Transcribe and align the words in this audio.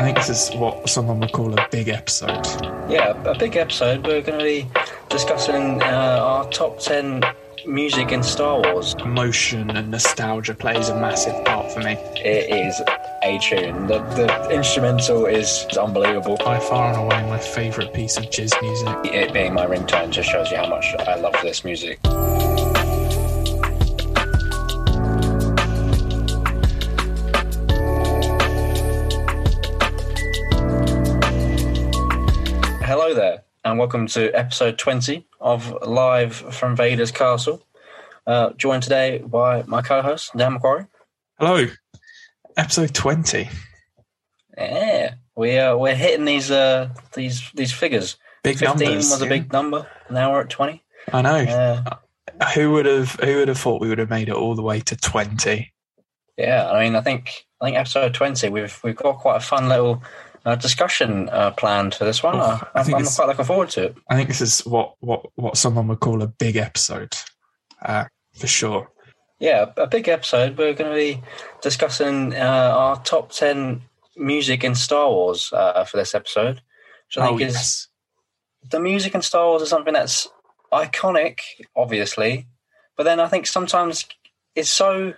I 0.00 0.02
think 0.02 0.16
this 0.16 0.30
is 0.30 0.56
what 0.56 0.88
someone 0.88 1.20
would 1.20 1.32
call 1.32 1.52
a 1.52 1.68
big 1.70 1.90
episode. 1.90 2.46
Yeah, 2.88 3.10
a 3.24 3.38
big 3.38 3.54
episode. 3.56 4.06
We're 4.06 4.22
going 4.22 4.38
to 4.38 4.44
be 4.44 4.66
discussing 5.10 5.82
uh, 5.82 6.20
our 6.22 6.48
top 6.48 6.78
10 6.78 7.22
music 7.66 8.10
in 8.10 8.22
Star 8.22 8.62
Wars. 8.62 8.94
Emotion 9.04 9.68
and 9.68 9.90
nostalgia 9.90 10.54
plays 10.54 10.88
a 10.88 10.98
massive 10.98 11.44
part 11.44 11.70
for 11.70 11.80
me. 11.80 11.98
It 12.16 12.50
is 12.50 12.80
a 13.22 13.38
tune. 13.40 13.88
The, 13.88 13.98
the 14.16 14.48
instrumental 14.48 15.26
is 15.26 15.66
unbelievable. 15.78 16.38
By 16.38 16.60
far 16.60 16.94
and 16.94 16.96
away 16.96 17.28
my 17.28 17.38
favourite 17.38 17.92
piece 17.92 18.16
of 18.16 18.24
jizz 18.24 18.58
music. 18.62 19.14
It 19.14 19.34
being 19.34 19.52
my 19.52 19.66
ringtone 19.66 20.12
just 20.12 20.30
shows 20.30 20.50
you 20.50 20.56
how 20.56 20.70
much 20.70 20.94
I 20.98 21.16
love 21.16 21.36
this 21.42 21.62
music. 21.62 22.00
And 33.70 33.78
welcome 33.78 34.08
to 34.08 34.32
episode 34.32 34.76
20 34.78 35.24
of 35.40 35.72
Live 35.86 36.34
from 36.34 36.74
Vader's 36.74 37.12
Castle. 37.12 37.62
Uh, 38.26 38.50
joined 38.54 38.82
today 38.82 39.18
by 39.18 39.62
my 39.62 39.80
co 39.80 40.02
host, 40.02 40.32
Dan 40.36 40.54
Macquarie. 40.54 40.86
Hello. 41.38 41.66
Episode 42.56 42.92
20. 42.92 43.48
Yeah, 44.58 45.14
we 45.36 45.56
uh, 45.56 45.76
we're 45.76 45.94
hitting 45.94 46.24
these 46.24 46.50
uh 46.50 46.88
these 47.14 47.48
these 47.54 47.72
figures. 47.72 48.16
Big 48.42 48.58
Fifteen 48.58 48.88
numbers. 48.88 49.10
was 49.10 49.22
a 49.22 49.24
yeah. 49.26 49.28
big 49.28 49.52
number. 49.52 49.86
Now 50.10 50.32
we're 50.32 50.40
at 50.40 50.50
twenty. 50.50 50.82
I 51.12 51.22
know. 51.22 51.36
Yeah, 51.38 51.84
Who 52.56 52.72
would 52.72 52.86
have 52.86 53.12
who 53.22 53.36
would 53.36 53.48
have 53.48 53.58
thought 53.58 53.80
we 53.80 53.88
would 53.88 53.98
have 53.98 54.10
made 54.10 54.28
it 54.28 54.34
all 54.34 54.56
the 54.56 54.62
way 54.62 54.80
to 54.80 54.96
20? 54.96 55.72
yeah. 56.36 56.68
I 56.68 56.82
mean, 56.82 56.96
I 56.96 57.02
think 57.02 57.46
I 57.60 57.66
think 57.66 57.76
episode 57.76 58.14
twenty. 58.14 58.48
We've 58.48 58.80
we've 58.82 58.96
got 58.96 59.18
quite 59.18 59.36
a 59.36 59.40
fun 59.40 59.68
little 59.68 60.02
uh, 60.44 60.54
discussion 60.56 61.28
uh, 61.28 61.50
planned 61.52 61.94
for 61.94 62.04
this 62.04 62.22
one. 62.22 62.36
Oh, 62.36 62.60
I 62.74 62.80
I'm 62.80 63.04
quite 63.04 63.28
looking 63.28 63.44
forward 63.44 63.70
to 63.70 63.84
it. 63.84 63.96
I 64.08 64.16
think 64.16 64.28
this 64.28 64.40
is 64.40 64.66
what 64.66 64.94
what 65.00 65.26
what 65.34 65.56
someone 65.56 65.88
would 65.88 66.00
call 66.00 66.22
a 66.22 66.26
big 66.26 66.56
episode. 66.56 67.16
Uh, 67.82 68.04
for 68.34 68.46
sure. 68.46 68.90
Yeah, 69.38 69.70
a 69.76 69.86
big 69.86 70.08
episode. 70.08 70.58
We're 70.58 70.74
going 70.74 70.90
to 70.90 70.96
be 70.96 71.22
discussing 71.62 72.34
uh, 72.34 72.74
our 72.76 73.02
top 73.02 73.32
ten 73.32 73.82
music 74.16 74.64
in 74.64 74.74
Star 74.74 75.08
Wars 75.08 75.50
uh, 75.52 75.84
for 75.84 75.96
this 75.96 76.14
episode. 76.14 76.60
Which 77.06 77.18
I 77.18 77.26
Oh 77.26 77.28
think 77.28 77.42
is 77.48 77.54
yes. 77.54 77.88
the 78.70 78.80
music 78.80 79.14
in 79.14 79.22
Star 79.22 79.46
Wars 79.46 79.62
is 79.62 79.68
something 79.68 79.94
that's 79.94 80.28
iconic, 80.72 81.40
obviously, 81.74 82.46
but 82.96 83.04
then 83.04 83.18
I 83.18 83.28
think 83.28 83.46
sometimes 83.46 84.06
it's 84.54 84.70
so 84.70 85.14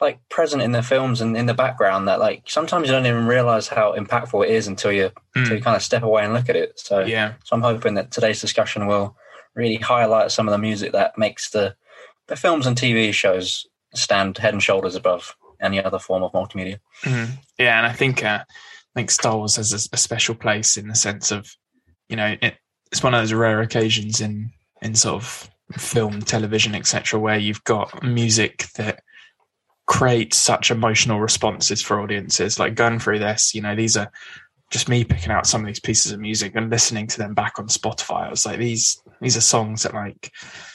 like 0.00 0.18
present 0.30 0.62
in 0.62 0.72
the 0.72 0.82
films 0.82 1.20
and 1.20 1.36
in 1.36 1.46
the 1.46 1.54
background 1.54 2.08
that 2.08 2.18
like 2.20 2.42
sometimes 2.46 2.86
you 2.86 2.92
don't 2.92 3.06
even 3.06 3.26
realize 3.26 3.68
how 3.68 3.94
impactful 3.94 4.44
it 4.44 4.50
is 4.50 4.66
until 4.66 4.92
you 4.92 5.10
until 5.34 5.56
you 5.56 5.62
kind 5.62 5.76
of 5.76 5.82
step 5.82 6.02
away 6.02 6.24
and 6.24 6.32
look 6.32 6.48
at 6.48 6.56
it. 6.56 6.78
So, 6.80 7.02
Hmm. 7.02 7.08
Yeah. 7.08 7.32
so 7.44 7.56
I'm 7.56 7.62
hoping 7.62 7.94
that 7.94 8.10
today's 8.10 8.40
discussion 8.40 8.86
will 8.86 9.16
really 9.54 9.76
highlight 9.76 10.30
some 10.30 10.48
of 10.48 10.52
the 10.52 10.58
music 10.58 10.92
that 10.92 11.18
makes 11.18 11.50
the 11.50 11.74
the 12.28 12.36
films 12.36 12.66
and 12.66 12.76
TV 12.76 13.12
shows 13.12 13.66
stand 13.94 14.38
head 14.38 14.54
and 14.54 14.62
shoulders 14.62 14.94
above 14.94 15.36
any 15.60 15.82
other 15.82 15.98
form 15.98 16.22
of 16.22 16.32
multimedia. 16.32 16.78
Mm. 17.02 17.30
Yeah, 17.58 17.76
and 17.78 17.86
I 17.86 17.92
think 17.92 18.24
uh, 18.24 18.44
I 18.48 18.92
think 18.94 19.10
Star 19.10 19.36
Wars 19.36 19.56
has 19.56 19.72
a, 19.72 19.94
a 19.94 19.98
special 19.98 20.34
place 20.34 20.76
in 20.76 20.88
the 20.88 20.94
sense 20.94 21.30
of, 21.30 21.54
you 22.08 22.16
know, 22.16 22.36
it, 22.40 22.54
it's 22.90 23.02
one 23.02 23.14
of 23.14 23.20
those 23.20 23.32
rare 23.32 23.60
occasions 23.60 24.20
in 24.20 24.50
in 24.80 24.94
sort 24.94 25.16
of 25.16 25.50
film, 25.76 26.22
television, 26.22 26.74
etc., 26.74 27.20
where 27.20 27.36
you've 27.38 27.62
got 27.64 28.02
music 28.02 28.66
that 28.76 29.02
creates 29.90 30.36
such 30.36 30.70
emotional 30.70 31.18
responses 31.18 31.82
for 31.82 32.00
audiences. 32.00 32.60
Like 32.60 32.76
going 32.76 33.00
through 33.00 33.18
this, 33.18 33.56
you 33.56 33.60
know, 33.60 33.74
these 33.74 33.96
are 33.96 34.08
just 34.70 34.88
me 34.88 35.02
picking 35.02 35.32
out 35.32 35.48
some 35.48 35.62
of 35.62 35.66
these 35.66 35.80
pieces 35.80 36.12
of 36.12 36.20
music 36.20 36.52
and 36.54 36.70
listening 36.70 37.08
to 37.08 37.18
them 37.18 37.34
back 37.34 37.58
on 37.58 37.66
Spotify. 37.66 38.28
I 38.28 38.30
was 38.30 38.46
like, 38.46 38.60
these 38.60 39.02
these 39.20 39.36
are 39.36 39.40
songs 39.40 39.82
that 39.82 39.92
like 39.92 40.30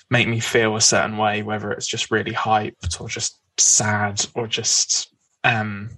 make 0.10 0.28
me 0.28 0.42
feel 0.42 0.76
a 0.76 0.82
certain 0.82 1.16
way, 1.16 1.44
whether 1.44 1.72
it's 1.72 1.88
just 1.88 2.12
really 2.12 2.34
hyped 2.34 3.00
or 3.00 3.08
just 3.08 3.40
sad 3.58 4.26
or 4.36 4.48
just 4.48 5.16
um 5.46 5.92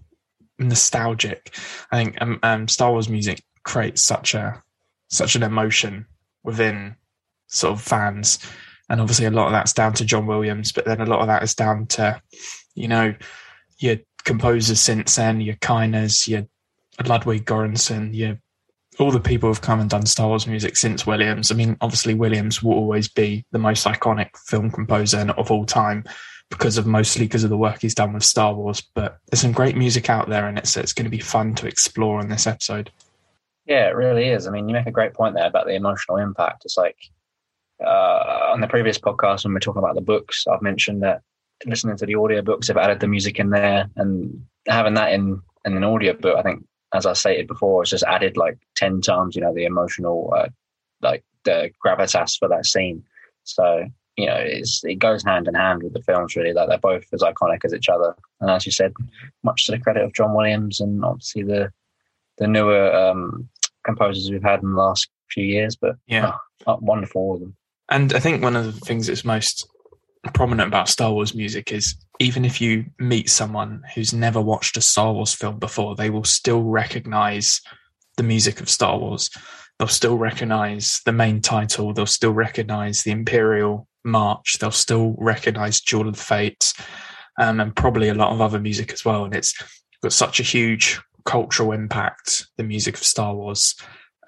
nostalgic. 0.59 1.55
I 1.91 2.03
think 2.03 2.21
um, 2.21 2.39
um, 2.43 2.67
Star 2.67 2.91
Wars 2.91 3.09
music 3.09 3.43
creates 3.63 4.03
such 4.03 4.35
a 4.35 4.61
such 5.09 5.35
an 5.35 5.41
emotion 5.41 6.05
within 6.43 6.95
sort 7.47 7.73
of 7.73 7.81
fans, 7.81 8.37
and 8.89 9.01
obviously 9.01 9.25
a 9.25 9.31
lot 9.31 9.47
of 9.47 9.51
that's 9.51 9.73
down 9.73 9.93
to 9.93 10.05
John 10.05 10.27
Williams, 10.27 10.71
but 10.71 10.85
then 10.85 11.01
a 11.01 11.05
lot 11.05 11.21
of 11.21 11.27
that 11.27 11.43
is 11.43 11.55
down 11.55 11.87
to 11.87 12.21
you 12.75 12.87
know 12.87 13.15
your 13.79 13.97
composers 14.23 14.79
since 14.79 15.15
then, 15.15 15.41
your 15.41 15.55
Kiners, 15.55 16.27
your 16.27 16.47
Ludwig 17.05 17.45
Göransson, 17.45 18.15
your 18.15 18.39
all 18.99 19.11
the 19.11 19.19
people 19.19 19.49
who've 19.49 19.61
come 19.61 19.79
and 19.79 19.89
done 19.89 20.05
Star 20.05 20.27
Wars 20.27 20.47
music 20.47 20.75
since 20.75 21.05
Williams. 21.05 21.51
I 21.51 21.55
mean, 21.55 21.77
obviously 21.81 22.13
Williams 22.13 22.63
will 22.63 22.73
always 22.73 23.07
be 23.07 23.45
the 23.51 23.59
most 23.59 23.85
iconic 23.85 24.29
film 24.47 24.71
composer 24.71 25.31
of 25.37 25.51
all 25.51 25.65
time 25.65 26.03
because 26.49 26.77
of 26.77 26.87
mostly 26.87 27.25
because 27.25 27.43
of 27.43 27.49
the 27.49 27.57
work 27.57 27.81
he's 27.81 27.93
done 27.93 28.13
with 28.13 28.23
Star 28.23 28.53
Wars. 28.53 28.81
But 28.95 29.17
there's 29.29 29.41
some 29.41 29.51
great 29.51 29.75
music 29.75 30.09
out 30.09 30.29
there, 30.29 30.47
and 30.47 30.57
it's 30.57 30.75
it's 30.77 30.93
going 30.93 31.05
to 31.05 31.11
be 31.11 31.19
fun 31.19 31.55
to 31.55 31.67
explore 31.67 32.19
in 32.21 32.29
this 32.29 32.47
episode. 32.47 32.91
Yeah, 33.65 33.87
it 33.89 33.95
really 33.95 34.29
is. 34.29 34.47
I 34.47 34.51
mean, 34.51 34.67
you 34.67 34.73
make 34.73 34.87
a 34.87 34.91
great 34.91 35.13
point 35.13 35.35
there 35.35 35.47
about 35.47 35.67
the 35.67 35.75
emotional 35.75 36.17
impact. 36.17 36.63
It's 36.65 36.77
like 36.77 36.97
uh, 37.85 38.51
on 38.51 38.61
the 38.61 38.67
previous 38.67 38.97
podcast 38.97 39.43
when 39.43 39.53
we 39.53 39.57
are 39.57 39.61
talking 39.61 39.81
about 39.83 39.95
the 39.95 40.01
books, 40.01 40.45
I've 40.47 40.61
mentioned 40.61 41.03
that 41.03 41.21
listening 41.65 41.97
to 41.97 42.05
the 42.05 42.13
audiobooks 42.13 42.67
have 42.67 42.77
added 42.77 42.99
the 42.99 43.07
music 43.07 43.39
in 43.39 43.49
there, 43.49 43.89
and 43.95 44.45
having 44.67 44.95
that 44.95 45.11
in 45.13 45.41
in 45.65 45.75
an 45.75 45.83
audiobook, 45.83 46.37
I 46.37 46.41
think, 46.43 46.65
as 46.93 47.05
I 47.05 47.13
stated 47.13 47.47
before, 47.47 47.81
it's 47.81 47.91
just 47.91 48.03
added 48.05 48.37
like 48.37 48.57
ten 48.75 49.01
times. 49.01 49.35
You 49.35 49.41
know, 49.41 49.53
the 49.53 49.65
emotional, 49.65 50.33
uh, 50.35 50.49
like 51.01 51.23
the 51.43 51.71
gravitas 51.85 52.37
for 52.37 52.47
that 52.49 52.65
scene. 52.65 53.03
So 53.43 53.85
you 54.17 54.25
know, 54.25 54.37
it's 54.37 54.83
it 54.83 54.95
goes 54.95 55.23
hand 55.23 55.47
in 55.47 55.53
hand 55.53 55.83
with 55.83 55.93
the 55.93 56.01
films. 56.01 56.35
Really, 56.35 56.53
like 56.53 56.69
they're 56.69 56.79
both 56.79 57.05
as 57.13 57.21
iconic 57.21 57.59
as 57.63 57.73
each 57.73 57.89
other. 57.89 58.15
And 58.41 58.49
as 58.49 58.65
you 58.65 58.71
said, 58.71 58.93
much 59.43 59.65
to 59.65 59.71
the 59.71 59.79
credit 59.79 60.03
of 60.03 60.13
John 60.13 60.33
Williams 60.33 60.79
and 60.79 61.03
obviously 61.05 61.43
the 61.43 61.71
the 62.37 62.47
newer 62.47 62.93
um, 62.93 63.47
composers 63.85 64.29
we've 64.29 64.43
had 64.43 64.61
in 64.61 64.71
the 64.71 64.77
last 64.81 65.09
few 65.29 65.43
years. 65.43 65.75
But 65.75 65.95
Yeah. 66.07 66.33
oh, 66.65 66.79
wonderful 66.81 67.21
all 67.21 67.33
of 67.35 67.39
them. 67.41 67.55
And 67.89 68.13
I 68.13 68.19
think 68.19 68.43
one 68.43 68.55
of 68.55 68.65
the 68.65 68.85
things 68.85 69.07
that's 69.07 69.25
most 69.25 69.67
prominent 70.33 70.67
about 70.67 70.89
Star 70.89 71.13
Wars 71.13 71.33
music 71.33 71.71
is 71.71 71.95
even 72.19 72.45
if 72.45 72.59
you 72.59 72.85
meet 72.99 73.29
someone 73.29 73.83
who's 73.93 74.13
never 74.13 74.41
watched 74.41 74.77
a 74.77 74.81
Star 74.81 75.13
Wars 75.13 75.33
film 75.33 75.59
before, 75.59 75.95
they 75.95 76.09
will 76.09 76.23
still 76.23 76.63
recognize 76.63 77.61
the 78.17 78.23
music 78.23 78.59
of 78.59 78.69
Star 78.69 78.97
Wars. 78.97 79.29
They'll 79.77 79.87
still 79.87 80.17
recognize 80.17 81.01
the 81.05 81.11
main 81.11 81.41
title. 81.41 81.93
They'll 81.93 82.07
still 82.07 82.33
recognize 82.33 83.03
the 83.03 83.11
Imperial 83.11 83.87
March. 84.03 84.57
They'll 84.59 84.71
still 84.71 85.15
recognize 85.19 85.81
Duel 85.81 86.07
of 86.07 86.15
the 86.15 86.21
Fates, 86.21 86.73
um, 87.39 87.59
and 87.59 87.75
probably 87.75 88.09
a 88.09 88.15
lot 88.15 88.33
of 88.33 88.41
other 88.41 88.59
music 88.59 88.91
as 88.91 89.05
well. 89.05 89.25
And 89.25 89.35
it's 89.35 89.53
got 90.01 90.13
such 90.13 90.39
a 90.39 90.43
huge 90.43 90.99
cultural 91.25 91.73
impact, 91.73 92.47
the 92.57 92.63
music 92.63 92.95
of 92.95 93.03
Star 93.03 93.35
Wars, 93.35 93.75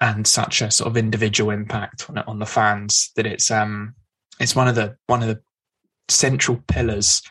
and 0.00 0.26
such 0.26 0.62
a 0.62 0.70
sort 0.70 0.88
of 0.88 0.96
individual 0.96 1.50
impact 1.50 2.08
on 2.08 2.18
on 2.18 2.38
the 2.38 2.46
fans 2.46 3.10
that 3.16 3.26
it's 3.26 3.50
um 3.50 3.94
it's 4.40 4.56
one 4.56 4.68
of 4.68 4.74
the 4.74 4.96
one 5.06 5.22
of 5.22 5.28
the 5.28 5.40
central 6.08 6.62
pillars 6.66 7.22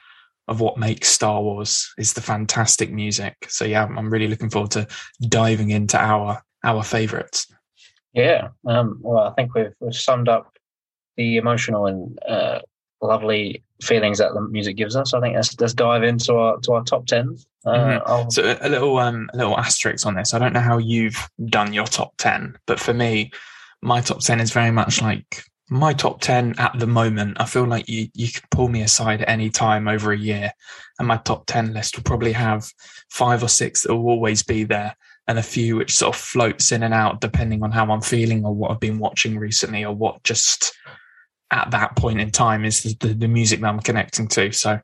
of 0.48 0.62
what 0.62 0.80
makes 0.80 1.08
Star 1.10 1.42
Wars 1.42 1.94
is 1.98 2.14
the 2.14 2.22
fantastic 2.22 2.92
music. 2.92 3.36
So 3.50 3.66
yeah, 3.66 3.86
I'm 3.86 4.10
really 4.10 4.28
looking 4.28 4.50
forward 4.50 4.72
to 4.72 4.88
diving 5.28 5.70
into 5.70 5.98
our 5.98 6.44
our 6.64 6.84
favorites. 6.84 7.48
Yeah. 8.14 8.50
Um, 8.66 9.00
well, 9.02 9.28
I 9.28 9.34
think 9.34 9.54
we've, 9.54 9.74
we've 9.80 9.96
summed 9.96 10.28
up 10.28 10.58
the 11.18 11.38
emotional 11.38 11.86
and 11.86 12.20
uh, 12.28 12.60
lovely 13.02 13.64
feelings 13.82 14.18
that 14.18 14.34
the 14.34 14.42
music 14.42 14.76
gives 14.76 14.96
us. 14.96 15.14
I 15.14 15.22
think 15.22 15.36
let's, 15.36 15.60
let's 15.60 15.74
dive 15.74 16.04
into 16.04 16.34
our 16.36 16.60
to 16.62 16.74
our 16.74 16.84
top 16.84 17.06
ten. 17.06 17.38
Uh, 17.66 18.00
Mhm. 18.00 18.32
So 18.32 18.58
a 18.62 18.70
little 18.70 18.98
um 18.98 19.30
a 19.34 19.38
little 19.38 19.58
asterisk 19.58 20.06
on 20.06 20.16
this. 20.16 20.34
I 20.34 20.40
don't 20.40 20.54
know 20.54 20.60
how 20.60 20.78
you've 20.78 21.30
done 21.46 21.74
your 21.74 21.86
top 21.86 22.14
ten, 22.18 22.58
but 22.66 22.80
for 22.80 22.94
me, 22.94 23.32
my 23.82 24.02
top 24.02 24.20
ten 24.20 24.40
is 24.40 24.52
very 24.52 24.72
much 24.72 25.02
like 25.02 25.44
my 25.70 25.94
top 25.94 26.20
ten 26.20 26.56
at 26.58 26.78
the 26.80 26.88
moment. 26.88 27.38
I 27.40 27.46
feel 27.46 27.66
like 27.66 27.88
you 27.88 28.08
you 28.14 28.32
could 28.32 28.50
pull 28.50 28.70
me 28.70 28.82
aside 28.82 29.22
at 29.22 29.30
any 29.30 29.50
time 29.50 29.88
over 29.88 30.12
a 30.12 30.18
year, 30.18 30.52
and 30.98 31.08
my 31.08 31.18
top 31.18 31.46
ten 31.46 31.74
list 31.74 31.96
will 31.96 32.04
probably 32.04 32.34
have 32.34 32.70
five 33.10 33.44
or 33.44 33.50
six 33.50 33.84
that 33.84 33.96
will 33.96 34.10
always 34.10 34.42
be 34.44 34.64
there, 34.64 34.96
and 35.28 35.38
a 35.38 35.44
few 35.44 35.76
which 35.76 35.96
sort 35.96 36.16
of 36.16 36.22
floats 36.22 36.72
in 36.72 36.84
and 36.84 36.94
out 36.94 37.22
depending 37.22 37.64
on 37.64 37.72
how 37.72 37.90
I'm 37.92 38.02
feeling 38.02 38.46
or 38.46 38.54
what 38.54 38.72
I've 38.72 38.80
been 38.80 39.00
watching 39.00 39.38
recently 39.38 39.86
or 39.86 39.96
what 39.96 40.24
just 40.24 40.74
at 41.52 41.72
that 41.72 41.96
point 41.96 42.22
in 42.22 42.32
time 42.32 42.66
is 42.66 42.84
the, 42.84 42.96
the, 43.00 43.14
the 43.14 43.28
music 43.28 43.60
that 43.62 43.68
I'm 43.68 43.80
connecting 43.80 44.28
to. 44.30 44.52
So 44.52 44.80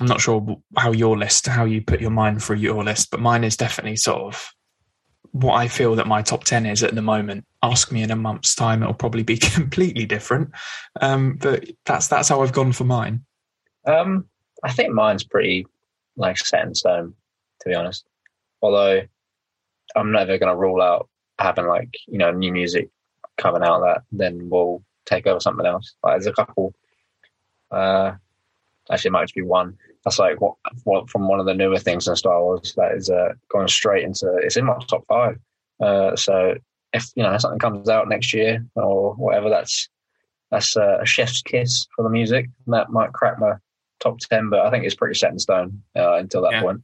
I'm 0.00 0.06
not 0.06 0.20
sure 0.20 0.56
how 0.76 0.92
your 0.92 1.16
list, 1.16 1.46
how 1.46 1.64
you 1.64 1.82
put 1.82 2.00
your 2.00 2.10
mind 2.10 2.42
through 2.42 2.56
your 2.56 2.84
list, 2.84 3.10
but 3.10 3.20
mine 3.20 3.44
is 3.44 3.56
definitely 3.56 3.96
sort 3.96 4.22
of 4.22 4.50
what 5.32 5.54
I 5.54 5.68
feel 5.68 5.94
that 5.96 6.06
my 6.06 6.22
top 6.22 6.44
10 6.44 6.66
is 6.66 6.82
at 6.82 6.94
the 6.94 7.02
moment. 7.02 7.44
Ask 7.62 7.92
me 7.92 8.02
in 8.02 8.10
a 8.10 8.16
month's 8.16 8.54
time, 8.54 8.82
it'll 8.82 8.94
probably 8.94 9.22
be 9.22 9.36
completely 9.54 10.06
different. 10.06 10.50
Um, 11.00 11.36
but 11.40 11.64
that's, 11.86 12.08
that's 12.08 12.28
how 12.28 12.42
I've 12.42 12.52
gone 12.52 12.72
for 12.72 12.84
mine. 12.84 13.24
Um, 13.86 14.26
I 14.62 14.72
think 14.72 14.92
mine's 14.92 15.24
pretty 15.24 15.66
like 16.16 16.38
set 16.38 16.66
in 16.66 16.74
stone, 16.74 17.14
to 17.60 17.68
be 17.68 17.74
honest. 17.74 18.04
Although 18.62 19.02
I'm 19.96 20.12
never 20.12 20.38
going 20.38 20.52
to 20.52 20.56
rule 20.56 20.82
out 20.82 21.08
having 21.38 21.66
like 21.66 21.94
you 22.06 22.18
know 22.18 22.30
new 22.30 22.52
music 22.52 22.90
coming 23.38 23.62
out 23.62 23.80
that 23.80 24.02
then 24.12 24.50
will 24.50 24.84
take 25.10 25.26
over 25.26 25.40
something 25.40 25.66
else. 25.66 25.94
Like 26.02 26.14
there's 26.14 26.26
a 26.26 26.32
couple. 26.32 26.74
Uh, 27.70 28.12
actually, 28.90 29.08
it 29.08 29.12
might 29.12 29.24
just 29.24 29.34
be 29.34 29.42
one. 29.42 29.76
That's 30.04 30.18
like 30.18 30.40
what, 30.40 30.54
what 30.84 31.10
from 31.10 31.28
one 31.28 31.40
of 31.40 31.46
the 31.46 31.54
newer 31.54 31.78
things 31.78 32.08
in 32.08 32.16
Star 32.16 32.40
Wars 32.42 32.74
that 32.76 32.92
is 32.92 33.10
uh, 33.10 33.32
going 33.52 33.68
straight 33.68 34.04
into. 34.04 34.34
It's 34.38 34.56
in 34.56 34.64
my 34.64 34.78
top 34.88 35.04
five. 35.06 35.38
Uh, 35.80 36.16
so 36.16 36.54
if 36.92 37.06
you 37.14 37.22
know 37.22 37.36
something 37.38 37.58
comes 37.58 37.88
out 37.88 38.08
next 38.08 38.32
year 38.32 38.64
or 38.76 39.14
whatever, 39.14 39.50
that's 39.50 39.88
that's 40.50 40.76
uh, 40.76 40.98
a 41.00 41.06
chef's 41.06 41.42
kiss 41.42 41.86
for 41.94 42.02
the 42.02 42.08
music. 42.10 42.48
That 42.68 42.90
might 42.90 43.12
crack 43.12 43.38
my 43.38 43.52
top 44.00 44.18
ten, 44.18 44.48
but 44.48 44.60
I 44.60 44.70
think 44.70 44.84
it's 44.84 44.94
pretty 44.94 45.18
set 45.18 45.32
in 45.32 45.38
stone 45.38 45.82
uh, 45.96 46.14
until 46.14 46.42
that 46.42 46.52
Yeah. 46.52 46.62
point. 46.62 46.82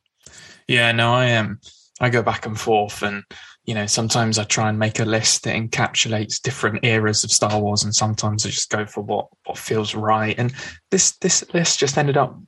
Yeah, 0.69 0.93
no, 0.93 1.15
I 1.15 1.27
am. 1.27 1.61
I 2.01 2.11
go 2.11 2.23
back 2.23 2.45
and 2.47 2.59
forth, 2.61 3.03
and 3.03 3.25
you 3.67 3.75
know, 3.75 3.87
sometimes 3.87 4.39
I 4.39 4.45
try 4.45 4.69
and 4.69 4.79
make 4.79 5.01
a 5.01 5.05
list 5.05 5.43
that 5.43 5.57
encapsulates 5.57 6.41
different 6.41 6.85
eras 6.85 7.25
of 7.25 7.33
Star 7.33 7.61
Wars, 7.61 7.83
and 7.83 7.95
sometimes 7.95 8.47
I 8.47 8.51
just 8.51 8.71
go 8.71 8.87
for 8.87 9.03
what 9.03 9.27
what 9.45 9.59
feels 9.59 9.95
right. 9.95 10.37
And 10.39 10.55
this 10.93 11.17
this 11.19 11.45
list 11.53 11.81
just 11.81 11.99
ended 11.99 12.17
up 12.17 12.39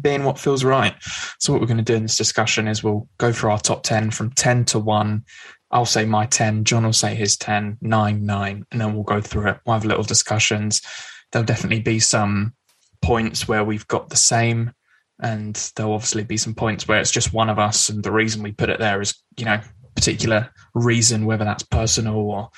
being 0.00 0.24
what 0.24 0.38
feels 0.38 0.64
right. 0.64 0.94
So 1.38 1.52
what 1.52 1.60
we're 1.60 1.68
going 1.68 1.78
to 1.78 1.84
do 1.84 1.94
in 1.94 2.02
this 2.02 2.18
discussion 2.18 2.66
is 2.66 2.82
we'll 2.82 3.08
go 3.18 3.32
through 3.32 3.52
our 3.52 3.60
top 3.60 3.84
ten 3.84 4.10
from 4.10 4.30
ten 4.32 4.64
to 4.66 4.80
one. 4.80 5.24
I'll 5.70 5.86
say 5.86 6.04
my 6.04 6.26
ten, 6.26 6.64
John 6.64 6.84
will 6.84 6.92
say 6.92 7.14
his 7.14 7.36
10, 7.36 7.78
9, 7.82 8.26
9, 8.26 8.66
and 8.72 8.80
then 8.80 8.94
we'll 8.94 9.02
go 9.02 9.20
through 9.20 9.50
it. 9.50 9.58
We'll 9.64 9.74
have 9.74 9.84
little 9.84 10.02
discussions. 10.02 10.80
There'll 11.30 11.44
definitely 11.44 11.82
be 11.82 12.00
some 12.00 12.54
points 13.02 13.46
where 13.46 13.62
we've 13.62 13.86
got 13.86 14.08
the 14.08 14.16
same 14.16 14.72
and 15.20 15.70
there'll 15.76 15.92
obviously 15.92 16.24
be 16.24 16.36
some 16.36 16.54
points 16.54 16.88
where 16.88 17.00
it's 17.00 17.10
just 17.10 17.32
one 17.32 17.50
of 17.50 17.58
us 17.58 17.88
and 17.88 18.02
the 18.02 18.12
reason 18.12 18.42
we 18.42 18.52
put 18.52 18.70
it 18.70 18.78
there 18.78 19.00
is 19.00 19.14
you 19.36 19.44
know 19.44 19.60
particular 19.98 20.50
reason 20.74 21.26
whether 21.26 21.44
that's 21.44 21.64
personal 21.64 22.14
or 22.16 22.50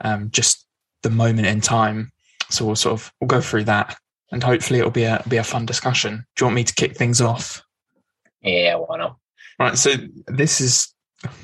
um, 0.00 0.30
just 0.30 0.66
the 1.02 1.10
moment 1.10 1.46
in 1.46 1.60
time 1.60 2.10
so 2.50 2.64
we'll 2.64 2.74
sort 2.76 2.94
of 2.94 3.12
we'll 3.20 3.28
go 3.28 3.40
through 3.40 3.62
that 3.64 3.96
and 4.32 4.42
hopefully 4.42 4.80
it'll 4.80 4.90
be 4.90 5.04
a 5.04 5.22
be 5.28 5.36
a 5.36 5.44
fun 5.44 5.64
discussion 5.64 6.24
do 6.34 6.42
you 6.42 6.46
want 6.46 6.56
me 6.56 6.64
to 6.64 6.74
kick 6.74 6.96
things 6.96 7.20
off 7.20 7.62
Yeah, 8.42 8.74
why 8.76 8.98
not? 8.98 9.16
right 9.60 9.78
so 9.78 9.94
this 10.26 10.60
is 10.60 10.92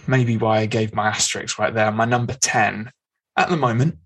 maybe 0.09 0.37
why 0.37 0.59
i 0.59 0.67
gave 0.67 0.93
my 0.93 1.09
asterisk 1.09 1.59
right 1.59 1.75
there 1.75 1.91
my 1.93 2.05
number 2.05 2.35
10 2.35 2.91
at 3.37 3.49
the 3.49 3.57
moment 3.57 3.97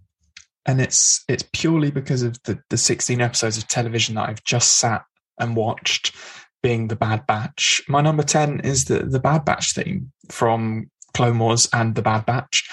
and 0.66 0.80
it's 0.80 1.24
it's 1.28 1.44
purely 1.54 1.90
because 1.90 2.22
of 2.22 2.38
the 2.44 2.58
the 2.68 2.76
16 2.76 3.20
episodes 3.22 3.56
of 3.56 3.68
television 3.68 4.14
that 4.16 4.28
i've 4.28 4.44
just 4.44 4.76
sat 4.76 5.02
and 5.38 5.56
watched 5.56 6.14
being 6.62 6.88
the 6.88 6.96
Bad 6.96 7.26
Batch. 7.26 7.82
My 7.88 8.00
number 8.00 8.22
10 8.22 8.60
is 8.60 8.86
the, 8.86 9.00
the 9.00 9.20
Bad 9.20 9.44
Batch 9.44 9.74
theme 9.74 10.12
from 10.28 10.90
Clone 11.18 11.40
Wars 11.40 11.68
and 11.72 11.96
the 11.96 12.02
Bad 12.02 12.24
Batch. 12.26 12.70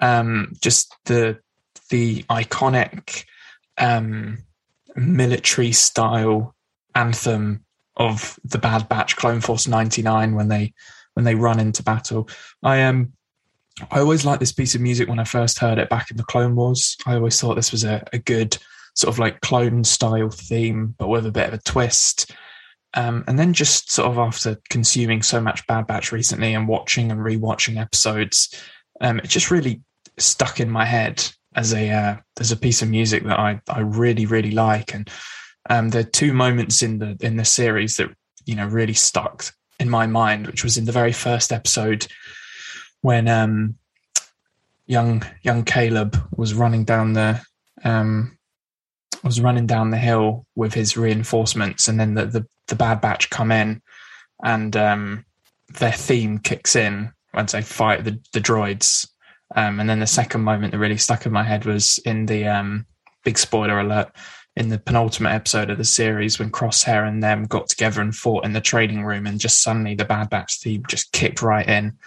Um, 0.00 0.54
just 0.62 0.96
the 1.04 1.38
the 1.90 2.22
iconic 2.24 3.26
um, 3.76 4.38
military 4.96 5.72
style 5.72 6.54
anthem 6.94 7.62
of 7.98 8.38
the 8.42 8.56
Bad 8.56 8.88
Batch 8.88 9.16
Clone 9.16 9.42
Force 9.42 9.68
99 9.68 10.34
when 10.34 10.48
they 10.48 10.72
when 11.12 11.24
they 11.24 11.34
run 11.34 11.60
into 11.60 11.82
battle. 11.82 12.26
I 12.62 12.82
um 12.84 13.12
I 13.90 13.98
always 14.00 14.24
liked 14.24 14.40
this 14.40 14.52
piece 14.52 14.74
of 14.74 14.80
music 14.80 15.06
when 15.06 15.18
I 15.18 15.24
first 15.24 15.58
heard 15.58 15.76
it 15.78 15.90
back 15.90 16.10
in 16.10 16.16
the 16.16 16.24
Clone 16.24 16.56
Wars. 16.56 16.96
I 17.04 17.16
always 17.16 17.38
thought 17.38 17.54
this 17.54 17.72
was 17.72 17.84
a, 17.84 18.02
a 18.14 18.18
good 18.18 18.56
sort 18.94 19.12
of 19.12 19.18
like 19.18 19.42
clone 19.42 19.84
style 19.84 20.30
theme, 20.30 20.94
but 20.96 21.08
with 21.08 21.26
a 21.26 21.32
bit 21.32 21.48
of 21.48 21.54
a 21.54 21.62
twist. 21.64 22.32
Um, 22.94 23.24
and 23.26 23.38
then 23.38 23.52
just 23.52 23.90
sort 23.90 24.08
of 24.08 24.18
after 24.18 24.60
consuming 24.70 25.22
so 25.22 25.40
much 25.40 25.66
Bad 25.66 25.86
Batch 25.86 26.12
recently 26.12 26.54
and 26.54 26.68
watching 26.68 27.10
and 27.10 27.20
rewatching 27.20 27.80
episodes, 27.80 28.54
um, 29.00 29.18
it 29.18 29.28
just 29.28 29.50
really 29.50 29.82
stuck 30.16 30.60
in 30.60 30.70
my 30.70 30.84
head 30.84 31.24
as 31.56 31.72
a 31.74 31.90
uh, 31.90 32.16
as 32.40 32.52
a 32.52 32.56
piece 32.56 32.82
of 32.82 32.88
music 32.88 33.24
that 33.24 33.38
I 33.38 33.60
I 33.68 33.80
really 33.80 34.26
really 34.26 34.52
like. 34.52 34.94
And 34.94 35.10
um, 35.68 35.90
there 35.90 36.02
are 36.02 36.04
two 36.04 36.32
moments 36.32 36.82
in 36.82 36.98
the 36.98 37.16
in 37.20 37.36
the 37.36 37.44
series 37.44 37.96
that 37.96 38.10
you 38.44 38.54
know 38.54 38.66
really 38.66 38.94
stuck 38.94 39.46
in 39.80 39.90
my 39.90 40.06
mind, 40.06 40.46
which 40.46 40.62
was 40.62 40.76
in 40.76 40.84
the 40.84 40.92
very 40.92 41.12
first 41.12 41.52
episode 41.52 42.06
when 43.00 43.28
um, 43.28 43.76
young 44.86 45.22
young 45.42 45.64
Caleb 45.64 46.16
was 46.36 46.54
running 46.54 46.84
down 46.84 47.12
the 47.14 47.40
um, 47.84 48.38
was 49.22 49.40
running 49.40 49.66
down 49.66 49.90
the 49.90 49.98
hill 49.98 50.46
with 50.54 50.74
his 50.74 50.96
reinforcements, 50.96 51.88
and 51.88 51.98
then 51.98 52.14
the 52.14 52.26
the, 52.26 52.46
the 52.68 52.76
Bad 52.76 53.00
Batch 53.00 53.30
come 53.30 53.52
in, 53.52 53.82
and 54.42 54.76
um, 54.76 55.24
their 55.78 55.92
theme 55.92 56.38
kicks 56.38 56.76
in 56.76 57.12
once 57.32 57.52
they 57.52 57.62
fight 57.62 58.04
the 58.04 58.18
the 58.32 58.40
droids. 58.40 59.08
Um, 59.56 59.78
and 59.78 59.88
then 59.88 60.00
the 60.00 60.06
second 60.06 60.42
moment 60.42 60.72
that 60.72 60.78
really 60.78 60.96
stuck 60.96 61.26
in 61.26 61.32
my 61.32 61.44
head 61.44 61.64
was 61.64 61.98
in 61.98 62.26
the 62.26 62.46
um, 62.46 62.86
big 63.24 63.38
spoiler 63.38 63.78
alert 63.78 64.10
in 64.56 64.68
the 64.68 64.78
penultimate 64.78 65.32
episode 65.32 65.70
of 65.70 65.78
the 65.78 65.84
series 65.84 66.38
when 66.38 66.50
Crosshair 66.50 67.06
and 67.06 67.22
them 67.22 67.44
got 67.44 67.68
together 67.68 68.00
and 68.00 68.14
fought 68.14 68.44
in 68.44 68.52
the 68.52 68.60
trading 68.60 69.04
room, 69.04 69.26
and 69.26 69.40
just 69.40 69.62
suddenly 69.62 69.94
the 69.94 70.04
Bad 70.04 70.30
Batch 70.30 70.60
theme 70.60 70.82
just 70.88 71.12
kicked 71.12 71.42
right 71.42 71.68
in. 71.68 71.98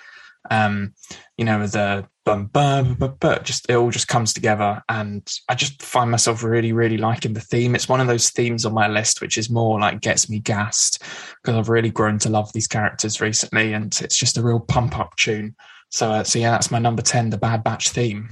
Um, 0.49 0.93
you 1.37 1.45
know, 1.45 1.67
the 1.67 2.07
bum 2.27 2.45
bum 2.47 2.93
bum 2.95 3.15
bum, 3.19 3.39
just 3.43 3.69
it 3.69 3.75
all 3.75 3.89
just 3.89 4.07
comes 4.07 4.33
together, 4.33 4.83
and 4.89 5.25
I 5.47 5.55
just 5.55 5.81
find 5.81 6.11
myself 6.11 6.43
really, 6.43 6.73
really 6.73 6.97
liking 6.97 7.33
the 7.33 7.39
theme. 7.41 7.73
It's 7.73 7.87
one 7.87 8.01
of 8.01 8.07
those 8.07 8.29
themes 8.29 8.65
on 8.65 8.73
my 8.73 8.87
list 8.87 9.21
which 9.21 9.37
is 9.37 9.49
more 9.49 9.79
like 9.79 10.01
gets 10.01 10.29
me 10.29 10.39
gassed 10.39 11.01
because 11.41 11.55
I've 11.55 11.69
really 11.69 11.89
grown 11.89 12.19
to 12.19 12.29
love 12.29 12.51
these 12.51 12.67
characters 12.67 13.21
recently, 13.21 13.73
and 13.73 13.97
it's 14.01 14.17
just 14.17 14.37
a 14.37 14.43
real 14.43 14.59
pump 14.59 14.99
up 14.99 15.15
tune. 15.15 15.55
So, 15.89 16.11
uh, 16.11 16.23
so 16.23 16.39
yeah, 16.39 16.51
that's 16.51 16.69
my 16.69 16.79
number 16.79 17.01
ten, 17.01 17.29
the 17.29 17.37
Bad 17.37 17.63
Batch 17.63 17.89
theme. 17.89 18.29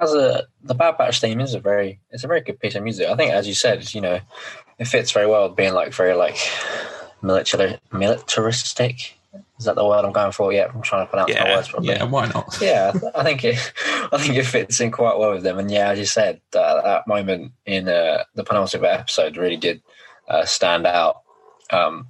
As 0.00 0.14
a 0.14 0.46
the 0.62 0.74
Bad 0.74 0.96
Batch 0.96 1.20
theme 1.20 1.40
is 1.40 1.54
a 1.54 1.60
very 1.60 2.00
it's 2.10 2.24
a 2.24 2.28
very 2.28 2.40
good 2.40 2.58
piece 2.58 2.76
of 2.76 2.82
music. 2.82 3.08
I 3.08 3.16
think, 3.16 3.32
as 3.32 3.46
you 3.46 3.54
said, 3.54 3.92
you 3.94 4.00
know, 4.00 4.20
it 4.78 4.86
fits 4.86 5.12
very 5.12 5.26
well 5.26 5.50
being 5.50 5.74
like 5.74 5.92
very 5.92 6.14
like 6.14 6.38
military 7.20 7.78
militaristic. 7.92 9.17
Is 9.58 9.64
that 9.64 9.74
the 9.74 9.84
word 9.84 10.04
I'm 10.04 10.12
going 10.12 10.32
for? 10.32 10.52
Yeah, 10.52 10.68
I'm 10.72 10.82
trying 10.82 11.04
to 11.06 11.10
pronounce 11.10 11.34
my 11.34 11.44
Yeah, 11.44 11.56
words 11.56 11.68
properly. 11.68 11.94
yeah, 11.94 12.04
why 12.04 12.26
not? 12.28 12.56
yeah, 12.62 12.92
I 13.14 13.24
think 13.24 13.44
it, 13.44 13.72
I 14.12 14.18
think 14.18 14.36
it 14.36 14.46
fits 14.46 14.80
in 14.80 14.90
quite 14.92 15.18
well 15.18 15.32
with 15.32 15.42
them. 15.42 15.58
And 15.58 15.70
yeah, 15.70 15.90
as 15.90 15.98
you 15.98 16.04
said, 16.06 16.40
that, 16.52 16.84
that 16.84 17.06
moment 17.08 17.52
in 17.66 17.88
uh, 17.88 18.24
the 18.34 18.44
penultimate 18.44 18.90
episode 18.90 19.36
really 19.36 19.56
did 19.56 19.82
uh, 20.28 20.44
stand 20.44 20.86
out 20.86 21.22
um, 21.72 22.08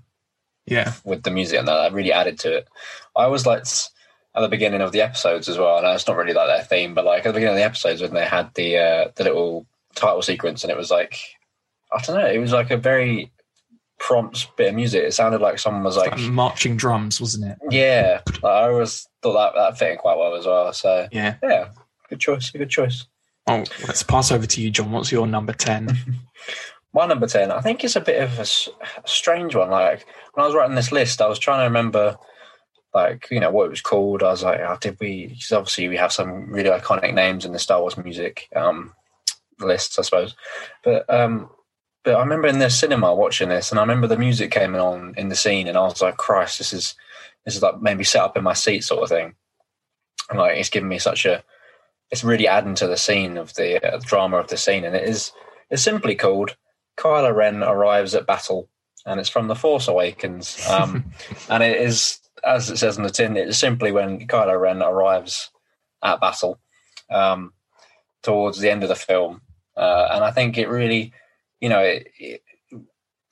Yeah, 0.67 0.93
with 1.05 1.23
the 1.23 1.31
music, 1.31 1.59
and 1.59 1.69
that, 1.69 1.75
that 1.77 1.93
really 1.95 2.13
added 2.13 2.39
to 2.41 2.59
it. 2.59 2.69
I 3.17 3.25
always 3.25 3.47
liked 3.47 3.91
at 4.35 4.41
the 4.43 4.49
beginning 4.49 4.83
of 4.83 4.93
the 4.93 5.01
episodes 5.01 5.49
as 5.49 5.59
well. 5.59 5.79
And 5.79 5.87
it's 5.87 6.07
not 6.07 6.17
really 6.17 6.35
like 6.35 6.49
their 6.49 6.63
theme, 6.65 6.95
but 6.95 7.05
like 7.07 7.21
at 7.21 7.25
the 7.25 7.33
beginning 7.33 7.55
of 7.55 7.59
the 7.59 7.65
episodes 7.65 8.03
when 8.03 8.13
they 8.15 8.27
had 8.27 8.53
the 8.55 8.77
uh, 8.77 9.09
the 9.17 9.25
little 9.25 9.67
title 9.95 10.21
sequence, 10.23 10.63
and 10.65 10.71
it 10.71 10.77
was 10.77 10.91
like 10.91 11.17
I 11.91 12.03
don't 12.03 12.17
know, 12.19 12.27
it 12.31 12.39
was 12.39 12.53
like 12.53 12.71
a 12.71 12.77
very 12.77 13.33
prompt 13.99 14.55
bit 14.57 14.69
of 14.69 14.75
music. 14.75 15.03
It 15.05 15.15
sounded 15.15 15.41
like 15.41 15.59
someone 15.59 15.83
was 15.83 15.97
like. 15.97 16.13
like 16.13 16.21
marching 16.21 16.77
drums, 16.77 17.21
wasn't 17.21 17.47
it? 17.51 17.59
Yeah, 17.71 18.21
I 18.45 18.69
always 18.69 19.07
thought 19.23 19.35
that 19.35 19.59
that 19.59 19.79
fit 19.79 19.93
in 19.93 19.99
quite 19.99 20.17
well 20.17 20.35
as 20.35 20.47
well. 20.47 20.73
So 20.73 21.09
Yeah. 21.13 21.37
yeah, 21.43 21.69
good 22.09 22.21
choice. 22.21 22.51
Good 22.51 22.71
choice. 22.71 23.07
Oh, 23.47 23.65
let's 23.87 24.03
pass 24.03 24.31
over 24.31 24.47
to 24.47 24.61
you, 24.61 24.71
John. 24.71 24.93
What's 24.93 25.11
your 25.11 25.27
number 25.27 25.53
ten? 25.53 25.89
My 26.95 27.07
number 27.07 27.27
ten, 27.27 27.51
I 27.51 27.61
think 27.61 27.85
it's 27.85 27.97
a 27.97 28.01
bit 28.01 28.23
of 28.23 28.39
a 28.39 28.45
strange 29.09 29.55
one. 29.55 29.71
Like 29.71 30.07
when 30.33 30.45
I 30.45 30.47
was 30.47 30.55
writing 30.55 30.75
this 30.75 30.93
list, 30.93 31.21
I 31.21 31.29
was 31.29 31.39
trying 31.39 31.61
to 31.61 31.65
remember, 31.65 32.17
like 32.95 33.29
you 33.31 33.41
know 33.41 33.51
what 33.51 33.67
it 33.67 33.71
was 33.71 33.81
called. 33.83 34.23
I 34.23 34.31
was 34.31 34.43
like, 34.43 34.61
oh, 34.61 34.77
did 34.81 34.99
we? 35.01 35.29
Because 35.29 35.53
obviously 35.53 35.89
we 35.89 35.97
have 35.97 36.13
some 36.13 36.51
really 36.53 36.71
iconic 36.71 37.15
names 37.15 37.45
in 37.45 37.53
the 37.53 37.59
Star 37.59 37.81
Wars 37.81 37.97
music 37.97 38.49
um, 38.57 38.95
lists, 39.61 39.99
I 39.99 40.03
suppose. 40.03 40.35
But 40.85 41.09
um, 41.13 41.51
but 42.05 42.15
I 42.15 42.21
remember 42.21 42.49
in 42.49 42.59
the 42.59 42.71
cinema 42.71 43.15
watching 43.15 43.49
this, 43.49 43.71
and 43.71 43.79
I 43.79 43.83
remember 43.83 44.07
the 44.07 44.17
music 44.17 44.51
came 44.51 44.75
on 44.75 45.15
in 45.17 45.29
the 45.29 45.37
scene, 45.37 45.69
and 45.69 45.77
I 45.77 45.83
was 45.83 46.01
like, 46.01 46.17
Christ, 46.17 46.59
this 46.59 46.73
is 46.73 46.95
this 47.45 47.57
is 47.57 47.63
like 47.63 47.81
maybe 47.81 48.05
set 48.05 48.23
up 48.23 48.37
in 48.37 48.45
my 48.45 48.53
seat 48.53 48.85
sort 48.85 49.03
of 49.03 49.09
thing. 49.09 49.35
And 50.31 50.39
like 50.39 50.59
it's 50.59 50.69
giving 50.69 50.89
me 50.89 50.99
such 50.99 51.25
a, 51.25 51.43
it's 52.11 52.25
really 52.25 52.47
adding 52.47 52.75
to 52.77 52.87
the 52.87 52.97
scene 52.97 53.37
of 53.37 53.55
the 53.55 53.83
uh, 53.95 54.01
drama 54.05 54.37
of 54.39 54.49
the 54.49 54.57
scene, 54.57 54.85
and 54.85 54.95
it 54.95 55.09
is 55.09 55.33
it's 55.71 55.83
simply 55.83 56.15
called 56.15 56.57
Kylo 56.99 57.35
Ren 57.35 57.63
arrives 57.63 58.15
at 58.15 58.27
battle, 58.27 58.69
and 59.07 59.21
it's 59.21 59.29
from 59.29 59.49
The 59.49 59.55
Force 59.55 59.89
Awakens. 59.89 60.67
Um, 60.69 61.13
and 61.49 61.63
it 61.63 61.81
is, 61.81 62.21
as 62.45 62.71
it 62.71 62.79
says 62.79 62.97
in 62.97 63.05
the 63.05 63.11
tin, 63.11 63.37
it's 63.37 63.59
simply 63.59 63.93
when 63.93 64.27
Kylo 64.27 64.61
Ren 64.61 64.83
arrives 64.83 65.51
at 66.03 66.21
battle 66.21 66.59
um, 67.11 67.53
towards 68.23 68.59
the 68.59 68.71
end 68.71 68.83
of 68.83 68.89
the 68.89 68.95
film. 68.95 69.43
Uh, 69.77 70.09
and 70.13 70.25
I 70.25 70.33
think 70.33 70.59
it 70.59 70.69
really, 70.69 71.13
you 71.61 71.69
know, 71.69 71.81
it, 71.81 72.09
it, 72.19 72.43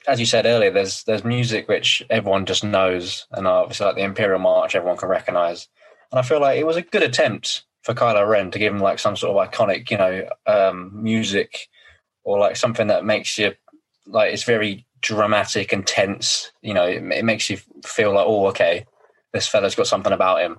as 0.06 0.20
you 0.20 0.26
said 0.26 0.46
earlier, 0.46 0.70
there's 0.70 1.04
there's 1.04 1.24
music 1.24 1.68
which 1.68 2.02
everyone 2.10 2.46
just 2.46 2.64
knows, 2.64 3.26
and 3.32 3.46
obviously 3.46 3.86
like 3.86 3.96
the 3.96 4.02
Imperial 4.02 4.38
March, 4.38 4.74
everyone 4.74 4.96
can 4.96 5.08
recognize. 5.08 5.68
And 6.10 6.18
I 6.18 6.22
feel 6.22 6.40
like 6.40 6.58
it 6.58 6.66
was 6.66 6.76
a 6.76 6.82
good 6.82 7.02
attempt 7.02 7.64
for 7.82 7.94
Kylo 7.94 8.28
Ren 8.28 8.50
to 8.50 8.58
give 8.58 8.72
him 8.72 8.80
like 8.80 8.98
some 8.98 9.16
sort 9.16 9.36
of 9.36 9.50
iconic, 9.50 9.90
you 9.90 9.98
know, 9.98 10.28
um, 10.46 10.90
music 11.02 11.68
or 12.24 12.38
like 12.38 12.56
something 12.56 12.88
that 12.88 13.04
makes 13.04 13.38
you 13.38 13.52
like 14.06 14.32
it's 14.32 14.44
very 14.44 14.86
dramatic 15.00 15.72
and 15.72 15.86
tense. 15.86 16.52
You 16.62 16.74
know, 16.74 16.86
it, 16.86 17.02
it 17.12 17.24
makes 17.24 17.50
you 17.50 17.58
feel 17.84 18.12
like, 18.14 18.26
oh, 18.26 18.46
okay, 18.48 18.86
this 19.32 19.48
fella's 19.48 19.74
got 19.74 19.86
something 19.86 20.12
about 20.12 20.40
him. 20.40 20.58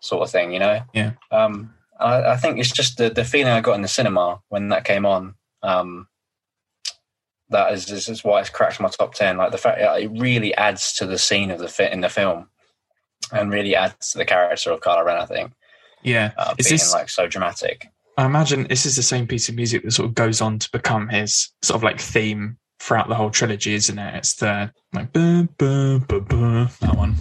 sort 0.00 0.22
of 0.22 0.30
thing, 0.30 0.52
you 0.52 0.58
know. 0.58 0.80
Yeah. 0.92 1.12
Um, 1.30 1.74
I, 1.98 2.32
I 2.32 2.36
think 2.36 2.58
it's 2.58 2.72
just 2.72 2.98
the 2.98 3.10
the 3.10 3.24
feeling 3.24 3.52
I 3.52 3.60
got 3.60 3.74
in 3.74 3.82
the 3.82 3.88
cinema 3.88 4.40
when 4.48 4.68
that 4.68 4.84
came 4.84 5.06
on. 5.06 5.34
Um, 5.62 6.08
that 7.50 7.72
is, 7.72 7.90
is, 7.90 8.08
is 8.08 8.24
why 8.24 8.40
it's 8.40 8.50
cracked 8.50 8.80
my 8.80 8.88
top 8.88 9.14
ten. 9.14 9.36
Like 9.36 9.52
the 9.52 9.58
fact 9.58 9.78
it 9.80 10.10
really 10.20 10.54
adds 10.54 10.92
to 10.94 11.06
the 11.06 11.18
scene 11.18 11.50
of 11.50 11.58
the 11.58 11.68
fit 11.68 11.92
in 11.92 12.00
the 12.00 12.08
film, 12.08 12.48
and 13.32 13.52
really 13.52 13.74
adds 13.74 14.12
to 14.12 14.18
the 14.18 14.24
character 14.24 14.70
of 14.72 14.80
Kylo 14.80 15.04
Ren. 15.04 15.16
I 15.20 15.26
think. 15.26 15.52
Yeah. 16.02 16.32
Uh, 16.36 16.54
Is 16.58 16.66
being 16.66 16.74
this- 16.74 16.92
like 16.92 17.08
so 17.10 17.26
dramatic? 17.26 17.86
I 18.16 18.24
imagine 18.24 18.66
this 18.68 18.84
is 18.84 18.96
the 18.96 19.02
same 19.04 19.28
piece 19.28 19.48
of 19.48 19.54
music 19.54 19.84
that 19.84 19.92
sort 19.92 20.08
of 20.08 20.14
goes 20.16 20.40
on 20.40 20.58
to 20.58 20.68
become 20.72 21.08
his 21.08 21.52
sort 21.62 21.76
of 21.76 21.84
like 21.84 22.00
theme 22.00 22.58
throughout 22.80 23.08
the 23.08 23.14
whole 23.14 23.30
trilogy, 23.30 23.74
isn't 23.74 23.96
it? 23.96 24.14
It's 24.16 24.34
the 24.34 24.72
like 24.92 25.12
buh, 25.12 25.44
buh, 25.56 25.98
buh, 26.00 26.66
that 26.80 26.96
one. 26.96 27.14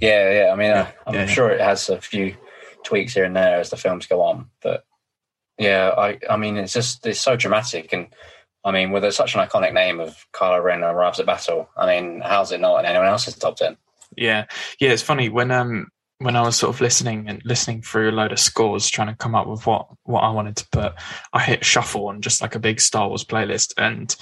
Yeah, 0.00 0.30
yeah. 0.30 0.52
I 0.52 0.56
mean, 0.56 0.68
Yeah, 0.68 0.80
uh, 0.82 0.86
I'm 1.08 1.14
yeah, 1.14 1.20
yeah. 1.22 1.26
sure 1.26 1.50
it 1.50 1.60
has 1.60 1.88
a 1.88 2.00
few 2.00 2.36
tweaks 2.84 3.12
here 3.14 3.24
and 3.24 3.34
there 3.34 3.58
as 3.58 3.70
the 3.70 3.76
films 3.76 4.06
go 4.06 4.22
on, 4.22 4.50
but 4.62 4.84
yeah, 5.58 5.90
I, 5.98 6.18
I 6.30 6.36
mean, 6.36 6.56
it's 6.56 6.72
just 6.72 7.06
it's 7.06 7.20
so 7.20 7.34
dramatic, 7.36 7.92
and 7.92 8.06
I 8.64 8.72
mean, 8.72 8.90
with 8.90 9.10
such 9.14 9.34
an 9.34 9.40
iconic 9.40 9.72
name 9.72 10.00
of 10.00 10.26
Kylo 10.32 10.62
Ren 10.62 10.82
arrives 10.82 11.18
at 11.18 11.26
battle, 11.26 11.68
I 11.76 11.86
mean, 11.86 12.20
how's 12.20 12.52
it 12.52 12.60
not 12.60 12.80
in 12.80 12.86
anyone 12.86 13.06
else's 13.06 13.34
top 13.36 13.56
ten? 13.56 13.76
Yeah, 14.16 14.46
yeah. 14.80 14.90
It's 14.90 15.02
funny 15.02 15.28
when 15.28 15.50
um 15.50 15.88
when 16.18 16.36
I 16.36 16.42
was 16.42 16.56
sort 16.56 16.74
of 16.74 16.80
listening 16.82 17.28
and 17.28 17.40
listening 17.46 17.80
through 17.80 18.10
a 18.10 18.12
load 18.12 18.32
of 18.32 18.38
scores, 18.38 18.90
trying 18.90 19.08
to 19.08 19.16
come 19.16 19.34
up 19.34 19.46
with 19.46 19.66
what 19.66 19.88
what 20.04 20.20
I 20.20 20.30
wanted 20.30 20.56
to 20.56 20.68
put. 20.70 20.92
I 21.32 21.40
hit 21.40 21.64
shuffle 21.64 22.08
on 22.08 22.20
just 22.20 22.42
like 22.42 22.54
a 22.54 22.60
big 22.60 22.80
Star 22.80 23.08
Wars 23.08 23.24
playlist, 23.24 23.72
and 23.78 24.14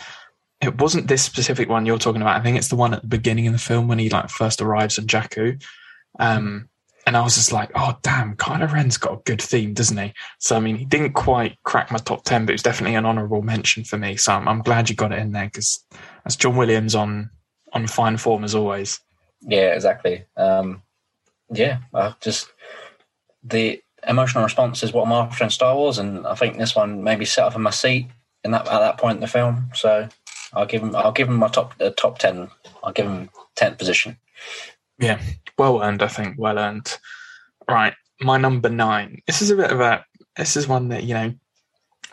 it 0.60 0.80
wasn't 0.80 1.08
this 1.08 1.22
specific 1.22 1.68
one 1.68 1.86
you're 1.86 1.98
talking 1.98 2.22
about. 2.22 2.40
I 2.40 2.42
think 2.42 2.56
it's 2.56 2.68
the 2.68 2.76
one 2.76 2.94
at 2.94 3.02
the 3.02 3.08
beginning 3.08 3.46
of 3.46 3.52
the 3.52 3.58
film 3.58 3.88
when 3.88 3.98
he 3.98 4.08
like 4.08 4.30
first 4.30 4.60
arrives 4.60 4.98
on 4.98 5.06
Jakku. 5.06 5.62
Um, 6.20 6.68
and 7.08 7.16
I 7.16 7.22
was 7.22 7.36
just 7.36 7.52
like, 7.52 7.70
oh 7.74 7.96
damn, 8.02 8.36
Kylo 8.36 8.70
Ren's 8.70 8.98
got 8.98 9.14
a 9.14 9.22
good 9.24 9.40
theme, 9.40 9.72
doesn't 9.72 9.96
he? 9.96 10.12
So 10.40 10.56
I 10.56 10.60
mean, 10.60 10.76
he 10.76 10.84
didn't 10.84 11.14
quite 11.14 11.56
crack 11.64 11.90
my 11.90 11.96
top 11.96 12.22
ten, 12.24 12.44
but 12.44 12.50
it 12.50 12.56
was 12.56 12.62
definitely 12.62 12.96
an 12.96 13.06
honourable 13.06 13.40
mention 13.40 13.82
for 13.82 13.96
me. 13.96 14.16
So 14.16 14.34
I'm, 14.34 14.46
I'm 14.46 14.60
glad 14.60 14.90
you 14.90 14.94
got 14.94 15.12
it 15.12 15.18
in 15.18 15.32
there 15.32 15.46
because 15.46 15.82
that's 16.22 16.36
John 16.36 16.54
Williams 16.54 16.94
on 16.94 17.30
on 17.72 17.86
fine 17.86 18.18
form 18.18 18.44
as 18.44 18.54
always. 18.54 19.00
Yeah, 19.40 19.74
exactly. 19.74 20.26
Um, 20.36 20.82
yeah, 21.50 21.78
I 21.94 22.14
just 22.20 22.52
the 23.42 23.82
emotional 24.06 24.44
response 24.44 24.82
is 24.82 24.92
what 24.92 25.06
I'm 25.06 25.12
after 25.12 25.44
in 25.44 25.50
Star 25.50 25.74
Wars, 25.74 25.96
and 25.96 26.26
I 26.26 26.34
think 26.34 26.58
this 26.58 26.76
one 26.76 27.02
maybe 27.02 27.24
set 27.24 27.44
up 27.44 27.56
in 27.56 27.62
my 27.62 27.70
seat 27.70 28.06
in 28.44 28.50
that 28.50 28.68
at 28.68 28.80
that 28.80 28.98
point 28.98 29.16
in 29.16 29.22
the 29.22 29.28
film. 29.28 29.70
So 29.72 30.10
I'll 30.52 30.66
give 30.66 30.82
him 30.82 30.94
I'll 30.94 31.12
give 31.12 31.28
him 31.28 31.36
my 31.36 31.48
top 31.48 31.72
uh, 31.80 31.88
top 31.96 32.18
ten. 32.18 32.50
I'll 32.84 32.92
give 32.92 33.06
him 33.06 33.30
tenth 33.56 33.78
position. 33.78 34.18
Yeah, 34.98 35.22
well 35.58 35.82
earned, 35.82 36.02
I 36.02 36.08
think. 36.08 36.36
Well 36.38 36.58
earned. 36.58 36.98
Right, 37.68 37.94
my 38.20 38.38
number 38.38 38.68
nine. 38.68 39.22
This 39.26 39.42
is 39.42 39.50
a 39.50 39.56
bit 39.56 39.70
of 39.70 39.80
a. 39.80 40.04
This 40.36 40.56
is 40.56 40.68
one 40.68 40.88
that 40.88 41.04
you 41.04 41.14
know 41.14 41.34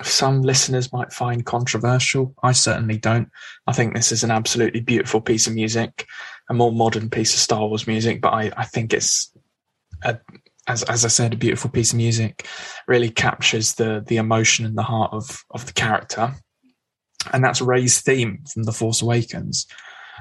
some 0.03 0.41
listeners 0.41 0.91
might 0.91 1.13
find 1.13 1.45
controversial. 1.45 2.33
I 2.43 2.51
certainly 2.51 2.97
don't. 2.97 3.29
I 3.67 3.73
think 3.73 3.93
this 3.93 4.11
is 4.11 4.23
an 4.23 4.31
absolutely 4.31 4.81
beautiful 4.81 5.21
piece 5.21 5.47
of 5.47 5.53
music, 5.53 6.05
a 6.49 6.53
more 6.53 6.71
modern 6.71 7.09
piece 7.09 7.33
of 7.33 7.39
Star 7.39 7.65
Wars 7.67 7.87
music. 7.87 8.21
But 8.21 8.33
I, 8.33 8.51
I 8.57 8.65
think 8.65 8.93
it's, 8.93 9.31
a, 10.03 10.19
as 10.67 10.83
as 10.83 11.05
I 11.05 11.09
said, 11.09 11.33
a 11.33 11.37
beautiful 11.37 11.69
piece 11.69 11.91
of 11.91 11.97
music. 11.97 12.47
Really 12.87 13.09
captures 13.09 13.75
the 13.75 14.03
the 14.05 14.17
emotion 14.17 14.65
and 14.65 14.77
the 14.77 14.83
heart 14.83 15.13
of 15.13 15.43
of 15.51 15.65
the 15.65 15.73
character, 15.73 16.33
and 17.31 17.43
that's 17.43 17.61
Rey's 17.61 18.01
theme 18.01 18.43
from 18.51 18.63
The 18.63 18.73
Force 18.73 19.01
Awakens. 19.01 19.67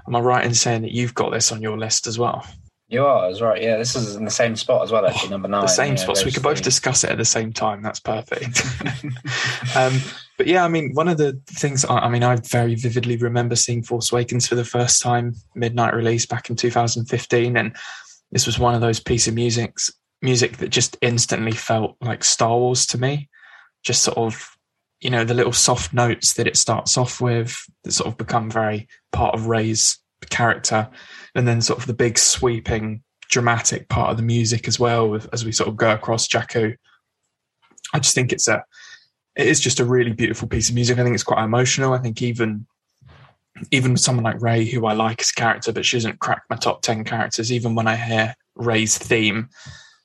Am 0.07 0.15
I 0.15 0.21
right 0.21 0.45
in 0.45 0.55
saying 0.55 0.83
that 0.83 0.93
you've 0.93 1.15
got 1.15 1.33
this 1.33 1.51
on 1.51 1.63
your 1.63 1.79
list 1.79 2.07
as 2.07 2.19
well? 2.19 2.47
You 2.89 3.07
are, 3.07 3.29
that's 3.29 3.41
right. 3.41 3.63
Yeah, 3.63 3.79
this 3.79 3.97
is 3.97 4.15
in 4.15 4.25
the 4.25 4.31
same 4.31 4.57
spot 4.57 4.83
as 4.83 4.93
well. 4.93 5.07
Actually, 5.07 5.31
number 5.31 5.49
nine. 5.49 5.63
the 5.63 5.69
same 5.69 5.95
yeah, 5.95 6.03
spot, 6.03 6.19
so 6.19 6.27
we 6.27 6.33
could 6.33 6.43
both 6.43 6.63
discuss 6.63 7.03
it 7.03 7.11
at 7.11 7.17
the 7.17 7.25
same 7.25 7.53
time. 7.53 7.83
That's 7.83 8.01
perfect. 8.01 8.63
um, 9.77 9.99
but 10.37 10.47
yeah, 10.47 10.65
I 10.65 10.69
mean, 10.69 10.93
one 10.93 11.09
of 11.09 11.17
the 11.17 11.41
things 11.47 11.85
I, 11.85 11.99
I 12.01 12.09
mean, 12.11 12.23
I 12.23 12.37
very 12.37 12.75
vividly 12.75 13.17
remember 13.17 13.57
seeing 13.57 13.83
Force 13.83 14.13
Awakens 14.13 14.47
for 14.47 14.55
the 14.55 14.65
first 14.65 15.01
time, 15.01 15.35
midnight 15.55 15.95
release 15.95 16.27
back 16.27 16.51
in 16.51 16.57
2015, 16.57 17.57
and 17.57 17.75
this 18.33 18.47
was 18.47 18.59
one 18.59 18.75
of 18.75 18.83
those 18.83 19.01
piece 19.01 19.29
of 19.29 19.35
music's 19.35 19.91
music 20.21 20.59
that 20.59 20.71
just 20.71 20.97
instantly 21.01 21.53
felt 21.53 21.97
like 22.01 22.23
Star 22.23 22.57
Wars 22.57 22.87
to 22.87 22.99
me. 22.99 23.29
Just 23.83 24.03
sort 24.03 24.19
of, 24.19 24.57
you 25.01 25.11
know, 25.11 25.25
the 25.25 25.35
little 25.35 25.53
soft 25.53 25.93
notes 25.95 26.35
that 26.35 26.47
it 26.47 26.57
starts 26.57 26.99
off 26.99 27.21
with 27.21 27.57
that 27.85 27.93
sort 27.93 28.09
of 28.09 28.19
become 28.19 28.51
very 28.51 28.89
part 29.13 29.35
of 29.35 29.47
Rey's 29.47 29.99
character, 30.31 30.89
and 31.35 31.47
then 31.47 31.61
sort 31.61 31.79
of 31.79 31.87
the 31.87 31.95
big 31.95 32.19
sweeping 32.19 33.03
dramatic 33.31 33.89
part 33.89 34.11
of 34.11 34.17
the 34.17 34.23
music 34.23 34.69
as 34.69 34.79
well 34.79 35.09
with, 35.09 35.29
as 35.33 35.45
we 35.45 35.53
sort 35.53 35.69
of 35.69 35.77
go 35.77 35.93
across 35.93 36.29
Jakku. 36.29 36.77
I 37.93 37.99
just 37.99 38.15
think 38.15 38.33
it's 38.33 38.49
a 38.49 38.65
it 39.37 39.49
is 39.49 39.61
just 39.61 39.81
a 39.81 39.85
really 39.85 40.13
beautiful 40.13 40.47
piece 40.47 40.69
of 40.69 40.75
music. 40.75 40.99
I 40.99 41.03
think 41.03 41.15
it's 41.15 41.25
quite 41.25 41.43
emotional. 41.43 41.93
I 41.93 41.99
think 41.99 42.23
even 42.23 42.67
even 43.71 43.93
with 43.93 44.01
someone 44.01 44.25
like 44.25 44.43
Rey, 44.43 44.65
who 44.65 44.87
I 44.87 44.95
like 44.95 45.21
as 45.21 45.31
a 45.31 45.35
character, 45.35 45.73
but 45.73 45.85
she 45.85 45.97
doesn't 45.97 46.21
crack 46.21 46.43
my 46.51 46.57
top 46.57 46.83
ten 46.83 47.05
characters, 47.05 47.53
even 47.53 47.75
when 47.75 47.87
I 47.87 47.97
hear 47.97 48.35
Rey's 48.57 48.99
theme, 48.99 49.49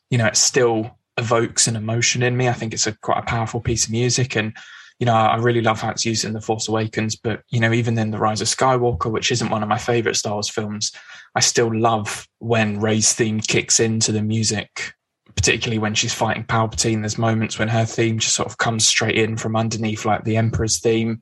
you 0.10 0.18
know, 0.18 0.28
it 0.28 0.36
still 0.38 0.98
evokes 1.18 1.68
an 1.68 1.76
emotion 1.76 2.24
in 2.24 2.38
me. 2.38 2.48
I 2.48 2.54
think 2.54 2.74
it's 2.74 2.88
a 2.88 2.94
quite 2.94 3.20
a 3.20 3.24
powerful 3.24 3.60
piece 3.60 3.86
of 3.86 3.92
music 3.92 4.36
and 4.36 4.54
you 5.00 5.06
know, 5.06 5.14
I 5.14 5.38
really 5.38 5.62
love 5.62 5.80
how 5.80 5.92
it's 5.92 6.06
used 6.06 6.26
in 6.26 6.34
The 6.34 6.42
Force 6.42 6.68
Awakens, 6.68 7.16
but 7.16 7.44
you 7.50 7.62
know, 7.62 7.72
even 7.72 7.98
in 7.98 8.12
The 8.12 8.18
Rise 8.18 8.42
of 8.42 8.48
Skywalker, 8.48 9.10
which 9.10 9.32
isn't 9.32 9.50
one 9.50 9.64
of 9.64 9.70
my 9.70 9.78
favorite 9.78 10.18
Star 10.18 10.34
Wars 10.34 10.50
films, 10.50 10.92
I 11.36 11.40
still 11.42 11.74
love 11.74 12.28
when 12.40 12.80
Rey's 12.80 13.14
theme 13.14 13.40
kicks 13.40 13.80
into 13.80 14.12
the 14.12 14.22
music, 14.22 14.94
particularly 15.36 15.80
when 15.80 15.94
she's 15.94 16.14
fighting 16.14 16.44
Palpatine. 16.44 17.02
There's 17.02 17.18
moments 17.18 17.60
when 17.60 17.68
her 17.68 17.86
theme 17.86 18.20
just 18.20 18.36
sort 18.36 18.48
of 18.48 18.58
comes 18.58 18.88
straight 18.88 19.18
in 19.18 19.38
from 19.38 19.56
underneath, 19.56 20.06
like 20.06 20.24
the 20.24 20.38
Emperor's 20.38 20.80
theme 20.80 21.22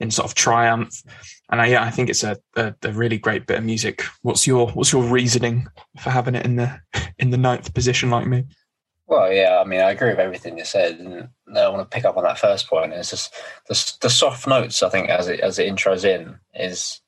in 0.00 0.10
sort 0.10 0.26
of 0.26 0.34
triumph. 0.34 1.02
And 1.50 1.60
I, 1.60 1.66
yeah, 1.66 1.82
I 1.82 1.90
think 1.90 2.10
it's 2.10 2.24
a, 2.24 2.36
a, 2.56 2.74
a 2.82 2.92
really 2.92 3.18
great 3.18 3.46
bit 3.46 3.58
of 3.58 3.64
music. 3.64 4.02
What's 4.22 4.46
your 4.46 4.68
What's 4.70 4.92
your 4.92 5.04
reasoning 5.04 5.68
for 6.00 6.10
having 6.10 6.34
it 6.34 6.44
in 6.44 6.56
the 6.56 6.80
in 7.18 7.30
the 7.30 7.38
ninth 7.38 7.72
position, 7.74 8.10
like 8.10 8.26
me? 8.26 8.44
Well, 9.08 9.32
yeah, 9.32 9.60
I 9.60 9.64
mean, 9.64 9.80
I 9.80 9.92
agree 9.92 10.10
with 10.10 10.18
everything 10.18 10.58
you 10.58 10.64
said, 10.64 10.98
and 10.98 11.28
I 11.56 11.68
want 11.68 11.88
to 11.88 11.94
pick 11.94 12.04
up 12.04 12.16
on 12.16 12.24
that 12.24 12.40
first 12.40 12.68
point. 12.68 12.92
It's 12.92 13.10
just 13.10 13.32
the 13.68 13.94
the 14.00 14.10
soft 14.10 14.46
notes. 14.46 14.82
I 14.82 14.88
think 14.88 15.08
as 15.08 15.28
it 15.28 15.40
as 15.40 15.58
it 15.58 15.72
intros 15.72 16.04
in 16.04 16.38
is 16.54 17.00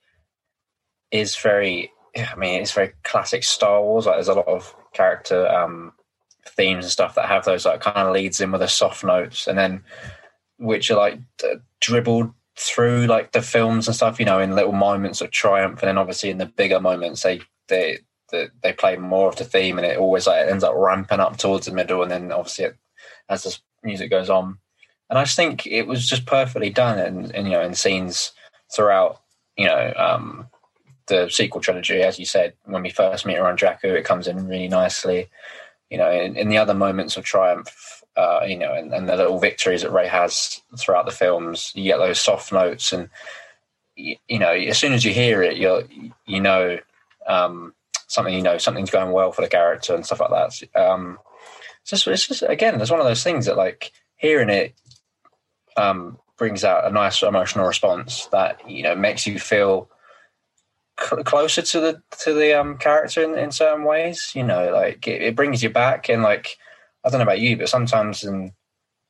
is 1.10 1.36
very. 1.36 1.92
I 2.18 2.36
mean, 2.36 2.60
it's 2.60 2.72
very 2.72 2.92
classic 3.04 3.44
Star 3.44 3.82
Wars. 3.82 4.06
Like, 4.06 4.16
there's 4.16 4.28
a 4.28 4.34
lot 4.34 4.48
of 4.48 4.74
character 4.92 5.48
um, 5.48 5.92
themes 6.46 6.84
and 6.84 6.92
stuff 6.92 7.14
that 7.14 7.26
have 7.26 7.44
those 7.44 7.64
like 7.66 7.80
kind 7.80 8.06
of 8.06 8.12
leads 8.12 8.40
in 8.40 8.52
with 8.52 8.60
the 8.60 8.68
soft 8.68 9.04
notes, 9.04 9.46
and 9.46 9.58
then 9.58 9.82
which 10.58 10.90
are 10.90 10.96
like 10.96 11.18
d- 11.38 11.54
dribbled 11.80 12.32
through 12.56 13.06
like 13.06 13.32
the 13.32 13.42
films 13.42 13.86
and 13.86 13.96
stuff. 13.96 14.18
You 14.18 14.26
know, 14.26 14.40
in 14.40 14.54
little 14.54 14.72
moments 14.72 15.20
of 15.20 15.30
triumph, 15.30 15.80
and 15.82 15.88
then 15.88 15.98
obviously 15.98 16.30
in 16.30 16.38
the 16.38 16.46
bigger 16.46 16.80
moments, 16.80 17.22
they 17.22 17.40
they 17.68 17.98
they, 18.30 18.48
they 18.62 18.72
play 18.72 18.96
more 18.96 19.28
of 19.28 19.36
the 19.36 19.44
theme, 19.44 19.78
and 19.78 19.86
it 19.86 19.98
always 19.98 20.26
like 20.26 20.46
ends 20.46 20.64
up 20.64 20.74
ramping 20.76 21.20
up 21.20 21.36
towards 21.36 21.66
the 21.66 21.72
middle, 21.72 22.02
and 22.02 22.10
then 22.10 22.32
obviously 22.32 22.66
it, 22.66 22.76
as 23.28 23.42
the 23.42 23.56
music 23.82 24.10
goes 24.10 24.30
on, 24.30 24.58
and 25.10 25.18
I 25.18 25.24
just 25.24 25.36
think 25.36 25.66
it 25.66 25.86
was 25.86 26.08
just 26.08 26.26
perfectly 26.26 26.70
done, 26.70 26.98
and, 26.98 27.34
and 27.34 27.46
you 27.46 27.54
know, 27.54 27.62
in 27.62 27.74
scenes 27.74 28.32
throughout, 28.74 29.20
you 29.56 29.66
know, 29.66 29.92
um, 29.96 30.48
the 31.08 31.28
sequel 31.28 31.60
trilogy, 31.60 32.02
as 32.02 32.18
you 32.18 32.24
said, 32.24 32.54
when 32.64 32.82
we 32.82 32.90
first 32.90 33.26
meet 33.26 33.36
her 33.36 33.46
on 33.46 33.56
Jakku, 33.56 33.84
it 33.84 34.04
comes 34.04 34.26
in 34.28 34.46
really 34.46 34.68
nicely. 34.68 35.28
You 35.90 35.98
know, 35.98 36.10
in, 36.10 36.36
in 36.36 36.48
the 36.48 36.58
other 36.58 36.74
moments 36.74 37.16
of 37.16 37.24
triumph, 37.24 38.02
uh, 38.16 38.40
you 38.46 38.58
know, 38.58 38.74
and, 38.74 38.92
and 38.92 39.08
the 39.08 39.16
little 39.16 39.38
victories 39.38 39.82
that 39.82 39.92
Rey 39.92 40.06
has 40.06 40.60
throughout 40.78 41.06
the 41.06 41.12
films, 41.12 41.72
you 41.74 41.84
get 41.84 41.98
those 41.98 42.20
soft 42.20 42.52
notes, 42.52 42.92
and 42.92 43.08
you, 43.96 44.16
you 44.28 44.38
know, 44.38 44.52
as 44.52 44.78
soon 44.78 44.92
as 44.92 45.04
you 45.04 45.12
hear 45.12 45.42
it, 45.42 45.56
you 45.56 46.12
you 46.26 46.40
know. 46.40 46.78
Um, 47.26 47.74
something 48.08 48.32
you 48.32 48.40
know 48.40 48.56
something's 48.56 48.90
going 48.90 49.12
well 49.12 49.32
for 49.32 49.42
the 49.42 49.48
character 49.48 49.94
and 49.94 50.04
stuff 50.04 50.20
like 50.20 50.30
that. 50.30 50.80
Um, 50.80 51.18
it's 51.82 51.90
just 51.90 52.06
it's 52.06 52.26
just 52.26 52.42
again, 52.42 52.80
it's 52.80 52.90
one 52.90 53.00
of 53.00 53.06
those 53.06 53.22
things 53.22 53.46
that 53.46 53.56
like 53.56 53.92
hearing 54.16 54.50
it 54.50 54.74
um, 55.76 56.18
brings 56.36 56.64
out 56.64 56.86
a 56.86 56.90
nice 56.90 57.22
emotional 57.22 57.66
response 57.66 58.26
that 58.26 58.68
you 58.68 58.82
know 58.82 58.94
makes 58.94 59.26
you 59.26 59.38
feel 59.38 59.88
cl- 61.00 61.24
closer 61.24 61.62
to 61.62 61.80
the 61.80 62.02
to 62.20 62.32
the 62.34 62.58
um, 62.58 62.78
character 62.78 63.22
in, 63.22 63.36
in 63.38 63.50
certain 63.52 63.84
ways. 63.84 64.32
You 64.34 64.44
know, 64.44 64.70
like 64.72 65.06
it, 65.08 65.22
it 65.22 65.36
brings 65.36 65.62
you 65.62 65.70
back 65.70 66.08
and 66.08 66.22
like 66.22 66.56
I 67.04 67.10
don't 67.10 67.18
know 67.18 67.24
about 67.24 67.40
you, 67.40 67.56
but 67.56 67.68
sometimes 67.68 68.24
in 68.24 68.52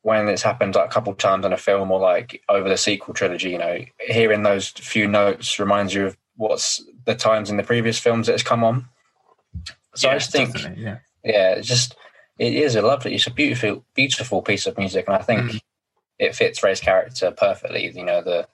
when 0.01 0.27
it's 0.29 0.43
happened 0.43 0.75
like 0.75 0.85
a 0.89 0.93
couple 0.93 1.11
of 1.11 1.17
times 1.17 1.45
in 1.45 1.51
a 1.53 1.57
film 1.57 1.91
or 1.91 1.99
like 1.99 2.41
over 2.47 2.69
the 2.69 2.77
sequel 2.77 3.13
trilogy, 3.13 3.49
you 3.51 3.57
know, 3.57 3.79
hearing 3.99 4.43
those 4.43 4.69
few 4.69 5.07
notes 5.07 5.59
reminds 5.59 5.93
you 5.93 6.05
of 6.05 6.17
what's 6.37 6.81
the 7.05 7.15
times 7.15 7.49
in 7.49 7.57
the 7.57 7.63
previous 7.63 7.99
films 7.99 8.27
that 8.27 8.33
it's 8.33 8.43
come 8.43 8.63
on. 8.63 8.85
So 9.95 10.09
I 10.09 10.13
just 10.13 10.31
think, 10.31 10.55
yeah. 10.77 10.99
yeah, 11.23 11.55
it's 11.55 11.67
just 11.67 11.95
it 12.37 12.53
is 12.53 12.75
a 12.75 12.81
lovely, 12.81 13.15
it's 13.15 13.27
a 13.27 13.31
beautiful, 13.31 13.83
beautiful 13.93 14.41
piece 14.41 14.65
of 14.65 14.77
music, 14.77 15.05
and 15.07 15.17
I 15.17 15.21
think 15.21 15.41
Mm. 15.51 15.61
it 16.19 16.35
fits 16.35 16.63
Rey's 16.63 16.79
character 16.79 17.31
perfectly. 17.31 17.91
You 17.91 18.05
know, 18.05 18.21
the 18.21 18.47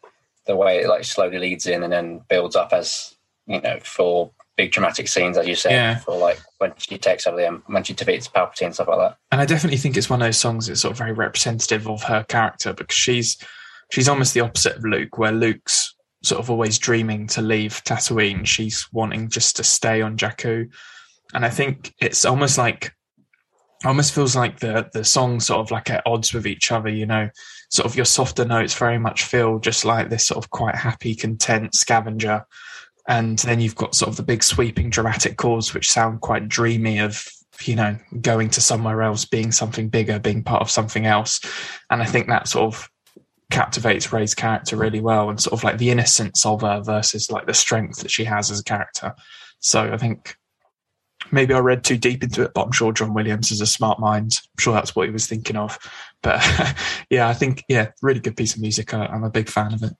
the 0.47 0.55
way 0.55 0.79
it 0.79 0.87
like 0.87 1.03
slowly 1.03 1.37
leads 1.37 1.67
in 1.67 1.83
and 1.83 1.93
then 1.93 2.21
builds 2.27 2.55
up 2.55 2.73
as 2.73 3.14
you 3.47 3.61
know 3.61 3.79
for 3.83 4.31
big 4.57 4.71
dramatic 4.71 5.07
scenes, 5.09 5.37
as 5.37 5.47
you 5.47 5.55
said, 5.55 5.71
Yeah. 5.73 5.97
for 5.99 6.17
like 6.17 6.39
when 6.59 6.73
she 6.77 6.97
takes 6.97 7.27
over 7.27 7.37
the 7.37 7.47
um, 7.47 7.63
when 7.67 7.83
she 7.83 7.93
defeats 7.93 8.27
Palpatine 8.27 8.67
and 8.67 8.73
stuff 8.73 8.87
like 8.87 8.99
that. 8.99 9.17
and 9.31 9.41
I 9.41 9.45
definitely 9.45 9.77
think 9.77 9.97
it's 9.97 10.09
one 10.09 10.21
of 10.21 10.25
those 10.27 10.37
songs 10.37 10.67
that's 10.67 10.81
sort 10.81 10.91
of 10.93 10.97
very 10.97 11.11
representative 11.11 11.87
of 11.89 12.03
her 12.03 12.23
character 12.23 12.73
because 12.73 12.95
she's 12.95 13.37
she's 13.91 14.07
almost 14.09 14.33
the 14.33 14.39
opposite 14.41 14.77
of 14.77 14.83
Luke, 14.85 15.17
where 15.17 15.31
Luke's 15.33 15.93
sort 16.23 16.39
of 16.39 16.49
always 16.49 16.79
dreaming 16.79 17.27
to 17.27 17.41
leave 17.41 17.83
Tatooine. 17.83 18.45
She's 18.45 18.87
wanting 18.91 19.29
just 19.29 19.55
to 19.57 19.63
stay 19.63 20.01
on 20.01 20.17
Jakku, 20.17 20.69
and 21.33 21.45
I 21.45 21.49
think 21.49 21.93
it's 21.99 22.23
almost 22.25 22.57
like 22.57 22.93
almost 23.83 24.13
feels 24.15 24.35
like 24.35 24.59
the 24.59 24.89
the 24.93 25.03
songs 25.03 25.47
sort 25.47 25.59
of 25.59 25.69
like 25.69 25.89
at 25.89 26.01
odds 26.05 26.33
with 26.33 26.47
each 26.47 26.71
other. 26.71 26.89
You 26.89 27.05
know, 27.05 27.29
sort 27.69 27.85
of 27.85 27.95
your 27.95 28.05
softer 28.05 28.45
notes 28.45 28.73
very 28.73 28.97
much 28.99 29.23
feel 29.25 29.59
just 29.59 29.83
like 29.85 30.09
this 30.09 30.27
sort 30.27 30.43
of 30.43 30.49
quite 30.49 30.75
happy, 30.75 31.13
content 31.13 31.75
scavenger. 31.75 32.45
And 33.07 33.39
then 33.39 33.59
you've 33.59 33.75
got 33.75 33.95
sort 33.95 34.09
of 34.09 34.17
the 34.17 34.23
big 34.23 34.43
sweeping 34.43 34.89
dramatic 34.89 35.37
chords, 35.37 35.73
which 35.73 35.91
sound 35.91 36.21
quite 36.21 36.49
dreamy 36.49 36.99
of, 36.99 37.27
you 37.63 37.75
know, 37.75 37.97
going 38.21 38.49
to 38.51 38.61
somewhere 38.61 39.03
else, 39.03 39.25
being 39.25 39.51
something 39.51 39.89
bigger, 39.89 40.19
being 40.19 40.43
part 40.43 40.61
of 40.61 40.71
something 40.71 41.05
else. 41.05 41.39
And 41.89 42.01
I 42.01 42.05
think 42.05 42.27
that 42.27 42.47
sort 42.47 42.73
of 42.73 42.89
captivates 43.51 44.11
Rey's 44.11 44.33
character 44.33 44.75
really 44.75 45.01
well 45.01 45.29
and 45.29 45.39
sort 45.39 45.53
of 45.53 45.63
like 45.63 45.77
the 45.77 45.91
innocence 45.91 46.45
of 46.45 46.61
her 46.61 46.81
versus 46.81 47.29
like 47.29 47.45
the 47.45 47.53
strength 47.53 48.01
that 48.01 48.11
she 48.11 48.23
has 48.23 48.49
as 48.49 48.59
a 48.59 48.63
character. 48.63 49.13
So 49.59 49.93
I 49.93 49.97
think 49.97 50.35
maybe 51.31 51.53
I 51.53 51.59
read 51.59 51.83
too 51.83 51.97
deep 51.97 52.23
into 52.23 52.43
it, 52.43 52.53
but 52.53 52.65
I'm 52.65 52.71
sure 52.71 52.91
John 52.91 53.13
Williams 53.13 53.51
is 53.51 53.61
a 53.61 53.67
smart 53.67 53.99
mind. 53.99 54.39
I'm 54.43 54.61
sure 54.61 54.73
that's 54.73 54.95
what 54.95 55.07
he 55.07 55.13
was 55.13 55.27
thinking 55.27 55.55
of. 55.55 55.77
But 56.21 56.43
yeah, 57.09 57.27
I 57.27 57.33
think, 57.33 57.63
yeah, 57.67 57.91
really 58.01 58.19
good 58.19 58.37
piece 58.37 58.55
of 58.55 58.61
music. 58.61 58.93
I, 58.93 59.05
I'm 59.05 59.23
a 59.23 59.29
big 59.29 59.49
fan 59.49 59.73
of 59.73 59.83
it. 59.83 59.93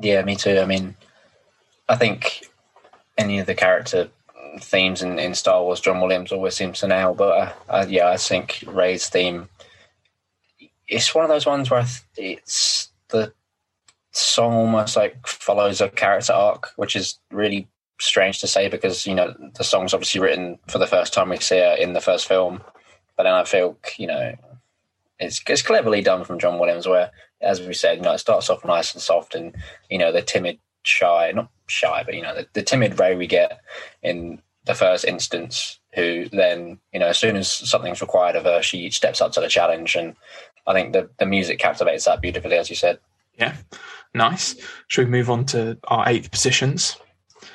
Yeah, 0.00 0.22
me 0.22 0.36
too. 0.36 0.58
I 0.58 0.66
mean, 0.66 0.96
I 1.88 1.96
think 1.96 2.46
any 3.16 3.38
of 3.38 3.46
the 3.46 3.54
character 3.54 4.08
themes 4.60 5.02
in, 5.02 5.18
in 5.18 5.34
Star 5.34 5.62
Wars, 5.62 5.80
John 5.80 6.00
Williams 6.00 6.32
always 6.32 6.54
seems 6.54 6.80
to 6.80 6.88
nail. 6.88 7.14
But 7.14 7.38
uh, 7.38 7.52
uh, 7.68 7.86
yeah, 7.88 8.08
I 8.08 8.16
think 8.16 8.64
Rey's 8.66 9.08
theme. 9.08 9.48
It's 10.88 11.14
one 11.14 11.24
of 11.24 11.30
those 11.30 11.46
ones 11.46 11.70
where 11.70 11.84
th- 12.16 12.38
it's 12.38 12.90
the 13.08 13.32
song 14.12 14.54
almost 14.54 14.96
like 14.96 15.26
follows 15.26 15.80
a 15.80 15.88
character 15.88 16.32
arc, 16.32 16.70
which 16.76 16.96
is 16.96 17.18
really 17.30 17.68
strange 17.98 18.40
to 18.40 18.46
say 18.46 18.68
because 18.68 19.06
you 19.06 19.14
know 19.14 19.34
the 19.54 19.64
song's 19.64 19.94
obviously 19.94 20.20
written 20.20 20.58
for 20.68 20.78
the 20.78 20.86
first 20.86 21.14
time 21.14 21.30
we 21.30 21.38
see 21.38 21.58
her 21.58 21.76
in 21.78 21.92
the 21.92 22.00
first 22.00 22.28
film. 22.28 22.62
But 23.16 23.24
then 23.24 23.32
I 23.32 23.44
feel 23.44 23.78
you 23.98 24.06
know 24.06 24.34
it's 25.18 25.42
it's 25.48 25.62
cleverly 25.62 26.02
done 26.02 26.24
from 26.24 26.38
John 26.38 26.58
Williams, 26.58 26.86
where 26.86 27.10
as 27.40 27.60
we 27.60 27.74
said, 27.74 27.98
you 27.98 28.02
know, 28.02 28.12
it 28.12 28.18
starts 28.18 28.50
off 28.50 28.64
nice 28.64 28.94
and 28.94 29.02
soft, 29.02 29.34
and 29.34 29.54
you 29.90 29.98
know 29.98 30.12
the 30.12 30.22
timid, 30.22 30.58
shy, 30.86 31.32
not 31.34 31.50
shy, 31.66 32.02
but 32.04 32.14
you 32.14 32.22
know 32.22 32.34
the, 32.34 32.46
the 32.52 32.62
timid 32.62 32.98
Rey 32.98 33.16
we 33.16 33.26
get 33.26 33.60
in 34.02 34.40
the 34.64 34.74
first 34.74 35.04
instance, 35.04 35.78
who 35.94 36.28
then 36.30 36.78
you 36.92 37.00
know 37.00 37.08
as 37.08 37.18
soon 37.18 37.36
as 37.36 37.52
something's 37.52 38.00
required 38.00 38.36
of 38.36 38.44
her, 38.44 38.62
she 38.62 38.90
steps 38.90 39.20
up 39.20 39.32
to 39.32 39.40
the 39.40 39.48
challenge, 39.48 39.94
and 39.96 40.14
I 40.66 40.72
think 40.72 40.92
the 40.92 41.08
the 41.18 41.26
music 41.26 41.58
captivates 41.58 42.04
that 42.04 42.20
beautifully, 42.20 42.56
as 42.56 42.70
you 42.70 42.76
said. 42.76 42.98
Yeah, 43.38 43.56
nice. 44.14 44.56
Should 44.88 45.06
we 45.06 45.10
move 45.10 45.30
on 45.30 45.44
to 45.46 45.78
our 45.88 46.08
eight 46.08 46.30
positions? 46.30 46.96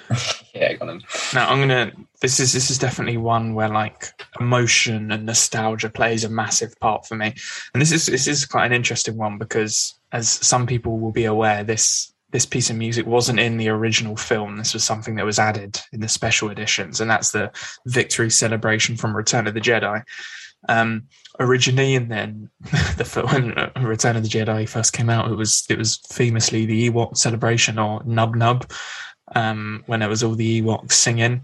yeah, 0.53 0.73
go 0.73 0.87
on. 0.87 1.01
Now 1.33 1.49
I'm 1.49 1.59
gonna. 1.59 1.91
This 2.21 2.39
is 2.39 2.53
this 2.53 2.69
is 2.69 2.77
definitely 2.77 3.17
one 3.17 3.55
where 3.55 3.69
like 3.69 4.11
emotion 4.39 5.11
and 5.11 5.25
nostalgia 5.25 5.89
plays 5.89 6.23
a 6.23 6.29
massive 6.29 6.79
part 6.79 7.05
for 7.05 7.15
me, 7.15 7.33
and 7.73 7.81
this 7.81 7.91
is 7.91 8.05
this 8.05 8.27
is 8.27 8.45
quite 8.45 8.67
an 8.67 8.73
interesting 8.73 9.17
one 9.17 9.37
because 9.37 9.95
as 10.11 10.29
some 10.29 10.67
people 10.67 10.99
will 10.99 11.11
be 11.11 11.25
aware, 11.25 11.63
this 11.63 12.13
this 12.31 12.45
piece 12.45 12.69
of 12.69 12.75
music 12.75 13.05
wasn't 13.05 13.39
in 13.39 13.57
the 13.57 13.69
original 13.69 14.15
film. 14.15 14.57
This 14.57 14.73
was 14.73 14.83
something 14.83 15.15
that 15.15 15.25
was 15.25 15.39
added 15.39 15.81
in 15.91 15.99
the 15.99 16.07
special 16.07 16.49
editions, 16.49 17.01
and 17.01 17.09
that's 17.09 17.31
the 17.31 17.51
victory 17.85 18.29
celebration 18.29 18.95
from 18.97 19.15
Return 19.15 19.47
of 19.47 19.53
the 19.53 19.61
Jedi. 19.61 20.03
Um, 20.69 21.07
originally, 21.39 21.95
and 21.95 22.09
then 22.09 22.49
the 22.97 23.05
film 23.05 23.27
when 23.27 23.71
Return 23.83 24.15
of 24.15 24.23
the 24.23 24.29
Jedi 24.29 24.67
first 24.67 24.93
came 24.93 25.09
out, 25.09 25.31
it 25.31 25.35
was 25.35 25.65
it 25.69 25.77
was 25.77 25.97
famously 26.11 26.65
the 26.65 26.89
Ewok 26.89 27.17
celebration 27.17 27.77
or 27.77 28.01
Yub 28.01 28.35
Nub 28.35 28.71
um, 29.35 29.83
when 29.87 30.01
it 30.01 30.07
was 30.07 30.23
all 30.23 30.35
the 30.35 30.61
Ewoks 30.61 30.93
singing. 30.93 31.43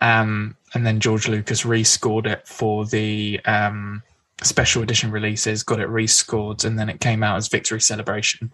Um, 0.00 0.56
and 0.74 0.86
then 0.86 1.00
George 1.00 1.28
Lucas 1.28 1.62
rescored 1.62 2.26
it 2.26 2.46
for 2.46 2.86
the 2.86 3.40
um, 3.44 4.02
special 4.42 4.82
edition 4.82 5.10
releases, 5.10 5.62
got 5.62 5.80
it 5.80 5.88
rescored, 5.88 6.64
and 6.64 6.78
then 6.78 6.88
it 6.88 7.00
came 7.00 7.22
out 7.22 7.36
as 7.36 7.48
Victory 7.48 7.80
Celebration. 7.80 8.52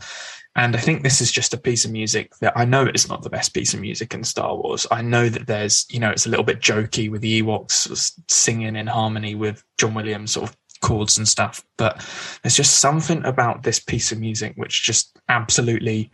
And 0.56 0.76
I 0.76 0.78
think 0.78 1.02
this 1.02 1.20
is 1.20 1.32
just 1.32 1.52
a 1.52 1.58
piece 1.58 1.84
of 1.84 1.90
music 1.90 2.32
that 2.40 2.52
I 2.56 2.64
know 2.64 2.84
it's 2.84 3.08
not 3.08 3.22
the 3.22 3.30
best 3.30 3.52
piece 3.52 3.74
of 3.74 3.80
music 3.80 4.14
in 4.14 4.24
Star 4.24 4.56
Wars. 4.56 4.86
I 4.90 5.02
know 5.02 5.28
that 5.28 5.46
there's, 5.46 5.84
you 5.90 5.98
know, 5.98 6.10
it's 6.10 6.26
a 6.26 6.30
little 6.30 6.44
bit 6.44 6.60
jokey 6.60 7.10
with 7.10 7.20
the 7.20 7.42
Ewoks 7.42 8.12
singing 8.30 8.76
in 8.76 8.86
harmony 8.86 9.34
with 9.34 9.64
John 9.78 9.94
Williams 9.94 10.32
sort 10.32 10.50
of 10.50 10.56
chords 10.80 11.18
and 11.18 11.26
stuff, 11.26 11.64
but 11.76 12.06
there's 12.42 12.56
just 12.56 12.78
something 12.78 13.24
about 13.24 13.62
this 13.62 13.80
piece 13.80 14.12
of 14.12 14.20
music 14.20 14.52
which 14.56 14.84
just 14.84 15.18
absolutely 15.28 16.10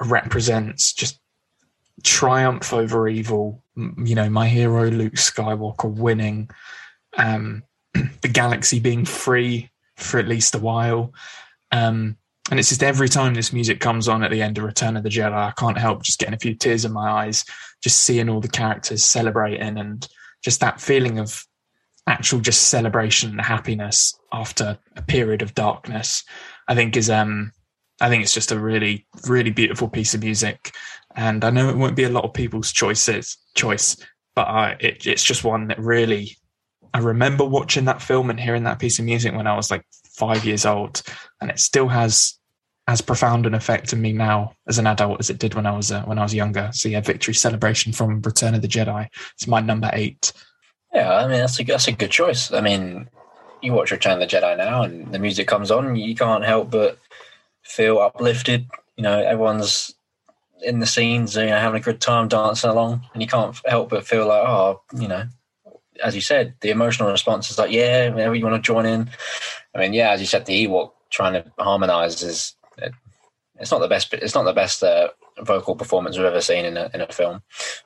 represents 0.00 0.92
just 0.92 1.20
triumph 2.02 2.72
over 2.72 3.08
evil. 3.08 3.62
You 3.76 4.14
know, 4.14 4.28
my 4.28 4.48
hero 4.48 4.90
Luke 4.90 5.14
Skywalker 5.14 5.90
winning, 5.90 6.50
um, 7.16 7.62
the 7.94 8.28
galaxy 8.28 8.80
being 8.80 9.04
free 9.04 9.70
for 9.96 10.18
at 10.18 10.28
least 10.28 10.54
a 10.54 10.58
while. 10.58 11.12
Um, 11.70 12.16
and 12.50 12.58
it's 12.58 12.70
just 12.70 12.82
every 12.82 13.08
time 13.08 13.34
this 13.34 13.52
music 13.52 13.80
comes 13.80 14.08
on 14.08 14.22
at 14.22 14.30
the 14.30 14.42
end 14.42 14.58
of 14.58 14.64
Return 14.64 14.96
of 14.96 15.02
the 15.02 15.08
Jedi, 15.08 15.32
I 15.32 15.52
can't 15.52 15.78
help 15.78 16.02
just 16.02 16.18
getting 16.18 16.34
a 16.34 16.38
few 16.38 16.54
tears 16.54 16.84
in 16.84 16.92
my 16.92 17.10
eyes, 17.10 17.44
just 17.82 18.00
seeing 18.00 18.28
all 18.28 18.40
the 18.40 18.48
characters 18.48 19.04
celebrating 19.04 19.78
and 19.78 20.06
just 20.44 20.60
that 20.60 20.80
feeling 20.80 21.18
of 21.18 21.46
actual 22.08 22.40
just 22.40 22.68
celebration 22.68 23.30
and 23.30 23.40
happiness 23.40 24.18
after 24.32 24.76
a 24.96 25.02
period 25.02 25.40
of 25.40 25.54
darkness. 25.54 26.24
I 26.68 26.74
think 26.74 26.96
is 26.96 27.08
um 27.10 27.52
I 28.00 28.08
think 28.08 28.22
it's 28.22 28.34
just 28.34 28.52
a 28.52 28.58
really 28.58 29.06
really 29.28 29.50
beautiful 29.50 29.88
piece 29.88 30.14
of 30.14 30.22
music, 30.22 30.74
and 31.14 31.44
I 31.44 31.50
know 31.50 31.68
it 31.68 31.76
won't 31.76 31.96
be 31.96 32.04
a 32.04 32.08
lot 32.10 32.24
of 32.24 32.34
people's 32.34 32.72
choices 32.72 33.38
choice, 33.54 33.96
but 34.34 34.48
I, 34.48 34.76
it, 34.80 35.06
it's 35.06 35.22
just 35.22 35.44
one 35.44 35.68
that 35.68 35.78
really 35.78 36.36
I 36.94 36.98
remember 36.98 37.44
watching 37.44 37.86
that 37.86 38.02
film 38.02 38.30
and 38.30 38.38
hearing 38.38 38.64
that 38.64 38.78
piece 38.78 38.98
of 38.98 39.04
music 39.04 39.34
when 39.34 39.46
I 39.46 39.56
was 39.56 39.70
like 39.70 39.84
five 40.04 40.44
years 40.44 40.66
old, 40.66 41.02
and 41.40 41.50
it 41.50 41.58
still 41.58 41.88
has 41.88 42.38
as 42.88 43.00
profound 43.00 43.46
an 43.46 43.54
effect 43.54 43.94
on 43.94 44.02
me 44.02 44.12
now 44.12 44.52
as 44.66 44.78
an 44.78 44.86
adult 44.86 45.20
as 45.20 45.30
it 45.30 45.38
did 45.38 45.54
when 45.54 45.66
I 45.66 45.76
was 45.76 45.92
uh, 45.92 46.02
when 46.02 46.18
I 46.18 46.22
was 46.22 46.34
younger. 46.34 46.70
So 46.72 46.88
yeah, 46.88 47.00
victory 47.00 47.34
celebration 47.34 47.92
from 47.92 48.20
Return 48.22 48.54
of 48.54 48.62
the 48.62 48.68
Jedi. 48.68 49.08
It's 49.34 49.46
my 49.46 49.60
number 49.60 49.90
eight. 49.92 50.32
Yeah, 50.92 51.14
I 51.14 51.22
mean 51.22 51.38
that's 51.38 51.58
a 51.60 51.64
that's 51.64 51.88
a 51.88 51.92
good 51.92 52.10
choice. 52.10 52.52
I 52.52 52.60
mean, 52.60 53.08
you 53.62 53.72
watch 53.72 53.90
Return 53.90 54.20
of 54.20 54.28
the 54.28 54.36
Jedi 54.36 54.56
now, 54.56 54.82
and 54.82 55.12
the 55.12 55.18
music 55.18 55.46
comes 55.46 55.70
on, 55.70 55.96
you 55.96 56.14
can't 56.14 56.44
help 56.44 56.70
but 56.70 56.98
feel 57.62 57.98
uplifted. 57.98 58.68
You 58.96 59.04
know, 59.04 59.18
everyone's 59.18 59.94
in 60.62 60.80
the 60.80 60.86
scenes, 60.86 61.34
you 61.36 61.46
know, 61.46 61.58
having 61.58 61.80
a 61.80 61.84
good 61.84 62.00
time 62.00 62.28
dancing 62.28 62.70
along, 62.70 63.06
and 63.14 63.22
you 63.22 63.28
can't 63.28 63.58
help 63.64 63.90
but 63.90 64.06
feel 64.06 64.26
like, 64.26 64.46
oh, 64.46 64.82
you 64.98 65.08
know, 65.08 65.24
as 66.02 66.14
you 66.14 66.20
said, 66.20 66.54
the 66.60 66.70
emotional 66.70 67.10
response 67.10 67.50
is 67.50 67.58
like, 67.58 67.72
yeah, 67.72 68.08
whenever 68.10 68.34
you 68.34 68.44
want 68.44 68.62
to 68.62 68.66
join 68.66 68.86
in. 68.86 69.10
I 69.74 69.78
mean, 69.78 69.92
yeah, 69.92 70.10
as 70.10 70.20
you 70.20 70.26
said, 70.26 70.46
the 70.46 70.66
Ewok 70.66 70.92
trying 71.10 71.34
to 71.34 71.50
harmonize 71.58 72.22
is 72.22 72.54
it's 73.62 73.70
not 73.70 73.80
the 73.80 73.88
best. 73.88 74.12
It's 74.12 74.34
not 74.34 74.42
the 74.42 74.52
best 74.52 74.82
uh, 74.82 75.08
vocal 75.40 75.76
performance 75.76 76.16
we've 76.16 76.26
ever 76.26 76.40
seen 76.40 76.64
in 76.64 76.76
a 76.76 76.90
in 76.92 77.00
a 77.00 77.06
film, 77.06 77.42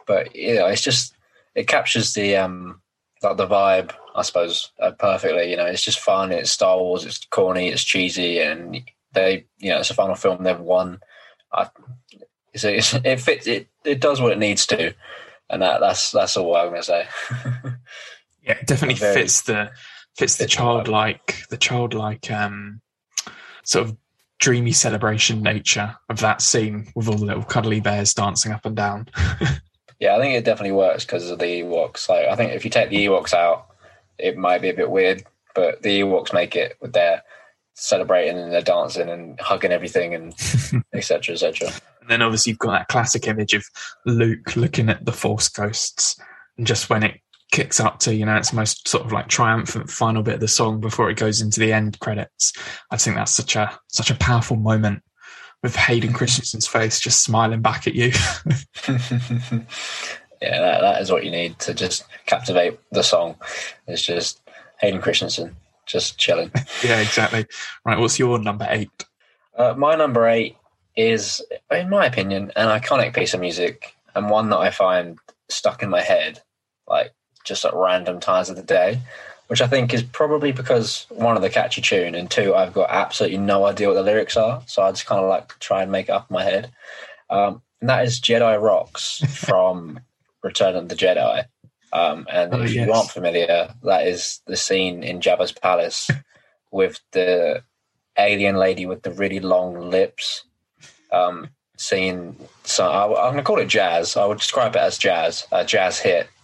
but 0.07 0.35
you 0.35 0.55
know, 0.55 0.66
it's 0.66 0.83
just 0.83 1.14
it 1.55 1.69
captures 1.69 2.14
the 2.14 2.37
um 2.37 2.81
like 3.23 3.37
the 3.37 3.47
vibe, 3.47 3.92
I 4.14 4.23
suppose, 4.23 4.73
uh, 4.81 4.92
perfectly. 4.92 5.51
You 5.51 5.57
know, 5.57 5.66
it's 5.66 5.83
just 5.83 6.01
fun. 6.01 6.33
It's 6.33 6.51
Star 6.51 6.79
Wars. 6.79 7.05
It's 7.05 7.25
corny. 7.27 7.69
It's 7.69 7.85
cheesy, 7.85 8.40
and 8.40 8.83
they, 9.12 9.47
you 9.59 9.71
know, 9.71 9.81
it's 9.81 9.90
a 9.90 9.95
final 9.95 10.14
film 10.14 10.42
they've 10.42 10.59
won. 10.59 11.01
I, 11.53 11.69
it's, 12.53 12.64
it's 12.64 12.95
it 13.05 13.21
fits. 13.21 13.47
It 13.47 13.69
it 13.85 14.01
does 14.01 14.21
what 14.21 14.33
it 14.33 14.38
needs 14.38 14.66
to, 14.69 14.95
and 15.51 15.63
that 15.63 15.81
that's 15.81 16.11
that's 16.11 16.37
all 16.37 16.57
I'm 16.57 16.69
going 16.69 16.83
to 16.83 16.87
say. 16.87 17.09
yeah, 18.43 18.59
it 18.61 18.67
definitely 18.67 18.97
very, 18.97 19.15
fits 19.15 19.43
the 19.43 19.71
fits 20.17 20.37
the 20.37 20.47
childlike 20.47 21.43
the 21.51 21.57
childlike 21.57 22.31
um 22.31 22.81
sort 23.65 23.87
of 23.87 23.97
dreamy 24.39 24.73
celebration 24.73 25.43
nature 25.43 25.97
of 26.09 26.21
that 26.21 26.43
scene 26.43 26.89
with 26.95 27.09
all 27.09 27.17
the 27.17 27.25
little 27.25 27.43
cuddly 27.43 27.81
bears 27.81 28.15
dancing 28.15 28.53
up 28.53 28.65
and 28.65 28.77
down. 28.77 29.09
yeah, 29.99 30.15
I 30.17 30.21
think 30.21 30.35
it 30.35 30.45
definitely 30.45 30.73
works 30.73 31.05
because 31.05 31.31
of 31.31 31.39
the 31.39 31.63
Ewoks. 31.63 32.09
Like, 32.09 32.27
I 32.27 32.37
think 32.37 32.53
if 32.53 32.65
you 32.65 32.71
take 32.71 32.91
the 32.91 33.07
Ewoks 33.07 33.33
out, 33.33 33.69
it 34.19 34.37
might 34.37 34.61
be 34.61 34.69
a 34.69 34.75
bit 34.75 34.91
weird, 34.91 35.25
but 35.55 35.83
the 35.83 36.01
Ewoks 36.01 36.35
make 36.35 36.55
it 36.55 36.77
with 36.81 36.93
their 36.93 37.23
celebrating 37.75 38.39
and 38.39 38.53
they're 38.53 38.63
dancing 38.63 39.09
and 39.09 39.39
hugging 39.41 39.73
everything 39.73 40.15
and 40.15 40.35
etc. 40.95 41.35
etc. 41.35 41.71
And 42.07 42.12
then 42.12 42.23
obviously 42.23 42.51
you've 42.51 42.61
got 42.61 42.71
that 42.71 42.87
classic 42.87 43.27
image 43.27 43.53
of 43.53 43.66
Luke 44.05 44.55
looking 44.55 44.88
at 44.88 45.05
the 45.05 45.12
Force 45.12 45.49
ghosts, 45.49 46.16
and 46.57 46.64
just 46.64 46.88
when 46.88 47.03
it 47.03 47.21
kicks 47.51 47.81
up 47.81 47.99
to 47.99 48.14
you 48.14 48.25
know 48.25 48.37
its 48.37 48.53
most 48.53 48.87
sort 48.87 49.05
of 49.05 49.11
like 49.11 49.27
triumphant 49.27 49.90
final 49.90 50.23
bit 50.23 50.35
of 50.35 50.40
the 50.40 50.47
song 50.47 50.79
before 50.79 51.11
it 51.11 51.16
goes 51.16 51.40
into 51.40 51.59
the 51.59 51.73
end 51.73 51.99
credits. 51.99 52.53
I 52.92 52.97
think 52.97 53.16
that's 53.16 53.33
such 53.33 53.57
a 53.57 53.77
such 53.88 54.09
a 54.09 54.14
powerful 54.14 54.57
moment 54.57 55.03
with 55.64 55.75
Hayden 55.75 56.12
Christensen's 56.12 56.69
face 56.69 57.01
just 57.01 57.25
smiling 57.25 57.61
back 57.61 57.88
at 57.88 57.97
you. 57.97 58.12
yeah, 58.47 58.55
yeah, 60.40 60.61
that, 60.61 60.81
that 60.83 61.03
is 61.03 61.11
what 61.11 61.25
you 61.25 61.33
need 61.33 61.59
to 61.59 61.75
just 61.75 62.05
captivate 62.27 62.79
the 62.92 63.03
song. 63.03 63.35
It's 63.88 64.03
just 64.03 64.42
Hayden 64.81 65.01
Christensen 65.01 65.57
just 65.87 66.19
chilling. 66.19 66.53
yeah, 66.85 67.01
exactly. 67.01 67.47
Right, 67.85 67.99
what's 67.99 68.16
your 68.16 68.38
number 68.38 68.69
eight? 68.71 69.07
Uh, 69.57 69.75
my 69.77 69.97
number 69.97 70.29
eight 70.29 70.57
is, 70.97 71.43
in 71.71 71.91
my 71.91 72.07
opinion, 72.07 72.53
an 72.57 72.69
iconic 72.69 73.15
piece 73.15 73.35
of 73.35 73.41
music 73.41 73.95
and 74.15 74.31
one 74.31 74.51
that 74.51 74.59
I 74.59 74.71
find 74.71 75.19
stuck 75.49 75.83
in 75.83 75.91
my 75.91 76.01
head, 76.01 76.43
like 76.89 77.13
just 77.45 77.65
at 77.65 77.75
random 77.75 78.19
times 78.21 78.49
of 78.49 78.57
the 78.57 78.63
day, 78.63 79.01
which 79.49 79.61
I 79.61 79.67
think 79.67 79.95
is 79.95 80.03
probably 80.03 80.53
because 80.53 81.07
one 81.11 81.37
of 81.37 81.43
the 81.43 81.51
catchy 81.51 81.81
tune, 81.81 82.15
and 82.15 82.31
two, 82.31 82.55
I've 82.55 82.73
got 82.73 82.91
absolutely 82.91 83.39
no 83.39 83.67
idea 83.67 83.89
what 83.89 83.95
the 83.95 84.03
lyrics 84.03 84.37
are, 84.37 84.63
so 84.67 84.83
I 84.83 84.91
just 84.91 85.07
kind 85.07 85.23
of 85.23 85.29
like 85.29 85.59
try 85.61 85.83
and 85.83 85.93
make 85.93 86.09
it 86.09 86.13
up 86.13 86.31
in 86.31 86.35
my 86.35 86.43
head. 86.43 86.73
Um, 87.31 87.63
and 87.81 87.91
that 87.91 88.05
is 88.05 88.21
Jedi 88.21 88.61
Rocks 88.61 89.19
from 89.29 90.01
Return 90.43 90.77
of 90.77 90.89
the 90.89 90.97
Jedi. 90.97 91.45
Um, 91.93 92.27
and 92.31 92.53
oh, 92.53 92.63
if 92.63 92.73
yes. 92.73 92.87
you 92.87 92.93
aren't 92.93 93.11
familiar, 93.11 93.73
that 93.85 94.07
is 94.07 94.41
the 94.47 94.57
scene 94.57 95.03
in 95.03 95.21
Jabba's 95.21 95.53
palace 95.53 96.11
with 96.71 97.01
the 97.13 97.63
alien 98.19 98.57
lady 98.57 98.87
with 98.87 99.03
the 99.03 99.13
really 99.13 99.41
long 99.41 99.91
lips. 99.91 100.45
Um. 101.17 101.49
So 101.79 101.97
I, 102.89 103.05
am 103.05 103.33
going 103.33 103.37
to 103.37 103.43
call 103.43 103.59
it 103.59 103.67
jazz. 103.67 104.17
I 104.17 104.25
would 104.25 104.39
describe 104.39 104.75
it 104.77 104.81
as 104.81 104.97
jazz, 104.97 105.47
a 105.53 105.65
jazz 105.65 105.99
hit. 105.99 106.29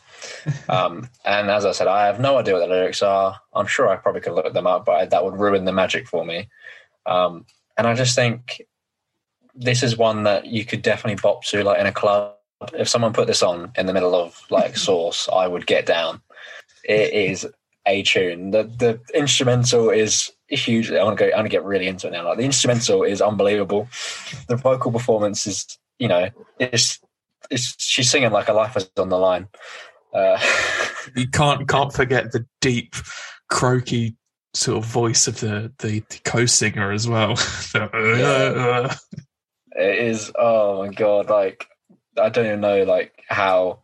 Um, 0.69 1.09
and 1.25 1.51
as 1.51 1.65
I 1.65 1.73
said, 1.73 1.87
I 1.87 2.07
have 2.07 2.19
no 2.19 2.37
idea 2.37 2.55
what 2.55 2.61
the 2.61 2.67
lyrics 2.67 3.03
are. 3.03 3.41
I'm 3.55 3.67
sure 3.67 3.89
I 3.89 3.97
probably 3.97 4.21
could 4.21 4.35
look 4.35 4.53
them 4.53 4.67
up, 4.67 4.85
but 4.85 5.11
that 5.11 5.25
would 5.25 5.39
ruin 5.39 5.65
the 5.65 5.73
magic 5.73 6.09
for 6.09 6.25
me. 6.25 6.49
Um, 7.07 7.47
and 7.77 7.87
I 7.87 7.95
just 7.95 8.15
think 8.15 8.63
this 9.55 9.83
is 9.83 9.97
one 9.97 10.25
that 10.25 10.47
you 10.47 10.65
could 10.65 10.83
definitely 10.83 11.21
bop 11.21 11.45
to, 11.45 11.63
like 11.63 11.81
in 11.81 11.87
a 11.87 11.93
club 11.93 12.35
if 12.75 12.89
someone 12.89 13.13
put 13.13 13.27
this 13.27 13.43
on 13.43 13.73
in 13.77 13.87
the 13.87 13.93
middle 13.93 14.15
of 14.15 14.41
like 14.51 14.77
Source, 14.89 15.29
I 15.33 15.47
would 15.47 15.67
get 15.67 15.87
down. 15.87 16.21
It 16.85 17.13
is 17.13 17.47
a 17.87 18.03
tune. 18.03 18.51
The 18.51 18.65
the 18.65 19.01
instrumental 19.15 19.91
is 19.91 20.31
huge. 20.57 20.91
I 20.91 21.03
want 21.03 21.19
to 21.19 21.25
go. 21.25 21.31
I 21.31 21.37
want 21.37 21.47
to 21.47 21.51
get 21.51 21.65
really 21.65 21.87
into 21.87 22.09
it 22.09 22.13
now. 22.13 22.25
Like 22.25 22.39
the 22.39 22.45
instrumental 22.45 23.03
is 23.03 23.21
unbelievable. 23.21 23.89
The 24.49 24.57
vocal 24.57 24.93
performance 24.93 25.47
is, 25.47 25.79
you 25.99 26.09
know, 26.09 26.29
it's 26.59 27.01
it's 27.51 27.75
she's 27.83 28.11
singing 28.11 28.31
like 28.31 28.47
her 28.47 28.53
life 28.53 28.77
is 28.77 28.91
on 28.97 29.09
the 29.09 29.19
line. 29.19 29.49
Uh, 30.13 30.39
you 31.17 31.29
can't 31.29 31.69
can't 31.69 31.93
forget 31.93 32.33
the 32.33 32.47
deep, 32.61 32.95
croaky 33.51 34.17
sort 34.55 34.79
of 34.79 34.85
voice 34.85 35.27
of 35.27 35.41
the 35.41 35.73
the, 35.79 36.01
the 36.11 36.21
co-singer 36.25 36.93
as 36.93 37.09
well. 37.09 37.35
yeah. 37.75 38.95
It 39.75 39.99
is. 39.99 40.31
Oh 40.39 40.85
my 40.85 40.93
god! 40.93 41.31
Like 41.31 41.67
I 42.21 42.29
don't 42.29 42.47
even 42.47 42.61
know 42.61 42.85
like 42.85 43.13
how. 43.29 43.81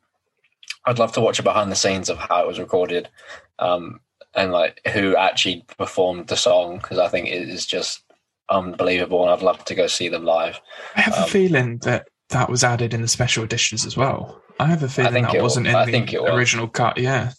I'd 0.84 0.98
love 0.98 1.12
to 1.12 1.20
watch 1.20 1.38
a 1.38 1.42
behind 1.42 1.70
the 1.70 1.76
scenes 1.76 2.08
of 2.08 2.16
how 2.16 2.42
it 2.42 2.46
was 2.46 2.58
recorded, 2.58 3.10
um, 3.58 4.00
and 4.38 4.52
like 4.52 4.80
who 4.92 5.16
actually 5.16 5.64
performed 5.76 6.28
the 6.28 6.36
song 6.36 6.78
because 6.78 6.98
I 6.98 7.08
think 7.08 7.28
it 7.28 7.48
is 7.48 7.66
just 7.66 8.02
unbelievable, 8.48 9.22
and 9.22 9.30
I'd 9.30 9.42
love 9.42 9.64
to 9.64 9.74
go 9.74 9.86
see 9.86 10.08
them 10.08 10.24
live. 10.24 10.60
I 10.96 11.02
have 11.02 11.14
um, 11.14 11.24
a 11.24 11.26
feeling 11.26 11.78
that 11.78 12.08
that 12.30 12.48
was 12.48 12.64
added 12.64 12.94
in 12.94 13.02
the 13.02 13.08
special 13.08 13.44
editions 13.44 13.84
as 13.84 13.96
well. 13.96 14.40
I 14.60 14.66
have 14.66 14.82
a 14.82 14.88
feeling 14.88 15.24
that 15.24 15.42
wasn't 15.42 15.66
in 15.66 15.74
I 15.74 15.84
the 15.84 16.24
original 16.34 16.66
was. 16.66 16.72
cut. 16.72 16.98
Yeah, 16.98 17.32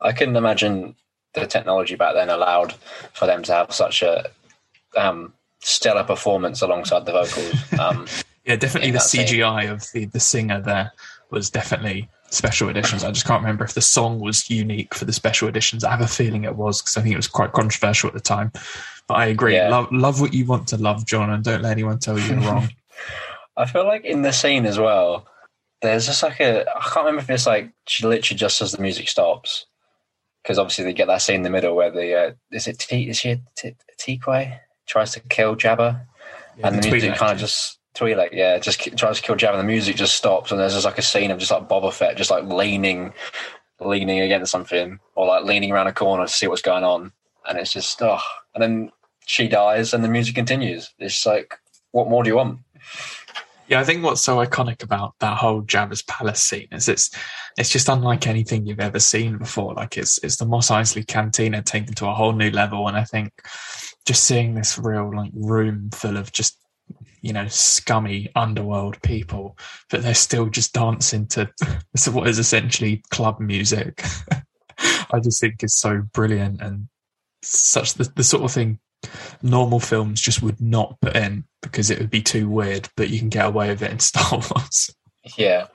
I 0.00 0.12
couldn't 0.12 0.36
imagine 0.36 0.96
the 1.34 1.46
technology 1.46 1.94
back 1.94 2.14
then 2.14 2.28
allowed 2.28 2.74
for 3.12 3.26
them 3.26 3.42
to 3.44 3.52
have 3.52 3.72
such 3.72 4.02
a 4.02 4.30
um, 4.96 5.32
stellar 5.60 6.04
performance 6.04 6.62
alongside 6.62 7.06
the 7.06 7.12
vocals. 7.12 7.78
Um, 7.78 8.06
Yeah, 8.44 8.56
definitely 8.56 8.90
the 8.90 8.98
CGI 8.98 9.70
of 9.70 9.84
the, 9.92 10.06
the 10.06 10.18
singer 10.18 10.60
there 10.60 10.92
was 11.30 11.50
definitely 11.50 12.08
special 12.30 12.68
editions. 12.68 13.04
I 13.04 13.10
just 13.10 13.26
can't 13.26 13.42
remember 13.42 13.64
if 13.64 13.74
the 13.74 13.80
song 13.80 14.20
was 14.20 14.48
unique 14.48 14.94
for 14.94 15.04
the 15.04 15.12
special 15.12 15.48
editions. 15.48 15.84
I 15.84 15.90
have 15.90 16.00
a 16.00 16.06
feeling 16.06 16.44
it 16.44 16.56
was 16.56 16.80
because 16.80 16.96
I 16.96 17.02
think 17.02 17.12
it 17.12 17.18
was 17.18 17.28
quite 17.28 17.52
controversial 17.52 18.08
at 18.08 18.14
the 18.14 18.20
time. 18.20 18.52
But 19.06 19.14
I 19.14 19.26
agree. 19.26 19.56
Yeah. 19.56 19.68
Love, 19.68 19.92
love 19.92 20.20
what 20.20 20.32
you 20.32 20.46
want 20.46 20.68
to 20.68 20.76
love, 20.76 21.04
John, 21.06 21.30
and 21.30 21.42
don't 21.42 21.62
let 21.62 21.72
anyone 21.72 21.98
tell 21.98 22.18
you 22.18 22.24
you're 22.24 22.40
wrong. 22.40 22.70
I 23.56 23.66
feel 23.66 23.84
like 23.84 24.04
in 24.04 24.22
the 24.22 24.32
scene 24.32 24.64
as 24.64 24.78
well, 24.78 25.26
there's 25.82 26.06
just 26.06 26.22
like 26.22 26.40
a 26.40 26.68
I 26.68 26.80
can't 26.80 27.06
remember 27.06 27.20
if 27.20 27.30
it's 27.30 27.46
like 27.46 27.72
she 27.86 28.06
literally 28.06 28.38
just 28.38 28.62
as 28.62 28.72
the 28.72 28.82
music 28.82 29.08
stops 29.08 29.66
because 30.42 30.58
obviously 30.58 30.84
they 30.84 30.92
get 30.92 31.06
that 31.08 31.22
scene 31.22 31.36
in 31.36 31.42
the 31.42 31.50
middle 31.50 31.74
where 31.74 31.90
the 31.90 32.14
uh, 32.14 32.32
is 32.52 32.66
it 32.66 32.78
T 32.78 33.08
is 33.08 33.18
she 33.18 33.30
a 33.30 33.40
T- 33.56 33.76
Tikwe 33.98 34.58
tries 34.86 35.12
to 35.12 35.20
kill 35.20 35.56
Jabba, 35.56 36.06
yeah, 36.56 36.68
and 36.68 36.82
the 36.82 36.90
music 36.90 37.14
kind 37.16 37.32
of 37.32 37.38
just 37.38 37.79
Twi'lek, 37.94 38.30
yeah, 38.32 38.58
just 38.58 38.80
tries 38.96 39.16
to 39.16 39.22
kill 39.22 39.36
Jabba, 39.36 39.52
and 39.52 39.60
the 39.60 39.64
music 39.64 39.96
just 39.96 40.14
stops, 40.14 40.50
and 40.50 40.60
there's 40.60 40.74
just 40.74 40.84
like 40.84 40.98
a 40.98 41.02
scene 41.02 41.30
of 41.30 41.38
just 41.38 41.50
like 41.50 41.68
Boba 41.68 41.92
Fett 41.92 42.16
just 42.16 42.30
like 42.30 42.44
leaning, 42.44 43.12
leaning 43.80 44.20
against 44.20 44.52
something, 44.52 44.98
or 45.14 45.26
like 45.26 45.44
leaning 45.44 45.72
around 45.72 45.88
a 45.88 45.92
corner 45.92 46.26
to 46.26 46.32
see 46.32 46.46
what's 46.46 46.62
going 46.62 46.84
on, 46.84 47.12
and 47.48 47.58
it's 47.58 47.72
just 47.72 48.00
oh, 48.02 48.20
and 48.54 48.62
then 48.62 48.92
she 49.26 49.48
dies, 49.48 49.92
and 49.92 50.04
the 50.04 50.08
music 50.08 50.34
continues. 50.34 50.92
It's 50.98 51.26
like, 51.26 51.58
what 51.90 52.08
more 52.08 52.22
do 52.22 52.30
you 52.30 52.36
want? 52.36 52.60
Yeah, 53.70 53.78
I 53.78 53.84
think 53.84 54.02
what's 54.02 54.20
so 54.20 54.44
iconic 54.44 54.82
about 54.82 55.14
that 55.20 55.38
whole 55.38 55.62
Jabba's 55.62 56.02
palace 56.02 56.42
scene 56.42 56.66
is 56.72 56.88
it's 56.88 57.10
it's 57.56 57.70
just 57.70 57.88
unlike 57.88 58.26
anything 58.26 58.66
you've 58.66 58.80
ever 58.80 58.98
seen 58.98 59.38
before. 59.38 59.74
Like 59.74 59.96
it's 59.96 60.18
it's 60.24 60.36
the 60.36 60.44
Mos 60.44 60.70
Eisley 60.70 61.06
Cantina 61.06 61.62
taken 61.62 61.94
to 61.94 62.08
a 62.08 62.14
whole 62.14 62.32
new 62.32 62.50
level, 62.50 62.88
and 62.88 62.96
I 62.96 63.04
think 63.04 63.32
just 64.06 64.24
seeing 64.24 64.54
this 64.54 64.76
real 64.76 65.14
like 65.14 65.30
room 65.34 65.90
full 65.92 66.16
of 66.16 66.32
just 66.32 66.58
you 67.22 67.32
know, 67.32 67.46
scummy 67.48 68.30
underworld 68.34 69.00
people, 69.02 69.56
but 69.90 70.02
they're 70.02 70.14
still 70.14 70.46
just 70.46 70.72
dancing 70.72 71.26
to 71.28 71.50
what 72.12 72.28
is 72.28 72.38
essentially 72.38 73.02
club 73.10 73.40
music. 73.40 74.02
I 75.12 75.20
just 75.20 75.40
think 75.40 75.62
is 75.62 75.74
so 75.74 76.02
brilliant 76.12 76.60
and 76.62 76.88
such 77.42 77.94
the, 77.94 78.10
the 78.16 78.24
sort 78.24 78.44
of 78.44 78.52
thing 78.52 78.78
normal 79.42 79.80
films 79.80 80.20
just 80.20 80.42
would 80.42 80.60
not 80.60 81.00
put 81.00 81.16
in 81.16 81.44
because 81.62 81.90
it 81.90 81.98
would 81.98 82.10
be 82.10 82.22
too 82.22 82.48
weird, 82.48 82.88
but 82.96 83.10
you 83.10 83.18
can 83.18 83.28
get 83.28 83.46
away 83.46 83.68
with 83.68 83.82
it 83.82 83.90
in 83.90 83.98
Star 84.00 84.32
Wars. 84.32 84.94
Yeah. 85.36 85.66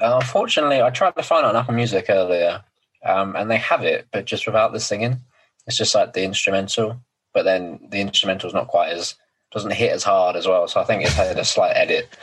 Uh, 0.00 0.18
unfortunately, 0.20 0.82
I 0.82 0.90
tried 0.90 1.16
to 1.16 1.22
find 1.22 1.44
it 1.44 1.48
on 1.48 1.56
Apple 1.56 1.74
Music 1.74 2.06
earlier, 2.08 2.62
um, 3.04 3.34
and 3.36 3.50
they 3.50 3.56
have 3.56 3.82
it, 3.82 4.08
but 4.12 4.26
just 4.26 4.46
without 4.46 4.72
the 4.72 4.80
singing. 4.80 5.20
It's 5.66 5.76
just 5.76 5.94
like 5.94 6.12
the 6.12 6.22
instrumental, 6.22 7.00
but 7.34 7.44
then 7.44 7.88
the 7.90 8.00
instrumental 8.00 8.48
is 8.48 8.54
not 8.54 8.68
quite 8.68 8.90
as 8.90 9.16
doesn't 9.56 9.72
hit 9.72 9.90
as 9.90 10.04
hard 10.04 10.36
as 10.36 10.46
well. 10.46 10.68
So 10.68 10.82
I 10.82 10.84
think 10.84 11.02
it's 11.02 11.14
had 11.14 11.38
a 11.38 11.44
slight 11.44 11.72
edit. 11.74 12.14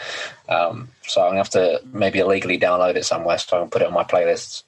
Um, 0.48 0.90
so 1.02 1.22
I'm 1.22 1.30
gonna 1.30 1.40
have 1.40 1.50
to 1.52 1.82
maybe 1.92 2.20
illegally 2.20 2.60
download 2.60 2.96
it 2.96 3.06
somewhere 3.06 3.40
so 3.40 3.58
I 3.58 3.62
can 3.62 3.72
put 3.72 3.82
it 3.82 3.88
on 3.88 3.94
my 3.94 4.04
playlists. 4.04 4.62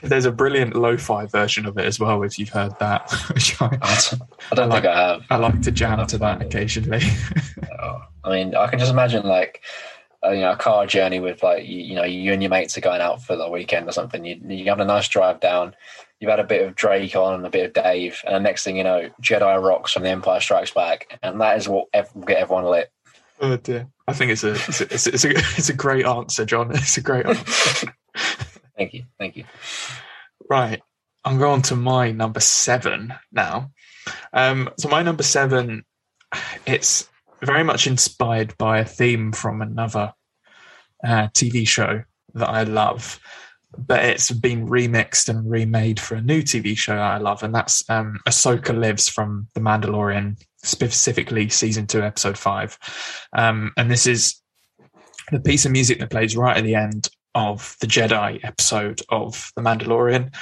There's 0.00 0.24
a 0.24 0.30
brilliant 0.30 0.76
lo-fi 0.76 1.26
version 1.26 1.66
of 1.66 1.76
it 1.76 1.84
as 1.84 1.98
well. 1.98 2.22
If 2.22 2.38
you've 2.38 2.50
heard 2.50 2.78
that, 2.78 3.12
I, 3.60 3.78
I, 3.82 4.54
don't 4.54 4.66
I 4.70 4.74
like, 4.74 4.82
think 4.82 4.94
I 4.94 5.08
have. 5.08 5.22
I 5.28 5.36
like 5.38 5.60
to 5.62 5.72
jam 5.72 6.06
to 6.06 6.18
that 6.18 6.40
occasionally. 6.40 7.02
oh, 7.82 8.02
I 8.22 8.30
mean, 8.30 8.54
I 8.54 8.68
can 8.68 8.78
just 8.78 8.92
imagine 8.92 9.26
like 9.26 9.62
uh, 10.24 10.30
you 10.30 10.42
know 10.42 10.52
a 10.52 10.56
car 10.56 10.86
journey 10.86 11.18
with 11.18 11.42
like 11.42 11.66
you, 11.66 11.80
you, 11.80 11.94
know 11.96 12.04
you 12.04 12.32
and 12.32 12.40
your 12.40 12.50
mates 12.50 12.78
are 12.78 12.80
going 12.80 13.00
out 13.00 13.24
for 13.24 13.34
the 13.34 13.50
weekend 13.50 13.88
or 13.88 13.92
something. 13.92 14.24
You 14.24 14.40
you 14.46 14.66
have 14.66 14.78
a 14.78 14.84
nice 14.84 15.08
drive 15.08 15.40
down 15.40 15.74
you've 16.24 16.30
had 16.30 16.40
a 16.40 16.44
bit 16.44 16.66
of 16.66 16.74
Drake 16.74 17.14
on 17.14 17.34
and 17.34 17.46
a 17.46 17.50
bit 17.50 17.66
of 17.66 17.84
Dave, 17.84 18.22
and 18.24 18.34
the 18.34 18.40
next 18.40 18.64
thing 18.64 18.78
you 18.78 18.84
know, 18.84 19.10
Jedi 19.20 19.62
rocks 19.62 19.92
from 19.92 20.04
The 20.04 20.08
Empire 20.08 20.40
Strikes 20.40 20.70
Back, 20.70 21.18
and 21.22 21.38
that 21.42 21.58
is 21.58 21.68
what 21.68 21.88
ev- 21.92 22.14
will 22.14 22.24
get 22.24 22.38
everyone 22.38 22.64
lit. 22.64 22.90
Oh 23.40 23.58
dear! 23.58 23.88
I 24.08 24.14
think 24.14 24.32
it's 24.32 24.42
a 24.42 24.52
it's 24.52 24.80
a, 24.80 24.84
it's 24.84 25.06
a, 25.06 25.12
it's 25.12 25.24
a, 25.24 25.30
it's 25.30 25.68
a 25.68 25.74
great 25.74 26.06
answer, 26.06 26.46
John. 26.46 26.70
It's 26.74 26.96
a 26.96 27.02
great 27.02 27.26
answer. 27.26 27.94
thank 28.76 28.94
you, 28.94 29.04
thank 29.18 29.36
you. 29.36 29.44
Right, 30.48 30.82
I'm 31.26 31.38
going 31.38 31.60
to 31.62 31.76
my 31.76 32.10
number 32.10 32.40
seven 32.40 33.12
now. 33.30 33.70
Um, 34.32 34.70
so 34.78 34.88
my 34.88 35.02
number 35.02 35.22
seven, 35.22 35.84
it's 36.64 37.10
very 37.42 37.64
much 37.64 37.86
inspired 37.86 38.56
by 38.56 38.78
a 38.78 38.84
theme 38.86 39.32
from 39.32 39.60
another 39.60 40.14
uh, 41.04 41.28
TV 41.28 41.68
show 41.68 42.02
that 42.32 42.48
I 42.48 42.62
love 42.62 43.20
but 43.78 44.04
it's 44.04 44.30
been 44.30 44.68
remixed 44.68 45.28
and 45.28 45.48
remade 45.48 46.00
for 46.00 46.16
a 46.16 46.22
new 46.22 46.42
TV 46.42 46.76
show 46.76 46.96
I 46.96 47.18
love, 47.18 47.42
and 47.42 47.54
that's 47.54 47.88
um, 47.90 48.20
Ahsoka 48.26 48.76
Lives 48.78 49.08
from 49.08 49.48
The 49.54 49.60
Mandalorian, 49.60 50.42
specifically 50.62 51.48
season 51.48 51.86
two, 51.86 52.02
episode 52.02 52.38
five. 52.38 52.78
Um, 53.32 53.72
and 53.76 53.90
this 53.90 54.06
is 54.06 54.40
the 55.30 55.40
piece 55.40 55.64
of 55.64 55.72
music 55.72 55.98
that 56.00 56.10
plays 56.10 56.36
right 56.36 56.56
at 56.56 56.64
the 56.64 56.74
end 56.74 57.08
of 57.34 57.76
the 57.80 57.86
Jedi 57.86 58.40
episode 58.44 59.00
of 59.08 59.50
The 59.56 59.62
Mandalorian. 59.62 60.34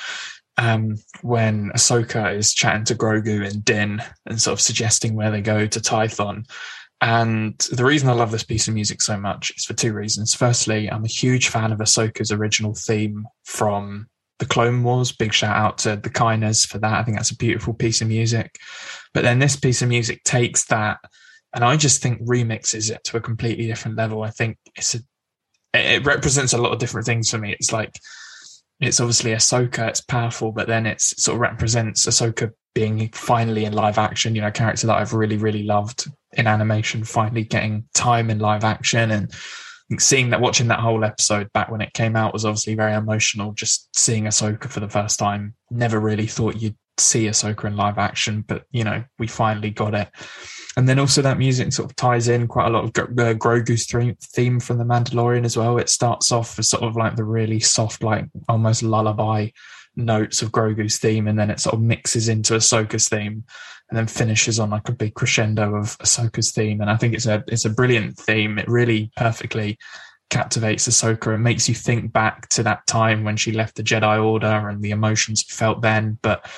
Um, 0.59 0.97
when 1.23 1.71
Ahsoka 1.71 2.37
is 2.37 2.53
chatting 2.53 2.85
to 2.85 2.95
Grogu 2.95 3.49
and 3.49 3.65
Din 3.65 4.03
and 4.27 4.41
sort 4.41 4.53
of 4.53 4.61
suggesting 4.61 5.15
where 5.15 5.31
they 5.31 5.41
go 5.41 5.67
to 5.67 5.81
Tython. 5.81 6.45
And 7.03 7.59
the 7.73 7.85
reason 7.85 8.09
I 8.09 8.13
love 8.13 8.31
this 8.31 8.45
piece 8.45 8.69
of 8.69 8.75
music 8.75 9.03
so 9.03 9.19
much 9.19 9.53
is 9.57 9.65
for 9.65 9.75
two 9.75 9.93
reasons. 9.93 10.35
Firstly, 10.35 10.89
I'm 10.89 11.05
a 11.05 11.09
huge 11.09 11.49
fan 11.49 11.73
of 11.73 11.81
Ahsoka's 11.81 12.31
original 12.31 12.75
theme 12.75 13.27
from 13.45 14.07
the 14.39 14.47
Clone 14.47 14.85
Wars. 14.85 15.11
Big 15.11 15.33
shout 15.33 15.57
out 15.57 15.79
to 15.79 15.97
the 15.97 16.11
Kiners 16.11 16.65
for 16.65 16.79
that. 16.79 17.01
I 17.01 17.03
think 17.03 17.17
that's 17.17 17.33
a 17.33 17.37
beautiful 17.37 17.75
piece 17.75 18.03
of 18.03 18.09
music. 18.09 18.57
But 19.13 19.25
then 19.25 19.41
this 19.41 19.57
piece 19.57 19.83
of 19.83 19.89
music 19.89 20.23
takes 20.23 20.67
that 20.67 20.99
and 21.55 21.65
I 21.65 21.77
just 21.77 22.03
think 22.03 22.23
remixes 22.23 22.91
it 22.91 23.05
to 23.05 23.17
a 23.17 23.21
completely 23.21 23.67
different 23.67 23.97
level. 23.97 24.23
I 24.23 24.31
think 24.31 24.59
it's 24.77 24.95
a 24.95 25.01
it 25.75 26.05
represents 26.05 26.53
a 26.53 26.59
lot 26.59 26.73
of 26.73 26.79
different 26.79 27.07
things 27.07 27.31
for 27.31 27.39
me. 27.39 27.53
It's 27.53 27.73
like 27.73 27.99
it's 28.81 29.01
obviously 29.01 29.33
Ahsoka, 29.33 29.89
it's 29.89 30.01
powerful, 30.01 30.53
but 30.53 30.69
then 30.69 30.87
it's 30.87 31.13
it 31.13 31.21
sort 31.21 31.37
of 31.37 31.41
represents 31.41 32.07
Ahsoka 32.07 32.53
being 32.75 33.09
finally 33.11 33.65
in 33.65 33.73
live 33.73 33.99
action, 33.99 34.35
you 34.35 34.41
know, 34.41 34.49
a 34.49 34.53
character 34.53 34.87
that 34.87 34.97
I've 34.97 35.15
really, 35.15 35.37
really 35.37 35.63
loved 35.63 36.11
in 36.35 36.47
animation, 36.47 37.05
finally 37.05 37.45
getting 37.45 37.85
time 37.95 38.31
in 38.31 38.39
live 38.39 38.65
action 38.65 39.11
and 39.11 39.33
seeing 39.99 40.31
that 40.31 40.41
watching 40.41 40.69
that 40.69 40.81
whole 40.81 41.05
episode 41.05 41.53
back 41.53 41.71
when 41.71 41.81
it 41.81 41.93
came 41.93 42.17
out 42.17 42.33
was 42.33 42.45
obviously 42.45 42.75
very 42.75 42.95
emotional. 42.95 43.53
Just 43.53 43.95
seeing 43.95 44.25
Ahsoka 44.25 44.69
for 44.69 44.81
the 44.81 44.89
first 44.89 45.19
time, 45.19 45.55
never 45.71 46.01
really 46.01 46.27
thought 46.27 46.61
you'd 46.61 46.77
see 46.99 47.27
Ahsoka 47.27 47.65
in 47.65 47.77
live 47.77 47.99
action, 47.99 48.45
but 48.47 48.65
you 48.71 48.85
know, 48.85 49.05
we 49.19 49.27
finally 49.27 49.71
got 49.71 49.95
it. 49.95 50.09
And 50.77 50.89
then 50.89 50.99
also 50.99 51.21
that 51.23 51.39
music 51.39 51.73
sort 51.73 51.91
of 51.91 51.97
ties 51.97 52.29
in 52.29 52.49
quite 52.49 52.67
a 52.67 52.71
lot 52.71 52.85
of 52.85 52.91
uh, 52.91 53.35
Grogu's 53.35 53.87
theme 54.35 54.59
from 54.59 54.79
The 54.79 54.85
Mandalorian 54.85 55.45
as 55.45 55.57
well. 55.57 55.77
It 55.77 55.91
starts 55.91 56.33
off 56.33 56.59
as 56.59 56.71
sort 56.71 56.83
of 56.83 56.97
like 56.97 57.17
the 57.17 57.25
really 57.25 57.61
soft, 57.61 58.03
like 58.03 58.25
almost 58.49 58.83
lullaby 58.83 59.49
notes 59.97 60.41
of 60.41 60.51
Grogu's 60.51 60.99
theme, 60.99 61.29
and 61.29 61.39
then 61.39 61.51
it 61.51 61.61
sort 61.61 61.75
of 61.75 61.83
mixes 61.83 62.29
into 62.29 62.55
Ahsoka's 62.55 63.09
theme, 63.09 63.45
and 63.93 63.99
then 63.99 64.07
finishes 64.07 64.59
on 64.59 64.71
like 64.71 64.89
a 64.89 64.93
big 64.93 65.13
crescendo 65.13 65.75
of 65.75 65.99
Ahsoka's 65.99 66.51
theme. 66.51 66.81
And 66.81 66.89
I 66.89 66.97
think 66.97 67.13
it's 67.13 67.27
a 67.27 67.45
it's 67.47 67.67
a 67.67 67.71
brilliant 67.71 68.17
theme. 68.17 68.59
It 68.59 68.67
really 68.67 69.13
perfectly 69.19 69.77
captivates 70.31 70.89
Ahsoka 70.89 71.35
and 71.35 71.45
makes 71.45 71.69
you 71.69 71.75
think 71.75 72.11
back 72.11 72.49
to 72.49 72.63
that 72.63 72.87
time 72.87 73.23
when 73.23 73.37
she 73.37 73.53
left 73.53 73.77
the 73.77 73.83
Jedi 73.83 74.25
Order 74.25 74.71
and 74.71 74.81
the 74.81 74.93
emotions 74.93 75.45
you 75.47 75.55
felt 75.55 75.83
then. 75.83 76.19
But 76.23 76.51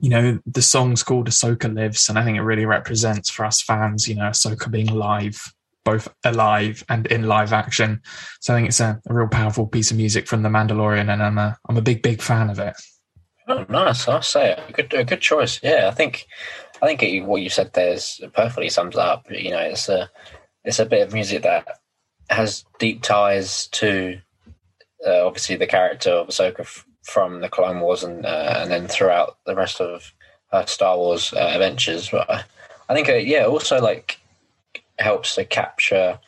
you 0.00 0.10
know, 0.10 0.38
the 0.46 0.62
song's 0.62 1.02
called 1.02 1.28
Ahsoka 1.28 1.74
Lives, 1.74 2.08
and 2.08 2.16
I 2.16 2.24
think 2.24 2.38
it 2.38 2.42
really 2.42 2.66
represents 2.66 3.28
for 3.28 3.44
us 3.44 3.60
fans, 3.60 4.06
you 4.06 4.14
know, 4.14 4.30
Ahsoka 4.30 4.70
being 4.70 4.94
live, 4.94 5.52
both 5.84 6.06
alive 6.22 6.84
and 6.88 7.08
in 7.08 7.24
live 7.24 7.52
action. 7.52 8.00
So 8.40 8.54
I 8.54 8.58
think 8.58 8.68
it's 8.68 8.78
a, 8.78 9.00
a 9.08 9.12
real 9.12 9.26
powerful 9.26 9.66
piece 9.66 9.90
of 9.90 9.96
music 9.96 10.28
from 10.28 10.42
The 10.42 10.50
Mandalorian, 10.50 11.12
and 11.12 11.20
I'm 11.20 11.38
a 11.38 11.58
I'm 11.68 11.78
a 11.78 11.82
big 11.82 12.00
big 12.00 12.22
fan 12.22 12.48
of 12.48 12.60
it. 12.60 12.76
Oh, 13.48 13.64
nice! 13.68 14.06
I'll 14.08 14.22
say 14.22 14.52
it. 14.52 14.60
A 14.68 14.72
good 14.72 14.94
a 14.94 15.04
good 15.04 15.20
choice. 15.20 15.60
Yeah, 15.62 15.88
I 15.88 15.94
think 15.94 16.26
I 16.80 16.86
think 16.86 17.02
it, 17.02 17.20
what 17.24 17.42
you 17.42 17.48
said 17.50 17.72
there 17.72 17.92
is 17.92 18.20
perfectly 18.34 18.68
sums 18.68 18.96
up. 18.96 19.26
You 19.30 19.50
know, 19.50 19.58
it's 19.58 19.88
a 19.88 20.10
it's 20.64 20.78
a 20.78 20.86
bit 20.86 21.06
of 21.06 21.12
music 21.12 21.42
that 21.42 21.80
has 22.30 22.64
deep 22.78 23.02
ties 23.02 23.66
to 23.68 24.18
uh, 25.06 25.26
obviously 25.26 25.56
the 25.56 25.66
character 25.66 26.10
of 26.10 26.28
Ahsoka 26.28 26.60
f- 26.60 26.86
from 27.02 27.40
the 27.40 27.48
Clone 27.48 27.80
Wars 27.80 28.04
and 28.04 28.24
uh, 28.24 28.54
and 28.58 28.70
then 28.70 28.86
throughout 28.86 29.38
the 29.44 29.56
rest 29.56 29.80
of 29.80 30.12
her 30.52 30.64
Star 30.66 30.96
Wars 30.96 31.32
uh, 31.32 31.50
adventures. 31.52 32.10
But 32.10 32.30
I, 32.30 32.44
I 32.88 32.94
think 32.94 33.08
uh, 33.08 33.14
yeah, 33.14 33.44
also 33.46 33.80
like 33.80 34.20
helps 34.98 35.34
to 35.34 35.44
capture 35.44 36.18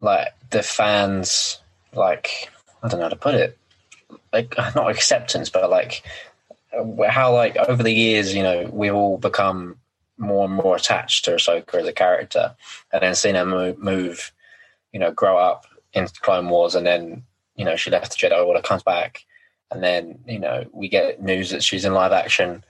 like 0.00 0.28
the 0.50 0.62
fans 0.62 1.60
like 1.92 2.50
I 2.82 2.88
don't 2.88 3.00
know 3.00 3.04
how 3.06 3.10
to 3.10 3.16
put 3.16 3.34
it 3.34 3.58
like 4.32 4.54
not 4.74 4.90
acceptance 4.90 5.50
but 5.50 5.68
like 5.70 6.02
how 7.08 7.32
like 7.32 7.56
over 7.56 7.82
the 7.82 7.92
years 7.92 8.34
you 8.34 8.42
know 8.42 8.68
we've 8.72 8.94
all 8.94 9.18
become 9.18 9.76
more 10.18 10.44
and 10.44 10.54
more 10.54 10.76
attached 10.76 11.24
to 11.24 11.32
Ahsoka 11.32 11.80
as 11.80 11.88
a 11.88 11.92
character 11.92 12.54
and 12.92 13.02
then 13.02 13.14
seeing 13.14 13.34
her 13.34 13.46
move, 13.46 13.78
move 13.78 14.32
you 14.92 15.00
know 15.00 15.10
grow 15.10 15.36
up 15.36 15.66
in 15.92 16.06
Clone 16.20 16.48
Wars 16.48 16.74
and 16.74 16.86
then 16.86 17.24
you 17.56 17.64
know 17.64 17.76
she 17.76 17.90
left 17.90 18.10
the 18.10 18.16
Jedi 18.28 18.44
Order 18.44 18.62
comes 18.62 18.82
back 18.82 19.24
and 19.70 19.82
then 19.82 20.18
you 20.26 20.38
know 20.38 20.64
we 20.72 20.88
get 20.88 21.22
news 21.22 21.50
that 21.50 21.62
she's 21.62 21.84
in 21.84 21.94
live 21.94 22.12
action 22.12 22.64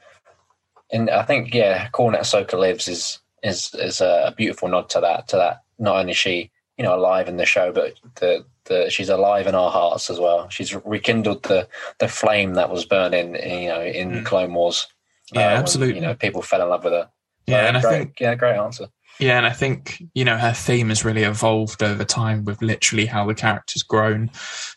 and 0.93 1.11
I 1.11 1.23
think 1.23 1.55
yeah 1.55 1.89
calling 1.91 2.15
it 2.15 2.23
Ahsoka 2.23 2.59
Lives 2.59 2.89
is 2.89 3.19
is 3.43 3.75
is 3.75 4.01
a 4.01 4.35
beautiful 4.37 4.69
nod 4.69 4.89
to 4.91 5.01
that. 5.01 5.29
To 5.29 5.37
that, 5.37 5.63
not 5.79 5.97
only 5.97 6.13
she 6.13 6.51
you 6.77 6.85
know 6.85 6.95
alive 6.95 7.29
in 7.29 7.37
the 7.37 7.47
show, 7.47 7.73
but 7.73 7.95
the 8.17 8.45
the 8.71 8.89
she's 8.89 9.11
alive 9.11 9.47
in 9.47 9.55
our 9.55 9.71
hearts 9.71 10.09
as 10.09 10.19
well. 10.19 10.49
She's 10.49 10.75
rekindled 10.75 11.43
the 11.43 11.69
the 11.99 12.09
flame 12.09 12.55
that 12.55 12.71
was 12.71 12.87
burning, 12.87 13.35
you 13.35 13.69
know, 13.69 13.83
in 13.83 14.11
mm. 14.11 14.25
Clone 14.25 14.55
Wars. 14.55 14.87
Yeah, 15.35 15.55
uh, 15.55 15.59
absolutely. 15.59 15.95
When, 15.95 16.03
you 16.03 16.09
know, 16.09 16.15
people 16.15 16.41
fell 16.41 16.63
in 16.63 16.71
love 16.71 16.85
with 16.85 16.95
her. 16.95 17.11
So, 17.49 17.55
yeah, 17.55 17.67
and 17.67 17.83
great, 17.83 17.93
I 17.93 17.99
think 17.99 18.21
yeah, 18.21 18.35
great 18.35 18.57
answer. 18.57 18.87
Yeah, 19.19 19.37
and 19.37 19.47
I 19.47 19.53
think, 19.53 20.03
you 20.15 20.25
know, 20.25 20.39
her 20.39 20.55
theme 20.55 20.89
has 20.89 21.05
really 21.05 21.25
evolved 21.25 21.83
over 21.83 22.05
time 22.05 22.45
with 22.47 22.63
literally 22.63 23.05
how 23.05 23.27
the 23.27 23.35
character's 23.35 23.83
grown. 23.83 24.31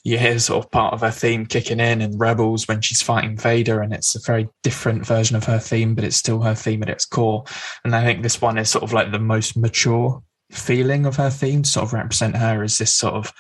You 0.04 0.18
hear 0.18 0.38
sort 0.38 0.66
of 0.66 0.70
part 0.70 0.94
of 0.94 1.00
her 1.00 1.12
theme 1.12 1.46
kicking 1.46 1.80
in 1.80 2.02
in 2.02 2.18
Rebels 2.18 2.68
when 2.68 2.82
she's 2.82 3.02
fighting 3.02 3.38
Vader, 3.38 3.82
and 3.82 3.94
it's 3.94 4.16
a 4.16 4.20
very 4.20 4.50
different 4.62 5.06
version 5.06 5.38
of 5.38 5.46
her 5.46 5.60
theme, 5.60 5.96
but 5.96 6.04
it's 6.04 6.18
still 6.18 6.42
her 6.42 6.56
theme 6.56 6.84
at 6.84 6.90
its 6.90 7.06
core. 7.06 7.46
And 7.86 7.96
I 7.96 8.04
think 8.04 8.22
this 8.22 8.42
one 8.42 8.58
is 8.58 8.70
sort 8.70 8.84
of 8.84 8.92
like 8.92 9.12
the 9.12 9.20
most 9.20 9.56
mature 9.56 10.22
feeling 10.52 11.06
of 11.06 11.16
her 11.16 11.30
theme, 11.30 11.64
sort 11.64 11.86
of 11.86 11.94
represent 11.94 12.36
her 12.36 12.64
as 12.64 12.78
this 12.78 12.94
sort 12.94 13.14
of 13.14 13.32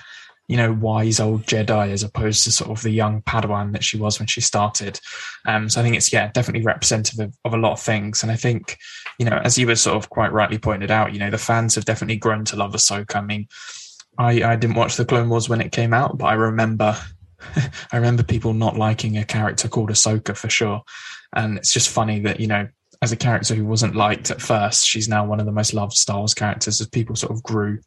you 0.47 0.57
know, 0.57 0.73
wise 0.73 1.19
old 1.19 1.43
Jedi 1.45 1.89
as 1.91 2.03
opposed 2.03 2.43
to 2.43 2.51
sort 2.51 2.69
of 2.69 2.83
the 2.83 2.89
young 2.89 3.21
Padawan 3.21 3.71
that 3.71 3.83
she 3.83 3.97
was 3.97 4.19
when 4.19 4.27
she 4.27 4.41
started. 4.41 4.99
Um, 5.45 5.69
so 5.69 5.79
I 5.79 5.83
think 5.83 5.95
it's, 5.95 6.11
yeah, 6.11 6.31
definitely 6.31 6.65
representative 6.65 7.19
of, 7.27 7.37
of, 7.45 7.53
a 7.53 7.57
lot 7.57 7.73
of 7.73 7.79
things. 7.79 8.23
And 8.23 8.31
I 8.31 8.35
think, 8.35 8.77
you 9.17 9.25
know, 9.25 9.39
as 9.43 9.57
you 9.57 9.67
were 9.67 9.75
sort 9.75 9.95
of 9.95 10.09
quite 10.09 10.33
rightly 10.33 10.57
pointed 10.57 10.91
out, 10.91 11.13
you 11.13 11.19
know, 11.19 11.29
the 11.29 11.37
fans 11.37 11.75
have 11.75 11.85
definitely 11.85 12.17
grown 12.17 12.43
to 12.45 12.57
love 12.57 12.73
Ahsoka. 12.73 13.15
I 13.15 13.21
mean, 13.21 13.47
I, 14.17 14.43
I 14.43 14.55
didn't 14.57 14.75
watch 14.75 14.97
the 14.97 15.05
Clone 15.05 15.29
Wars 15.29 15.47
when 15.47 15.61
it 15.61 15.71
came 15.71 15.93
out, 15.93 16.17
but 16.17 16.25
I 16.25 16.33
remember, 16.33 16.97
I 17.91 17.95
remember 17.95 18.23
people 18.23 18.53
not 18.53 18.77
liking 18.77 19.17
a 19.17 19.25
character 19.25 19.69
called 19.69 19.91
Ahsoka 19.91 20.35
for 20.35 20.49
sure. 20.49 20.83
And 21.35 21.57
it's 21.57 21.73
just 21.73 21.89
funny 21.89 22.19
that, 22.21 22.39
you 22.39 22.47
know, 22.47 22.67
as 23.03 23.11
a 23.11 23.17
character 23.17 23.53
who 23.53 23.65
wasn't 23.65 23.97
liked 23.97 24.31
at 24.31 24.41
first, 24.41 24.87
she's 24.87 25.09
now 25.09 25.25
one 25.25 25.41
of 25.41 25.45
the 25.45 25.51
most 25.51 25.73
loved 25.73 25.91
Star 25.91 26.19
Wars 26.19 26.33
characters 26.33 26.79
as 26.79 26.87
people 26.87 27.17
sort 27.17 27.33
of 27.33 27.43
grew 27.43 27.79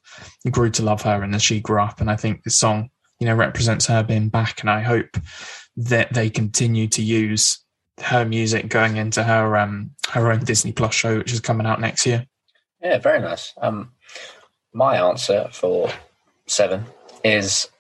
grew 0.50 0.68
to 0.72 0.82
love 0.82 1.00
her 1.02 1.22
and 1.22 1.34
as 1.34 1.42
she 1.42 1.58
grew 1.58 1.80
up. 1.80 2.02
And 2.02 2.10
I 2.10 2.16
think 2.16 2.42
this 2.42 2.58
song, 2.58 2.90
you 3.18 3.26
know, 3.26 3.34
represents 3.34 3.86
her 3.86 4.02
being 4.02 4.28
back. 4.28 4.60
And 4.60 4.68
I 4.68 4.82
hope 4.82 5.16
that 5.78 6.12
they 6.12 6.28
continue 6.28 6.86
to 6.88 7.02
use 7.02 7.64
her 7.98 8.26
music 8.26 8.68
going 8.68 8.98
into 8.98 9.24
her 9.24 9.56
um 9.56 9.92
her 10.10 10.30
own 10.30 10.40
Disney 10.40 10.72
Plus 10.72 10.92
show, 10.92 11.16
which 11.16 11.32
is 11.32 11.40
coming 11.40 11.66
out 11.66 11.80
next 11.80 12.04
year. 12.04 12.26
Yeah, 12.82 12.98
very 12.98 13.20
nice. 13.20 13.54
Um 13.56 13.92
my 14.74 14.98
answer 14.98 15.48
for 15.50 15.90
seven 16.46 16.84
is 17.24 17.70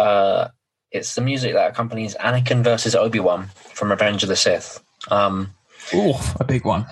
uh 0.00 0.48
it's 0.90 1.14
the 1.14 1.20
music 1.20 1.52
that 1.52 1.70
accompanies 1.70 2.16
Anakin 2.16 2.64
versus 2.64 2.96
Obi 2.96 3.20
Wan 3.20 3.50
from 3.54 3.92
Revenge 3.92 4.24
of 4.24 4.28
the 4.28 4.34
Sith. 4.34 4.82
Um 5.12 5.54
Ooh, 5.94 6.14
a 6.40 6.44
big 6.44 6.64
one. 6.64 6.86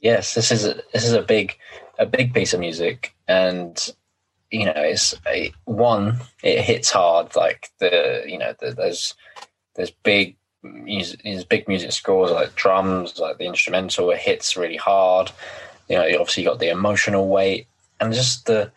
Yes, 0.00 0.34
this 0.34 0.50
is 0.50 0.64
a, 0.64 0.80
this 0.92 1.04
is 1.04 1.12
a 1.12 1.22
big 1.22 1.56
a 1.98 2.06
big 2.06 2.32
piece 2.32 2.54
of 2.54 2.60
music, 2.60 3.14
and 3.28 3.94
you 4.50 4.64
know, 4.64 4.72
it's 4.76 5.14
a, 5.28 5.52
one. 5.64 6.20
It 6.42 6.62
hits 6.62 6.90
hard, 6.90 7.36
like 7.36 7.68
the 7.78 8.24
you 8.26 8.38
know, 8.38 8.54
the, 8.58 8.72
there's 8.72 9.14
there's 9.76 9.90
big 9.90 10.36
music, 10.62 11.20
there's 11.22 11.44
big 11.44 11.68
music 11.68 11.92
scores 11.92 12.30
like 12.30 12.54
drums, 12.54 13.18
like 13.18 13.38
the 13.38 13.46
instrumental. 13.46 14.10
It 14.10 14.18
hits 14.18 14.56
really 14.56 14.76
hard. 14.76 15.30
You 15.88 15.96
know, 15.96 16.06
obviously 16.18 16.44
got 16.44 16.58
the 16.58 16.70
emotional 16.70 17.28
weight, 17.28 17.66
and 18.00 18.12
just 18.12 18.46
the 18.46 18.72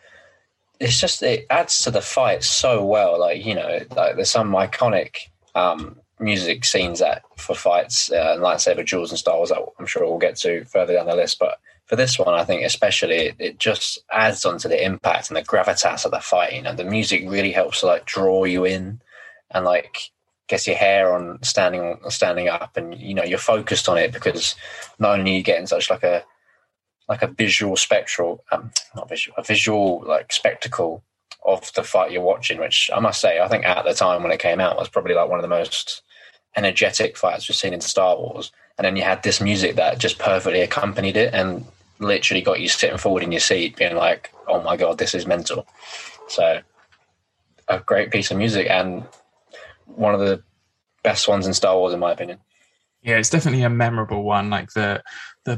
it's 0.80 1.00
just 1.00 1.22
it 1.22 1.46
adds 1.50 1.82
to 1.82 1.90
the 1.90 2.00
fight 2.00 2.44
so 2.44 2.84
well. 2.84 3.18
Like 3.18 3.44
you 3.44 3.54
know, 3.54 3.80
like 3.96 4.16
there's 4.16 4.30
some 4.30 4.52
iconic 4.52 5.16
um, 5.54 6.00
music 6.20 6.64
scenes 6.64 7.00
that 7.00 7.22
for 7.36 7.54
fights 7.54 8.10
uh, 8.10 8.32
and 8.34 8.42
lightsaber 8.42 8.86
duels 8.86 9.10
and 9.10 9.22
Wars 9.26 9.50
that 9.50 9.64
I'm 9.78 9.86
sure 9.86 10.04
we'll 10.04 10.18
get 10.18 10.36
to 10.36 10.64
further 10.64 10.94
down 10.94 11.06
the 11.06 11.16
list. 11.16 11.38
But 11.38 11.58
for 11.86 11.96
this 11.96 12.18
one, 12.18 12.34
I 12.34 12.44
think 12.44 12.64
especially 12.64 13.16
it, 13.16 13.36
it 13.38 13.58
just 13.58 13.98
adds 14.10 14.44
on 14.44 14.58
to 14.58 14.68
the 14.68 14.84
impact 14.84 15.28
and 15.28 15.36
the 15.36 15.42
gravitas 15.42 16.04
of 16.04 16.12
the 16.12 16.20
fighting, 16.20 16.66
and 16.66 16.78
the 16.78 16.84
music 16.84 17.28
really 17.28 17.52
helps 17.52 17.80
to 17.80 17.86
like 17.86 18.06
draw 18.06 18.44
you 18.44 18.64
in 18.64 19.00
and 19.50 19.64
like 19.64 20.10
get 20.46 20.66
your 20.66 20.76
hair 20.76 21.14
on 21.14 21.42
standing 21.42 21.98
standing 22.08 22.48
up, 22.48 22.76
and 22.76 22.98
you 22.98 23.14
know 23.14 23.24
you're 23.24 23.38
focused 23.38 23.88
on 23.88 23.98
it 23.98 24.12
because 24.12 24.54
not 24.98 25.18
only 25.18 25.32
are 25.32 25.36
you 25.36 25.42
getting 25.42 25.66
such 25.66 25.90
like 25.90 26.04
a 26.04 26.24
like 27.08 27.22
a 27.22 27.26
visual 27.26 27.76
spectral, 27.76 28.42
um, 28.50 28.70
not 28.96 29.08
visual, 29.08 29.34
a 29.36 29.42
visual 29.42 30.02
like 30.06 30.32
spectacle 30.32 31.02
of 31.44 31.72
the 31.74 31.82
fight 31.82 32.12
you're 32.12 32.22
watching, 32.22 32.58
which 32.58 32.90
I 32.94 33.00
must 33.00 33.20
say, 33.20 33.40
I 33.40 33.48
think 33.48 33.64
at 33.64 33.84
the 33.84 33.94
time 33.94 34.22
when 34.22 34.32
it 34.32 34.40
came 34.40 34.60
out 34.60 34.76
was 34.76 34.88
probably 34.88 35.14
like 35.14 35.28
one 35.28 35.38
of 35.38 35.42
the 35.42 35.48
most 35.48 36.02
energetic 36.56 37.16
fights 37.16 37.48
we've 37.48 37.56
seen 37.56 37.74
in 37.74 37.80
Star 37.80 38.16
Wars. 38.16 38.52
And 38.78 38.84
then 38.84 38.96
you 38.96 39.02
had 39.02 39.22
this 39.22 39.40
music 39.40 39.76
that 39.76 39.98
just 39.98 40.18
perfectly 40.18 40.60
accompanied 40.60 41.16
it 41.16 41.34
and 41.34 41.64
literally 42.00 42.42
got 42.42 42.60
you 42.60 42.68
sitting 42.68 42.98
forward 42.98 43.22
in 43.22 43.32
your 43.32 43.40
seat, 43.40 43.76
being 43.76 43.96
like, 43.96 44.32
"Oh 44.48 44.62
my 44.62 44.76
god, 44.76 44.98
this 44.98 45.14
is 45.14 45.26
mental." 45.26 45.66
So, 46.28 46.60
a 47.68 47.78
great 47.80 48.10
piece 48.10 48.30
of 48.30 48.36
music 48.38 48.68
and 48.68 49.04
one 49.86 50.14
of 50.14 50.20
the 50.20 50.42
best 51.02 51.28
ones 51.28 51.46
in 51.46 51.54
Star 51.54 51.76
Wars, 51.76 51.94
in 51.94 52.00
my 52.00 52.12
opinion. 52.12 52.38
Yeah, 53.04 53.18
it's 53.18 53.30
definitely 53.30 53.62
a 53.62 53.70
memorable 53.70 54.24
one. 54.24 54.48
Like 54.50 54.70
the 54.72 55.02
the 55.44 55.56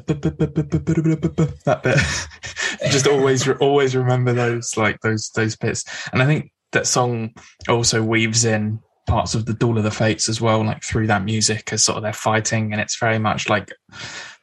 that 1.64 1.82
bit. 1.82 2.90
Just 2.90 3.06
always 3.06 3.48
always 3.48 3.94
remember 3.94 4.32
those 4.32 4.76
like 4.76 5.00
those 5.00 5.30
those 5.34 5.56
bits. 5.56 5.84
And 6.12 6.22
I 6.22 6.26
think 6.26 6.50
that 6.72 6.86
song 6.86 7.34
also 7.68 8.02
weaves 8.02 8.44
in 8.44 8.80
parts 9.06 9.36
of 9.36 9.46
the 9.46 9.54
Duel 9.54 9.78
of 9.78 9.84
the 9.84 9.90
Fates 9.92 10.28
as 10.28 10.40
well, 10.40 10.64
like 10.64 10.82
through 10.82 11.06
that 11.06 11.24
music 11.24 11.72
as 11.72 11.84
sort 11.84 11.96
of 11.96 12.02
they're 12.02 12.12
fighting, 12.12 12.72
and 12.72 12.80
it's 12.80 12.98
very 12.98 13.20
much 13.20 13.48
like 13.48 13.72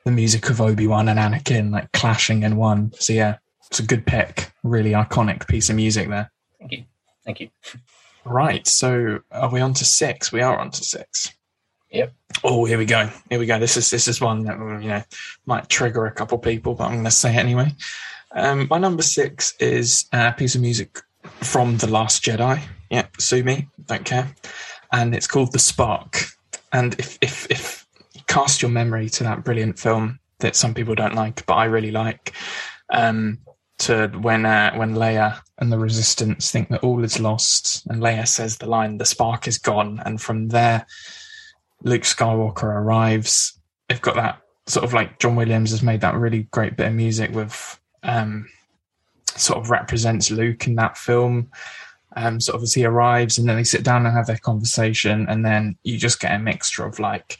the 0.05 0.11
music 0.11 0.49
of 0.49 0.61
Obi 0.61 0.87
Wan 0.87 1.09
and 1.09 1.19
Anakin 1.19 1.71
like 1.71 1.91
clashing 1.91 2.43
in 2.43 2.55
one. 2.55 2.93
So 2.93 3.11
yeah, 3.11 3.37
it's 3.69 3.79
a 3.79 3.85
good 3.85 4.05
pick, 4.05 4.51
really 4.63 4.91
iconic 4.91 5.47
piece 5.47 5.69
of 5.69 5.75
music 5.75 6.07
there. 6.07 6.31
Thank 6.59 6.71
you. 6.71 6.85
Thank 7.25 7.41
you. 7.41 7.49
Right. 8.23 8.65
So 8.65 9.19
are 9.31 9.51
we 9.51 9.59
on 9.59 9.73
to 9.73 9.83
six? 9.85 10.31
We 10.31 10.41
are 10.41 10.57
on 10.57 10.71
to 10.71 10.83
six. 10.83 11.33
Yep. 11.93 12.11
Oh, 12.43 12.65
here 12.65 12.79
we 12.79 12.85
go. 12.85 13.07
Here 13.29 13.39
we 13.39 13.45
go. 13.45 13.59
This 13.59 13.77
is 13.77 13.89
this 13.91 14.07
is 14.07 14.19
one 14.19 14.43
that 14.45 14.57
you 14.81 14.89
know 14.89 15.03
might 15.45 15.69
trigger 15.69 16.07
a 16.07 16.11
couple 16.11 16.37
people, 16.39 16.73
but 16.73 16.85
I'm 16.85 16.93
going 16.93 17.03
to 17.05 17.11
say 17.11 17.35
it 17.35 17.39
anyway. 17.39 17.71
Um, 18.35 18.67
my 18.69 18.79
number 18.79 19.03
six 19.03 19.53
is 19.59 20.05
a 20.11 20.33
piece 20.33 20.55
of 20.55 20.61
music 20.61 20.99
from 21.41 21.77
The 21.77 21.87
Last 21.87 22.23
Jedi. 22.23 22.59
Yeah, 22.89 23.05
sue 23.19 23.43
me, 23.43 23.67
don't 23.85 24.03
care. 24.03 24.35
And 24.91 25.13
it's 25.13 25.27
called 25.27 25.53
The 25.53 25.59
Spark. 25.59 26.25
And 26.73 26.95
if 26.95 27.19
if 27.21 27.49
if 27.51 27.87
cast 28.25 28.63
your 28.63 28.71
memory 28.71 29.09
to 29.09 29.23
that 29.23 29.43
brilliant 29.43 29.77
film 29.77 30.19
that 30.39 30.55
some 30.55 30.73
people 30.73 30.95
don't 30.95 31.13
like, 31.13 31.45
but 31.45 31.53
I 31.53 31.65
really 31.65 31.91
like, 31.91 32.33
um, 32.89 33.37
to 33.79 34.07
when 34.07 34.47
uh, 34.47 34.73
when 34.75 34.95
Leia 34.95 35.39
and 35.59 35.71
the 35.71 35.77
Resistance 35.77 36.49
think 36.49 36.69
that 36.69 36.83
all 36.83 37.03
is 37.03 37.19
lost, 37.19 37.85
and 37.85 38.01
Leia 38.01 38.27
says 38.27 38.57
the 38.57 38.65
line, 38.65 38.97
"The 38.97 39.05
spark 39.05 39.47
is 39.47 39.59
gone," 39.59 40.01
and 40.03 40.19
from 40.19 40.47
there, 40.47 40.87
Luke 41.83 42.03
Skywalker 42.03 42.63
arrives. 42.63 43.59
They've 43.87 44.01
got 44.01 44.15
that 44.15 44.41
sort 44.67 44.85
of 44.85 44.93
like 44.93 45.19
John 45.19 45.35
Williams 45.35 45.71
has 45.71 45.83
made 45.83 46.01
that 46.01 46.15
really 46.15 46.43
great 46.51 46.77
bit 46.77 46.87
of 46.87 46.93
music 46.93 47.31
with, 47.31 47.79
um, 48.01 48.49
sort 49.35 49.59
of 49.59 49.69
represents 49.69 50.31
Luke 50.31 50.67
in 50.67 50.75
that 50.75 50.97
film. 50.97 51.51
Um, 52.15 52.39
sort 52.39 52.57
of 52.57 52.61
as 52.61 52.75
he 52.75 52.85
arrives, 52.85 53.39
and 53.39 53.49
then 53.49 53.55
they 53.55 53.63
sit 53.63 53.83
down 53.83 54.05
and 54.05 54.15
have 54.15 54.27
their 54.27 54.37
conversation, 54.37 55.25
and 55.27 55.43
then 55.43 55.75
you 55.81 55.97
just 55.97 56.19
get 56.19 56.35
a 56.35 56.37
mixture 56.37 56.85
of 56.85 56.99
like 56.99 57.39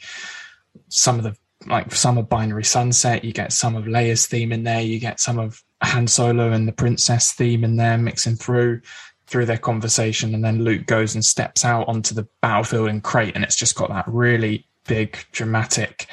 some 0.88 1.16
of 1.16 1.22
the 1.22 1.36
like 1.66 1.94
some 1.94 2.18
of 2.18 2.28
Binary 2.28 2.64
Sunset, 2.64 3.24
you 3.24 3.32
get 3.32 3.52
some 3.52 3.76
of 3.76 3.84
Leia's 3.84 4.26
theme 4.26 4.52
in 4.52 4.64
there, 4.64 4.80
you 4.80 4.98
get 4.98 5.20
some 5.20 5.38
of 5.38 5.62
Han 5.82 6.06
Solo 6.06 6.50
and 6.50 6.66
the 6.66 6.72
princess 6.72 7.32
theme 7.32 7.64
in 7.64 7.76
there 7.76 7.98
mixing 7.98 8.36
through 8.36 8.80
through 9.26 9.46
their 9.46 9.58
conversation, 9.58 10.34
and 10.34 10.44
then 10.44 10.64
Luke 10.64 10.86
goes 10.86 11.14
and 11.14 11.24
steps 11.24 11.64
out 11.64 11.88
onto 11.88 12.14
the 12.14 12.26
battlefield 12.40 12.88
in 12.88 13.00
Crait, 13.00 13.34
and 13.34 13.44
it's 13.44 13.56
just 13.56 13.76
got 13.76 13.88
that 13.88 14.06
really 14.06 14.66
big 14.86 15.16
dramatic 15.32 16.06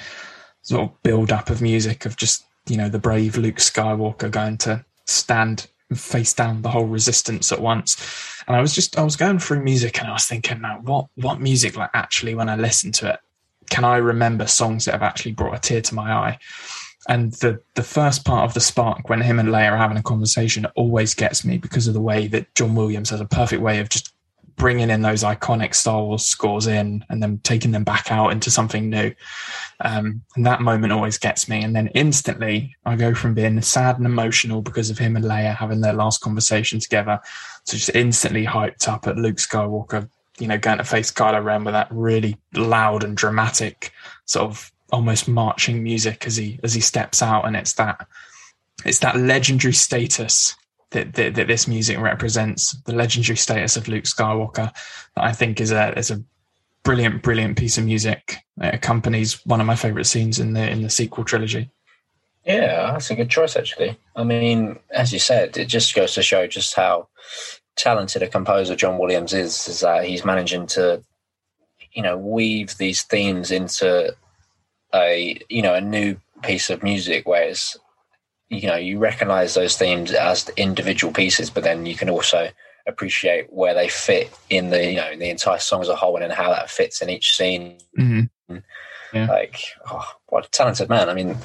sort 0.62 0.84
of 0.84 1.04
build 1.04 1.32
up 1.32 1.50
of 1.50 1.62
music 1.62 2.06
of 2.06 2.16
just 2.16 2.46
you 2.68 2.78
know 2.78 2.88
the 2.90 3.00
brave 3.00 3.36
Luke 3.38 3.56
Skywalker 3.56 4.30
going 4.30 4.58
to 4.60 4.86
stand 5.06 5.68
face 5.96 6.34
down 6.34 6.62
the 6.62 6.70
whole 6.70 6.86
resistance 6.86 7.52
at 7.52 7.62
once. 7.62 7.98
And 8.48 8.56
I 8.56 8.62
was 8.62 8.74
just 8.74 8.98
I 8.98 9.04
was 9.04 9.16
going 9.16 9.40
through 9.40 9.64
music 9.64 10.00
and 10.00 10.08
I 10.08 10.14
was 10.14 10.26
thinking, 10.26 10.62
now 10.62 10.80
what 10.84 11.08
what 11.16 11.42
music 11.42 11.76
like 11.78 11.92
actually 11.94 12.36
when 12.36 12.50
I 12.50 12.56
listen 12.56 12.92
to 12.94 13.14
it, 13.14 13.20
can 13.70 13.84
I 13.84 13.98
remember 13.98 14.48
songs 14.48 14.86
that 14.86 14.94
have 14.94 15.04
actually 15.04 15.34
brought 15.34 15.56
a 15.56 15.60
tear 15.60 15.82
to 15.82 15.96
my 15.96 16.12
eye? 16.12 16.40
And 17.08 17.34
the 17.34 17.60
the 17.74 17.84
first 17.84 18.26
part 18.26 18.46
of 18.46 18.54
the 18.54 18.60
spark 18.60 19.10
when 19.10 19.22
him 19.22 19.40
and 19.40 19.50
Leia 19.50 19.72
are 19.72 19.78
having 19.78 19.98
a 19.98 20.04
conversation 20.04 20.66
always 20.76 21.16
gets 21.16 21.44
me 21.44 21.58
because 21.58 21.88
of 21.88 21.94
the 21.94 22.02
way 22.02 22.28
that 22.28 22.54
John 22.54 22.76
Williams 22.76 23.10
has 23.10 23.22
a 23.22 23.26
perfect 23.26 23.62
way 23.62 23.80
of 23.80 23.90
just 23.90 24.14
bringing 24.56 24.92
in 24.92 25.02
those 25.02 25.24
iconic 25.24 25.74
Star 25.74 26.04
Wars 26.04 26.24
scores 26.24 26.68
in 26.68 27.04
and 27.10 27.24
then 27.24 27.40
taking 27.40 27.72
them 27.72 27.84
back 27.84 28.12
out 28.12 28.30
into 28.30 28.52
something 28.52 28.92
new. 28.92 29.12
Um, 29.80 30.22
and 30.36 30.46
that 30.46 30.62
moment 30.62 30.94
always 30.94 31.18
gets 31.18 31.50
me. 31.50 31.64
And 31.64 31.76
then 31.76 31.88
instantly 31.96 32.76
I 32.86 32.96
go 32.96 33.16
from 33.16 33.34
being 33.34 33.60
sad 33.64 33.98
and 33.98 34.06
emotional 34.06 34.62
because 34.62 34.92
of 34.92 35.00
him 35.00 35.16
and 35.16 35.26
Leia 35.26 35.56
having 35.56 35.82
their 35.82 35.94
last 35.94 36.22
conversation 36.22 36.80
together 36.80 37.20
to 37.66 37.76
just 37.76 37.96
instantly 37.96 38.46
hyped 38.46 38.88
up 38.88 39.08
at 39.08 39.18
Luke 39.18 39.38
Skywalker, 39.38 40.08
you 40.38 40.48
know, 40.48 40.60
going 40.60 40.78
to 40.78 40.84
face 40.84 41.12
Kylo 41.12 41.44
Ren 41.44 41.64
with 41.64 41.74
that 41.74 41.88
really 41.90 42.38
loud 42.54 43.04
and 43.04 43.18
dramatic 43.18 43.92
sort 44.26 44.48
of 44.48 44.72
almost 44.92 45.28
marching 45.28 45.84
music 45.84 46.26
as 46.28 46.36
he 46.36 46.60
as 46.64 46.74
he 46.74 46.82
steps 46.82 47.22
out, 47.22 47.46
and 47.46 47.56
it's 47.56 47.74
that 47.74 48.08
it's 48.86 49.00
that 49.00 49.18
legendary 49.18 49.74
status 49.74 50.56
that, 50.92 51.14
that, 51.14 51.36
that 51.36 51.48
this 51.48 51.68
music 51.68 52.00
represents, 52.00 52.76
the 52.82 52.94
legendary 52.94 53.38
status 53.38 53.78
of 53.78 53.88
Luke 53.88 54.04
Skywalker, 54.04 54.72
that 55.16 55.24
I 55.24 55.32
think 55.32 55.60
is 55.60 55.72
a 55.72 55.98
is 55.98 56.12
a 56.12 56.24
brilliant, 56.84 57.24
brilliant 57.24 57.58
piece 57.58 57.78
of 57.78 57.86
music. 57.86 58.38
It 58.62 58.76
accompanies 58.76 59.46
one 59.46 59.62
of 59.62 59.68
my 59.68 59.76
favorite 59.76 60.06
scenes 60.06 60.40
in 60.40 60.54
the 60.54 60.70
in 60.70 60.82
the 60.82 60.90
sequel 60.90 61.24
trilogy. 61.24 61.70
Yeah, 62.46 62.92
that's 62.92 63.12
a 63.12 63.16
good 63.16 63.30
choice, 63.30 63.56
actually. 63.56 63.98
I 64.16 64.24
mean, 64.24 64.80
as 64.90 65.14
you 65.14 65.20
said, 65.20 65.58
it 65.58 65.66
just 65.66 65.94
goes 65.94 66.16
to 66.16 66.24
show 66.24 66.48
just 66.48 66.76
how 66.76 67.08
talented 67.76 68.24
a 68.24 68.28
composer 68.28 68.76
John 68.76 68.98
Williams 68.98 69.34
is. 69.34 69.68
Is 69.68 69.82
that 69.82 70.06
he's 70.06 70.26
managing 70.26 70.66
to, 70.68 71.04
you 71.94 72.02
know, 72.02 72.18
weave 72.18 72.78
these 72.78 73.04
themes 73.04 73.52
into 73.52 74.16
a 74.94 75.40
you 75.50 75.62
know 75.62 75.74
a 75.74 75.82
new 75.82 76.18
piece 76.44 76.70
of 76.70 76.84
music 76.84 77.28
where 77.28 77.44
it's 77.44 77.78
you 78.50 78.68
know 78.68 78.76
you 78.76 79.00
recognize 79.00 79.54
those 79.54 79.78
themes 79.78 80.12
as 80.12 80.50
individual 80.58 81.14
pieces 81.14 81.50
but 81.50 81.64
then 81.64 81.86
you 81.86 81.96
can 81.96 82.10
also 82.10 82.50
appreciate 82.88 83.52
where 83.52 83.74
they 83.74 83.88
fit 83.88 84.32
in 84.50 84.70
the 84.70 84.92
you 84.92 84.98
know 84.98 85.10
in 85.10 85.20
the 85.20 85.30
entire 85.30 85.60
song 85.60 85.82
as 85.82 85.88
a 85.88 85.96
whole 85.96 86.18
and 86.18 86.34
how 86.34 86.50
that 86.50 86.70
fits 86.70 87.02
in 87.02 87.10
each 87.10 87.36
scene 87.36 87.78
mm-hmm. 87.98 88.58
yeah. 89.14 89.28
like 89.28 89.60
oh, 89.90 90.06
what 90.28 90.46
a 90.46 90.50
talented 90.50 90.90
man 90.90 91.10
i 91.10 91.14
mean 91.14 91.38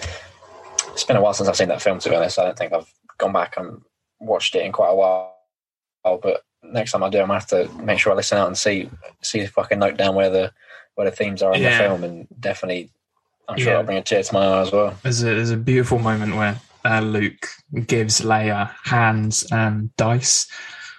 it's 0.89 1.05
been 1.05 1.17
a 1.17 1.21
while 1.21 1.35
since 1.35 1.49
i've 1.49 1.57
seen 1.57 1.69
that 1.69 1.83
film 1.83 1.99
to 1.99 2.09
be 2.09 2.17
honest 2.17 2.39
i 2.39 2.45
don't 2.45 2.59
think 2.59 2.73
i've 2.73 2.93
gone 3.19 3.33
back 3.33 3.57
and 3.57 3.83
watched 4.19 4.55
it 4.55 4.65
in 4.65 4.73
quite 4.73 4.91
a 4.91 4.95
while 4.95 5.35
but 6.05 6.43
next 6.63 6.93
time 6.93 7.03
i 7.03 7.11
do 7.11 7.21
i'm 7.21 7.27
gonna 7.27 7.39
have 7.39 7.47
to 7.47 7.69
make 7.83 7.99
sure 7.99 8.13
i 8.13 8.17
listen 8.17 8.39
out 8.39 8.49
and 8.49 8.59
see 8.59 8.91
see 9.23 9.41
if 9.41 9.59
i 9.59 9.65
can 9.65 9.79
note 9.79 9.97
down 9.97 10.15
where 10.15 10.31
the 10.31 10.53
where 10.95 11.09
the 11.09 11.15
themes 11.15 11.43
are 11.43 11.55
in 11.55 11.61
yeah. 11.61 11.77
the 11.77 11.85
film 11.85 12.03
and 12.03 12.27
definitely 12.41 12.91
I'm 13.49 13.59
sure 13.59 13.73
yeah. 13.73 13.79
I'll 13.79 13.85
bring 13.85 13.99
a 13.99 14.03
tear 14.03 14.23
to 14.23 14.35
my 14.35 14.45
eye 14.45 14.61
as 14.63 14.73
well. 14.73 14.97
There's 15.03 15.23
a, 15.23 15.27
there's 15.27 15.51
a 15.51 15.57
beautiful 15.57 15.99
moment 15.99 16.37
where 16.37 16.61
uh, 16.85 17.01
Luke 17.01 17.49
gives 17.87 18.21
Leia 18.21 18.73
hands 18.85 19.47
and 19.51 19.95
dice, 19.97 20.47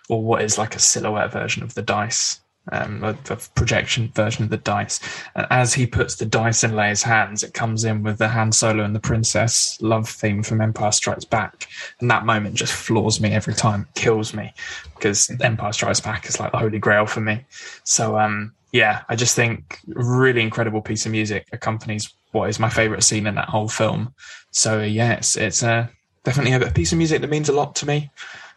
or 0.10 0.22
what 0.22 0.42
is 0.42 0.58
like 0.58 0.76
a 0.76 0.80
silhouette 0.80 1.32
version 1.32 1.64
of 1.64 1.74
the 1.74 1.82
dice, 1.82 2.40
um, 2.72 3.04
a, 3.04 3.18
a, 3.30 3.38
projection 3.56 4.12
version 4.14 4.44
of 4.44 4.50
the 4.50 4.58
dice. 4.58 5.00
And 5.36 5.48
as 5.50 5.74
he 5.74 5.88
puts 5.88 6.16
the 6.16 6.26
dice 6.26 6.64
in 6.64 6.72
Leia's 6.72 7.04
hands, 7.04 7.44
it 7.44 7.54
comes 7.54 7.84
in 7.84 8.04
with 8.04 8.18
the 8.18 8.28
Han 8.28 8.52
Solo 8.52 8.84
and 8.84 8.96
the 8.96 9.00
Princess 9.00 9.78
love 9.82 10.10
theme 10.10 10.44
from 10.44 10.62
Empire 10.62 10.92
Strikes 10.92 11.26
Back. 11.26 11.68
And 12.00 12.12
that 12.12 12.26
moment 12.26 12.56
just 12.56 12.74
floors 12.74 13.22
me 13.22 13.32
every 13.32 13.54
time, 13.54 13.88
kills 13.96 14.34
me, 14.34 14.54
because 14.96 15.32
Empire 15.42 15.74
Strikes 15.74 16.02
Back 16.02 16.28
is 16.28 16.40
like 16.40 16.52
the 16.52 16.60
holy 16.60 16.80
grail 16.80 17.06
for 17.06 17.22
me. 17.22 17.46
So, 17.84 18.18
um, 18.20 18.54
yeah, 18.74 19.04
I 19.08 19.16
just 19.16 19.36
think 19.36 19.80
really 19.88 20.42
incredible 20.42 20.82
piece 20.82 21.06
of 21.06 21.12
music 21.14 21.48
accompanies 21.54 22.14
what 22.32 22.50
is 22.50 22.60
my 22.60 22.70
favorite 22.70 23.04
scene 23.04 23.28
in 23.28 23.36
that 23.36 23.50
whole 23.50 23.70
film. 23.70 24.14
So 24.52 24.82
yeah, 24.82 25.14
it's 25.14 25.64
uh, 25.64 25.88
definitely 26.24 26.54
a 26.54 26.72
piece 26.72 26.92
of 26.92 26.98
music 26.98 27.22
that 27.22 27.30
means 27.30 27.50
a 27.50 27.54
lot 27.54 27.76
to 27.78 27.86
me. 27.86 28.10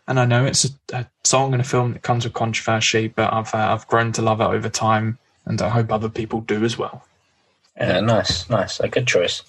And 0.08 0.18
I 0.18 0.24
know 0.24 0.44
it's 0.44 0.64
a, 0.64 0.70
a 0.96 1.06
song 1.24 1.52
and 1.52 1.60
a 1.60 1.64
film 1.64 1.92
that 1.92 2.02
comes 2.02 2.24
with 2.24 2.32
controversy, 2.32 3.08
but 3.08 3.32
I've 3.32 3.54
uh, 3.54 3.72
I've 3.72 3.86
grown 3.86 4.12
to 4.12 4.22
love 4.22 4.40
it 4.40 4.44
over 4.44 4.68
time, 4.68 5.18
and 5.44 5.60
I 5.62 5.68
hope 5.68 5.92
other 5.92 6.08
people 6.08 6.40
do 6.40 6.64
as 6.64 6.76
well. 6.76 7.04
Yeah, 7.76 8.00
nice, 8.00 8.50
nice, 8.50 8.80
a 8.80 8.88
good 8.88 9.06
choice. 9.06 9.42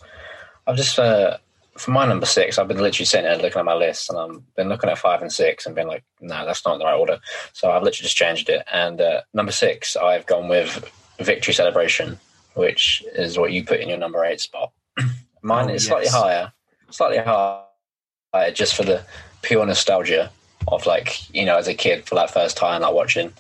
I've 0.68 0.78
just 0.78 1.00
uh, 1.00 1.38
for 1.78 1.92
my 1.92 2.06
number 2.06 2.26
six, 2.28 2.60
I've 2.60 2.68
been 2.68 2.78
literally 2.78 3.06
sitting 3.06 3.26
there 3.26 3.38
looking 3.38 3.60
at 3.60 3.66
my 3.66 3.74
list, 3.74 4.10
and 4.10 4.20
I've 4.20 4.56
been 4.56 4.70
looking 4.70 4.90
at 4.90 5.00
five 5.00 5.22
and 5.22 5.32
six, 5.32 5.66
and 5.66 5.74
been 5.74 5.88
like, 5.88 6.04
no, 6.20 6.46
that's 6.46 6.64
not 6.64 6.74
in 6.74 6.80
the 6.80 6.86
right 6.86 7.00
order. 7.00 7.20
So 7.54 7.72
I've 7.72 7.82
literally 7.82 8.04
just 8.04 8.18
changed 8.18 8.50
it. 8.50 8.64
And 8.72 9.02
uh, 9.02 9.22
number 9.34 9.52
six, 9.52 9.96
I've 9.96 10.26
gone 10.28 10.48
with 10.48 10.92
Victory 11.20 11.54
Celebration 11.54 12.20
which 12.54 13.04
is 13.16 13.38
what 13.38 13.52
you 13.52 13.64
put 13.64 13.80
in 13.80 13.90
your 13.90 13.98
number 13.98 14.24
eight 14.26 14.42
spot. 14.42 14.72
Mine 15.42 15.70
oh, 15.70 15.74
is 15.74 15.86
yes. 15.86 15.90
slightly 15.90 16.10
higher, 16.10 16.54
slightly 16.90 17.18
higher, 17.18 18.52
just 18.52 18.76
for 18.76 18.84
the 18.84 19.04
pure 19.42 19.66
nostalgia 19.66 20.32
of 20.68 20.86
like 20.86 21.34
you 21.34 21.46
know 21.46 21.58
as 21.58 21.68
a 21.68 21.74
kid 21.74 22.06
for 22.06 22.16
that 22.16 22.32
first 22.32 22.56
time 22.56 22.82
like 22.82 22.94
watching 22.94 23.34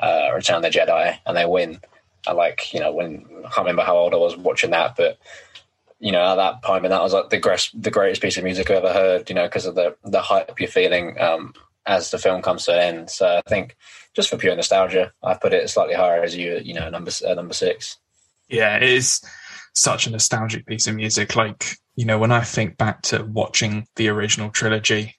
uh, 0.00 0.30
Return 0.34 0.56
of 0.56 0.62
the 0.62 0.70
Jedi 0.70 1.16
and 1.26 1.36
they 1.36 1.46
win. 1.46 1.80
I 2.26 2.32
like 2.32 2.72
you 2.72 2.80
know 2.80 2.92
when 2.92 3.26
I 3.44 3.48
can't 3.48 3.58
remember 3.58 3.82
how 3.82 3.96
old 3.96 4.14
I 4.14 4.18
was 4.18 4.36
watching 4.36 4.70
that, 4.70 4.96
but 4.96 5.18
you 6.00 6.10
know 6.10 6.24
at 6.24 6.36
that 6.36 6.62
point, 6.62 6.84
and 6.84 6.92
that 6.92 7.02
was 7.02 7.12
like 7.12 7.30
the 7.30 7.38
greatest 7.38 7.80
the 7.80 7.90
greatest 7.90 8.22
piece 8.22 8.36
of 8.36 8.44
music 8.44 8.70
I 8.70 8.74
ever 8.74 8.92
heard. 8.92 9.28
You 9.28 9.34
know 9.34 9.44
because 9.44 9.66
of 9.66 9.74
the 9.74 9.96
the 10.04 10.22
hype 10.22 10.58
you're 10.58 10.68
feeling 10.68 11.20
um, 11.20 11.52
as 11.86 12.10
the 12.10 12.18
film 12.18 12.42
comes 12.42 12.64
to 12.64 12.72
an 12.72 12.80
end. 12.80 13.10
So 13.10 13.40
I 13.44 13.48
think 13.48 13.76
just 14.14 14.30
for 14.30 14.38
pure 14.38 14.56
nostalgia, 14.56 15.12
I 15.22 15.34
put 15.34 15.52
it 15.52 15.68
slightly 15.68 15.94
higher 15.94 16.22
as 16.22 16.34
you 16.34 16.60
you 16.64 16.74
know 16.74 16.88
number 16.88 17.10
uh, 17.26 17.34
number 17.34 17.54
six 17.54 17.98
yeah, 18.48 18.76
it 18.76 18.82
is 18.82 19.20
such 19.74 20.06
a 20.06 20.10
nostalgic 20.10 20.66
piece 20.66 20.86
of 20.86 20.94
music. 20.94 21.36
Like, 21.36 21.76
you 21.96 22.04
know, 22.04 22.18
when 22.18 22.32
I 22.32 22.42
think 22.42 22.76
back 22.76 23.02
to 23.02 23.24
watching 23.24 23.86
the 23.96 24.08
original 24.08 24.50
trilogy 24.50 25.16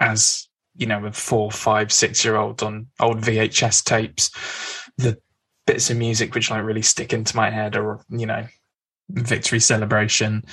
as, 0.00 0.48
you 0.76 0.86
know, 0.86 1.04
a 1.06 1.12
four, 1.12 1.50
five, 1.50 1.92
six 1.92 2.24
year 2.24 2.36
old 2.36 2.62
on 2.62 2.88
old 3.00 3.18
VHS 3.18 3.84
tapes, 3.84 4.30
the 4.98 5.18
bits 5.66 5.90
of 5.90 5.96
music 5.96 6.34
which 6.34 6.50
like 6.50 6.64
really 6.64 6.82
stick 6.82 7.12
into 7.12 7.36
my 7.36 7.50
head 7.50 7.76
are, 7.76 8.00
you 8.10 8.26
know, 8.26 8.46
Victory 9.08 9.60
Celebration, 9.60 10.44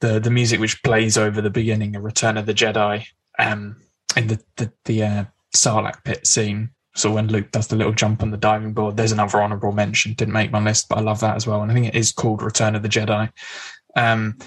the 0.00 0.18
the 0.18 0.30
music 0.30 0.60
which 0.60 0.82
plays 0.82 1.16
over 1.16 1.40
the 1.40 1.50
beginning 1.50 1.94
of 1.96 2.04
Return 2.04 2.36
of 2.36 2.46
the 2.46 2.54
Jedi, 2.54 3.06
um, 3.38 3.76
in 4.16 4.26
the 4.26 4.40
the, 4.56 4.72
the 4.84 5.02
uh, 5.02 5.24
Sarlacc 5.54 6.02
pit 6.04 6.26
scene, 6.26 6.70
so 6.94 7.12
when 7.12 7.28
Luke 7.28 7.50
does 7.50 7.66
the 7.66 7.76
little 7.76 7.92
jump 7.92 8.22
on 8.22 8.30
the 8.30 8.36
diving 8.36 8.72
board, 8.72 8.96
there's 8.96 9.12
another 9.12 9.42
honourable 9.42 9.72
mention. 9.72 10.14
Didn't 10.14 10.34
make 10.34 10.52
my 10.52 10.60
list, 10.60 10.88
but 10.88 10.98
I 10.98 11.00
love 11.00 11.20
that 11.20 11.36
as 11.36 11.46
well. 11.46 11.62
And 11.62 11.70
I 11.70 11.74
think 11.74 11.86
it 11.86 11.96
is 11.96 12.12
called 12.12 12.42
Return 12.42 12.76
of 12.76 12.82
the 12.82 12.88
Jedi. 12.88 13.30
Um, 13.96 14.38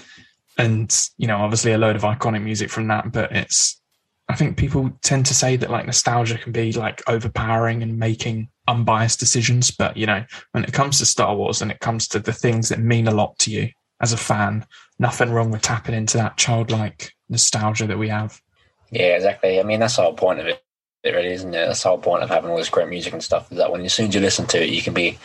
and 0.56 0.94
you 1.18 1.26
know, 1.26 1.38
obviously 1.38 1.72
a 1.72 1.78
load 1.78 1.96
of 1.96 2.02
iconic 2.02 2.42
music 2.42 2.70
from 2.70 2.88
that, 2.88 3.12
but 3.12 3.32
it's 3.32 3.80
I 4.28 4.34
think 4.34 4.56
people 4.56 4.90
tend 5.02 5.26
to 5.26 5.34
say 5.34 5.56
that 5.56 5.70
like 5.70 5.86
nostalgia 5.86 6.36
can 6.38 6.52
be 6.52 6.72
like 6.72 7.02
overpowering 7.08 7.82
and 7.82 7.98
making 7.98 8.48
unbiased 8.66 9.20
decisions. 9.20 9.70
But 9.70 9.96
you 9.96 10.06
know, 10.06 10.24
when 10.52 10.64
it 10.64 10.72
comes 10.72 10.98
to 10.98 11.06
Star 11.06 11.34
Wars 11.36 11.62
and 11.62 11.70
it 11.70 11.80
comes 11.80 12.08
to 12.08 12.18
the 12.18 12.32
things 12.32 12.68
that 12.68 12.78
mean 12.78 13.08
a 13.08 13.14
lot 13.14 13.38
to 13.40 13.50
you 13.50 13.70
as 14.00 14.12
a 14.12 14.18
fan, 14.18 14.66
nothing 14.98 15.30
wrong 15.30 15.50
with 15.50 15.62
tapping 15.62 15.94
into 15.94 16.16
that 16.16 16.36
childlike 16.36 17.12
nostalgia 17.28 17.86
that 17.86 17.98
we 17.98 18.08
have. 18.08 18.40
Yeah, 18.90 19.16
exactly. 19.16 19.60
I 19.60 19.62
mean, 19.62 19.80
that's 19.80 19.96
the 19.96 20.02
whole 20.02 20.14
point 20.14 20.40
of 20.40 20.46
it. 20.46 20.62
It 21.04 21.10
really 21.10 21.32
isn't 21.32 21.54
it? 21.54 21.66
That's 21.66 21.82
the 21.82 21.90
whole 21.90 21.98
point 21.98 22.24
of 22.24 22.28
having 22.28 22.50
all 22.50 22.56
this 22.56 22.68
great 22.68 22.88
music 22.88 23.12
and 23.12 23.22
stuff. 23.22 23.50
Is 23.52 23.58
that 23.58 23.70
when 23.70 23.82
as 23.82 23.94
soon 23.94 24.08
as 24.08 24.14
you 24.14 24.20
listen 24.20 24.46
to 24.48 24.62
it, 24.62 24.70
you 24.70 24.82
can 24.82 24.94
be 24.94 25.18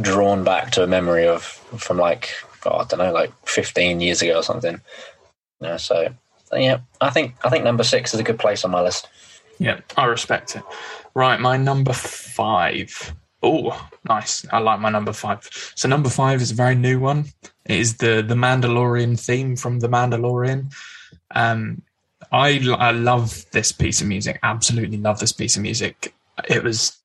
drawn 0.00 0.44
back 0.44 0.70
to 0.72 0.82
a 0.82 0.86
memory 0.86 1.26
of 1.26 1.42
from 1.42 1.96
like 1.96 2.30
I 2.66 2.84
don't 2.84 2.98
know, 2.98 3.12
like 3.12 3.32
15 3.46 4.00
years 4.00 4.20
ago 4.20 4.38
or 4.38 4.42
something. 4.42 4.80
You 5.60 5.68
know, 5.68 5.76
so 5.78 6.12
yeah, 6.52 6.80
I 7.00 7.10
think 7.10 7.34
I 7.44 7.50
think 7.50 7.64
number 7.64 7.84
six 7.84 8.12
is 8.12 8.20
a 8.20 8.24
good 8.24 8.38
place 8.38 8.64
on 8.64 8.70
my 8.70 8.82
list. 8.82 9.08
Yeah, 9.58 9.80
I 9.96 10.06
respect 10.06 10.56
it. 10.56 10.62
Right, 11.14 11.40
my 11.40 11.56
number 11.56 11.92
five. 11.92 13.14
Oh, 13.42 13.88
nice. 14.08 14.46
I 14.52 14.58
like 14.58 14.80
my 14.80 14.90
number 14.90 15.12
five. 15.12 15.48
So 15.74 15.88
number 15.88 16.10
five 16.10 16.42
is 16.42 16.50
a 16.50 16.54
very 16.54 16.74
new 16.74 17.00
one. 17.00 17.26
It 17.66 17.78
is 17.78 17.96
the 17.98 18.22
the 18.26 18.34
Mandalorian 18.34 19.18
theme 19.18 19.56
from 19.56 19.80
the 19.80 19.88
Mandalorian. 19.88 20.72
Um, 21.32 21.82
I 22.32 22.60
I 22.78 22.92
love 22.92 23.44
this 23.52 23.72
piece 23.72 24.00
of 24.00 24.06
music. 24.06 24.38
Absolutely 24.42 24.98
love 24.98 25.20
this 25.20 25.32
piece 25.32 25.56
of 25.56 25.62
music. 25.62 26.14
It 26.48 26.62
was 26.62 26.96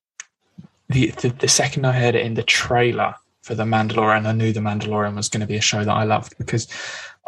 the 0.88 1.10
the, 1.10 1.28
the 1.28 1.48
second 1.48 1.86
I 1.86 1.92
heard 1.92 2.14
it 2.14 2.24
in 2.24 2.34
the 2.34 2.42
trailer 2.42 3.14
for 3.46 3.54
the 3.54 3.62
Mandalorian, 3.62 4.26
I 4.26 4.32
knew 4.32 4.52
the 4.52 4.58
Mandalorian 4.58 5.14
was 5.14 5.28
going 5.28 5.40
to 5.40 5.46
be 5.46 5.54
a 5.54 5.60
show 5.60 5.84
that 5.84 5.92
I 5.92 6.02
loved 6.02 6.36
because 6.36 6.66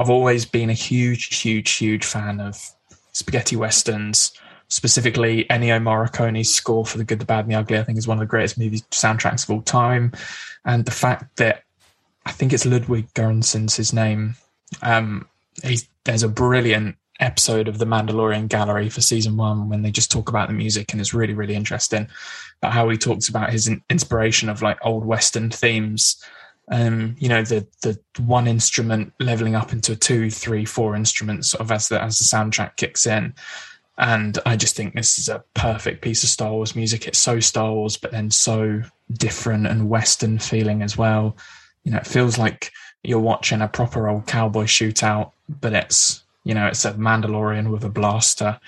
I've 0.01 0.11
always 0.11 0.45
been 0.45 0.69
a 0.69 0.75
huge, 0.75 1.41
huge, 1.41 1.71
huge 1.75 2.05
fan 2.05 2.41
of 2.41 2.61
spaghetti 3.13 3.55
westerns. 3.55 4.33
Specifically, 4.67 5.45
Ennio 5.45 5.81
Morricone's 5.81 6.53
score 6.53 6.85
for 6.85 6.99
The 6.99 7.05
Good, 7.05 7.21
the 7.21 7.25
Bad, 7.25 7.45
and 7.45 7.53
the 7.53 7.55
Ugly, 7.55 7.79
I 7.79 7.85
think, 7.85 7.99
is 7.99 8.09
one 8.09 8.17
of 8.17 8.21
the 8.21 8.27
greatest 8.27 8.59
movie 8.59 8.81
soundtracks 8.91 9.45
of 9.45 9.51
all 9.51 9.63
time. 9.63 10.11
And 10.65 10.85
the 10.85 10.91
fact 10.91 11.37
that 11.37 11.63
I 12.27 12.33
think 12.33 12.53
it's 12.53 12.67
Ludwig 12.67 13.15
Göransson's 13.15 13.77
his 13.77 13.93
name. 13.93 14.35
Um, 14.83 15.29
there's 16.05 16.25
a 16.25 16.29
brilliant 16.29 16.97
episode 17.21 17.69
of 17.69 17.79
the 17.79 17.85
Mandalorian 17.85 18.49
Gallery 18.49 18.89
for 18.89 19.01
season 19.01 19.37
one 19.37 19.69
when 19.69 19.83
they 19.83 19.91
just 19.91 20.11
talk 20.11 20.29
about 20.29 20.49
the 20.49 20.55
music, 20.55 20.93
and 20.93 21.01
it's 21.01 21.15
really, 21.15 21.35
really 21.35 21.55
interesting 21.55 22.09
about 22.63 22.73
how 22.73 22.89
he 22.89 22.97
talks 22.97 23.29
about 23.29 23.53
his 23.53 23.71
inspiration 23.91 24.49
of 24.49 24.63
like 24.63 24.79
old 24.85 25.05
Western 25.05 25.51
themes 25.51 26.23
um, 26.71 27.17
you 27.19 27.29
know, 27.29 27.43
the 27.43 27.67
the 27.83 27.99
one 28.23 28.47
instrument 28.47 29.13
leveling 29.21 29.55
up 29.55 29.73
into 29.73 29.97
two, 29.97 30.31
three, 30.31 30.65
four 30.65 30.95
instruments 30.95 31.51
sort 31.51 31.63
of 31.63 31.73
as 31.73 31.89
the 31.89 32.03
as 32.03 32.19
the 32.19 32.25
soundtrack 32.25 32.77
kicks 32.77 33.07
in. 33.07 33.35
And 33.97 34.39
I 34.47 34.57
just 34.57 34.77
think 34.77 34.95
this 34.95 35.19
is 35.19 35.29
a 35.29 35.43
perfect 35.55 36.03
piece 36.03 36.23
of 36.23 36.29
Star 36.29 36.53
Wars 36.53 36.77
music. 36.77 37.09
It's 37.09 37.19
so 37.19 37.41
Star 37.41 37.73
Wars, 37.73 37.97
but 37.97 38.13
then 38.13 38.31
so 38.31 38.83
different 39.13 39.67
and 39.67 39.89
Western 39.89 40.39
feeling 40.39 40.83
as 40.83 40.97
well. 40.97 41.37
You 41.83 41.93
know, 41.93 41.99
it 41.99 42.07
feels 42.07 42.39
like 42.39 42.71
you're 43.03 43.19
watching 43.19 43.61
a 43.61 43.69
proper 43.69 44.09
old 44.09 44.27
cowboy 44.27 44.65
shootout, 44.65 45.33
but 45.49 45.73
it's 45.73 46.23
you 46.49 46.55
know, 46.55 46.67
it's 46.67 46.87
a 46.87 46.95
Mandalorian 46.95 47.71
with 47.71 47.85
a 47.85 47.91
blaster. 47.91 48.59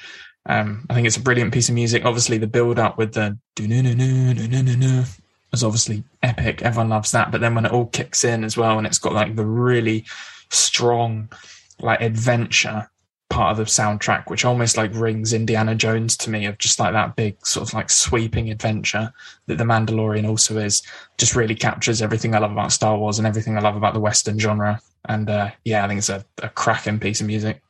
Um, 0.45 0.85
I 0.91 0.95
think 0.95 1.07
it's 1.07 1.17
a 1.17 1.23
brilliant 1.23 1.55
piece 1.55 1.71
of 1.71 1.75
music. 1.75 2.05
Obviously, 2.05 2.37
the 2.37 2.47
build 2.47 2.79
up 2.79 2.99
with 2.99 3.15
the 3.15 3.39
was 5.51 5.65
obviously 5.65 6.05
epic. 6.23 6.61
Everyone 6.61 6.91
loves 6.91 7.11
that. 7.13 7.33
But 7.33 7.41
then 7.41 7.55
when 7.55 7.65
it 7.65 7.73
all 7.73 7.87
kicks 7.87 8.23
in 8.23 8.45
as 8.45 8.55
well, 8.55 8.77
and 8.77 8.87
it's 8.87 8.99
got 8.99 9.15
like 9.15 9.35
the 9.35 9.47
really 9.47 10.05
strong, 10.51 11.31
like 11.81 12.03
adventure 12.03 12.91
part 13.31 13.53
of 13.53 13.57
the 13.57 13.65
soundtrack, 13.65 14.29
which 14.29 14.45
almost 14.45 14.77
like 14.77 14.93
rings 14.93 15.33
Indiana 15.33 15.75
Jones 15.75 16.19
to 16.19 16.31
me 16.31 16.45
of 16.45 16.59
just 16.59 16.79
like 16.81 16.93
that 16.93 17.17
big 17.17 17.35
sort 17.47 17.67
of 17.67 17.73
like 17.73 17.89
sweeping 17.89 18.51
adventure 18.51 19.11
that 19.47 19.57
The 19.57 19.65
Mandalorian 19.65 20.29
also 20.29 20.59
is, 20.59 20.83
just 21.17 21.35
really 21.35 21.55
captures 21.55 22.03
everything 22.03 22.35
I 22.35 22.41
love 22.41 22.53
about 22.53 22.73
Star 22.73 22.99
Wars 22.99 23.19
and 23.19 23.27
everything 23.27 23.57
I 23.57 23.61
love 23.61 23.77
about 23.77 23.95
the 23.95 24.01
Western 24.01 24.39
genre. 24.39 24.81
And 25.09 25.31
uh, 25.31 25.51
yeah, 25.65 25.85
I 25.85 25.89
think 25.89 25.99
it's 25.99 26.09
a, 26.09 26.25
a 26.43 26.49
cracking 26.51 26.99
piece 26.99 27.21
of 27.21 27.27
music. 27.27 27.63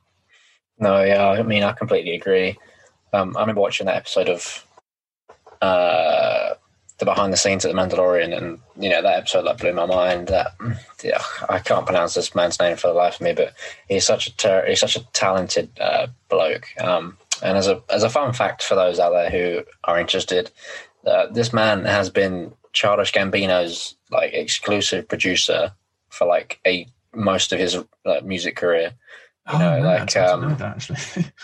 No, 0.81 1.03
yeah, 1.05 1.29
I 1.29 1.43
mean, 1.43 1.63
I 1.63 1.73
completely 1.73 2.15
agree. 2.15 2.59
Um, 3.13 3.37
I 3.37 3.41
remember 3.41 3.61
watching 3.61 3.87
that 3.87 3.97
episode 3.97 4.29
of 4.29 4.65
uh, 5.61 6.55
the 6.99 7.05
behind 7.05 7.33
the 7.33 7.37
scenes 7.37 7.65
at 7.65 7.73
the 7.73 7.79
Mandalorian, 7.79 8.37
and 8.37 8.59
you 8.79 8.89
know 8.89 9.03
that 9.03 9.19
episode 9.19 9.45
like 9.45 9.59
blew 9.59 9.73
my 9.73 9.87
mind. 9.87 10.29
That 10.29 10.53
yeah, 11.03 11.23
I 11.49 11.59
can't 11.59 11.87
pronounce 11.87 12.15
this 12.15 12.35
man's 12.35 12.59
name 12.59 12.77
for 12.77 12.89
the 12.89 12.95
life 12.95 13.17
of 13.17 13.21
me, 13.23 13.33
but 13.35 13.55
he's 13.89 14.07
such 14.07 14.27
a 14.27 14.37
ter- 14.37 14.67
he's 14.67 14.81
such 14.81 14.97
a 14.97 15.05
talented 15.13 15.71
uh, 15.81 16.07
bloke. 16.29 16.69
Um, 16.81 17.19
and 17.43 17.59
as 17.59 17.67
a 17.67 17.83
as 17.91 18.03
a 18.03 18.11
fun 18.11 18.33
fact 18.33 18.63
for 18.63 18.75
those 18.75 18.99
out 18.99 19.11
there 19.11 19.31
who 19.31 19.65
are 19.85 19.99
interested, 19.99 20.51
uh, 21.07 21.27
this 21.27 21.53
man 21.53 21.85
has 21.85 22.11
been 22.11 22.55
Childish 22.73 23.13
Gambino's 23.13 23.97
like 24.11 24.33
exclusive 24.33 25.09
producer 25.09 25.73
for 26.09 26.27
like 26.27 26.61
a 26.67 26.87
most 27.15 27.53
of 27.53 27.59
his 27.59 27.77
like, 28.05 28.25
music 28.25 28.57
career. 28.57 28.93
You 29.53 29.57
oh, 29.57 29.59
know, 29.59 29.83
man, 29.83 29.85
like 29.85 30.17
um, 30.17 30.57
that, 30.57 30.77
actually. 30.77 31.27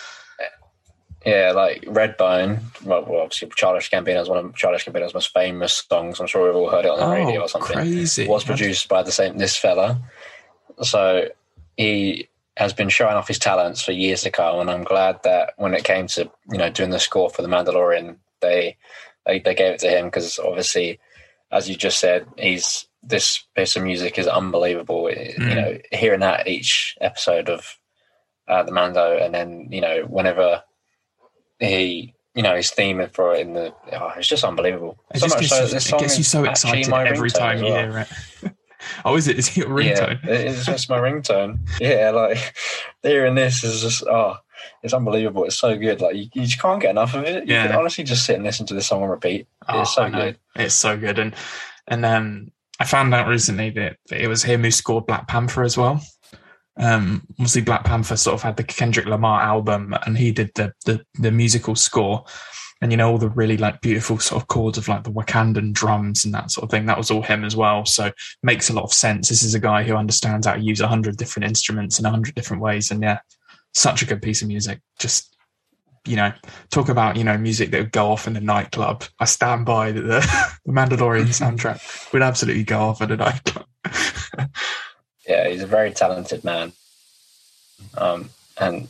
Yeah, 1.26 1.50
like 1.50 1.82
Redbone. 1.82 2.60
Well, 2.84 3.04
well, 3.04 3.22
obviously, 3.22 3.50
Childish 3.56 3.90
Gambino 3.90 4.22
is 4.22 4.28
one 4.28 4.38
of 4.38 4.54
Childish 4.54 4.86
Gambino's 4.86 5.12
most 5.12 5.34
famous 5.34 5.84
songs. 5.90 6.20
I'm 6.20 6.28
sure 6.28 6.46
we've 6.46 6.54
all 6.54 6.70
heard 6.70 6.84
it 6.84 6.90
on 6.92 7.00
the 7.00 7.04
oh, 7.04 7.10
radio 7.10 7.40
or 7.40 7.48
something. 7.48 7.76
Crazy. 7.76 8.22
It 8.22 8.28
was 8.28 8.44
produced 8.44 8.88
by 8.88 9.02
the 9.02 9.10
same 9.10 9.36
this 9.36 9.56
fella. 9.56 10.00
So 10.82 11.28
he 11.76 12.28
has 12.56 12.72
been 12.72 12.88
showing 12.88 13.14
off 13.14 13.26
his 13.26 13.40
talents 13.40 13.82
for 13.82 13.90
years 13.90 14.22
to 14.22 14.30
come, 14.30 14.60
and 14.60 14.70
I'm 14.70 14.84
glad 14.84 15.20
that 15.24 15.54
when 15.56 15.74
it 15.74 15.82
came 15.82 16.06
to 16.08 16.30
you 16.48 16.58
know 16.58 16.70
doing 16.70 16.90
the 16.90 17.00
score 17.00 17.28
for 17.28 17.42
the 17.42 17.48
Mandalorian, 17.48 18.18
they 18.40 18.76
they, 19.26 19.40
they 19.40 19.54
gave 19.56 19.74
it 19.74 19.80
to 19.80 19.90
him 19.90 20.04
because 20.04 20.38
obviously, 20.38 21.00
as 21.50 21.68
you 21.68 21.74
just 21.74 21.98
said, 21.98 22.24
he's 22.38 22.86
this 23.02 23.44
piece 23.56 23.74
of 23.74 23.82
music 23.82 24.16
is 24.16 24.28
unbelievable. 24.28 25.02
Mm. 25.04 25.38
You 25.38 25.54
know, 25.56 25.78
hearing 25.90 26.20
that 26.20 26.46
each 26.46 26.96
episode 27.00 27.48
of 27.48 27.76
uh, 28.48 28.62
the 28.62 28.72
Mando, 28.72 29.16
and 29.16 29.34
then 29.34 29.68
you 29.70 29.80
know 29.80 30.02
whenever 30.08 30.62
he 31.58 32.14
you 32.34 32.42
know 32.42 32.56
his 32.56 32.70
theme 32.70 33.04
for 33.12 33.34
it 33.34 33.40
in 33.40 33.54
the 33.54 33.74
oh, 33.92 34.12
it's 34.16 34.28
just 34.28 34.44
unbelievable. 34.44 34.98
It 35.14 35.20
so 35.20 35.26
just 35.26 35.38
gets, 35.38 35.50
so, 35.50 35.66
this 35.66 35.92
it 35.92 35.98
gets 35.98 36.18
you 36.18 36.24
so 36.24 36.44
excited 36.44 36.92
every 36.92 37.30
time 37.30 37.58
you 37.58 37.72
hear 37.72 38.06
it. 38.42 38.52
oh, 39.04 39.16
is 39.16 39.28
it? 39.28 39.38
Is 39.38 39.48
it 39.48 39.56
your 39.58 39.68
ringtone? 39.68 40.22
Yeah, 40.24 40.32
it's 40.32 40.66
just 40.66 40.90
my 40.90 40.98
ringtone. 40.98 41.58
Yeah, 41.80 42.10
like 42.10 42.54
hearing 43.02 43.34
this 43.34 43.64
is 43.64 43.82
just 43.82 44.02
oh, 44.04 44.36
it's 44.82 44.94
unbelievable. 44.94 45.44
It's 45.44 45.58
so 45.58 45.76
good. 45.76 46.00
Like 46.00 46.16
you, 46.16 46.26
you 46.34 46.42
just 46.42 46.60
can't 46.60 46.80
get 46.80 46.90
enough 46.90 47.14
of 47.14 47.24
it. 47.24 47.46
You 47.46 47.54
yeah. 47.54 47.68
can 47.68 47.76
honestly 47.76 48.04
just 48.04 48.24
sit 48.24 48.36
and 48.36 48.44
listen 48.44 48.66
to 48.66 48.74
this 48.74 48.86
song 48.86 49.02
on 49.02 49.08
repeat. 49.08 49.46
Oh, 49.68 49.80
it's 49.80 49.94
so 49.94 50.10
good. 50.10 50.38
It's 50.54 50.74
so 50.74 50.96
good, 50.96 51.18
and 51.18 51.34
and 51.88 52.04
um, 52.04 52.52
I 52.78 52.84
found 52.84 53.14
out 53.14 53.28
recently 53.28 53.70
that, 53.70 53.96
that 54.08 54.20
it 54.20 54.28
was 54.28 54.42
him 54.42 54.62
who 54.62 54.70
scored 54.70 55.06
Black 55.06 55.28
Panther 55.28 55.62
as 55.62 55.78
well. 55.78 56.00
Um, 56.78 57.26
obviously, 57.32 57.62
Black 57.62 57.84
Panther 57.84 58.16
sort 58.16 58.34
of 58.34 58.42
had 58.42 58.56
the 58.56 58.64
Kendrick 58.64 59.06
Lamar 59.06 59.40
album, 59.40 59.94
and 60.04 60.18
he 60.18 60.32
did 60.32 60.50
the, 60.54 60.72
the 60.84 61.04
the 61.14 61.30
musical 61.30 61.74
score, 61.74 62.24
and 62.80 62.90
you 62.90 62.96
know 62.96 63.10
all 63.10 63.18
the 63.18 63.30
really 63.30 63.56
like 63.56 63.80
beautiful 63.80 64.18
sort 64.18 64.42
of 64.42 64.48
chords 64.48 64.76
of 64.76 64.88
like 64.88 65.04
the 65.04 65.12
Wakandan 65.12 65.72
drums 65.72 66.24
and 66.24 66.34
that 66.34 66.50
sort 66.50 66.64
of 66.64 66.70
thing. 66.70 66.86
That 66.86 66.98
was 66.98 67.10
all 67.10 67.22
him 67.22 67.44
as 67.44 67.56
well, 67.56 67.86
so 67.86 68.12
makes 68.42 68.68
a 68.68 68.74
lot 68.74 68.84
of 68.84 68.92
sense. 68.92 69.28
This 69.28 69.42
is 69.42 69.54
a 69.54 69.60
guy 69.60 69.82
who 69.82 69.96
understands 69.96 70.46
how 70.46 70.54
to 70.54 70.60
use 70.60 70.80
a 70.80 70.88
hundred 70.88 71.16
different 71.16 71.48
instruments 71.48 71.98
in 71.98 72.04
a 72.04 72.10
hundred 72.10 72.34
different 72.34 72.62
ways, 72.62 72.90
and 72.90 73.02
yeah, 73.02 73.20
such 73.72 74.02
a 74.02 74.06
good 74.06 74.20
piece 74.20 74.42
of 74.42 74.48
music. 74.48 74.80
Just 74.98 75.36
you 76.06 76.16
know, 76.16 76.32
talk 76.70 76.88
about 76.88 77.16
you 77.16 77.24
know 77.24 77.38
music 77.38 77.70
that 77.70 77.80
would 77.80 77.92
go 77.92 78.12
off 78.12 78.26
in 78.26 78.34
the 78.34 78.40
nightclub. 78.40 79.04
I 79.18 79.24
stand 79.24 79.64
by 79.64 79.92
that 79.92 80.02
the, 80.02 80.20
the 80.66 80.72
Mandalorian 80.72 81.26
soundtrack 81.26 82.12
would 82.12 82.22
absolutely 82.22 82.64
go 82.64 82.80
off 82.80 83.00
at 83.00 83.10
a 83.10 83.16
nightclub. 83.16 83.66
yeah, 85.28 85.48
he's 85.48 85.62
a 85.62 85.66
very 85.66 85.92
talented 85.92 86.44
man. 86.44 86.72
Um, 87.96 88.30
and 88.58 88.88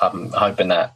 I'm 0.00 0.30
hoping 0.30 0.68
that 0.68 0.94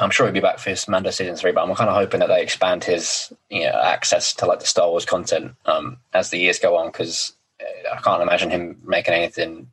I'm 0.00 0.10
sure 0.10 0.26
he'll 0.26 0.34
be 0.34 0.40
back 0.40 0.58
for 0.58 0.70
his 0.70 0.86
Mando 0.86 1.10
season 1.10 1.36
three, 1.36 1.52
but 1.52 1.62
I'm 1.62 1.74
kind 1.74 1.90
of 1.90 1.96
hoping 1.96 2.20
that 2.20 2.28
they 2.28 2.42
expand 2.42 2.84
his 2.84 3.32
you 3.50 3.64
know 3.64 3.80
access 3.82 4.32
to 4.34 4.46
like 4.46 4.60
the 4.60 4.66
Star 4.66 4.88
Wars 4.88 5.04
content 5.04 5.54
um, 5.66 5.98
as 6.12 6.30
the 6.30 6.38
years 6.38 6.58
go 6.58 6.76
on 6.76 6.88
because 6.88 7.32
uh, 7.60 7.94
I 7.96 8.00
can't 8.00 8.22
imagine 8.22 8.50
him 8.50 8.80
making 8.84 9.14
anything 9.14 9.68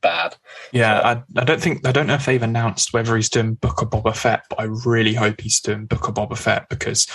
bad. 0.00 0.36
Yeah, 0.72 1.00
so, 1.00 1.06
I, 1.06 1.40
I 1.40 1.44
don't 1.44 1.60
think 1.60 1.86
I 1.86 1.92
don't 1.92 2.06
know 2.06 2.14
if 2.14 2.26
they've 2.26 2.42
announced 2.42 2.92
whether 2.92 3.16
he's 3.16 3.30
doing 3.30 3.54
Book 3.54 3.82
of 3.82 3.90
Boba 3.90 4.14
Fett, 4.14 4.44
but 4.48 4.60
I 4.60 4.64
really 4.64 5.14
hope 5.14 5.40
he's 5.40 5.60
doing 5.60 5.86
Book 5.86 6.08
of 6.08 6.14
Boba 6.14 6.38
Fett 6.38 6.68
because 6.68 7.06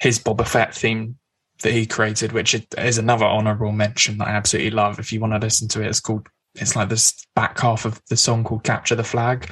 his 0.00 0.18
Boba 0.18 0.46
Fett 0.46 0.74
theme 0.74 1.17
that 1.62 1.72
he 1.72 1.86
created, 1.86 2.32
which 2.32 2.54
is 2.76 2.98
another 2.98 3.24
honorable 3.24 3.72
mention 3.72 4.18
that 4.18 4.28
I 4.28 4.32
absolutely 4.32 4.70
love. 4.70 4.98
If 4.98 5.12
you 5.12 5.20
want 5.20 5.32
to 5.32 5.38
listen 5.38 5.68
to 5.68 5.82
it, 5.82 5.88
it's 5.88 6.00
called 6.00 6.28
it's 6.54 6.74
like 6.74 6.88
this 6.88 7.26
back 7.34 7.58
half 7.60 7.84
of 7.84 8.00
the 8.08 8.16
song 8.16 8.44
called 8.44 8.64
"Capture 8.64 8.94
the 8.94 9.04
Flag" 9.04 9.50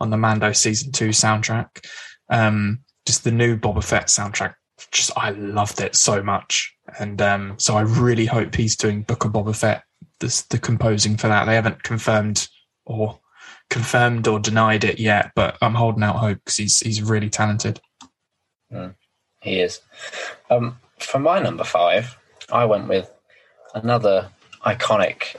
on 0.00 0.10
the 0.10 0.16
Mando 0.16 0.52
season 0.52 0.92
two 0.92 1.10
soundtrack. 1.10 1.84
Um, 2.28 2.80
just 3.06 3.24
the 3.24 3.30
new 3.30 3.56
Boba 3.56 3.82
Fett 3.82 4.06
soundtrack. 4.06 4.54
Just 4.92 5.10
I 5.16 5.30
loved 5.30 5.80
it 5.80 5.96
so 5.96 6.22
much, 6.22 6.74
and 6.98 7.20
um, 7.20 7.54
so 7.58 7.76
I 7.76 7.82
really 7.82 8.26
hope 8.26 8.54
he's 8.54 8.76
doing 8.76 9.02
Book 9.02 9.24
of 9.24 9.32
Boba 9.32 9.56
Fett. 9.56 9.82
This, 10.20 10.42
the 10.42 10.58
composing 10.58 11.16
for 11.16 11.28
that 11.28 11.44
they 11.44 11.54
haven't 11.54 11.82
confirmed 11.84 12.48
or 12.84 13.20
confirmed 13.70 14.26
or 14.26 14.40
denied 14.40 14.84
it 14.84 14.98
yet, 14.98 15.32
but 15.34 15.56
I'm 15.62 15.74
holding 15.74 16.02
out 16.02 16.16
hope 16.16 16.38
because 16.38 16.56
he's 16.56 16.80
he's 16.80 17.02
really 17.02 17.30
talented. 17.30 17.80
Mm, 18.72 18.94
he 19.42 19.60
is. 19.60 19.80
Um, 20.50 20.78
for 21.00 21.18
my 21.18 21.40
number 21.40 21.64
five, 21.64 22.16
I 22.50 22.64
went 22.64 22.88
with 22.88 23.10
another 23.74 24.30
iconic 24.64 25.36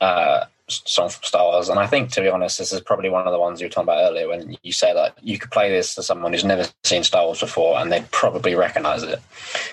uh, 0.00 0.44
song 0.68 1.08
from 1.08 1.22
Star 1.22 1.44
Wars, 1.44 1.68
and 1.68 1.78
I 1.78 1.86
think, 1.86 2.12
to 2.12 2.20
be 2.20 2.28
honest, 2.28 2.58
this 2.58 2.72
is 2.72 2.80
probably 2.80 3.08
one 3.08 3.26
of 3.26 3.32
the 3.32 3.38
ones 3.38 3.60
you 3.60 3.66
were 3.66 3.70
talking 3.70 3.84
about 3.84 4.10
earlier 4.10 4.28
when 4.28 4.56
you 4.62 4.72
say 4.72 4.92
that 4.92 5.14
you 5.22 5.38
could 5.38 5.50
play 5.50 5.70
this 5.70 5.94
to 5.94 6.02
someone 6.02 6.32
who's 6.32 6.44
never 6.44 6.66
seen 6.84 7.04
Star 7.04 7.24
Wars 7.24 7.40
before, 7.40 7.78
and 7.78 7.90
they'd 7.90 8.10
probably 8.10 8.54
recognize 8.54 9.02
it. 9.02 9.20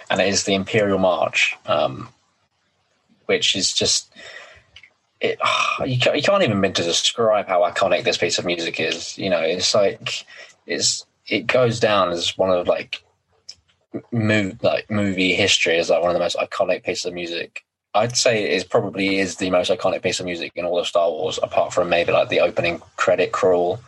And 0.09 0.21
it 0.21 0.27
is 0.27 0.43
the 0.43 0.53
Imperial 0.53 0.99
March, 0.99 1.55
um, 1.65 2.09
which 3.25 3.55
is 3.55 3.71
just. 3.71 4.11
It, 5.21 5.39
you, 5.85 5.97
can't, 5.97 6.17
you 6.17 6.21
can't 6.21 6.43
even 6.43 6.59
begin 6.59 6.73
to 6.73 6.83
describe 6.83 7.47
how 7.47 7.61
iconic 7.61 8.03
this 8.03 8.17
piece 8.17 8.37
of 8.37 8.45
music 8.45 8.79
is. 8.79 9.17
You 9.17 9.29
know, 9.29 9.39
it's 9.39 9.73
like 9.73 10.25
it's 10.67 11.05
it 11.27 11.47
goes 11.47 11.79
down 11.79 12.11
as 12.11 12.37
one 12.37 12.51
of 12.51 12.67
like 12.67 13.03
move 14.11 14.61
like 14.63 14.89
movie 14.89 15.33
history 15.33 15.77
is 15.77 15.89
like 15.89 16.01
one 16.01 16.09
of 16.11 16.15
the 16.15 16.19
most 16.19 16.37
iconic 16.37 16.83
pieces 16.83 17.05
of 17.05 17.13
music 17.13 17.65
I'd 17.95 18.17
say 18.17 18.43
it 18.43 18.51
is 18.51 18.65
probably 18.65 19.19
is 19.19 19.37
the 19.37 19.49
most 19.49 19.71
iconic 19.71 20.03
piece 20.03 20.19
of 20.19 20.25
music 20.25 20.51
in 20.55 20.65
all 20.65 20.77
of 20.77 20.85
Star 20.85 21.09
Wars, 21.09 21.39
apart 21.41 21.73
from 21.73 21.87
maybe 21.87 22.11
like 22.11 22.27
the 22.27 22.41
opening 22.41 22.81
credit 22.97 23.31
crawl, 23.31 23.79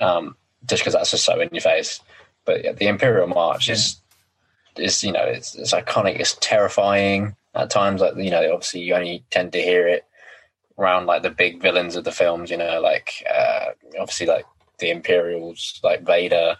um, 0.00 0.36
just 0.66 0.82
because 0.82 0.94
that's 0.94 1.12
just 1.12 1.24
so 1.24 1.40
in 1.40 1.48
your 1.52 1.62
face. 1.62 2.00
But 2.44 2.64
yeah, 2.64 2.72
the 2.72 2.88
Imperial 2.88 3.28
March 3.28 3.68
yeah. 3.68 3.74
is 3.74 4.00
is 4.76 5.04
you 5.04 5.12
know 5.12 5.22
it's, 5.22 5.54
it's 5.54 5.72
iconic, 5.72 6.18
it's 6.18 6.36
terrifying 6.40 7.36
at 7.54 7.70
times. 7.70 8.00
Like 8.00 8.16
you 8.16 8.30
know, 8.30 8.52
obviously 8.52 8.80
you 8.80 8.94
only 8.94 9.22
tend 9.30 9.52
to 9.52 9.62
hear 9.62 9.86
it 9.86 10.04
around 10.76 11.06
like 11.06 11.22
the 11.22 11.30
big 11.30 11.62
villains 11.62 11.94
of 11.94 12.02
the 12.02 12.12
films. 12.12 12.50
You 12.50 12.56
know, 12.56 12.80
like 12.80 13.24
uh, 13.32 13.66
obviously 14.00 14.26
like 14.26 14.44
the 14.80 14.90
Imperials, 14.90 15.78
like 15.84 16.04
Vader, 16.04 16.56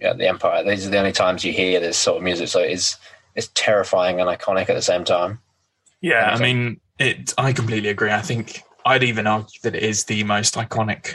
yeah, 0.00 0.12
the 0.12 0.28
Empire. 0.28 0.64
These 0.64 0.86
are 0.86 0.90
the 0.90 0.98
only 0.98 1.12
times 1.12 1.44
you 1.44 1.52
hear 1.52 1.80
this 1.80 1.96
sort 1.96 2.18
of 2.18 2.22
music. 2.22 2.48
So 2.48 2.60
it's 2.60 2.96
it's 3.34 3.48
terrifying 3.54 4.20
and 4.20 4.28
iconic 4.28 4.68
at 4.68 4.74
the 4.74 4.82
same 4.82 5.04
time. 5.04 5.40
Yeah, 6.00 6.30
I 6.32 6.38
mean, 6.38 6.80
it. 6.98 7.34
I 7.38 7.52
completely 7.52 7.88
agree. 7.88 8.10
I 8.10 8.22
think 8.22 8.62
I'd 8.84 9.02
even 9.02 9.26
argue 9.26 9.60
that 9.62 9.74
it 9.74 9.82
is 9.82 10.04
the 10.04 10.24
most 10.24 10.54
iconic 10.54 11.14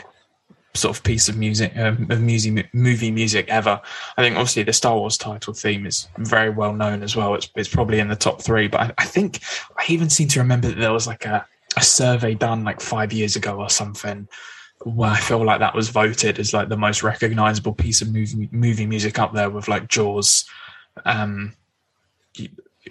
sort 0.74 0.96
of 0.96 1.04
piece 1.04 1.28
of 1.28 1.36
music, 1.36 1.72
um, 1.76 2.06
of 2.10 2.20
music, 2.20 2.68
movie 2.74 3.10
music 3.10 3.48
ever. 3.48 3.80
I 4.16 4.22
think 4.22 4.36
obviously 4.36 4.64
the 4.64 4.72
Star 4.72 4.96
Wars 4.96 5.16
title 5.16 5.54
theme 5.54 5.86
is 5.86 6.08
very 6.18 6.50
well 6.50 6.74
known 6.74 7.02
as 7.02 7.14
well. 7.14 7.34
It's, 7.34 7.48
it's 7.54 7.68
probably 7.68 8.00
in 8.00 8.08
the 8.08 8.16
top 8.16 8.42
three, 8.42 8.66
but 8.66 8.80
I, 8.80 8.92
I, 8.98 9.04
think 9.04 9.40
I 9.78 9.84
even 9.88 10.10
seem 10.10 10.28
to 10.28 10.40
remember 10.40 10.68
that 10.68 10.78
there 10.78 10.92
was 10.92 11.06
like 11.06 11.26
a, 11.26 11.46
a 11.76 11.82
survey 11.82 12.34
done 12.34 12.64
like 12.64 12.80
five 12.80 13.12
years 13.12 13.36
ago 13.36 13.60
or 13.60 13.70
something 13.70 14.28
where 14.84 15.10
I 15.10 15.18
feel 15.18 15.44
like 15.44 15.60
that 15.60 15.74
was 15.74 15.88
voted 15.88 16.38
as 16.38 16.52
like 16.52 16.68
the 16.68 16.76
most 16.76 17.02
recognizable 17.02 17.72
piece 17.72 18.02
of 18.02 18.12
movie, 18.12 18.48
movie 18.52 18.86
music 18.86 19.18
up 19.18 19.32
there 19.32 19.50
with 19.50 19.68
like 19.68 19.88
Jaws, 19.88 20.44
um, 21.04 21.54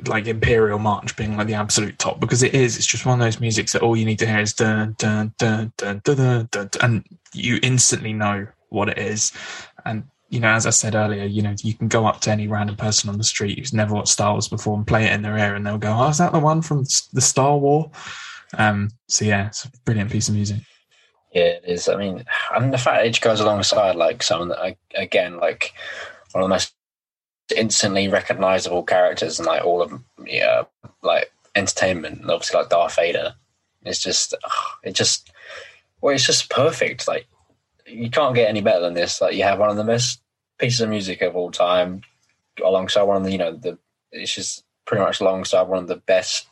like 0.07 0.25
Imperial 0.25 0.79
March 0.79 1.15
being 1.15 1.37
like 1.37 1.47
the 1.47 1.53
absolute 1.53 1.99
top 1.99 2.19
because 2.19 2.41
it 2.41 2.55
is. 2.55 2.77
It's 2.77 2.85
just 2.85 3.05
one 3.05 3.19
of 3.19 3.25
those 3.25 3.39
musics 3.39 3.73
that 3.73 3.83
all 3.83 3.95
you 3.95 4.05
need 4.05 4.19
to 4.19 4.27
hear 4.27 4.39
is 4.39 4.53
dun 4.53 4.95
dun 4.97 5.33
dun 5.37 5.71
dun 5.77 6.01
dun, 6.03 6.17
dun, 6.17 6.47
dun 6.51 6.69
and 6.81 7.05
you 7.33 7.59
instantly 7.61 8.13
know 8.13 8.47
what 8.69 8.89
it 8.89 8.97
is. 8.97 9.31
And 9.85 10.03
you 10.29 10.39
know, 10.39 10.49
as 10.49 10.65
I 10.65 10.71
said 10.71 10.95
earlier, 10.95 11.25
you 11.25 11.43
know, 11.43 11.53
you 11.61 11.75
can 11.75 11.87
go 11.87 12.07
up 12.07 12.21
to 12.21 12.31
any 12.31 12.47
random 12.47 12.75
person 12.75 13.07
on 13.07 13.19
the 13.19 13.23
street 13.23 13.59
who's 13.59 13.71
never 13.71 13.93
watched 13.93 14.09
Star 14.09 14.31
Wars 14.31 14.47
before 14.47 14.75
and 14.75 14.87
play 14.87 15.05
it 15.05 15.13
in 15.13 15.21
their 15.21 15.37
ear, 15.37 15.53
and 15.53 15.65
they'll 15.65 15.77
go, 15.77 15.95
"Oh, 15.95 16.09
is 16.09 16.17
that 16.17 16.31
the 16.31 16.39
one 16.39 16.63
from 16.63 16.85
the 17.13 17.21
Star 17.21 17.55
War?" 17.55 17.91
Um, 18.57 18.89
so 19.07 19.25
yeah, 19.25 19.47
it's 19.47 19.65
a 19.65 19.71
brilliant 19.85 20.11
piece 20.11 20.29
of 20.29 20.35
music. 20.35 20.61
Yeah, 21.33 21.43
it 21.43 21.63
is. 21.65 21.89
I 21.89 21.95
mean, 21.95 22.25
and 22.53 22.71
the 22.71 22.77
fact 22.77 23.05
it 23.05 23.19
goes 23.21 23.39
alongside 23.39 23.95
like 23.95 24.21
some 24.21 24.49
that 24.49 24.77
again, 24.93 25.37
like 25.37 25.73
one 26.31 26.43
of 26.43 26.47
the 26.47 26.53
most 26.53 26.73
instantly 27.55 28.07
recognizable 28.07 28.83
characters 28.83 29.39
and 29.39 29.45
like 29.45 29.65
all 29.65 29.81
of 29.81 29.91
yeah 30.25 30.63
like 31.01 31.31
entertainment 31.55 32.21
obviously 32.29 32.59
like 32.59 32.69
Darth 32.69 32.95
Vader. 32.95 33.33
It's 33.83 33.99
just 33.99 34.33
it 34.83 34.93
just 34.93 35.31
well 36.01 36.13
it's 36.13 36.25
just 36.25 36.49
perfect. 36.49 37.07
Like 37.07 37.27
you 37.87 38.09
can't 38.09 38.35
get 38.35 38.47
any 38.49 38.61
better 38.61 38.81
than 38.81 38.93
this. 38.93 39.19
Like 39.19 39.35
you 39.35 39.43
have 39.43 39.59
one 39.59 39.69
of 39.69 39.75
the 39.77 39.83
best 39.83 40.21
pieces 40.59 40.81
of 40.81 40.89
music 40.89 41.21
of 41.21 41.35
all 41.35 41.51
time 41.51 42.01
alongside 42.63 43.03
one 43.03 43.17
of 43.17 43.23
the 43.23 43.31
you 43.31 43.39
know 43.39 43.55
the 43.55 43.77
it's 44.11 44.33
just 44.33 44.63
pretty 44.85 45.03
much 45.03 45.19
alongside 45.19 45.63
one 45.63 45.79
of 45.79 45.87
the 45.87 45.95
best 45.95 46.47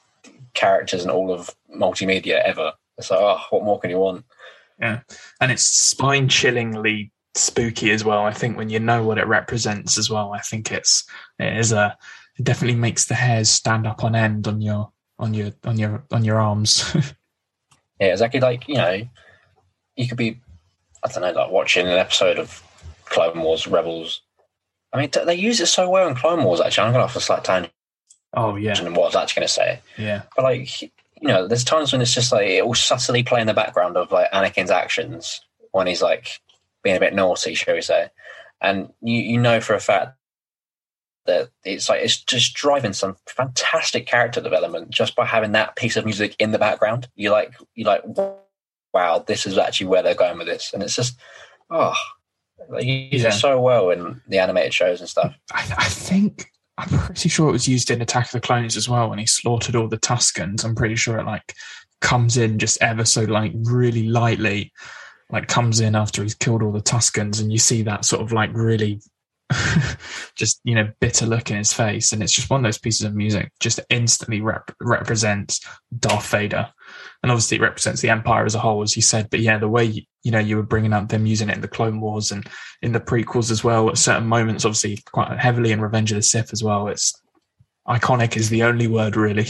characters 0.55 1.03
in 1.03 1.11
all 1.11 1.31
of 1.31 1.55
multimedia 1.75 2.41
ever. 2.43 2.73
It's 2.97 3.11
like 3.11 3.19
oh 3.21 3.39
what 3.51 3.63
more 3.63 3.79
can 3.79 3.91
you 3.91 3.99
want 3.99 4.25
yeah 4.81 4.99
and 5.39 5.51
it's 5.51 5.63
spine 5.63 6.27
chillingly 6.27 7.11
spooky 7.35 7.91
as 7.91 8.03
well. 8.03 8.25
I 8.25 8.33
think 8.33 8.57
when 8.57 8.69
you 8.69 8.79
know 8.79 9.03
what 9.03 9.17
it 9.17 9.27
represents 9.27 9.97
as 9.97 10.09
well, 10.09 10.33
I 10.33 10.39
think 10.39 10.71
it's 10.71 11.03
it 11.39 11.57
is 11.57 11.71
a 11.71 11.97
it 12.37 12.43
definitely 12.43 12.79
makes 12.79 13.05
the 13.05 13.15
hairs 13.15 13.49
stand 13.49 13.87
up 13.87 14.03
on 14.03 14.15
end 14.15 14.47
on 14.47 14.61
your 14.61 14.91
on 15.19 15.33
your 15.33 15.51
on 15.63 15.77
your 15.77 16.03
on 16.11 16.23
your 16.23 16.39
arms. 16.39 16.95
yeah, 17.99 18.07
exactly. 18.07 18.39
Like 18.39 18.67
you 18.67 18.75
know, 18.75 19.01
you 19.95 20.07
could 20.07 20.17
be 20.17 20.39
I 21.03 21.07
don't 21.07 21.21
know, 21.21 21.31
like 21.31 21.51
watching 21.51 21.87
an 21.87 21.97
episode 21.97 22.37
of 22.37 22.63
Clone 23.05 23.41
Wars 23.41 23.67
Rebels. 23.67 24.21
I 24.93 24.99
mean, 24.99 25.09
they 25.25 25.35
use 25.35 25.61
it 25.61 25.67
so 25.67 25.89
well 25.89 26.07
in 26.07 26.15
Clone 26.15 26.43
Wars. 26.43 26.59
Actually, 26.59 26.87
I'm 26.87 26.93
going 26.93 27.03
off 27.03 27.15
a 27.15 27.21
slight 27.21 27.43
tangent. 27.43 27.73
Oh 28.33 28.55
yeah, 28.55 28.77
and 28.77 28.95
what 28.95 29.03
I 29.03 29.07
was 29.07 29.15
actually 29.15 29.41
going 29.41 29.47
to 29.47 29.53
say. 29.53 29.81
Yeah, 29.97 30.23
but 30.35 30.43
like 30.43 30.91
you 31.21 31.27
know, 31.27 31.47
there's 31.47 31.63
times 31.63 31.91
when 31.91 32.01
it's 32.01 32.13
just 32.13 32.31
like 32.31 32.47
it 32.47 32.65
will 32.65 32.73
subtly 32.73 33.23
play 33.23 33.41
in 33.41 33.47
the 33.47 33.53
background 33.53 33.95
of 33.95 34.11
like 34.11 34.31
Anakin's 34.31 34.71
actions 34.71 35.41
when 35.71 35.87
he's 35.87 36.01
like 36.01 36.39
being 36.83 36.97
a 36.97 36.99
bit 36.99 37.13
naughty, 37.13 37.53
shall 37.53 37.75
we 37.75 37.81
say? 37.81 38.09
And 38.59 38.91
you 39.01 39.21
you 39.21 39.37
know 39.39 39.61
for 39.61 39.73
a 39.73 39.79
fact 39.79 40.17
that 41.25 41.49
it's 41.63 41.89
like 41.89 42.01
it's 42.01 42.21
just 42.23 42.55
driving 42.55 42.93
some 42.93 43.15
fantastic 43.27 44.07
character 44.07 44.41
development 44.41 44.89
just 44.89 45.15
by 45.15 45.25
having 45.25 45.51
that 45.51 45.75
piece 45.75 45.95
of 45.95 46.05
music 46.05 46.35
in 46.39 46.51
the 46.51 46.59
background. 46.59 47.07
You 47.15 47.31
like 47.31 47.53
you 47.75 47.85
like 47.85 48.03
wow, 48.93 49.19
this 49.19 49.45
is 49.45 49.57
actually 49.57 49.87
where 49.87 50.03
they're 50.03 50.15
going 50.15 50.37
with 50.37 50.47
this, 50.47 50.73
and 50.73 50.81
it's 50.81 50.95
just 50.95 51.19
oh, 51.69 51.95
they 52.71 52.83
use 53.11 53.21
yeah. 53.21 53.29
it 53.29 53.33
so 53.33 53.61
well 53.61 53.91
in 53.91 54.21
the 54.27 54.39
animated 54.39 54.73
shows 54.73 54.99
and 54.99 55.09
stuff. 55.09 55.35
I, 55.51 55.61
I 55.77 55.85
think 55.85 56.51
I'm 56.81 56.99
pretty 56.99 57.29
sure 57.29 57.49
it 57.49 57.53
was 57.53 57.67
used 57.67 57.91
in 57.91 58.01
Attack 58.01 58.25
of 58.25 58.31
the 58.31 58.41
Clones 58.41 58.75
as 58.75 58.89
well 58.89 59.09
when 59.09 59.19
he 59.19 59.25
slaughtered 59.25 59.75
all 59.75 59.87
the 59.87 59.97
Tuskens. 59.97 60.65
I'm 60.65 60.75
pretty 60.75 60.95
sure 60.95 61.19
it 61.19 61.25
like 61.25 61.53
comes 62.01 62.37
in 62.37 62.57
just 62.57 62.81
ever 62.81 63.05
so 63.05 63.23
like 63.23 63.51
really 63.55 64.07
lightly 64.07 64.71
like 65.31 65.47
comes 65.47 65.79
in 65.79 65.95
after 65.95 66.23
he's 66.23 66.35
killed 66.35 66.61
all 66.61 66.71
the 66.71 66.81
Tuskens, 66.81 67.41
and 67.41 67.51
you 67.51 67.57
see 67.57 67.83
that 67.83 68.05
sort 68.05 68.21
of 68.21 68.31
like 68.31 68.49
really 68.53 69.01
just 70.35 70.59
you 70.63 70.75
know 70.75 70.89
bitter 70.99 71.25
look 71.25 71.51
in 71.51 71.57
his 71.57 71.73
face, 71.73 72.11
and 72.11 72.21
it's 72.21 72.33
just 72.33 72.49
one 72.49 72.59
of 72.59 72.63
those 72.63 72.77
pieces 72.77 73.05
of 73.05 73.15
music 73.15 73.51
just 73.59 73.79
instantly 73.89 74.41
rep- 74.41 74.75
represents 74.81 75.65
Darth 75.97 76.29
Vader, 76.29 76.69
and 77.23 77.31
obviously 77.31 77.57
it 77.57 77.61
represents 77.61 78.01
the 78.01 78.09
Empire 78.09 78.45
as 78.45 78.55
a 78.55 78.59
whole, 78.59 78.81
as 78.81 78.95
you 78.95 79.01
said. 79.01 79.29
But 79.29 79.41
yeah, 79.41 79.57
the 79.57 79.69
way 79.69 79.85
you, 79.85 80.01
you 80.23 80.31
know 80.31 80.39
you 80.39 80.55
were 80.55 80.63
bringing 80.63 80.93
up 80.93 81.09
them 81.09 81.25
using 81.25 81.49
it 81.49 81.55
in 81.55 81.61
the 81.61 81.67
Clone 81.67 82.01
Wars 82.01 82.31
and 82.31 82.47
in 82.81 82.93
the 82.93 82.99
prequels 82.99 83.51
as 83.51 83.63
well 83.63 83.89
at 83.89 83.97
certain 83.97 84.27
moments, 84.27 84.65
obviously 84.65 84.99
quite 85.11 85.37
heavily 85.37 85.71
in 85.71 85.81
Revenge 85.81 86.11
of 86.11 86.15
the 86.15 86.23
Sith 86.23 86.51
as 86.51 86.63
well. 86.63 86.87
It's 86.87 87.13
iconic 87.87 88.35
is 88.37 88.49
the 88.49 88.63
only 88.63 88.87
word 88.87 89.15
really. 89.15 89.47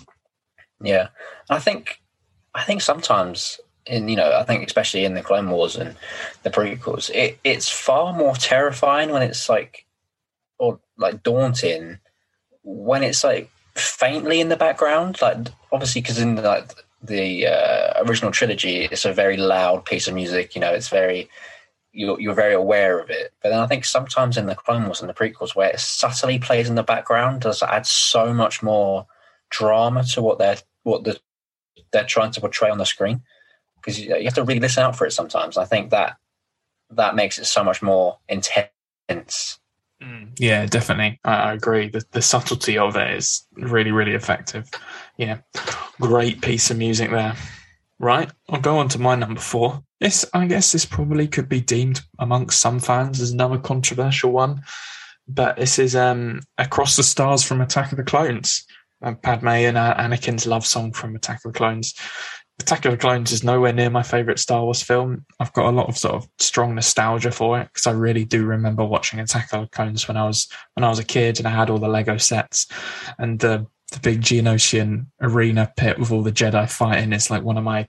yeah, 0.82 1.08
I 1.50 1.58
think 1.58 2.00
I 2.54 2.62
think 2.64 2.80
sometimes 2.80 3.60
in 3.84 4.08
you 4.08 4.16
know 4.16 4.32
I 4.32 4.44
think 4.44 4.66
especially 4.66 5.04
in 5.04 5.14
the 5.14 5.22
Clone 5.22 5.50
Wars 5.50 5.76
and 5.76 5.96
the 6.44 6.50
prequels, 6.50 7.10
it 7.10 7.38
it's 7.44 7.68
far 7.68 8.14
more 8.14 8.34
terrifying 8.34 9.10
when 9.10 9.22
it's 9.22 9.50
like 9.50 9.84
or 10.58 10.80
like 10.96 11.22
daunting 11.22 11.98
when 12.62 13.02
it's 13.02 13.22
like 13.22 13.50
faintly 13.74 14.40
in 14.40 14.48
the 14.48 14.56
background. 14.56 15.20
Like 15.20 15.48
obviously 15.70 16.00
because 16.00 16.18
in 16.18 16.36
like 16.36 16.72
the 17.02 17.46
uh, 17.46 18.04
original 18.04 18.30
trilogy, 18.30 18.84
it's 18.84 19.04
a 19.04 19.12
very 19.12 19.36
loud 19.36 19.84
piece 19.84 20.08
of 20.08 20.14
music. 20.14 20.54
You 20.54 20.60
know, 20.60 20.72
it's 20.72 20.88
very 20.88 21.28
you're 21.92 22.20
you're 22.20 22.34
very 22.34 22.54
aware 22.54 22.98
of 22.98 23.10
it. 23.10 23.32
But 23.42 23.50
then 23.50 23.58
I 23.58 23.66
think 23.66 23.84
sometimes 23.84 24.36
in 24.36 24.46
the 24.46 24.54
Clone 24.54 24.84
Wars 24.84 25.00
and 25.00 25.08
the 25.08 25.14
prequels, 25.14 25.54
where 25.54 25.70
it 25.70 25.80
subtly 25.80 26.38
plays 26.38 26.68
in 26.68 26.74
the 26.74 26.82
background, 26.82 27.40
does 27.40 27.62
add 27.62 27.86
so 27.86 28.32
much 28.32 28.62
more 28.62 29.06
drama 29.50 30.04
to 30.04 30.22
what 30.22 30.38
they're 30.38 30.58
what 30.82 31.04
the 31.04 31.18
they're 31.92 32.04
trying 32.04 32.32
to 32.32 32.40
portray 32.40 32.70
on 32.70 32.78
the 32.78 32.86
screen 32.86 33.22
because 33.76 34.00
you, 34.00 34.24
have 34.24 34.34
to 34.34 34.42
really 34.42 34.60
listen 34.60 34.82
out 34.82 34.96
for 34.96 35.06
it 35.06 35.12
sometimes. 35.12 35.56
I 35.56 35.64
think 35.64 35.90
that 35.90 36.16
that 36.90 37.14
makes 37.14 37.38
it 37.38 37.46
so 37.46 37.62
much 37.64 37.82
more 37.82 38.18
intense. 38.28 39.58
Mm, 40.02 40.32
yeah, 40.38 40.66
definitely. 40.66 41.20
I, 41.24 41.34
I, 41.34 41.52
agree. 41.54 41.88
The, 41.88 42.04
the 42.10 42.22
subtlety 42.22 42.76
of 42.76 42.96
it 42.96 43.10
is 43.12 43.46
really, 43.52 43.92
really 43.92 44.12
effective. 44.12 44.68
Yeah, 45.18 45.38
great 46.00 46.42
piece 46.42 46.70
of 46.70 46.78
music 46.78 47.10
there. 47.10 47.34
Right, 47.98 48.30
I'll 48.48 48.60
go 48.60 48.78
on 48.78 48.88
to 48.90 48.98
my 48.98 49.14
number 49.14 49.40
four. 49.40 49.82
This, 50.00 50.26
I 50.34 50.46
guess, 50.46 50.72
this 50.72 50.84
probably 50.84 51.26
could 51.26 51.48
be 51.48 51.62
deemed 51.62 52.02
amongst 52.18 52.60
some 52.60 52.78
fans 52.78 53.20
as 53.20 53.30
another 53.30 53.58
controversial 53.58 54.32
one, 54.32 54.62
but 55.26 55.56
this 55.56 55.78
is 55.78 55.96
um, 55.96 56.40
"Across 56.58 56.96
the 56.96 57.02
Stars" 57.02 57.42
from 57.42 57.60
Attack 57.60 57.92
of 57.92 57.98
the 57.98 58.04
Clones. 58.04 58.64
Uh, 59.02 59.14
Padme 59.14 59.48
and 59.48 59.76
uh, 59.76 59.94
Anakin's 59.96 60.46
love 60.46 60.64
song 60.64 60.92
from 60.92 61.16
Attack 61.16 61.40
of 61.44 61.52
the 61.52 61.58
Clones 61.58 61.94
Attack 62.58 62.86
of 62.86 62.92
the 62.92 62.98
Clones 62.98 63.32
is 63.32 63.44
nowhere 63.44 63.72
near 63.72 63.90
my 63.90 64.02
favorite 64.02 64.38
Star 64.38 64.64
Wars 64.64 64.82
film. 64.82 65.26
I've 65.38 65.52
got 65.52 65.66
a 65.66 65.76
lot 65.76 65.88
of 65.88 65.98
sort 65.98 66.14
of 66.14 66.28
strong 66.38 66.74
nostalgia 66.74 67.30
for 67.30 67.60
it 67.60 67.68
because 67.68 67.86
I 67.86 67.90
really 67.90 68.24
do 68.24 68.46
remember 68.46 68.84
watching 68.84 69.20
Attack 69.20 69.52
of 69.52 69.62
the 69.62 69.68
Clones 69.68 70.08
when 70.08 70.16
I 70.16 70.24
was 70.24 70.48
when 70.74 70.82
I 70.82 70.88
was 70.88 70.98
a 70.98 71.04
kid 71.04 71.38
and 71.38 71.46
I 71.46 71.50
had 71.50 71.68
all 71.68 71.78
the 71.78 71.88
Lego 71.88 72.16
sets 72.16 72.66
and 73.18 73.38
the 73.38 73.66
the 73.92 74.00
big 74.00 74.20
Geonosian 74.20 75.06
arena 75.20 75.72
pit 75.76 75.98
with 75.98 76.10
all 76.10 76.22
the 76.22 76.32
Jedi 76.32 76.70
fighting 76.70 77.12
is 77.12 77.30
like 77.30 77.42
one 77.42 77.58
of 77.58 77.64
my 77.64 77.88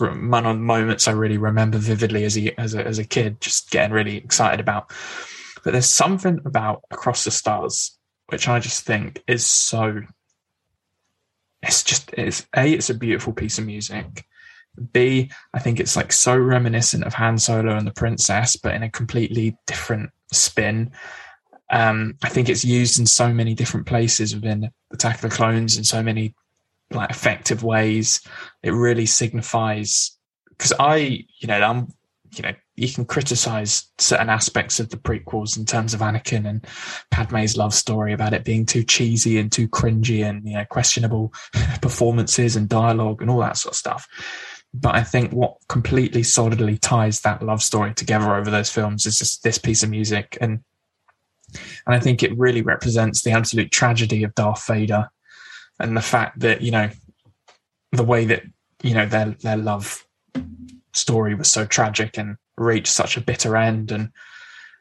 moments 0.00 1.06
I 1.06 1.12
really 1.12 1.38
remember 1.38 1.78
vividly 1.78 2.24
as 2.24 2.36
a, 2.38 2.58
as 2.58 2.74
a 2.74 2.86
as 2.86 2.98
a 2.98 3.04
kid, 3.04 3.40
just 3.40 3.70
getting 3.70 3.92
really 3.92 4.16
excited 4.16 4.60
about. 4.60 4.90
But 5.62 5.72
there's 5.72 5.88
something 5.88 6.40
about 6.44 6.82
Across 6.90 7.24
the 7.24 7.30
Stars 7.30 7.98
which 8.32 8.48
I 8.48 8.58
just 8.58 8.84
think 8.84 9.22
is 9.28 9.44
so. 9.44 10.00
It's 11.62 11.84
just 11.84 12.12
it's 12.14 12.46
a 12.56 12.72
it's 12.72 12.90
a 12.90 12.94
beautiful 12.94 13.34
piece 13.34 13.58
of 13.58 13.66
music. 13.66 14.24
B 14.92 15.30
I 15.52 15.58
think 15.58 15.78
it's 15.78 15.96
like 15.96 16.12
so 16.12 16.36
reminiscent 16.36 17.04
of 17.04 17.14
Han 17.14 17.36
Solo 17.36 17.76
and 17.76 17.86
the 17.86 17.92
Princess, 17.92 18.56
but 18.56 18.74
in 18.74 18.82
a 18.82 18.90
completely 18.90 19.56
different 19.66 20.10
spin. 20.32 20.92
Um, 21.72 22.16
I 22.22 22.28
think 22.28 22.48
it's 22.48 22.64
used 22.64 23.00
in 23.00 23.06
so 23.06 23.32
many 23.32 23.54
different 23.54 23.86
places 23.86 24.34
within 24.34 24.70
Attack 24.92 25.16
of 25.16 25.22
the 25.22 25.36
Clones 25.36 25.78
in 25.78 25.84
so 25.84 26.02
many 26.02 26.34
like 26.90 27.10
effective 27.10 27.64
ways. 27.64 28.20
It 28.62 28.72
really 28.72 29.06
signifies 29.06 30.16
because 30.50 30.74
I, 30.78 31.24
you 31.40 31.48
know, 31.48 31.60
I'm, 31.60 31.88
you 32.36 32.42
know, 32.42 32.52
you 32.76 32.92
can 32.92 33.04
criticize 33.04 33.88
certain 33.98 34.28
aspects 34.28 34.80
of 34.80 34.90
the 34.90 34.96
prequels 34.96 35.56
in 35.56 35.64
terms 35.64 35.92
of 35.94 36.00
Anakin 36.00 36.48
and 36.48 36.66
Padme's 37.10 37.56
love 37.56 37.74
story 37.74 38.12
about 38.12 38.32
it 38.32 38.44
being 38.44 38.64
too 38.64 38.82
cheesy 38.82 39.38
and 39.38 39.52
too 39.52 39.68
cringy 39.68 40.24
and 40.24 40.46
you 40.46 40.54
know 40.54 40.64
questionable 40.64 41.32
performances 41.82 42.56
and 42.56 42.68
dialogue 42.68 43.20
and 43.20 43.30
all 43.30 43.40
that 43.40 43.56
sort 43.56 43.74
of 43.74 43.78
stuff. 43.78 44.08
But 44.74 44.94
I 44.94 45.02
think 45.02 45.32
what 45.32 45.56
completely 45.68 46.22
solidly 46.22 46.78
ties 46.78 47.20
that 47.20 47.42
love 47.42 47.62
story 47.62 47.92
together 47.92 48.34
over 48.34 48.50
those 48.50 48.70
films 48.70 49.04
is 49.04 49.18
just 49.18 49.42
this 49.42 49.58
piece 49.58 49.82
of 49.82 49.90
music 49.90 50.38
and 50.40 50.60
and 51.86 51.94
I 51.94 51.98
think 51.98 52.22
it 52.22 52.36
really 52.36 52.62
represents 52.62 53.22
the 53.22 53.32
absolute 53.32 53.70
tragedy 53.70 54.24
of 54.24 54.34
Darth 54.34 54.66
Vader 54.66 55.08
and 55.78 55.96
the 55.96 56.02
fact 56.02 56.40
that 56.40 56.62
you 56.62 56.70
know 56.70 56.90
the 57.92 58.04
way 58.04 58.24
that 58.26 58.42
you 58.82 58.94
know 58.94 59.06
their 59.06 59.30
their 59.42 59.56
love 59.56 60.06
story 60.92 61.34
was 61.34 61.50
so 61.50 61.64
tragic 61.64 62.18
and 62.18 62.36
reached 62.56 62.92
such 62.92 63.16
a 63.16 63.20
bitter 63.20 63.56
end. 63.56 63.92
And 63.92 64.10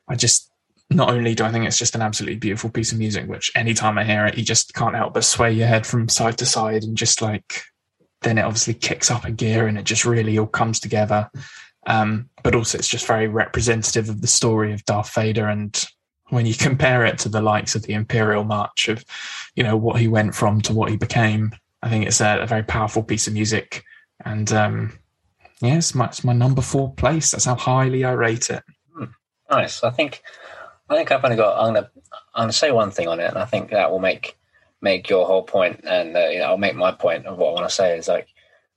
i 0.08 0.16
just 0.16 0.50
not 0.90 1.10
only 1.10 1.34
do 1.34 1.46
i 1.46 1.52
think 1.52 1.66
it's 1.66 1.78
just 1.78 1.96
an 1.96 2.02
absolutely 2.02 2.36
beautiful 2.36 2.70
piece 2.70 2.92
of 2.92 2.98
music 2.98 3.26
which 3.30 3.50
anytime 3.56 3.98
i 3.98 4.04
hear 4.04 4.26
it 4.26 4.38
you 4.38 4.44
just 4.44 4.74
can't 4.74 4.96
help 4.96 5.14
but 5.14 5.24
sway 5.24 5.50
your 5.50 5.68
head 5.68 5.88
from 5.88 6.10
side 6.10 6.38
to 6.38 6.46
side 6.46 6.84
and 6.84 6.98
just 6.98 7.22
like 7.22 7.64
then 8.22 8.38
it 8.38 8.44
obviously 8.44 8.74
kicks 8.74 9.12
up 9.12 9.26
a 9.26 9.32
gear 9.32 9.68
and 9.68 9.78
it 9.78 9.84
just 9.84 10.06
really 10.06 10.38
all 10.38 10.48
comes 10.48 10.80
together. 10.80 11.30
Um, 11.88 12.30
but 12.44 12.56
also 12.56 12.78
it's 12.78 12.88
just 12.88 13.08
very 13.08 13.28
representative 13.28 14.08
of 14.08 14.22
the 14.22 14.28
story 14.28 14.72
of 14.72 14.86
darth 14.86 15.14
vader 15.16 15.48
and 15.48 15.84
when 16.32 16.46
you 16.46 16.56
compare 16.56 17.06
it 17.06 17.20
to 17.20 17.30
the 17.30 17.42
likes 17.42 17.76
of 17.76 17.84
the 17.84 17.94
Imperial 17.94 18.44
March 18.44 18.88
of, 18.88 19.06
you 19.56 19.64
know, 19.64 19.78
what 19.78 20.00
he 20.00 20.08
went 20.08 20.34
from 20.34 20.62
to 20.62 20.74
what 20.74 20.90
he 20.90 20.96
became, 20.96 21.52
I 21.84 21.90
think 21.90 22.08
it's 22.08 22.22
a, 22.22 22.40
a 22.40 22.48
very 22.48 22.64
powerful 22.64 23.04
piece 23.04 23.28
of 23.28 23.34
music. 23.34 23.84
And 24.24 24.52
um, 24.54 24.98
yeah, 25.62 25.78
it's 25.78 25.94
my, 25.94 26.06
it's 26.06 26.24
my 26.24 26.34
number 26.34 26.62
four 26.62 26.94
place. 26.94 27.32
That's 27.32 27.46
how 27.46 27.56
highly 27.56 28.06
I 28.06 28.14
rate 28.14 28.50
it. 28.50 28.64
Hmm. 28.96 29.06
Nice. 29.50 29.84
I 29.84 29.90
think 29.90 30.24
I 30.90 30.96
think 30.96 31.12
I've 31.12 31.24
only 31.24 31.38
got. 31.38 31.62
I'm 31.62 31.74
gonna 31.74 31.90
I'm 32.34 32.44
gonna 32.44 32.54
say 32.54 32.72
one 32.72 32.92
thing 32.92 33.08
on 33.08 33.20
it, 33.20 33.28
and 33.30 33.38
I 33.38 33.46
think 33.46 33.72
that 33.72 33.92
will 33.92 34.00
make 34.00 34.38
make 34.82 35.10
your 35.10 35.26
whole 35.26 35.44
point, 35.44 35.82
and 35.86 36.16
uh, 36.16 36.28
you 36.28 36.40
know, 36.40 36.46
I'll 36.46 36.58
make 36.58 36.76
my 36.76 36.92
point 36.92 37.26
of 37.26 37.38
what 37.38 37.50
I 37.50 37.54
want 37.54 37.70
to 37.70 37.76
say 37.76 37.98
is 37.98 38.08
like 38.08 38.28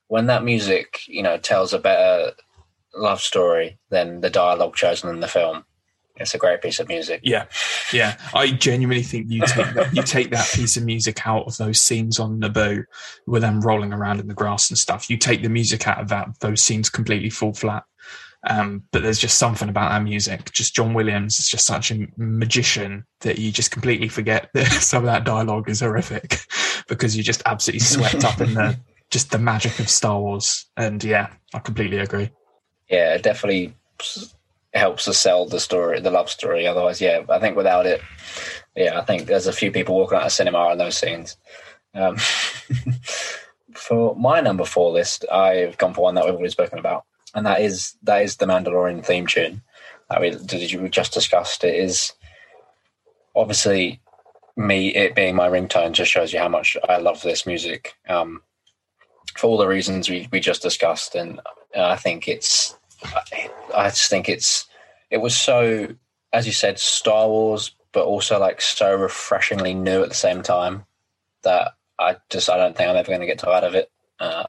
when 0.08 0.26
that 0.26 0.44
music, 0.44 1.00
you 1.06 1.22
know, 1.22 1.38
tells 1.38 1.72
a 1.72 1.78
better 1.78 2.32
love 2.96 3.20
story 3.20 3.78
than 3.90 4.20
the 4.20 4.30
dialogue 4.30 4.76
chosen 4.76 5.10
in 5.10 5.20
the 5.20 5.28
film 5.28 5.64
it's 6.16 6.34
a 6.34 6.38
great 6.38 6.62
piece 6.62 6.78
of 6.78 6.88
music. 6.88 7.20
Yeah, 7.24 7.46
yeah. 7.92 8.16
I 8.34 8.52
genuinely 8.52 9.02
think 9.02 9.30
you 9.30 9.40
take 9.46 9.74
that, 9.74 9.94
you 9.94 10.02
take 10.02 10.30
that 10.30 10.48
piece 10.52 10.76
of 10.76 10.84
music 10.84 11.26
out 11.26 11.46
of 11.46 11.56
those 11.56 11.80
scenes 11.80 12.20
on 12.20 12.40
Naboo, 12.40 12.84
with 13.26 13.42
them 13.42 13.60
rolling 13.60 13.92
around 13.92 14.20
in 14.20 14.28
the 14.28 14.34
grass 14.34 14.70
and 14.70 14.78
stuff. 14.78 15.10
You 15.10 15.16
take 15.16 15.42
the 15.42 15.48
music 15.48 15.88
out 15.88 16.00
of 16.00 16.08
that; 16.08 16.28
those 16.40 16.62
scenes 16.62 16.88
completely 16.88 17.30
fall 17.30 17.52
flat. 17.52 17.84
Um, 18.46 18.84
but 18.92 19.02
there's 19.02 19.18
just 19.18 19.38
something 19.38 19.68
about 19.68 19.90
that 19.90 20.02
music. 20.02 20.52
Just 20.52 20.74
John 20.74 20.94
Williams 20.94 21.38
is 21.38 21.48
just 21.48 21.66
such 21.66 21.90
a 21.90 22.06
magician 22.16 23.06
that 23.20 23.38
you 23.38 23.50
just 23.50 23.70
completely 23.70 24.08
forget 24.08 24.50
that 24.54 24.66
some 24.66 25.02
of 25.02 25.06
that 25.06 25.24
dialogue 25.24 25.68
is 25.68 25.80
horrific 25.80 26.40
because 26.88 27.16
you're 27.16 27.24
just 27.24 27.42
absolutely 27.46 27.80
swept 27.80 28.24
up 28.24 28.40
in 28.40 28.54
the 28.54 28.78
just 29.10 29.30
the 29.30 29.38
magic 29.38 29.78
of 29.80 29.88
Star 29.88 30.20
Wars. 30.20 30.66
And 30.76 31.02
yeah, 31.02 31.28
I 31.54 31.58
completely 31.58 31.98
agree. 31.98 32.30
Yeah, 32.88 33.16
definitely 33.16 33.74
helps 34.74 35.06
us 35.08 35.18
sell 35.18 35.46
the 35.46 35.60
story, 35.60 36.00
the 36.00 36.10
love 36.10 36.28
story. 36.28 36.66
Otherwise, 36.66 37.00
yeah, 37.00 37.22
I 37.28 37.38
think 37.38 37.56
without 37.56 37.86
it, 37.86 38.00
yeah, 38.74 38.98
I 38.98 39.04
think 39.04 39.26
there's 39.26 39.46
a 39.46 39.52
few 39.52 39.70
people 39.70 39.94
walking 39.94 40.18
out 40.18 40.26
of 40.26 40.32
cinema 40.32 40.72
in 40.72 40.78
those 40.78 40.98
scenes. 40.98 41.36
Um, 41.94 42.16
for 43.74 44.16
my 44.16 44.40
number 44.40 44.64
four 44.64 44.92
list, 44.92 45.24
I've 45.30 45.78
gone 45.78 45.94
for 45.94 46.02
one 46.02 46.14
that 46.14 46.24
we've 46.24 46.34
already 46.34 46.50
spoken 46.50 46.78
about, 46.78 47.04
and 47.34 47.46
that 47.46 47.60
is 47.60 47.94
that 48.02 48.22
is 48.22 48.36
the 48.36 48.46
Mandalorian 48.46 49.04
theme 49.04 49.26
tune 49.26 49.62
that 50.10 50.20
we 50.20 50.36
you 50.58 50.88
just 50.88 51.14
discussed. 51.14 51.64
It 51.64 51.76
is 51.76 52.12
obviously 53.36 54.00
me 54.56 54.94
it 54.94 55.14
being 55.14 55.34
my 55.34 55.48
ringtone 55.48 55.92
just 55.92 56.10
shows 56.10 56.32
you 56.32 56.38
how 56.38 56.48
much 56.48 56.76
I 56.88 56.98
love 56.98 57.22
this 57.22 57.46
music. 57.46 57.94
Um, 58.08 58.42
for 59.36 59.48
all 59.48 59.58
the 59.58 59.66
reasons 59.66 60.08
we, 60.08 60.28
we 60.30 60.40
just 60.40 60.62
discussed, 60.62 61.14
and 61.14 61.40
I 61.76 61.96
think 61.96 62.28
it's 62.28 62.76
I 63.76 63.88
just 63.88 64.10
think 64.10 64.28
it's 64.28 64.66
it 65.10 65.18
was 65.18 65.36
so, 65.36 65.88
as 66.32 66.46
you 66.46 66.52
said, 66.52 66.78
Star 66.78 67.28
Wars, 67.28 67.74
but 67.92 68.04
also 68.04 68.38
like 68.38 68.60
so 68.60 68.94
refreshingly 68.94 69.74
new 69.74 70.02
at 70.02 70.08
the 70.08 70.14
same 70.14 70.42
time 70.42 70.84
that 71.42 71.72
I 71.98 72.16
just 72.30 72.50
I 72.50 72.56
don't 72.56 72.76
think 72.76 72.88
I'm 72.88 72.96
ever 72.96 73.08
going 73.08 73.20
to 73.20 73.26
get 73.26 73.38
tired 73.38 73.64
of 73.64 73.74
it. 73.74 73.90
Uh, 74.18 74.44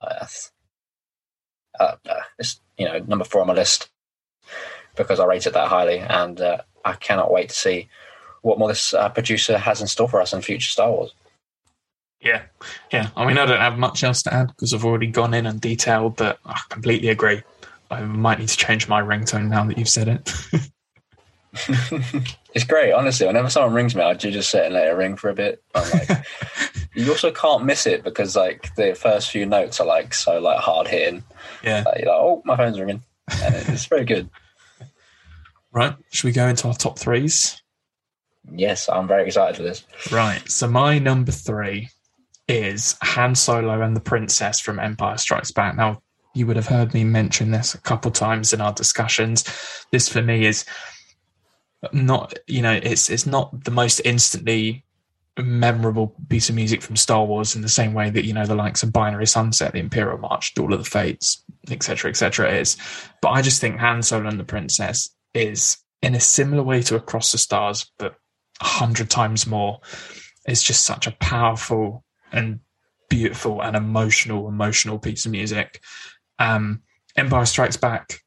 uh, 1.79 1.95
it's 2.39 2.59
you 2.77 2.85
know 2.85 2.99
number 2.99 3.25
four 3.25 3.41
on 3.41 3.47
my 3.47 3.53
list 3.53 3.89
because 4.95 5.19
I 5.19 5.25
rate 5.25 5.45
it 5.45 5.53
that 5.53 5.67
highly, 5.67 5.99
and 5.99 6.39
uh, 6.39 6.61
I 6.83 6.93
cannot 6.93 7.31
wait 7.31 7.49
to 7.49 7.55
see 7.55 7.89
what 8.41 8.59
more 8.59 8.69
this 8.69 8.93
uh, 8.93 9.09
producer 9.09 9.57
has 9.57 9.81
in 9.81 9.87
store 9.87 10.07
for 10.07 10.21
us 10.21 10.33
in 10.33 10.41
future 10.41 10.69
Star 10.69 10.91
Wars. 10.91 11.13
Yeah, 12.21 12.43
yeah. 12.91 13.09
I 13.15 13.25
mean, 13.25 13.37
I 13.37 13.45
don't 13.45 13.59
have 13.59 13.77
much 13.77 14.03
else 14.03 14.23
to 14.23 14.33
add 14.33 14.47
because 14.47 14.73
I've 14.73 14.85
already 14.85 15.07
gone 15.07 15.33
in 15.33 15.45
and 15.45 15.61
detailed, 15.61 16.15
but 16.15 16.39
I 16.45 16.59
completely 16.69 17.09
agree. 17.09 17.43
I 17.91 18.01
might 18.01 18.39
need 18.39 18.49
to 18.49 18.57
change 18.57 18.87
my 18.87 19.01
ringtone 19.01 19.49
now 19.49 19.65
that 19.65 19.77
you've 19.77 19.89
said 19.89 20.07
it. 20.07 20.33
it's 22.53 22.63
great, 22.65 22.91
honestly. 22.91 23.27
Whenever 23.27 23.49
someone 23.49 23.73
rings 23.73 23.95
me, 23.95 24.01
I 24.01 24.13
do 24.13 24.31
just 24.31 24.49
sit 24.49 24.65
and 24.65 24.73
let 24.73 24.87
it 24.87 24.91
ring 24.91 25.15
for 25.15 25.29
a 25.29 25.33
bit. 25.33 25.63
Like, 25.73 26.09
you 26.95 27.09
also 27.11 27.31
can't 27.31 27.65
miss 27.65 27.85
it 27.85 28.03
because 28.03 28.35
like 28.35 28.73
the 28.75 28.95
first 28.95 29.31
few 29.31 29.45
notes 29.45 29.79
are 29.79 29.87
like 29.87 30.13
so 30.13 30.39
like 30.39 30.59
hard 30.59 30.87
hitting. 30.87 31.23
Yeah, 31.63 31.83
like, 31.85 31.99
you're 31.99 32.09
like, 32.09 32.19
oh, 32.19 32.41
my 32.45 32.57
phone's 32.57 32.79
ringing, 32.79 33.03
and 33.43 33.55
it's 33.55 33.85
very 33.85 34.05
good. 34.05 34.29
Right, 35.71 35.95
should 36.11 36.27
we 36.27 36.31
go 36.31 36.47
into 36.47 36.67
our 36.67 36.73
top 36.73 36.97
threes? 36.97 37.61
Yes, 38.51 38.87
I'm 38.89 39.07
very 39.07 39.25
excited 39.25 39.57
for 39.57 39.63
this. 39.63 39.83
Right, 40.11 40.41
so 40.49 40.67
my 40.67 40.99
number 40.99 41.31
three 41.31 41.89
is 42.47 42.95
Han 43.01 43.35
Solo 43.35 43.81
and 43.81 43.95
the 43.95 44.01
Princess 44.01 44.59
from 44.59 44.79
Empire 44.79 45.17
Strikes 45.17 45.51
Back. 45.51 45.75
Now, 45.75 46.01
you 46.35 46.45
would 46.45 46.57
have 46.57 46.67
heard 46.67 46.93
me 46.93 47.03
mention 47.03 47.51
this 47.51 47.73
a 47.73 47.81
couple 47.81 48.11
times 48.11 48.53
in 48.53 48.61
our 48.61 48.73
discussions. 48.73 49.43
This 49.91 50.09
for 50.09 50.21
me 50.21 50.45
is 50.45 50.65
not, 51.91 52.37
you 52.45 52.61
know, 52.61 52.73
it's 52.73 53.09
it's 53.09 53.25
not 53.25 53.63
the 53.63 53.71
most 53.71 54.01
instantly 54.05 54.85
memorable 55.37 56.15
piece 56.29 56.49
of 56.49 56.55
music 56.55 56.81
from 56.81 56.95
Star 56.95 57.25
Wars 57.25 57.55
in 57.55 57.61
the 57.61 57.69
same 57.69 57.93
way 57.93 58.09
that 58.09 58.25
you 58.25 58.33
know 58.33 58.45
the 58.45 58.55
likes 58.55 58.83
of 58.83 58.93
Binary 58.93 59.27
Sunset, 59.27 59.73
the 59.73 59.79
Imperial 59.79 60.17
March, 60.17 60.53
Duel 60.53 60.73
of 60.73 60.83
the 60.83 60.89
Fates, 60.89 61.43
etc., 61.69 62.09
etc. 62.09 62.53
is. 62.53 62.77
But 63.21 63.29
I 63.29 63.41
just 63.41 63.61
think 63.61 63.79
Han 63.79 64.03
Solo 64.03 64.27
and 64.27 64.39
the 64.39 64.45
Princess 64.45 65.09
is 65.33 65.77
in 66.01 66.15
a 66.15 66.19
similar 66.19 66.63
way 66.63 66.81
to 66.83 66.95
Across 66.95 67.31
the 67.31 67.37
Stars, 67.37 67.91
but 67.97 68.15
a 68.61 68.65
hundred 68.65 69.09
times 69.09 69.47
more. 69.47 69.79
It's 70.45 70.63
just 70.63 70.85
such 70.85 71.07
a 71.07 71.11
powerful 71.11 72.03
and 72.31 72.59
beautiful 73.09 73.61
and 73.61 73.75
emotional, 73.75 74.47
emotional 74.47 74.99
piece 74.99 75.25
of 75.25 75.31
music. 75.31 75.81
Um, 76.39 76.81
Empire 77.15 77.45
Strikes 77.45 77.77
Back, 77.77 78.21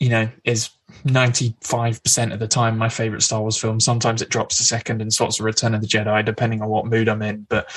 you 0.00 0.08
know, 0.08 0.28
is 0.44 0.70
95% 1.04 2.32
of 2.32 2.38
the 2.38 2.48
time 2.48 2.78
my 2.78 2.88
favorite 2.88 3.22
Star 3.22 3.40
Wars 3.40 3.58
film. 3.58 3.80
Sometimes 3.80 4.22
it 4.22 4.30
drops 4.30 4.56
to 4.58 4.64
second 4.64 5.02
and 5.02 5.12
slots 5.12 5.40
Return 5.40 5.74
of 5.74 5.80
the 5.80 5.86
Jedi, 5.86 6.24
depending 6.24 6.62
on 6.62 6.68
what 6.68 6.86
mood 6.86 7.08
I'm 7.08 7.22
in. 7.22 7.46
But 7.48 7.68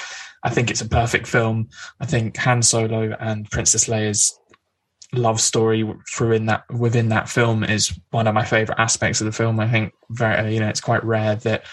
I 0.43 0.49
think 0.49 0.71
it's 0.71 0.81
a 0.81 0.87
perfect 0.87 1.27
film. 1.27 1.69
I 1.99 2.05
think 2.05 2.37
Han 2.37 2.61
Solo 2.61 3.15
and 3.19 3.49
Princess 3.51 3.87
Leia's 3.87 4.39
love 5.13 5.41
story 5.41 5.91
through 6.07 6.33
in 6.33 6.45
that 6.45 6.63
within 6.69 7.09
that 7.09 7.27
film 7.27 7.63
is 7.63 7.97
one 8.11 8.27
of 8.27 8.35
my 8.35 8.45
favorite 8.45 8.79
aspects 8.79 9.21
of 9.21 9.25
the 9.25 9.31
film. 9.31 9.59
I 9.59 9.67
think 9.67 9.93
very, 10.11 10.53
you 10.53 10.59
know, 10.59 10.69
it's 10.69 10.81
quite 10.81 11.03
rare 11.03 11.35
that 11.37 11.65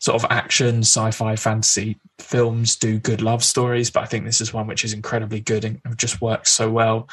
sort 0.00 0.22
of 0.22 0.30
action, 0.30 0.80
sci-fi, 0.80 1.36
fantasy 1.36 1.98
films 2.18 2.76
do 2.76 2.98
good 2.98 3.22
love 3.22 3.44
stories, 3.44 3.90
but 3.90 4.02
I 4.02 4.06
think 4.06 4.24
this 4.24 4.40
is 4.40 4.52
one 4.52 4.66
which 4.66 4.84
is 4.84 4.92
incredibly 4.92 5.40
good 5.40 5.64
and 5.64 5.80
just 5.96 6.20
works 6.20 6.50
so 6.50 6.70
well. 6.70 7.08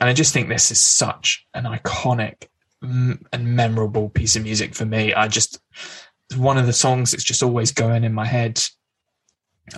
And 0.00 0.08
I 0.08 0.12
just 0.12 0.32
think 0.32 0.48
this 0.48 0.70
is 0.70 0.80
such 0.80 1.46
an 1.54 1.64
iconic 1.64 2.46
and 2.82 3.56
memorable 3.56 4.08
piece 4.08 4.36
of 4.36 4.44
music 4.44 4.74
for 4.74 4.86
me. 4.86 5.12
I 5.12 5.28
just 5.28 5.60
one 6.36 6.56
of 6.56 6.66
the 6.66 6.72
songs 6.72 7.10
that's 7.10 7.24
just 7.24 7.42
always 7.42 7.72
going 7.72 8.04
in 8.04 8.14
my 8.14 8.26
head. 8.26 8.62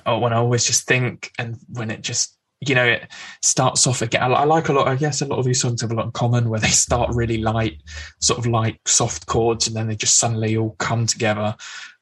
Oh, 0.07 0.18
when 0.18 0.32
I 0.32 0.36
always 0.36 0.64
just 0.64 0.86
think, 0.86 1.32
and 1.38 1.59
when 1.70 1.90
it 1.90 2.03
just 2.03 2.36
you 2.61 2.74
know 2.74 2.84
it 2.84 3.09
starts 3.42 3.86
off 3.86 4.03
again. 4.03 4.22
I, 4.22 4.44
like 4.44 4.68
a 4.68 4.72
lot. 4.72 4.86
I 4.86 4.94
guess 4.94 5.20
a 5.20 5.26
lot 5.26 5.38
of 5.38 5.44
these 5.44 5.61
songs 5.61 5.80
have 5.80 5.90
a 5.90 5.94
lot 5.94 6.07
in 6.07 6.12
common, 6.12 6.48
where 6.48 6.61
they 6.61 6.68
start 6.68 7.14
really 7.14 7.38
light, 7.38 7.82
sort 8.20 8.38
of 8.38 8.46
like 8.46 8.78
soft 8.86 9.26
chords, 9.26 9.66
and 9.66 9.74
then 9.74 9.88
they 9.88 9.96
just 9.96 10.18
suddenly 10.18 10.57
all 10.57 10.76
come 10.78 11.07
together. 11.07 11.57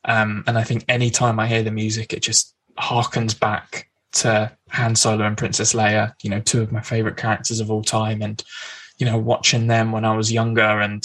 Um, 0.04 0.44
and 0.46 0.58
I 0.58 0.64
think 0.64 0.84
anytime 0.88 1.38
I 1.38 1.46
hear 1.46 1.62
the 1.62 1.70
music, 1.70 2.12
it 2.12 2.22
just 2.22 2.54
harkens 2.78 3.38
back 3.38 3.90
to 4.12 4.50
Han 4.70 4.96
Solo 4.96 5.24
and 5.24 5.36
Princess 5.36 5.72
Leia. 5.72 6.14
You 6.22 6.30
know, 6.30 6.40
two 6.40 6.62
of 6.62 6.72
my 6.72 6.80
favorite 6.80 7.16
characters 7.16 7.60
of 7.60 7.70
all 7.70 7.82
time, 7.82 8.22
and 8.22 8.42
you 8.98 9.06
know, 9.06 9.18
watching 9.18 9.66
them 9.66 9.92
when 9.92 10.04
I 10.04 10.16
was 10.16 10.32
younger 10.32 10.62
and 10.62 11.02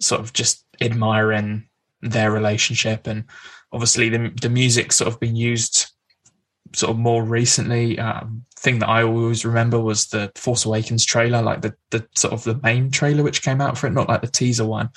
sort 0.00 0.20
of 0.20 0.32
just 0.32 0.64
admiring 0.80 1.68
their 2.02 2.30
relationship. 2.30 3.06
And 3.06 3.24
obviously, 3.72 4.08
the 4.08 4.32
the 4.40 4.50
music 4.50 4.92
sort 4.92 5.08
of 5.12 5.20
been 5.20 5.36
used 5.36 5.86
sort 6.74 6.90
of 6.90 6.98
more 6.98 7.22
recently. 7.22 7.98
Um, 7.98 8.44
thing 8.56 8.78
that 8.80 8.90
I 8.90 9.02
always 9.02 9.46
remember 9.46 9.80
was 9.80 10.08
the 10.08 10.30
Force 10.34 10.66
Awakens 10.66 11.04
trailer, 11.04 11.42
like 11.42 11.62
the 11.62 11.74
the 11.90 12.06
sort 12.14 12.34
of 12.34 12.44
the 12.44 12.60
main 12.62 12.90
trailer 12.90 13.22
which 13.22 13.42
came 13.42 13.60
out 13.60 13.78
for 13.78 13.86
it, 13.86 13.92
not 13.92 14.08
like 14.08 14.20
the 14.20 14.28
teaser 14.28 14.66
one. 14.66 14.90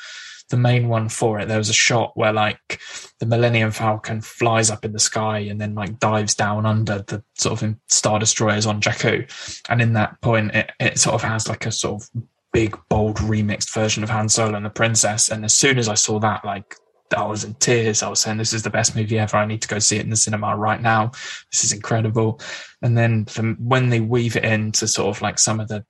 The 0.50 0.58
main 0.58 0.88
one 0.88 1.10
for 1.10 1.40
it, 1.40 1.48
there 1.48 1.58
was 1.58 1.70
a 1.70 1.74
shot 1.74 2.12
where 2.16 2.34
like 2.34 2.80
the 3.20 3.26
Millennium 3.26 3.72
Falcon 3.72 4.22
flies 4.22 4.70
up 4.70 4.86
in 4.86 4.94
the 4.94 5.00
sky 5.00 5.40
and 5.40 5.60
then 5.60 5.74
like 5.74 6.00
dives 6.00 6.36
down 6.36 6.66
under 6.66 7.00
the 7.00 7.24
sort 7.36 7.62
of 7.62 7.76
Star 7.88 8.20
Destroyers 8.20 8.66
on 8.66 8.82
Jakku, 8.82 9.28
and 9.70 9.82
in 9.82 9.94
that 9.94 10.20
point, 10.22 10.54
it, 10.54 10.72
it 10.80 11.00
sort 11.00 11.16
of 11.16 11.24
has 11.24 11.48
like 11.48 11.66
a 11.66 11.72
sort 11.72 12.04
of 12.04 12.10
big, 12.52 12.78
bold 12.90 13.18
remixed 13.18 13.74
version 13.74 14.04
of 14.04 14.10
Han 14.10 14.30
Solo 14.30 14.56
and 14.56 14.66
the 14.66 14.70
Princess. 14.70 15.30
And 15.30 15.44
as 15.44 15.56
soon 15.56 15.80
as 15.80 15.90
I 15.90 15.96
saw 15.96 16.20
that, 16.20 16.46
like 16.46 16.76
I 17.16 17.26
was 17.26 17.44
in 17.44 17.54
tears. 17.56 18.02
I 18.02 18.10
was 18.10 18.22
saying, 18.22 18.38
"This 18.38 18.54
is 18.54 18.64
the 18.64 18.70
best 18.70 18.96
movie 18.96 19.20
ever. 19.20 19.38
I 19.38 19.46
need 19.46 19.62
to 19.62 19.68
go 19.68 19.80
see 19.80 19.98
it 19.98 20.04
in 20.04 20.10
the 20.10 20.16
cinema 20.16 20.56
right 20.56 20.82
now. 20.82 21.12
This 21.52 21.64
is 21.64 21.72
incredible." 21.72 22.40
And 22.82 22.98
then 22.98 23.26
from 23.26 23.56
when 23.56 23.90
they 23.90 24.00
weave 24.00 24.36
it 24.36 24.46
into 24.46 24.88
sort 24.88 25.16
of 25.16 25.22
like 25.22 25.40
some 25.40 25.60
of 25.60 25.68
the 25.68 25.86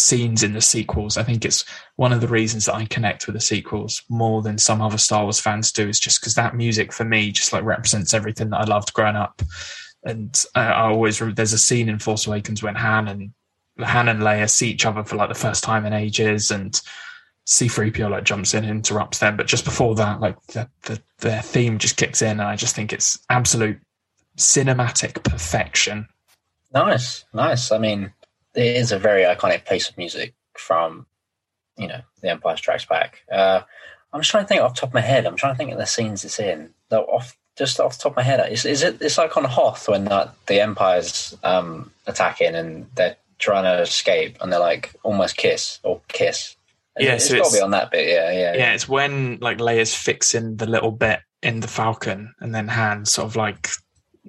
scenes 0.00 0.42
in 0.42 0.52
the 0.52 0.60
sequels, 0.60 1.16
I 1.16 1.22
think 1.22 1.44
it's 1.44 1.64
one 1.96 2.12
of 2.12 2.20
the 2.20 2.28
reasons 2.28 2.66
that 2.66 2.74
I 2.74 2.86
connect 2.86 3.26
with 3.26 3.34
the 3.34 3.40
sequels 3.40 4.02
more 4.08 4.42
than 4.42 4.58
some 4.58 4.80
other 4.80 4.98
Star 4.98 5.22
Wars 5.22 5.40
fans 5.40 5.72
do. 5.72 5.88
Is 5.88 6.00
just 6.00 6.20
because 6.20 6.34
that 6.34 6.56
music 6.56 6.92
for 6.92 7.04
me 7.04 7.30
just 7.32 7.52
like 7.52 7.64
represents 7.64 8.14
everything 8.14 8.50
that 8.50 8.60
I 8.60 8.64
loved 8.64 8.92
growing 8.92 9.16
up. 9.16 9.42
And 10.04 10.44
I, 10.54 10.66
I 10.66 10.86
always 10.88 11.18
there's 11.18 11.52
a 11.52 11.58
scene 11.58 11.88
in 11.88 11.98
Force 11.98 12.26
Awakens 12.26 12.62
when 12.62 12.74
Han 12.74 13.08
and 13.08 13.32
Han 13.78 14.08
and 14.08 14.20
Leia 14.20 14.48
see 14.48 14.70
each 14.70 14.86
other 14.86 15.04
for 15.04 15.16
like 15.16 15.28
the 15.28 15.34
first 15.34 15.62
time 15.62 15.86
in 15.86 15.92
ages, 15.92 16.50
and 16.50 16.80
C3PO 17.46 18.10
like 18.10 18.24
jumps 18.24 18.54
in 18.54 18.64
and 18.64 18.70
interrupts 18.70 19.18
them. 19.18 19.36
But 19.36 19.46
just 19.46 19.64
before 19.64 19.94
that, 19.96 20.20
like 20.20 20.40
the, 20.48 20.68
the 21.18 21.42
theme 21.42 21.78
just 21.78 21.96
kicks 21.96 22.22
in, 22.22 22.40
and 22.40 22.42
I 22.42 22.56
just 22.56 22.74
think 22.74 22.92
it's 22.92 23.18
absolute 23.28 23.78
cinematic 24.36 25.22
perfection. 25.22 26.08
Nice, 26.72 27.24
nice. 27.34 27.72
I 27.72 27.78
mean, 27.78 28.12
it 28.54 28.76
is 28.76 28.92
a 28.92 28.98
very 28.98 29.22
iconic 29.22 29.66
piece 29.68 29.88
of 29.88 29.98
music 29.98 30.34
from 30.56 31.06
you 31.76 31.88
know 31.88 32.00
The 32.20 32.30
Empire 32.30 32.56
Strikes 32.56 32.84
Back. 32.84 33.22
Uh, 33.30 33.62
I'm 34.12 34.20
just 34.20 34.30
trying 34.30 34.44
to 34.44 34.48
think 34.48 34.62
off 34.62 34.74
the 34.74 34.80
top 34.80 34.90
of 34.90 34.94
my 34.94 35.00
head. 35.00 35.26
I'm 35.26 35.36
trying 35.36 35.54
to 35.54 35.58
think 35.58 35.72
of 35.72 35.78
the 35.78 35.86
scenes 35.86 36.24
it's 36.24 36.40
in. 36.40 36.70
Though 36.88 37.04
off 37.04 37.36
just 37.56 37.80
off 37.80 37.96
the 37.96 38.02
top 38.02 38.12
of 38.12 38.16
my 38.16 38.22
head, 38.22 38.50
is, 38.50 38.64
is 38.64 38.82
it? 38.82 39.00
It's 39.00 39.18
like 39.18 39.36
on 39.36 39.44
Hoth 39.44 39.88
when 39.88 40.04
that, 40.06 40.34
the 40.46 40.60
Empire's 40.60 41.36
um, 41.42 41.90
attacking 42.06 42.54
and 42.54 42.86
they're 42.94 43.16
trying 43.38 43.64
to 43.64 43.82
escape 43.82 44.38
and 44.40 44.52
they're 44.52 44.60
like 44.60 44.94
almost 45.02 45.36
kiss 45.36 45.78
or 45.82 46.00
kiss. 46.08 46.56
Yeah, 46.98 47.14
it's 47.14 47.28
so 47.28 47.34
got 47.34 47.40
it's 47.40 47.52
to 47.52 47.58
be 47.58 47.62
on 47.62 47.70
that 47.70 47.90
bit. 47.90 48.08
Yeah, 48.08 48.30
yeah, 48.32 48.54
yeah, 48.56 48.72
it's 48.72 48.88
when 48.88 49.38
like 49.40 49.58
Leia's 49.58 49.94
fixing 49.94 50.56
the 50.56 50.66
little 50.66 50.90
bit 50.90 51.20
in 51.42 51.60
the 51.60 51.68
Falcon, 51.68 52.34
and 52.40 52.54
then 52.54 52.68
Han 52.68 53.06
sort 53.06 53.26
of 53.26 53.36
like 53.36 53.68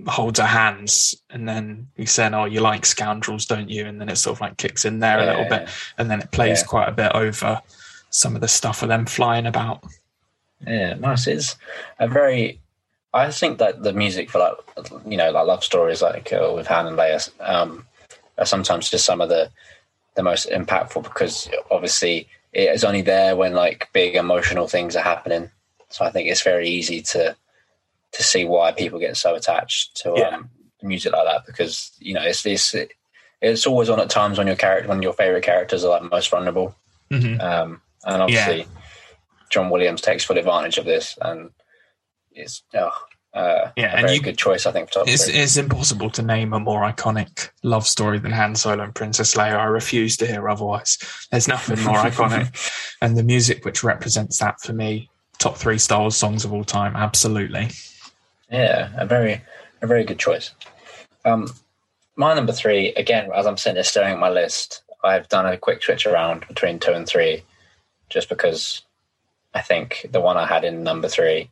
holds 0.08 0.40
her 0.40 0.46
hands, 0.46 1.16
and 1.30 1.48
then 1.48 1.88
he's 1.96 2.12
saying, 2.12 2.34
"Oh, 2.34 2.46
you 2.46 2.60
like 2.62 2.86
scoundrels, 2.86 3.46
don't 3.46 3.70
you?" 3.70 3.86
And 3.86 4.00
then 4.00 4.10
it 4.10 4.18
sort 4.18 4.38
of 4.38 4.42
like 4.42 4.58
kicks 4.58 4.86
in 4.86 5.00
there 5.00 5.20
a 5.20 5.26
little 5.26 5.46
bit, 5.50 5.70
and 5.98 6.10
then 6.10 6.22
it 6.22 6.32
plays 6.32 6.62
Yeah. 6.62 6.68
quite 6.68 6.90
a 6.90 6.94
bit 6.94 7.12
over 7.14 7.62
some 8.10 8.36
of 8.36 8.42
the 8.42 8.48
stuff 8.48 8.82
of 8.82 8.90
them 8.90 9.06
flying 9.06 9.46
about. 9.46 9.84
Yeah, 10.66 10.94
nice. 10.96 11.28
It's 11.28 11.56
a 12.00 12.08
very. 12.08 12.60
I 13.14 13.30
think 13.32 13.58
that 13.58 13.84
the 13.84 13.92
music 13.94 14.30
for 14.30 14.40
like 14.40 14.56
you 15.06 15.18
know 15.18 15.32
like 15.32 15.46
love 15.48 15.64
stories 15.64 16.02
like 16.02 16.32
uh, 16.32 16.52
with 16.56 16.68
Han 16.68 16.88
and 16.88 16.98
Leia 16.98 17.30
um, 17.42 17.86
are 18.38 18.46
sometimes 18.46 18.90
just 18.90 19.06
some 19.06 19.22
of 19.22 19.30
the 19.30 19.50
the 20.16 20.24
most 20.24 20.50
impactful 20.50 21.04
because 21.04 21.50
obviously 21.70 22.28
it 22.54 22.70
is 22.70 22.84
only 22.84 23.02
there 23.02 23.36
when 23.36 23.54
like 23.54 23.90
big 23.94 24.16
emotional 24.16 24.68
things 24.68 24.96
are 24.96 25.04
happening. 25.04 25.50
So 25.90 26.06
I 26.06 26.12
think 26.12 26.30
it's 26.30 26.42
very 26.42 26.70
easy 26.70 27.02
to 27.02 27.36
to 28.14 28.24
see 28.24 28.46
why 28.46 28.72
people 28.72 29.00
get 29.00 29.18
so 29.18 29.36
attached 29.36 29.96
to 29.98 30.14
Yeah. 30.18 30.30
um, 30.36 30.50
music 30.84 31.14
like 31.14 31.26
that 31.26 31.46
because 31.46 31.92
you 32.00 32.14
know 32.14 32.24
it's 32.24 32.42
this 32.44 32.76
it's 33.42 33.68
always 33.68 33.88
on 33.90 34.00
at 34.00 34.10
times 34.10 34.38
when 34.40 34.48
your 34.48 34.56
character 34.56 34.90
when 34.90 35.02
your 35.04 35.14
favorite 35.14 35.44
characters 35.44 35.84
are 35.84 35.90
like 36.02 36.10
most 36.12 36.30
vulnerable 36.32 36.76
hmm 37.12 37.40
um, 37.40 37.82
and 38.06 38.22
obviously 38.24 38.66
John 39.52 39.70
Williams 39.70 40.02
takes 40.02 40.24
full 40.24 40.38
advantage 40.38 40.78
of 40.78 40.86
this, 40.86 41.18
and 41.22 41.50
it's 42.32 42.64
oh, 42.74 42.90
uh, 43.34 43.70
Yeah, 43.76 43.92
a 43.92 43.98
and 43.98 44.02
very 44.08 44.16
you- 44.16 44.22
good 44.22 44.38
choice, 44.38 44.66
I 44.66 44.72
think. 44.72 44.94
For 44.94 45.04
It's, 45.06 45.28
it's 45.28 45.58
impossible 45.58 46.10
to 46.12 46.22
name 46.22 46.54
a 46.54 46.60
more 46.60 46.90
iconic 46.90 47.50
love 47.62 47.86
story 47.86 48.18
than 48.18 48.32
Han 48.32 48.56
Solo 48.56 48.82
and 48.86 48.96
Princess 48.96 49.36
Leia. 49.36 49.58
I 49.58 49.66
refuse 49.66 50.16
to 50.18 50.26
hear 50.26 50.48
otherwise. 50.48 50.98
There's 51.32 51.50
nothing 51.50 51.84
more 51.84 51.98
iconic. 52.10 52.56
And 53.02 53.18
the 53.18 53.24
music 53.24 53.66
which 53.66 53.84
represents 53.84 54.40
that 54.40 54.62
for 54.62 54.72
me, 54.72 55.10
top 55.38 55.58
three 55.58 55.78
Star 55.78 56.00
Wars 56.00 56.16
songs 56.16 56.46
of 56.46 56.54
all 56.54 56.64
time, 56.64 56.96
absolutely. 56.96 57.72
Yeah, 58.52 58.92
a 58.98 59.06
very 59.06 59.42
a 59.82 59.88
very 59.88 60.04
good 60.04 60.20
choice. 60.20 60.52
Um, 61.26 61.48
my 62.16 62.34
number 62.34 62.52
three, 62.52 62.94
again, 62.94 63.30
as 63.34 63.48
I'm 63.48 63.58
sitting 63.58 63.76
there 63.76 63.84
staring 63.84 64.14
at 64.14 64.20
my 64.20 64.30
list, 64.30 64.84
I've 65.04 65.30
done 65.30 65.46
a 65.46 65.58
quick 65.58 65.82
switch 65.82 66.06
around 66.06 66.48
between 66.48 66.80
two 66.80 66.92
and 66.92 67.08
three, 67.08 67.44
just 68.10 68.30
because 68.30 68.84
I 69.54 69.62
think 69.62 70.08
the 70.12 70.22
one 70.22 70.38
I 70.38 70.46
had 70.46 70.64
in 70.64 70.84
number 70.84 71.08
three 71.08 71.50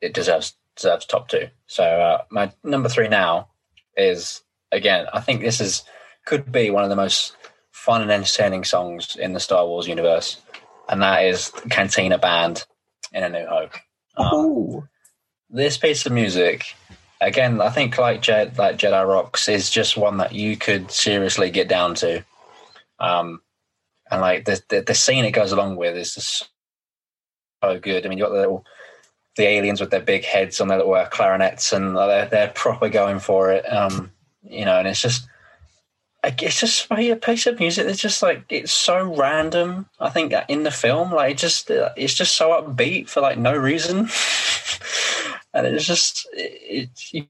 it 0.00 0.14
deserves 0.14 0.54
deserves 0.76 1.06
top 1.06 1.28
two. 1.28 1.48
So 1.66 1.84
uh, 1.84 2.22
my 2.30 2.52
number 2.64 2.88
three 2.88 3.08
now 3.08 3.48
is 3.96 4.42
again. 4.72 5.06
I 5.12 5.20
think 5.20 5.40
this 5.40 5.60
is 5.60 5.84
could 6.26 6.50
be 6.50 6.70
one 6.70 6.84
of 6.84 6.90
the 6.90 6.96
most 6.96 7.36
fun 7.70 8.02
and 8.02 8.10
entertaining 8.10 8.64
songs 8.64 9.16
in 9.16 9.32
the 9.32 9.40
Star 9.40 9.66
Wars 9.66 9.86
universe, 9.88 10.40
and 10.88 11.02
that 11.02 11.24
is 11.24 11.52
Cantina 11.70 12.18
Band 12.18 12.64
in 13.12 13.24
A 13.24 13.28
New 13.28 13.46
Hope. 13.46 13.74
Um, 14.16 14.88
this 15.50 15.76
piece 15.76 16.06
of 16.06 16.12
music, 16.12 16.74
again, 17.20 17.60
I 17.60 17.70
think 17.70 17.98
like 17.98 18.26
like 18.28 18.78
Jedi 18.78 19.06
Rocks, 19.06 19.48
is 19.48 19.70
just 19.70 19.96
one 19.96 20.18
that 20.18 20.32
you 20.32 20.56
could 20.56 20.90
seriously 20.90 21.50
get 21.50 21.68
down 21.68 21.94
to. 21.96 22.24
Um, 22.98 23.40
and 24.10 24.20
like 24.20 24.44
the, 24.44 24.62
the 24.68 24.80
the 24.82 24.94
scene 24.94 25.24
it 25.24 25.32
goes 25.32 25.52
along 25.52 25.76
with 25.76 25.96
is 25.96 26.14
just 26.14 26.48
so 27.62 27.78
good. 27.78 28.04
I 28.04 28.08
mean, 28.08 28.18
you 28.18 28.24
got 28.24 28.30
the 28.30 28.40
little 28.40 28.64
the 29.36 29.46
aliens 29.46 29.80
with 29.80 29.90
their 29.90 30.00
big 30.00 30.24
heads 30.24 30.60
on 30.60 30.68
their 30.68 30.78
little 30.78 30.94
uh, 30.94 31.08
clarinets, 31.08 31.72
and 31.72 31.96
they're 31.96 32.26
they're 32.26 32.52
proper 32.54 32.88
going 32.88 33.20
for 33.20 33.52
it. 33.52 33.64
Um, 33.72 34.12
you 34.42 34.64
know, 34.64 34.78
and 34.78 34.88
it's 34.88 35.00
just. 35.00 35.26
It's 36.22 36.60
just 36.60 36.86
a 36.90 37.16
piece 37.16 37.46
of 37.46 37.58
music 37.58 37.86
that's 37.86 37.98
just 37.98 38.22
like 38.22 38.44
it's 38.50 38.72
so 38.72 39.16
random. 39.16 39.86
I 39.98 40.10
think 40.10 40.34
in 40.50 40.64
the 40.64 40.70
film, 40.70 41.12
like 41.12 41.30
it 41.30 41.38
just 41.38 41.70
it's 41.70 42.12
just 42.12 42.36
so 42.36 42.50
upbeat 42.50 43.08
for 43.08 43.22
like 43.22 43.38
no 43.38 43.56
reason, 43.56 44.06
and 45.54 45.66
it's 45.66 45.84
just 45.84 46.28
it, 46.32 46.90
it, 47.12 47.12
you 47.12 47.26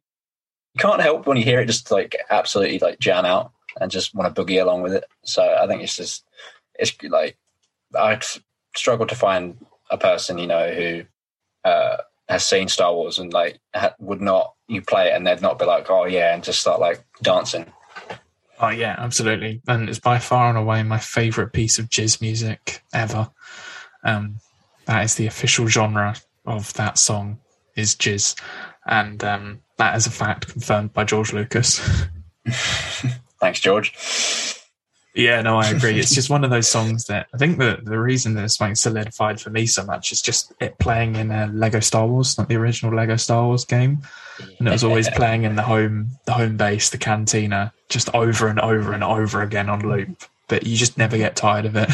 can't 0.79 1.01
help 1.01 1.27
when 1.27 1.37
you 1.37 1.45
hear 1.45 1.61
it 1.61 1.67
just 1.67 1.91
like 1.91 2.17
absolutely 2.31 2.79
like 2.79 2.99
jam 2.99 3.25
out 3.25 3.53
and 3.81 3.91
just 3.91 4.15
want 4.15 4.35
to 4.35 4.43
boogie 4.43 4.61
along 4.61 4.83
with 4.83 4.93
it. 4.93 5.05
So 5.25 5.43
I 5.43 5.67
think 5.67 5.83
it's 5.83 5.97
just 5.97 6.25
it's 6.75 6.97
like 7.05 7.37
I'd 7.99 8.23
struggle 8.77 9.07
to 9.07 9.15
find 9.15 9.65
a 9.91 9.99
person 9.99 10.39
you 10.39 10.47
know 10.47 10.73
who 10.73 11.03
uh, 11.65 11.97
has 12.29 12.47
seen 12.47 12.69
Star 12.69 12.95
Wars 12.95 13.19
and 13.19 13.33
like 13.33 13.59
ha- 13.75 13.95
would 13.99 14.21
not 14.21 14.55
you 14.69 14.83
play 14.83 15.09
it 15.09 15.15
and 15.15 15.27
they'd 15.27 15.43
not 15.43 15.59
be 15.59 15.65
like 15.65 15.91
oh 15.91 16.05
yeah 16.05 16.35
and 16.35 16.45
just 16.45 16.61
start 16.61 16.81
like 16.81 17.05
dancing. 17.23 17.67
Oh 18.63 18.69
yeah, 18.69 18.95
absolutely. 18.99 19.63
And 19.67 19.89
it's 19.89 19.99
by 19.99 20.19
far 20.19 20.51
and 20.51 20.59
away 20.59 20.83
my 20.83 20.99
favourite 20.99 21.53
piece 21.53 21.79
of 21.79 21.89
jizz 21.89 22.21
music 22.21 22.83
ever. 22.93 23.31
Um, 24.05 24.37
that 24.85 25.05
is 25.05 25.15
the 25.15 25.27
official 25.27 25.67
genre 25.67 26.15
of 26.45 26.73
that 26.75 26.99
song 26.99 27.39
is 27.77 27.95
jizz. 27.95 28.41
And 28.87 29.23
um, 29.25 29.61
that 29.79 29.97
is 29.97 30.07
a 30.07 30.11
fact 30.11 30.49
confirmed 30.49 30.93
by 30.93 31.05
George 31.05 31.33
Lucas. 31.33 31.81
Thanks, 33.41 33.61
George. 33.61 33.95
Yeah, 35.15 35.43
no, 35.43 35.59
I 35.59 35.69
agree. 35.71 35.99
It's 35.99 36.15
just 36.15 36.31
one 36.31 36.45
of 36.45 36.51
those 36.51 36.69
songs 36.69 37.07
that 37.07 37.27
I 37.35 37.37
think 37.37 37.59
the 37.59 37.81
the 37.83 37.99
reason 37.99 38.35
that 38.35 38.45
it's 38.45 38.61
like 38.61 38.77
solidified 38.77 39.41
for 39.41 39.51
me 39.51 39.67
so 39.67 39.85
much 39.85 40.13
is 40.13 40.23
just 40.23 40.53
it 40.61 40.79
playing 40.79 41.17
in 41.17 41.33
a 41.33 41.49
Lego 41.49 41.81
Star 41.81 42.07
Wars, 42.07 42.39
not 42.39 42.49
the 42.49 42.55
original 42.57 42.95
Lego 42.95 43.17
Star 43.17 43.45
Wars 43.45 43.65
game, 43.65 44.03
and 44.59 44.69
it 44.69 44.71
was 44.71 44.85
always 44.85 45.11
playing 45.11 45.43
in 45.43 45.57
the 45.57 45.63
home 45.63 46.11
the 46.27 46.33
home 46.33 46.57
base, 46.57 46.91
the 46.91 46.99
cantina, 46.99 47.73
just 47.89 48.15
over 48.15 48.47
and 48.47 48.61
over 48.61 48.93
and 48.93 49.03
over 49.03 49.43
again 49.43 49.69
on 49.69 49.81
loop. 49.81 50.23
But 50.47 50.65
you 50.65 50.77
just 50.77 50.97
never 50.97 51.17
get 51.17 51.35
tired 51.35 51.67
of 51.67 51.75
it. 51.77 51.91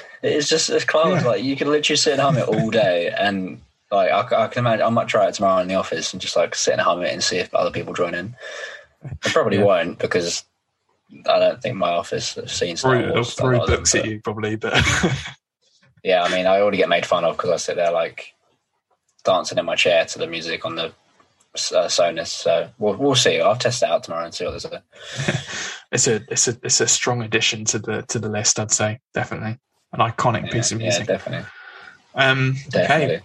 it's 0.22 0.48
just 0.48 0.70
it's 0.70 0.84
close. 0.84 1.22
Yeah. 1.22 1.28
Like 1.28 1.42
you 1.42 1.56
could 1.56 1.68
literally 1.68 1.96
sit 1.96 2.12
and 2.12 2.20
hum 2.20 2.36
it 2.36 2.48
all 2.48 2.70
day, 2.70 3.10
and 3.10 3.60
like 3.90 4.10
I, 4.10 4.44
I, 4.44 4.48
can 4.48 4.60
imagine, 4.60 4.86
I 4.86 4.90
might 4.90 5.08
try 5.08 5.28
it 5.28 5.34
tomorrow 5.34 5.62
in 5.62 5.68
the 5.68 5.74
office 5.74 6.12
and 6.12 6.20
just 6.20 6.36
like 6.36 6.54
sit 6.54 6.72
and 6.72 6.80
hum 6.80 7.02
it 7.02 7.12
and 7.12 7.22
see 7.22 7.38
if 7.38 7.52
other 7.54 7.70
people 7.70 7.94
join 7.94 8.14
in. 8.14 8.36
I 9.04 9.16
probably 9.20 9.58
yeah. 9.58 9.64
won't 9.64 9.98
because 9.98 10.44
I 11.26 11.38
don't 11.38 11.62
think 11.62 11.76
my 11.76 11.90
office 11.90 12.34
has 12.34 12.52
seen 12.52 12.76
Star 12.76 13.00
throw, 13.00 13.12
Wars. 13.12 13.34
Throw 13.34 13.66
books 13.66 13.94
at 13.94 14.04
you 14.04 14.20
probably, 14.20 14.56
but 14.56 14.74
yeah, 16.04 16.22
I 16.22 16.30
mean, 16.30 16.46
I 16.46 16.60
already 16.60 16.76
get 16.76 16.88
made 16.88 17.06
fun 17.06 17.24
of 17.24 17.36
because 17.36 17.50
I 17.50 17.56
sit 17.56 17.76
there 17.76 17.92
like 17.92 18.34
dancing 19.24 19.58
in 19.58 19.64
my 19.64 19.76
chair 19.76 20.04
to 20.04 20.18
the 20.18 20.26
music 20.26 20.64
on 20.64 20.76
the 20.76 20.86
uh, 20.86 21.88
Sonos. 21.88 22.28
So 22.28 22.70
we'll 22.78 22.96
we'll 22.96 23.14
see. 23.14 23.40
I'll 23.40 23.56
test 23.56 23.82
it 23.82 23.88
out 23.88 24.04
tomorrow 24.04 24.24
and 24.24 24.34
see 24.34 24.44
what 24.44 24.52
there's 24.52 24.66
a. 24.66 24.82
it's 25.92 26.06
a 26.06 26.22
it's 26.28 26.46
a 26.46 26.58
it's 26.62 26.80
a 26.80 26.86
strong 26.86 27.22
addition 27.22 27.64
to 27.66 27.78
the 27.78 28.02
to 28.02 28.18
the 28.18 28.28
list. 28.28 28.60
I'd 28.60 28.70
say 28.70 29.00
definitely 29.14 29.58
an 29.92 30.00
iconic 30.00 30.46
yeah, 30.46 30.52
piece 30.52 30.72
of 30.72 30.78
music. 30.78 31.08
Yeah, 31.08 31.16
definitely. 31.16 31.50
Um, 32.14 32.56
definitely. 32.68 33.16
Okay. 33.16 33.24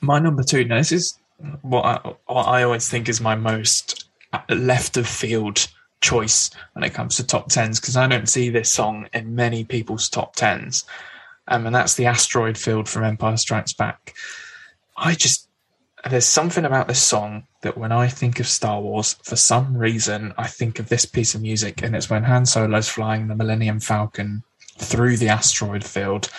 My 0.00 0.18
number 0.18 0.42
two. 0.42 0.64
Now 0.64 0.76
this 0.76 0.92
is 0.92 1.18
what 1.62 1.84
I, 1.84 2.14
what 2.26 2.44
I 2.44 2.62
always 2.62 2.88
think 2.88 3.08
is 3.08 3.20
my 3.20 3.34
most 3.34 4.08
left 4.48 4.96
of 4.96 5.06
field 5.06 5.66
choice 6.00 6.50
when 6.74 6.84
it 6.84 6.94
comes 6.94 7.16
to 7.16 7.26
top 7.26 7.48
tens 7.48 7.80
because 7.80 7.96
I 7.96 8.06
don't 8.06 8.28
see 8.28 8.50
this 8.50 8.70
song 8.70 9.08
in 9.12 9.34
many 9.34 9.64
people's 9.64 10.08
top 10.08 10.36
tens. 10.36 10.84
Um, 11.48 11.66
and 11.66 11.74
that's 11.74 11.94
the 11.94 12.06
asteroid 12.06 12.58
field 12.58 12.88
from 12.88 13.04
Empire 13.04 13.36
Strikes 13.36 13.72
Back. 13.72 14.14
I 14.96 15.14
just 15.14 15.48
there's 16.08 16.26
something 16.26 16.64
about 16.64 16.88
this 16.88 17.02
song 17.02 17.46
that 17.62 17.76
when 17.76 17.90
I 17.90 18.08
think 18.08 18.38
of 18.38 18.46
Star 18.46 18.80
Wars, 18.80 19.14
for 19.24 19.36
some 19.36 19.76
reason 19.76 20.32
I 20.38 20.46
think 20.46 20.78
of 20.78 20.88
this 20.88 21.04
piece 21.04 21.34
of 21.34 21.42
music, 21.42 21.82
and 21.82 21.96
it's 21.96 22.10
when 22.10 22.24
Han 22.24 22.46
Solo's 22.46 22.88
flying 22.88 23.26
the 23.26 23.34
Millennium 23.34 23.80
Falcon 23.80 24.42
through 24.78 25.16
the 25.16 25.28
asteroid 25.28 25.84
field 25.84 26.30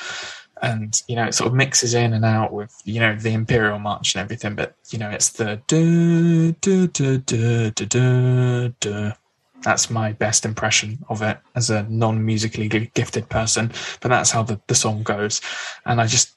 and 0.62 1.02
you 1.08 1.16
know 1.16 1.26
it 1.26 1.34
sort 1.34 1.48
of 1.48 1.54
mixes 1.54 1.94
in 1.94 2.14
and 2.14 2.26
out 2.26 2.52
with 2.52 2.82
you 2.86 3.00
know 3.00 3.16
the 3.16 3.34
imperial 3.34 3.80
march 3.80 4.16
and 4.16 4.22
everything 4.22 4.56
but 4.56 4.76
you 4.90 4.98
know 4.98 5.10
it's 5.10 5.30
the 5.30 5.62
duh, 5.68 6.54
duh, 6.62 6.88
duh, 6.88 7.18
duh, 7.26 7.70
duh, 7.70 8.70
duh, 8.80 9.14
that's 9.62 9.90
my 9.90 10.12
best 10.14 10.46
impression 10.46 11.04
of 11.10 11.22
it 11.22 11.38
as 11.56 11.70
a 11.70 11.84
non-musically 11.90 12.68
gifted 12.68 13.28
person 13.30 13.72
but 14.02 14.10
that's 14.10 14.32
how 14.32 14.44
the, 14.44 14.60
the 14.68 14.76
song 14.76 15.04
goes. 15.04 15.42
And 15.86 16.02
i 16.02 16.08
just 16.08 16.36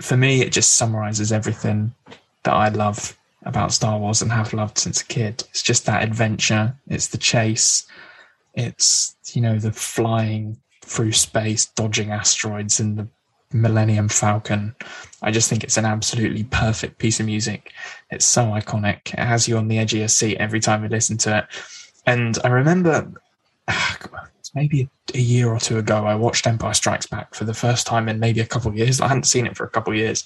for 0.00 0.16
me 0.16 0.42
it 0.42 0.52
just 0.52 0.74
summarizes 0.74 1.32
everything 1.32 1.92
that 2.44 2.54
i 2.54 2.68
love 2.68 3.16
about 3.44 3.72
star 3.72 3.98
wars 3.98 4.22
and 4.22 4.32
have 4.32 4.52
loved 4.52 4.78
since 4.78 5.00
a 5.00 5.06
kid. 5.06 5.44
It's 5.50 5.62
just 5.62 5.86
that 5.86 6.02
adventure 6.02 6.74
it's 6.88 7.08
the 7.08 7.18
chase 7.18 7.86
it's 8.54 9.16
you 9.34 9.42
know 9.42 9.58
the 9.58 9.72
flying 9.72 10.58
through 10.88 11.12
space 11.12 11.66
dodging 11.66 12.10
asteroids 12.10 12.80
in 12.80 12.96
the 12.96 13.06
Millennium 13.52 14.08
Falcon. 14.08 14.74
I 15.22 15.30
just 15.30 15.48
think 15.48 15.64
it's 15.64 15.76
an 15.76 15.84
absolutely 15.84 16.44
perfect 16.44 16.98
piece 16.98 17.20
of 17.20 17.26
music. 17.26 17.72
It's 18.10 18.26
so 18.26 18.46
iconic. 18.46 19.12
It 19.12 19.18
has 19.20 19.48
you 19.48 19.56
on 19.58 19.68
the 19.68 19.78
edge 19.78 19.92
of 19.92 20.00
your 20.00 20.08
seat 20.08 20.38
every 20.38 20.60
time 20.60 20.82
you 20.82 20.88
listen 20.88 21.16
to 21.18 21.38
it. 21.38 21.46
And 22.06 22.38
I 22.44 22.48
remember 22.48 23.10
ah, 23.68 23.98
maybe 24.54 24.88
a 25.14 25.18
year 25.18 25.48
or 25.48 25.60
two 25.60 25.78
ago, 25.78 26.04
I 26.04 26.14
watched 26.14 26.46
Empire 26.46 26.74
Strikes 26.74 27.06
Back 27.06 27.34
for 27.34 27.44
the 27.44 27.54
first 27.54 27.86
time 27.86 28.08
in 28.08 28.18
maybe 28.18 28.40
a 28.40 28.46
couple 28.46 28.70
of 28.70 28.76
years. 28.76 29.00
I 29.00 29.08
hadn't 29.08 29.24
seen 29.24 29.46
it 29.46 29.56
for 29.56 29.64
a 29.64 29.70
couple 29.70 29.92
of 29.92 29.98
years. 29.98 30.24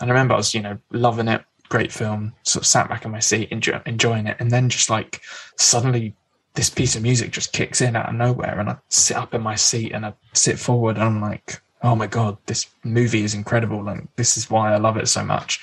And 0.00 0.10
I 0.10 0.12
remember 0.12 0.34
I 0.34 0.38
was, 0.38 0.54
you 0.54 0.60
know, 0.60 0.78
loving 0.90 1.28
it. 1.28 1.42
Great 1.68 1.92
film. 1.92 2.34
Sort 2.42 2.62
of 2.62 2.66
sat 2.66 2.88
back 2.88 3.04
in 3.04 3.10
my 3.10 3.18
seat, 3.18 3.50
enjoy, 3.50 3.80
enjoying 3.86 4.26
it. 4.26 4.36
And 4.40 4.50
then 4.50 4.68
just 4.68 4.90
like 4.90 5.22
suddenly 5.56 6.14
this 6.54 6.70
piece 6.70 6.96
of 6.96 7.02
music 7.02 7.30
just 7.30 7.52
kicks 7.52 7.80
in 7.80 7.96
out 7.96 8.08
of 8.08 8.14
nowhere. 8.14 8.60
And 8.60 8.70
I 8.70 8.76
sit 8.88 9.16
up 9.16 9.34
in 9.34 9.42
my 9.42 9.54
seat 9.54 9.92
and 9.92 10.04
I 10.04 10.14
sit 10.34 10.58
forward 10.58 10.96
and 10.96 11.04
I'm 11.04 11.20
like, 11.20 11.60
oh 11.82 11.96
my 11.96 12.06
god, 12.06 12.36
this 12.46 12.68
movie 12.84 13.24
is 13.24 13.34
incredible, 13.34 13.88
and 13.88 14.08
this 14.16 14.36
is 14.36 14.50
why 14.50 14.72
I 14.72 14.76
love 14.76 14.96
it 14.96 15.08
so 15.08 15.24
much. 15.24 15.60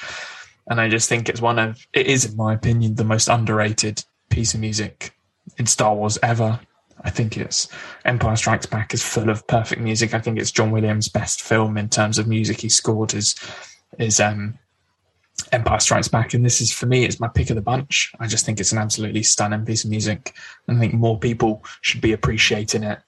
And 0.68 0.80
I 0.80 0.90
just 0.90 1.10
think 1.10 1.30
it's 1.30 1.42
one 1.42 1.58
of 1.58 1.86
it 1.94 2.08
is, 2.08 2.26
in 2.26 2.36
my 2.36 2.54
opinion, 2.54 2.96
the 2.96 3.04
most 3.04 3.28
underrated 3.28 4.04
piece 4.30 4.54
of 4.54 4.60
music 4.60 5.14
in 5.58 5.66
Star 5.66 5.96
Wars 5.96 6.18
ever. 6.22 6.60
I 7.02 7.10
think 7.10 7.38
it's 7.38 7.70
Empire 8.04 8.36
Strikes 8.36 8.66
Back 8.66 8.94
is 8.94 9.02
full 9.02 9.30
of 9.30 9.48
perfect 9.48 9.82
music. 9.82 10.14
I 10.14 10.20
think 10.20 10.38
it's 10.38 10.52
John 10.52 10.72
Williams' 10.72 11.08
best 11.08 11.42
film 11.42 11.78
in 11.78 11.88
terms 11.88 12.20
of 12.20 12.28
music 12.28 12.62
he 12.62 12.70
scored 12.70 13.14
is 13.14 13.36
is 13.98 14.20
um, 14.20 14.60
Empire 15.52 15.80
Strikes 15.80 16.08
Back, 16.08 16.34
and 16.34 16.46
this 16.46 16.62
is 16.62 16.72
for 16.72 16.86
me, 16.86 17.06
it's 17.06 17.20
my 17.20 17.28
pick 17.28 17.50
of 17.50 17.56
the 17.56 17.62
bunch. 17.62 18.12
I 18.20 18.28
just 18.28 18.46
think 18.46 18.60
it's 18.60 18.72
an 18.72 18.78
absolutely 18.78 19.24
stunning 19.24 19.66
piece 19.66 19.84
of 19.84 19.90
music, 19.90 20.34
and 20.68 20.78
I 20.78 20.80
think 20.80 20.94
more 20.94 21.18
people 21.20 21.64
should 21.82 22.02
be 22.02 22.14
appreciating 22.14 22.84
it. 22.84 23.00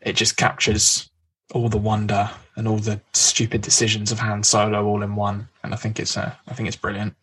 It 0.00 0.16
just 0.16 0.36
captures 0.36 1.10
all 1.54 1.68
the 1.68 1.78
wonder 1.78 2.30
and 2.56 2.68
all 2.68 2.78
the 2.78 3.00
stupid 3.14 3.62
decisions 3.62 4.12
of 4.12 4.18
Han 4.18 4.42
Solo 4.42 4.84
all 4.84 5.02
in 5.02 5.14
one. 5.16 5.48
And 5.62 5.72
I 5.72 5.76
think 5.76 5.98
it's 5.98 6.16
uh, 6.16 6.32
I 6.46 6.54
think 6.54 6.68
it's 6.68 6.76
brilliant. 6.76 7.14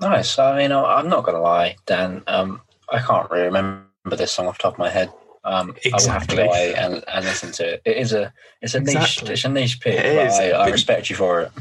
Nice. 0.00 0.38
I 0.38 0.56
mean, 0.56 0.72
I'm 0.72 1.08
not 1.08 1.24
going 1.24 1.36
to 1.36 1.42
lie, 1.42 1.76
Dan. 1.86 2.22
Um, 2.26 2.62
I 2.90 3.00
can't 3.00 3.30
really 3.30 3.44
remember 3.44 3.84
this 4.16 4.32
song 4.32 4.46
off 4.46 4.56
the 4.56 4.62
top 4.62 4.74
of 4.74 4.78
my 4.78 4.88
head. 4.88 5.12
Um, 5.42 5.70
exactly. 5.70 5.92
I 5.92 5.96
will 6.02 6.12
have 6.12 6.26
to 6.26 6.36
go 6.36 6.42
away 6.44 6.74
and, 6.74 7.04
and 7.08 7.24
listen 7.24 7.50
to 7.52 7.74
it. 7.74 7.82
It 7.86 7.96
is 7.96 8.12
a 8.12 8.32
it's 8.60 8.74
a 8.74 8.78
exactly. 8.78 9.28
niche 9.28 9.30
it's 9.30 9.44
a 9.44 9.48
niche 9.48 9.80
pick. 9.80 9.98
I, 9.98 10.50
I 10.50 10.68
respect 10.68 11.08
you 11.08 11.16
for 11.16 11.40
it. 11.40 11.52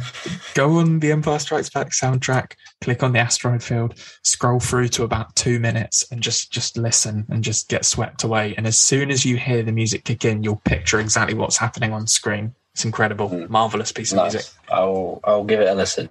Go 0.53 0.79
on 0.79 0.99
the 0.99 1.13
Empire 1.13 1.39
Strikes 1.39 1.69
Back 1.69 1.91
soundtrack, 1.91 2.53
click 2.81 3.03
on 3.03 3.13
the 3.13 3.19
asteroid 3.19 3.63
field, 3.63 3.95
scroll 4.21 4.59
through 4.59 4.89
to 4.89 5.03
about 5.03 5.33
two 5.37 5.61
minutes, 5.61 6.05
and 6.11 6.21
just 6.21 6.51
just 6.51 6.77
listen 6.77 7.25
and 7.29 7.41
just 7.41 7.69
get 7.69 7.85
swept 7.85 8.23
away. 8.23 8.53
And 8.57 8.67
as 8.67 8.77
soon 8.77 9.11
as 9.11 9.25
you 9.25 9.37
hear 9.37 9.63
the 9.63 9.71
music 9.71 10.03
kick 10.03 10.25
in, 10.25 10.43
you'll 10.43 10.61
picture 10.65 10.99
exactly 10.99 11.35
what's 11.35 11.57
happening 11.57 11.93
on 11.93 12.05
screen. 12.05 12.53
It's 12.73 12.83
incredible, 12.83 13.29
mm. 13.29 13.49
marvelous 13.49 13.93
piece 13.93 14.11
of 14.11 14.17
nice. 14.17 14.33
music. 14.33 14.51
I'll 14.69 15.21
I'll 15.23 15.45
give 15.45 15.61
it 15.61 15.69
a 15.69 15.73
listen. 15.73 16.09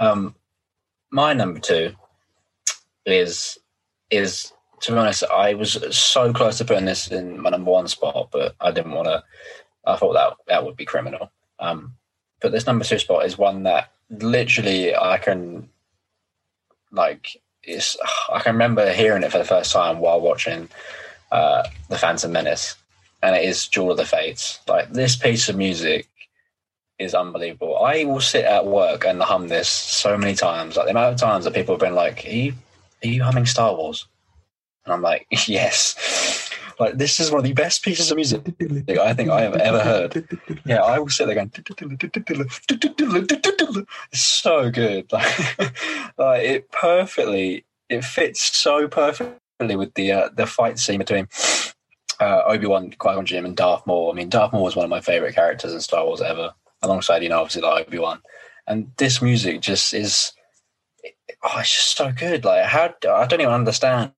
Um, 0.00 0.34
my 1.12 1.34
number 1.34 1.60
two 1.60 1.94
is 3.06 3.58
is 4.10 4.52
to 4.80 4.92
be 4.92 4.98
honest, 4.98 5.24
I 5.24 5.54
was 5.54 5.72
so 5.96 6.32
close 6.32 6.58
to 6.58 6.64
putting 6.64 6.86
this 6.86 7.08
in 7.10 7.40
my 7.40 7.50
number 7.50 7.70
one 7.70 7.88
spot, 7.88 8.28
but 8.32 8.54
I 8.60 8.70
didn't 8.70 8.92
want 8.92 9.08
to. 9.08 9.22
I 9.86 9.96
thought 9.96 10.14
that 10.14 10.36
that 10.48 10.64
would 10.64 10.76
be 10.76 10.84
criminal. 10.84 11.30
Um, 11.58 11.94
but 12.40 12.52
this 12.52 12.66
number 12.66 12.84
two 12.84 12.98
spot 12.98 13.26
is 13.26 13.36
one 13.36 13.64
that 13.64 13.92
literally 14.08 14.96
I 14.96 15.18
can, 15.18 15.68
like, 16.90 17.36
it's. 17.62 17.96
I 18.32 18.40
can 18.40 18.54
remember 18.54 18.90
hearing 18.92 19.22
it 19.22 19.30
for 19.30 19.38
the 19.38 19.44
first 19.44 19.72
time 19.72 19.98
while 19.98 20.20
watching 20.20 20.68
uh, 21.30 21.64
the 21.88 21.98
Phantom 21.98 22.32
Menace, 22.32 22.76
and 23.22 23.36
it 23.36 23.44
is 23.44 23.68
Duel 23.68 23.90
of 23.90 23.98
the 23.98 24.06
Fates. 24.06 24.60
Like 24.66 24.92
this 24.92 25.14
piece 25.14 25.50
of 25.50 25.56
music 25.56 26.08
is 26.98 27.14
unbelievable. 27.14 27.76
I 27.84 28.04
will 28.04 28.20
sit 28.20 28.46
at 28.46 28.66
work 28.66 29.04
and 29.04 29.20
hum 29.20 29.48
this 29.48 29.68
so 29.68 30.16
many 30.16 30.34
times. 30.34 30.76
Like 30.76 30.86
the 30.86 30.92
amount 30.92 31.14
of 31.14 31.20
times 31.20 31.44
that 31.44 31.54
people 31.54 31.74
have 31.74 31.80
been 31.80 31.94
like, 31.94 32.24
"Are 32.24 32.30
you, 32.30 32.54
are 33.04 33.08
you 33.08 33.22
humming 33.22 33.44
Star 33.44 33.74
Wars?" 33.74 34.06
And 34.84 34.94
I'm 34.94 35.02
like, 35.02 35.26
yes. 35.46 36.50
Like 36.78 36.96
this 36.96 37.20
is 37.20 37.30
one 37.30 37.40
of 37.40 37.44
the 37.44 37.52
best 37.52 37.84
pieces 37.84 38.10
of 38.10 38.16
music 38.16 38.40
I 38.98 39.12
think 39.12 39.28
I 39.28 39.42
have 39.42 39.54
ever 39.56 39.80
heard. 39.80 40.40
Yeah, 40.64 40.82
I 40.82 40.98
will 40.98 41.10
sit 41.10 41.26
there 41.26 41.34
going, 41.34 41.52
it's 44.12 44.20
so 44.20 44.70
good. 44.70 45.10
Like, 45.12 45.78
like 46.18 46.42
it 46.42 46.70
perfectly, 46.72 47.66
it 47.90 48.02
fits 48.02 48.56
so 48.56 48.88
perfectly 48.88 49.76
with 49.76 49.92
the 49.92 50.12
uh, 50.12 50.28
the 50.34 50.46
fight 50.46 50.78
scene 50.78 50.98
between 50.98 51.28
uh, 52.18 52.42
Obi 52.46 52.66
Wan, 52.66 52.94
Qui 52.98 53.14
Gon 53.14 53.26
Jinn, 53.26 53.44
and 53.44 53.56
Darth 53.56 53.86
Maul. 53.86 54.10
I 54.10 54.14
mean, 54.14 54.30
Darth 54.30 54.52
Maul 54.54 54.64
was 54.64 54.76
one 54.76 54.84
of 54.84 54.90
my 54.90 55.02
favorite 55.02 55.34
characters 55.34 55.74
in 55.74 55.80
Star 55.80 56.06
Wars 56.06 56.22
ever, 56.22 56.54
alongside 56.80 57.22
you 57.22 57.28
know 57.28 57.40
obviously 57.40 57.62
like 57.62 57.88
Obi 57.88 57.98
Wan. 57.98 58.20
And 58.66 58.92
this 58.96 59.20
music 59.20 59.60
just 59.60 59.92
is, 59.92 60.32
oh, 61.42 61.58
it's 61.58 61.74
just 61.74 61.96
so 61.96 62.10
good. 62.12 62.44
Like 62.44 62.64
how 62.64 62.94
I 63.08 63.26
don't 63.26 63.40
even 63.40 63.52
understand 63.52 64.12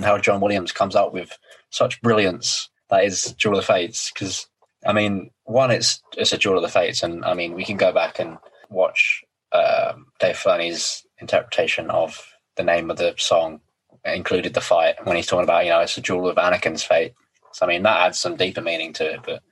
how 0.00 0.18
John 0.18 0.40
Williams 0.40 0.72
comes 0.72 0.96
out 0.96 1.12
with 1.12 1.36
such 1.70 2.00
brilliance 2.02 2.68
that 2.90 3.04
is 3.04 3.34
Duel 3.38 3.56
of 3.56 3.62
the 3.62 3.72
Fates. 3.72 4.10
Because 4.12 4.46
I 4.86 4.92
mean, 4.92 5.30
one, 5.44 5.70
it's 5.70 6.02
it's 6.16 6.32
a 6.32 6.38
Duel 6.38 6.56
of 6.56 6.62
the 6.62 6.68
Fates, 6.68 7.02
and 7.02 7.24
I 7.24 7.34
mean, 7.34 7.54
we 7.54 7.64
can 7.64 7.76
go 7.76 7.92
back 7.92 8.18
and 8.18 8.38
watch 8.70 9.22
um, 9.52 10.06
Dave 10.20 10.36
Filoni's 10.36 11.06
interpretation 11.20 11.90
of 11.90 12.26
the 12.56 12.64
name 12.64 12.90
of 12.90 12.98
the 12.98 13.14
song, 13.16 13.60
included 14.04 14.54
the 14.54 14.60
fight 14.60 14.96
when 15.04 15.16
he's 15.16 15.26
talking 15.26 15.44
about 15.44 15.64
you 15.64 15.70
know 15.70 15.80
it's 15.80 15.96
a 15.96 16.00
duel 16.00 16.28
of 16.28 16.36
Anakin's 16.36 16.82
fate. 16.82 17.14
So 17.52 17.66
I 17.66 17.68
mean, 17.68 17.82
that 17.82 18.06
adds 18.06 18.20
some 18.20 18.36
deeper 18.36 18.60
meaning 18.60 18.92
to 18.94 19.14
it. 19.14 19.20
But 19.24 19.42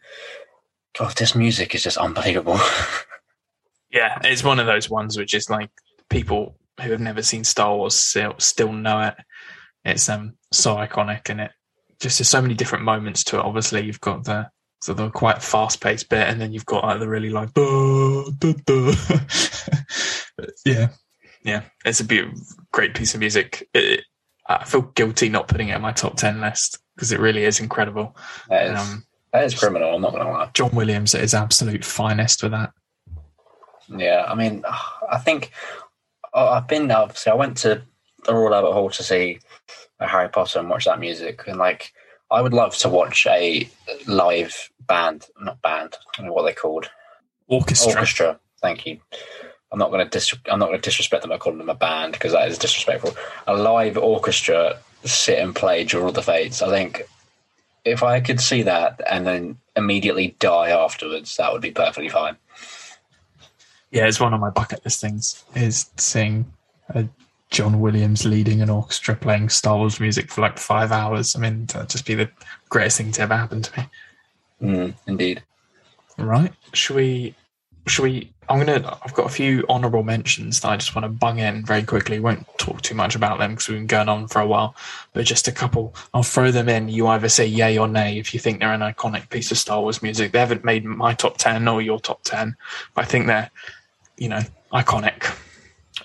God, 0.99 1.17
this 1.17 1.35
music 1.35 1.75
is 1.75 1.83
just 1.83 1.99
unbelievable. 1.99 2.59
yeah, 3.91 4.19
it's 4.25 4.45
one 4.45 4.61
of 4.61 4.67
those 4.67 4.91
ones 4.91 5.17
which 5.17 5.35
is 5.35 5.49
like 5.49 5.71
people 6.11 6.57
who 6.81 6.91
have 6.91 7.01
never 7.01 7.23
seen 7.23 7.45
Star 7.45 7.77
Wars 7.77 7.95
still 7.95 8.73
know 8.73 9.01
it 9.01 9.15
it's 9.85 10.09
um 10.09 10.35
so 10.51 10.77
iconic 10.77 11.31
and 11.31 11.41
it 11.41 11.51
just 12.03 12.19
there's 12.19 12.29
so 12.29 12.43
many 12.43 12.55
different 12.55 12.85
moments 12.85 13.25
to 13.25 13.39
it. 13.39 13.45
Obviously, 13.45 13.85
you've 13.85 14.01
got 14.01 14.25
the 14.25 14.49
so 14.81 14.93
the 14.93 15.11
quite 15.11 15.41
fast 15.41 15.81
paced 15.81 16.09
bit, 16.09 16.29
and 16.29 16.41
then 16.41 16.53
you've 16.53 16.67
got 16.67 16.85
like 16.85 16.99
the 16.99 17.09
really 17.09 17.31
like 17.31 17.55
duh, 17.55 18.25
duh, 18.39 18.55
duh. 18.67 18.95
yeah, 20.67 20.89
yeah, 21.45 21.63
it's 21.85 22.01
a 22.01 22.05
beautiful, 22.05 22.39
great 22.73 22.95
piece 22.95 23.15
of 23.15 23.21
music. 23.21 23.69
It, 23.73 24.05
I 24.49 24.65
feel 24.65 24.83
guilty 24.83 25.29
not 25.29 25.47
putting 25.47 25.69
it 25.69 25.77
in 25.77 25.83
my 25.83 25.93
top 25.93 26.17
ten 26.17 26.41
list 26.41 26.79
because 26.97 27.13
it 27.13 27.21
really 27.21 27.45
is 27.45 27.61
incredible. 27.61 28.17
That 28.49 28.67
is, 28.67 28.81
um, 28.81 29.05
that 29.33 29.45
is 29.45 29.59
criminal. 29.59 29.95
I'm 29.95 30.03
not 30.03 30.13
gonna 30.13 30.31
lie. 30.31 30.51
John 30.53 30.75
Williams 30.75 31.15
at 31.15 31.21
his 31.21 31.35
absolute 31.35 31.85
finest 31.85 32.43
with 32.43 32.53
that. 32.53 32.73
Yeah, 33.89 34.25
I 34.27 34.35
mean, 34.35 34.65
I 35.11 35.19
think 35.19 35.53
I've 36.35 36.67
been 36.67 36.91
obviously. 36.91 37.31
I 37.31 37.37
went 37.37 37.57
to 37.59 37.83
the 38.25 38.35
Royal 38.35 38.55
Albert 38.55 38.73
Hall 38.73 38.91
to 38.91 39.03
see 39.03 39.41
Harry 40.01 40.29
Potter 40.29 40.59
and 40.59 40.71
watch 40.71 40.85
that 40.85 41.01
music, 41.01 41.45
and 41.47 41.59
like 41.59 41.93
I 42.31 42.41
would 42.41 42.53
love 42.53 42.77
to 42.79 42.89
watch 42.89 43.27
a 43.27 43.69
live 44.07 44.71
band, 44.81 45.27
not 45.41 45.61
band, 45.63 45.97
I 45.97 46.17
don't 46.17 46.27
know 46.27 46.33
what 46.33 46.43
they're 46.45 46.55
called. 46.55 46.91
Orchestra. 47.49 47.93
Orchestra. 47.93 48.41
Thank 48.61 48.87
you. 48.87 49.01
I'm 49.71 49.79
not 49.79 49.91
going 49.91 50.05
to 50.05 50.11
dis- 50.11 50.35
I'm 50.47 50.59
not 50.59 50.69
going 50.69 50.81
to 50.81 50.85
disrespect 50.85 51.23
them 51.23 51.31
by 51.31 51.39
calling 51.39 51.59
them 51.59 51.71
a 51.71 51.75
band 51.75 52.13
because 52.13 52.33
that 52.33 52.49
is 52.49 52.59
disrespectful. 52.59 53.17
A 53.47 53.57
live 53.57 53.97
orchestra 53.97 54.79
sit 55.05 55.39
and 55.39 55.55
play 55.55 55.85
Duel 55.85 56.09
of 56.09 56.15
the 56.15 56.23
Fates. 56.23 56.63
I 56.63 56.69
think 56.69 57.03
if 57.85 58.03
I 58.03 58.21
could 58.21 58.41
see 58.41 58.63
that 58.63 59.01
and 59.11 59.27
then 59.27 59.59
immediately 59.75 60.37
die 60.39 60.71
afterwards, 60.71 61.37
that 61.37 61.53
would 61.53 61.63
be 61.63 61.71
perfectly 61.71 62.09
fine. 62.09 62.37
Yeah, 63.91 64.07
it's 64.07 64.21
one 64.21 64.33
of 64.33 64.41
my 64.41 64.51
bucket 64.51 64.85
list 64.85 65.01
things 65.01 65.45
is 65.55 65.91
seeing 65.97 66.53
a 66.91 67.09
John 67.53 67.81
Williams 67.81 68.25
leading 68.25 68.63
an 68.63 68.71
orchestra 68.71 69.15
playing 69.15 69.51
Star 69.51 69.77
Wars 69.77 70.01
music 70.01 70.31
for 70.31 70.41
like 70.41 70.59
five 70.59 70.91
hours. 70.91 71.37
I 71.37 71.39
mean, 71.39 71.67
that'd 71.67 71.91
just 71.91 72.07
be 72.07 72.15
the 72.15 72.31
greatest 72.71 72.97
thing 72.97 73.13
to 73.13 73.23
ever 73.23 73.37
happen 73.37 73.61
to 73.61 73.81
me. 73.81 73.87
Mm, 74.63 74.95
indeed. 75.07 75.43
Right. 76.17 76.53
Should 76.73 76.97
we? 76.97 77.35
Should 77.87 78.05
we? 78.05 78.33
I'm 78.49 78.59
gonna. 78.59 78.99
I've 79.05 79.13
got 79.13 79.27
a 79.27 79.33
few 79.33 79.67
honourable 79.69 80.03
mentions 80.03 80.61
that 80.61 80.69
I 80.69 80.77
just 80.79 80.95
want 80.95 81.05
to 81.05 81.11
bung 81.11 81.41
in 81.41 81.63
very 81.63 81.83
quickly. 81.83 82.19
Won't 82.21 82.47
talk 82.57 82.81
too 82.81 82.95
much 82.95 83.15
about 83.15 83.39
them 83.39 83.51
because 83.51 83.69
we've 83.69 83.79
been 83.79 83.87
going 83.87 84.09
on 84.09 84.29
for 84.29 84.41
a 84.41 84.47
while. 84.47 84.75
But 85.13 85.27
just 85.27 85.47
a 85.47 85.53
couple. 85.53 85.95
I'll 86.15 86.23
throw 86.23 86.53
them 86.53 86.71
in. 86.71 86.89
You 86.89 87.07
either 87.09 87.29
say 87.29 87.45
yay 87.45 87.77
or 87.77 87.87
nay 87.87 88.19
if 88.19 88.33
you 88.33 88.41
think 88.41 88.61
they're 88.61 88.73
an 88.73 88.81
iconic 88.81 89.29
piece 89.29 89.51
of 89.51 89.59
Star 89.59 89.83
Wars 89.83 90.03
music. 90.03 90.33
They 90.33 90.39
haven't 90.39 90.65
made 90.65 90.87
my 90.87 91.13
top 91.13 91.37
ten 91.37 91.69
or 91.69 91.83
your 91.83 92.01
top 92.01 92.23
ten, 92.23 92.57
but 92.95 93.05
I 93.05 93.09
think 93.09 93.27
they're, 93.27 93.51
you 94.17 94.31
know, 94.31 94.41
iconic. 94.73 95.37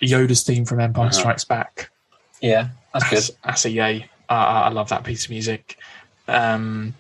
Yoda's 0.01 0.43
theme 0.43 0.65
from 0.65 0.79
Empire 0.79 1.05
uh-huh. 1.05 1.13
Strikes 1.13 1.45
Back. 1.45 1.91
Yeah, 2.41 2.69
that's, 2.93 3.09
good. 3.09 3.35
That's 3.43 3.65
a 3.65 3.69
yay. 3.69 4.09
Uh, 4.29 4.33
I 4.33 4.69
love 4.69 4.89
that 4.89 5.03
piece 5.03 5.25
of 5.25 5.31
music. 5.31 5.77
Um, 6.27 6.93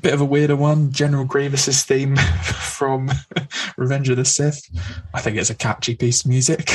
bit 0.00 0.12
of 0.12 0.20
a 0.20 0.24
weirder 0.24 0.56
one, 0.56 0.92
General 0.92 1.24
Grievous's 1.24 1.82
theme 1.82 2.16
from 2.42 3.10
Revenge 3.76 4.08
of 4.10 4.16
the 4.16 4.24
Sith. 4.24 4.68
I 5.14 5.20
think 5.20 5.36
it's 5.36 5.50
a 5.50 5.54
catchy 5.54 5.94
piece 5.96 6.24
of 6.24 6.30
music. 6.30 6.70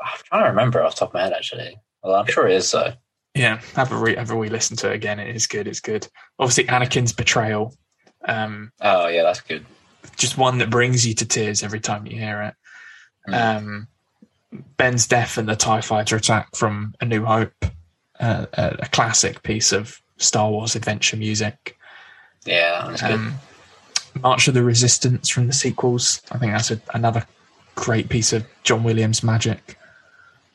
I'm 0.00 0.18
trying 0.24 0.44
to 0.44 0.48
remember 0.48 0.82
off 0.82 0.94
the 0.94 1.00
top 1.00 1.10
of 1.10 1.14
my 1.14 1.22
head, 1.22 1.34
actually. 1.34 1.78
Well, 2.02 2.14
I'm 2.14 2.26
sure 2.26 2.48
it 2.48 2.54
is, 2.54 2.70
though. 2.70 2.94
Yeah, 3.34 3.60
have 3.74 3.92
a 3.92 3.96
re 3.96 4.16
have 4.16 4.30
a 4.30 4.36
listen 4.36 4.76
to 4.78 4.90
it 4.90 4.94
again. 4.94 5.20
It 5.20 5.36
is 5.36 5.46
good. 5.46 5.68
It's 5.68 5.80
good. 5.80 6.08
Obviously, 6.38 6.64
Anakin's 6.64 7.12
betrayal. 7.12 7.74
Um, 8.26 8.72
oh 8.80 9.06
yeah, 9.06 9.22
that's 9.22 9.40
good. 9.40 9.64
Just 10.16 10.36
one 10.36 10.58
that 10.58 10.70
brings 10.70 11.06
you 11.06 11.14
to 11.14 11.26
tears 11.26 11.62
every 11.62 11.80
time 11.80 12.06
you 12.06 12.18
hear 12.18 12.42
it. 12.42 12.54
Mm. 13.30 13.56
Um, 13.56 13.88
Ben's 14.52 15.06
death 15.06 15.38
and 15.38 15.48
the 15.48 15.56
Tie 15.56 15.80
Fighter 15.80 16.16
attack 16.16 16.56
from 16.56 16.94
A 17.00 17.04
New 17.04 17.24
Hope, 17.24 17.64
uh, 18.18 18.46
a, 18.52 18.76
a, 18.80 18.88
classic 18.88 19.42
piece 19.42 19.72
of 19.72 20.00
Star 20.16 20.50
Wars 20.50 20.74
adventure 20.74 21.16
music. 21.16 21.76
Yeah, 22.44 22.96
um, 23.02 23.38
good. 24.14 24.22
March 24.22 24.48
of 24.48 24.54
the 24.54 24.62
Resistance 24.62 25.28
from 25.28 25.46
the 25.46 25.52
sequels. 25.52 26.20
I 26.32 26.38
think 26.38 26.52
that's 26.52 26.70
a, 26.70 26.80
another 26.94 27.26
great 27.76 28.08
piece 28.08 28.32
of 28.32 28.44
John 28.64 28.82
Williams 28.82 29.22
magic. 29.22 29.78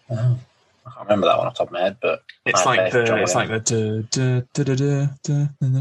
Oh. 0.09 0.39
I 0.85 0.91
can't 0.91 1.09
remember 1.09 1.27
that 1.27 1.37
one 1.39 1.47
off 1.47 1.53
the 1.53 1.57
top 1.57 1.67
of 1.67 1.73
my 1.73 1.81
head, 1.81 1.97
but 1.99 2.21
it's 2.45 2.63
like 2.63 2.91
the 2.91 3.21
it's 3.21 3.33
like 3.33 3.49
the 3.49 4.07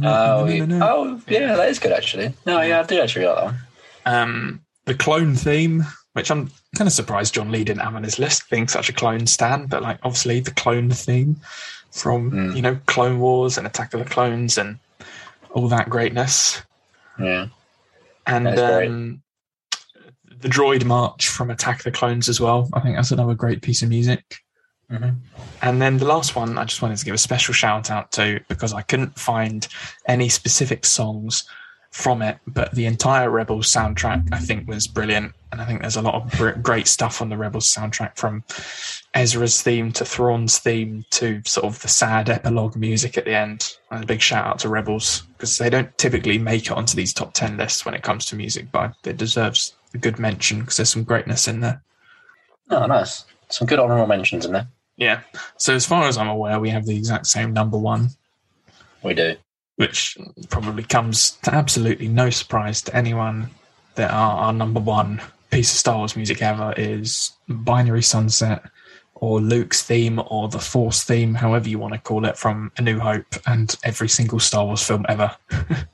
oh, 0.02 0.46
oh 0.82 1.20
yeah, 1.28 1.56
that 1.56 1.68
is 1.68 1.78
good 1.78 1.92
actually. 1.92 2.32
No, 2.46 2.62
yeah, 2.62 2.80
I 2.80 2.82
do 2.84 3.00
actually 3.02 3.26
like 3.26 3.36
that 3.36 3.44
one. 3.44 3.58
Um, 4.06 4.60
the 4.86 4.94
clone 4.94 5.34
theme 5.34 5.84
which 6.14 6.30
I'm 6.30 6.50
kind 6.76 6.86
of 6.86 6.92
surprised 6.92 7.34
John 7.34 7.50
Lee 7.50 7.64
didn't 7.64 7.82
have 7.82 7.94
on 7.94 8.04
his 8.04 8.18
list, 8.18 8.48
being 8.48 8.66
such 8.66 8.88
a 8.88 8.92
clone 8.92 9.26
stan. 9.26 9.66
But 9.66 9.82
like, 9.82 9.98
obviously, 10.02 10.40
the 10.40 10.52
clone 10.52 10.90
theme 10.90 11.36
from 11.90 12.30
mm. 12.30 12.56
you 12.56 12.62
know 12.62 12.78
Clone 12.86 13.20
Wars 13.20 13.58
and 13.58 13.66
Attack 13.66 13.94
of 13.94 14.00
the 14.00 14.10
Clones 14.10 14.56
and 14.56 14.78
all 15.50 15.68
that 15.68 15.90
greatness. 15.90 16.62
Yeah, 17.18 17.48
and 18.26 18.46
um, 18.58 19.22
the 20.38 20.48
Droid 20.48 20.84
March 20.84 21.28
from 21.28 21.50
Attack 21.50 21.78
of 21.78 21.84
the 21.84 21.90
Clones 21.90 22.28
as 22.28 22.40
well. 22.40 22.68
I 22.72 22.80
think 22.80 22.96
that's 22.96 23.10
another 23.10 23.34
great 23.34 23.62
piece 23.62 23.82
of 23.82 23.88
music. 23.88 24.38
Mm-hmm. 24.90 25.16
And 25.62 25.82
then 25.82 25.96
the 25.96 26.04
last 26.04 26.36
one, 26.36 26.58
I 26.58 26.64
just 26.64 26.82
wanted 26.82 26.98
to 26.98 27.04
give 27.04 27.14
a 27.14 27.18
special 27.18 27.54
shout 27.54 27.90
out 27.90 28.12
to 28.12 28.40
because 28.48 28.72
I 28.72 28.82
couldn't 28.82 29.18
find 29.18 29.66
any 30.06 30.28
specific 30.28 30.84
songs 30.84 31.44
from 31.95 32.22
it, 32.22 32.38
but 32.49 32.72
the 32.74 32.86
entire 32.86 33.30
Rebels 33.30 33.70
soundtrack 33.70 34.28
I 34.32 34.40
think 34.40 34.66
was 34.66 34.88
brilliant, 34.88 35.32
and 35.53 35.61
I 35.61 35.64
think 35.64 35.80
there's 35.80 35.95
a 35.95 36.03
lot 36.03 36.16
of 36.16 36.62
great 36.62 36.88
stuff 36.88 37.22
on 37.22 37.28
the 37.28 37.36
Rebels 37.36 37.72
soundtrack 37.72 38.16
from 38.16 38.42
Ezra's 39.14 39.62
theme 39.62 39.92
to 39.92 40.05
Thrawn's 40.05 40.59
theme 40.59 41.05
to 41.11 41.40
sort 41.47 41.66
of 41.66 41.80
the 41.82 41.88
sad 41.88 42.28
epilogue 42.28 42.74
music 42.74 43.16
at 43.16 43.26
the 43.26 43.36
end. 43.36 43.76
And 43.92 44.03
a 44.03 44.07
big 44.09 44.20
shout 44.20 44.45
out 44.45 44.59
to 44.59 44.68
Rebels 44.68 45.22
because 45.34 45.57
they 45.57 45.70
don't 45.70 45.97
typically 45.97 46.36
make 46.36 46.66
it 46.66 46.72
onto 46.72 46.97
these 46.97 47.14
top 47.14 47.32
ten 47.32 47.57
lists 47.57 47.84
when 47.84 47.95
it 47.95 48.03
comes 48.03 48.26
to 48.26 48.36
music, 48.36 48.72
but 48.72 48.92
it 49.05 49.16
deserves 49.16 49.76
a 49.95 49.99
good 49.99 50.18
mention 50.18 50.61
because 50.61 50.78
there's 50.78 50.90
some 50.90 51.05
greatness 51.05 51.47
in 51.47 51.61
there. 51.61 51.80
Oh, 52.70 52.86
nice! 52.86 53.24
Some 53.51 53.68
good 53.68 53.78
honorable 53.78 54.09
mentions 54.09 54.45
in 54.45 54.53
there. 54.53 54.66
Yeah. 54.97 55.20
So 55.59 55.76
as 55.76 55.86
far 55.86 56.09
as 56.09 56.18
I'm 56.18 56.28
aware, 56.28 56.59
we 56.59 56.70
have 56.70 56.86
the 56.86 56.97
exact 56.97 57.28
same 57.28 57.53
number 57.53 57.78
one. 57.78 58.09
We 59.05 59.14
do 59.14 59.36
which 59.77 60.16
probably 60.51 60.85
comes 60.85 61.33
to 61.43 61.53
absolutely 61.55 62.09
no 62.09 62.31
surprise 62.31 62.83
to 62.83 62.97
anyone 62.97 63.51
that 63.97 64.11
our, 64.11 64.37
our 64.39 64.53
number 64.53 64.81
one 64.81 65.20
piece 65.51 65.72
of 65.72 65.79
Star 65.79 65.99
Wars 65.99 66.16
music 66.16 66.43
ever 66.43 66.75
is 66.77 67.33
Binary 67.49 68.03
Sunset 68.03 68.62
or 69.14 69.41
Luke's 69.41 69.83
theme 69.83 70.20
or 70.27 70.49
the 70.49 70.59
Force 70.59 71.05
theme, 71.05 71.35
however 71.35 71.68
you 71.68 71.79
want 71.79 71.95
to 71.95 72.01
call 72.01 72.25
it, 72.25 72.37
from 72.37 72.72
A 72.77 72.83
New 72.83 72.99
Hope 72.99 73.35
and 73.47 73.75
every 73.85 74.09
single 74.09 74.41
Star 74.41 74.64
Wars 74.64 74.85
film 74.85 75.07
ever. 75.09 75.35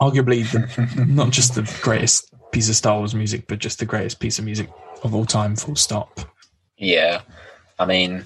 Arguably, 0.00 0.50
the, 0.50 1.04
not 1.06 1.30
just 1.30 1.54
the 1.54 1.78
greatest 1.82 2.32
piece 2.52 2.68
of 2.68 2.76
Star 2.76 2.98
Wars 2.98 3.14
music, 3.14 3.46
but 3.48 3.58
just 3.58 3.78
the 3.78 3.84
greatest 3.84 4.20
piece 4.20 4.38
of 4.38 4.44
music 4.44 4.70
of 5.02 5.14
all 5.14 5.24
time, 5.24 5.56
full 5.56 5.76
stop. 5.76 6.20
Yeah. 6.76 7.22
I 7.78 7.86
mean, 7.86 8.24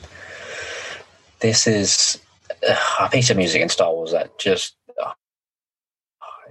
this 1.40 1.66
is 1.66 2.20
a 3.00 3.08
piece 3.10 3.30
of 3.30 3.36
music 3.36 3.62
in 3.62 3.68
Star 3.68 3.92
Wars 3.92 4.12
that 4.12 4.38
just 4.38 4.76
uh, 5.02 5.12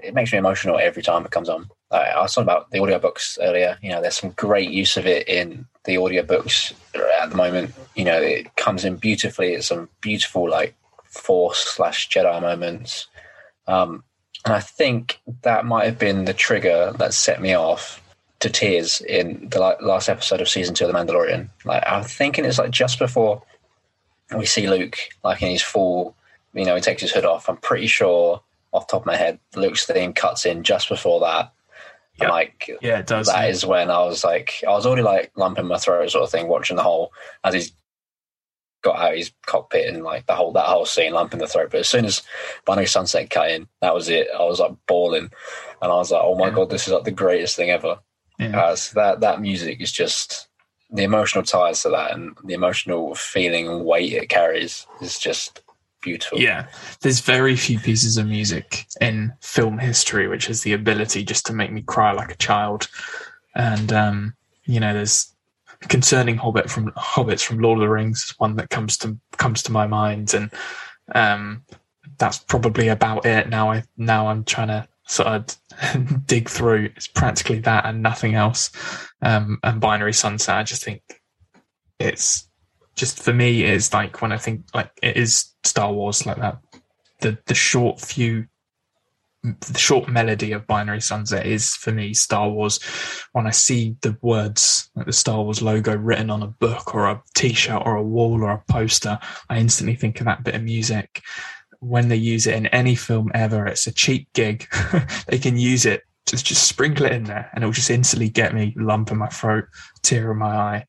it 0.03 0.13
makes 0.13 0.31
me 0.31 0.37
emotional 0.37 0.77
every 0.77 1.03
time 1.03 1.25
it 1.25 1.31
comes 1.31 1.49
on. 1.49 1.69
I 1.91 2.19
was 2.21 2.33
talking 2.33 2.45
about 2.45 2.71
the 2.71 2.79
audiobooks 2.79 3.37
earlier. 3.41 3.77
You 3.81 3.91
know, 3.91 4.01
there's 4.01 4.17
some 4.19 4.31
great 4.31 4.69
use 4.69 4.97
of 4.97 5.05
it 5.05 5.27
in 5.29 5.65
the 5.85 5.95
audiobooks 5.95 6.73
at 7.21 7.29
the 7.29 7.35
moment. 7.35 7.73
You 7.95 8.05
know, 8.05 8.21
it 8.21 8.55
comes 8.55 8.83
in 8.83 8.97
beautifully. 8.97 9.53
It's 9.53 9.67
some 9.67 9.89
beautiful 10.01 10.49
like 10.49 10.75
Force 11.05 11.59
slash 11.59 12.09
Jedi 12.09 12.41
moments. 12.41 13.07
Um, 13.67 14.03
and 14.43 14.53
I 14.53 14.59
think 14.59 15.21
that 15.43 15.65
might 15.65 15.85
have 15.85 15.97
been 15.97 16.25
the 16.25 16.33
trigger 16.33 16.93
that 16.97 17.13
set 17.13 17.41
me 17.41 17.53
off 17.53 18.01
to 18.41 18.49
tears 18.49 19.01
in 19.01 19.47
the 19.49 19.59
last 19.81 20.09
episode 20.09 20.41
of 20.41 20.49
season 20.49 20.75
two 20.75 20.85
of 20.85 20.91
The 20.91 20.97
Mandalorian. 20.97 21.49
Like 21.63 21.83
I'm 21.87 22.03
thinking 22.03 22.45
it's 22.45 22.59
like 22.59 22.71
just 22.71 22.99
before 22.99 23.41
we 24.35 24.45
see 24.45 24.67
Luke 24.67 24.97
like 25.23 25.41
in 25.41 25.51
his 25.51 25.61
full, 25.61 26.15
you 26.53 26.65
know, 26.65 26.75
he 26.75 26.81
takes 26.81 27.01
his 27.01 27.11
hood 27.11 27.25
off. 27.25 27.49
I'm 27.49 27.57
pretty 27.57 27.87
sure 27.87 28.41
off 28.71 28.87
top 28.87 29.03
of 29.03 29.05
my 29.05 29.15
head, 29.15 29.39
Luke's 29.55 29.85
theme 29.85 30.13
cuts 30.13 30.45
in 30.45 30.63
just 30.63 30.89
before 30.89 31.21
that. 31.21 31.53
Yep. 32.19 32.29
Like, 32.29 32.71
yeah, 32.81 32.99
it 32.99 33.07
does. 33.07 33.27
That 33.27 33.43
yeah. 33.43 33.49
is 33.49 33.65
when 33.65 33.89
I 33.89 33.99
was 34.03 34.23
like, 34.23 34.63
I 34.67 34.71
was 34.71 34.85
already 34.85 35.01
like 35.01 35.31
lumping 35.35 35.67
my 35.67 35.77
throat 35.77 36.09
sort 36.09 36.23
of 36.23 36.31
thing, 36.31 36.47
watching 36.47 36.77
the 36.77 36.83
whole 36.83 37.11
as 37.43 37.53
he's 37.53 37.73
got 38.81 38.99
out 38.99 39.17
his 39.17 39.31
cockpit 39.47 39.91
and 39.91 40.03
like 40.03 40.27
the 40.27 40.35
whole 40.35 40.53
that 40.53 40.67
whole 40.67 40.85
scene, 40.85 41.13
lumping 41.13 41.39
the 41.39 41.47
throat. 41.47 41.69
But 41.71 41.81
as 41.81 41.89
soon 41.89 42.05
as 42.05 42.21
Binary 42.65 42.85
Sunset 42.85 43.29
cut 43.29 43.51
in, 43.51 43.67
that 43.81 43.93
was 43.93 44.09
it. 44.09 44.27
I 44.37 44.43
was 44.43 44.59
like 44.59 44.73
bawling, 44.87 45.29
and 45.81 45.91
I 45.91 45.95
was 45.95 46.11
like, 46.11 46.21
oh 46.23 46.35
my 46.35 46.47
yeah. 46.47 46.53
god, 46.53 46.69
this 46.69 46.87
is 46.87 46.93
like 46.93 47.03
the 47.03 47.11
greatest 47.11 47.55
thing 47.55 47.69
ever. 47.69 47.99
Yeah. 48.39 48.59
Uh, 48.59 48.75
so 48.75 48.99
that 48.99 49.21
that 49.21 49.41
music 49.41 49.81
is 49.81 49.91
just 49.91 50.47
the 50.95 51.03
emotional 51.03 51.43
ties 51.43 51.81
to 51.83 51.89
that 51.89 52.13
and 52.13 52.35
the 52.43 52.53
emotional 52.53 53.15
feeling 53.15 53.67
and 53.67 53.85
weight 53.85 54.13
it 54.13 54.29
carries 54.29 54.87
is 55.01 55.19
just 55.19 55.61
beautiful. 56.01 56.39
Yeah, 56.39 56.67
there's 57.01 57.19
very 57.19 57.55
few 57.55 57.79
pieces 57.79 58.17
of 58.17 58.27
music 58.27 58.85
in 59.01 59.33
film 59.41 59.77
history 59.79 60.27
which 60.27 60.47
has 60.47 60.61
the 60.61 60.73
ability 60.73 61.23
just 61.23 61.45
to 61.47 61.53
make 61.53 61.71
me 61.71 61.81
cry 61.81 62.11
like 62.11 62.31
a 62.31 62.37
child. 62.37 62.87
And 63.55 63.91
um, 63.91 64.35
you 64.65 64.79
know, 64.79 64.93
there's 64.93 65.33
concerning 65.81 66.37
Hobbit 66.37 66.69
from 66.69 66.91
Hobbits 66.91 67.43
from 67.43 67.59
Lord 67.59 67.79
of 67.79 67.81
the 67.81 67.89
Rings 67.89 68.23
is 68.23 68.39
one 68.39 68.55
that 68.55 68.69
comes 68.69 68.97
to 68.99 69.17
comes 69.37 69.63
to 69.63 69.71
my 69.71 69.87
mind, 69.87 70.33
and 70.33 70.51
um, 71.13 71.63
that's 72.17 72.39
probably 72.39 72.87
about 72.87 73.25
it. 73.25 73.49
Now 73.49 73.71
I 73.71 73.83
now 73.97 74.27
I'm 74.27 74.43
trying 74.43 74.69
to 74.69 74.87
sort 75.07 75.27
of 75.27 76.25
dig 76.25 76.49
through. 76.49 76.89
It's 76.95 77.07
practically 77.07 77.59
that 77.59 77.85
and 77.85 78.01
nothing 78.01 78.35
else. 78.35 78.71
Um, 79.21 79.59
and 79.63 79.81
Binary 79.81 80.13
Sunset, 80.13 80.57
I 80.57 80.63
just 80.63 80.83
think 80.83 81.01
it's 81.99 82.49
just 82.95 83.21
for 83.21 83.33
me. 83.33 83.63
It's 83.63 83.93
like 83.93 84.21
when 84.21 84.31
I 84.31 84.37
think 84.37 84.65
like 84.73 84.91
it 85.01 85.17
is 85.17 85.53
Star 85.63 85.91
Wars 85.91 86.25
like 86.25 86.37
that. 86.37 86.59
The 87.21 87.37
the 87.45 87.55
short 87.55 87.99
few 88.01 88.47
the 89.43 89.77
short 89.77 90.09
melody 90.09 90.51
of 90.53 90.65
Binary 90.65 91.01
Sunset 91.01 91.45
is 91.45 91.75
for 91.75 91.91
me 91.91 92.13
Star 92.13 92.49
Wars. 92.49 92.79
When 93.33 93.45
I 93.45 93.51
see 93.51 93.95
the 94.01 94.17
words 94.21 94.89
like 94.95 95.05
the 95.05 95.13
Star 95.13 95.43
Wars 95.43 95.61
logo 95.61 95.95
written 95.95 96.29
on 96.29 96.41
a 96.41 96.47
book 96.47 96.95
or 96.95 97.05
a 97.05 97.21
T-shirt 97.35 97.83
or 97.85 97.95
a 97.95 98.03
wall 98.03 98.43
or 98.43 98.51
a 98.51 98.63
poster, 98.71 99.19
I 99.49 99.59
instantly 99.59 99.95
think 99.95 100.19
of 100.19 100.25
that 100.25 100.43
bit 100.43 100.55
of 100.55 100.63
music. 100.63 101.21
When 101.85 102.07
they 102.07 102.15
use 102.15 102.47
it 102.47 102.55
in 102.55 102.67
any 102.67 102.95
film 102.95 103.31
ever, 103.33 103.65
it's 103.65 103.87
a 103.87 103.93
cheap 103.93 104.27
gig. 104.33 104.67
they 105.27 105.37
can 105.37 105.57
use 105.57 105.85
it 105.85 106.03
just 106.27 106.45
just 106.45 106.67
sprinkle 106.67 107.05
it 107.05 107.11
in 107.11 107.25
there, 107.25 107.49
and 107.53 107.63
it 107.63 107.67
will 107.67 107.73
just 107.73 107.91
instantly 107.91 108.29
get 108.29 108.55
me 108.55 108.73
lump 108.77 109.11
in 109.11 109.17
my 109.17 109.27
throat, 109.27 109.65
tear 110.01 110.31
in 110.31 110.37
my 110.37 110.55
eye. 110.55 110.85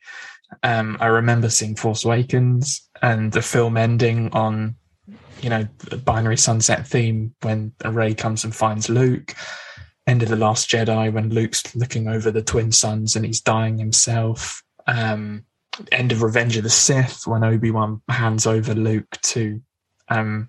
Um, 0.63 0.97
I 1.01 1.07
remember 1.07 1.51
seeing 1.51 1.77
Force 1.77 2.05
Awakens 2.05 2.89
and 3.03 3.33
the 3.33 3.43
film 3.43 3.77
ending 3.77 4.33
on 4.33 4.77
you 5.41 5.51
know, 5.51 5.67
the 5.91 5.97
binary 5.97 6.37
sunset 6.37 6.87
theme 6.87 7.35
when 7.43 7.73
Rey 7.85 8.15
comes 8.15 8.45
and 8.45 8.55
finds 8.55 8.89
Luke. 8.89 9.35
End 10.07 10.23
of 10.23 10.29
the 10.29 10.37
Last 10.37 10.71
Jedi 10.71 11.13
when 11.13 11.31
Luke's 11.31 11.75
looking 11.75 12.09
over 12.09 12.31
the 12.31 12.43
twin 12.43 12.73
suns 12.73 13.17
and 13.17 13.25
he's 13.25 13.41
dying 13.41 13.79
himself. 13.79 14.63
Um, 14.87 15.45
end 15.93 16.13
of 16.13 16.23
Revenge 16.23 16.57
of 16.57 16.63
the 16.63 16.71
Sith 16.71 17.27
when 17.27 17.45
Obi 17.45 17.71
Wan 17.71 18.03
hands 18.09 18.47
over 18.47 18.75
Luke 18.75 19.19
to 19.25 19.61
um, 20.09 20.49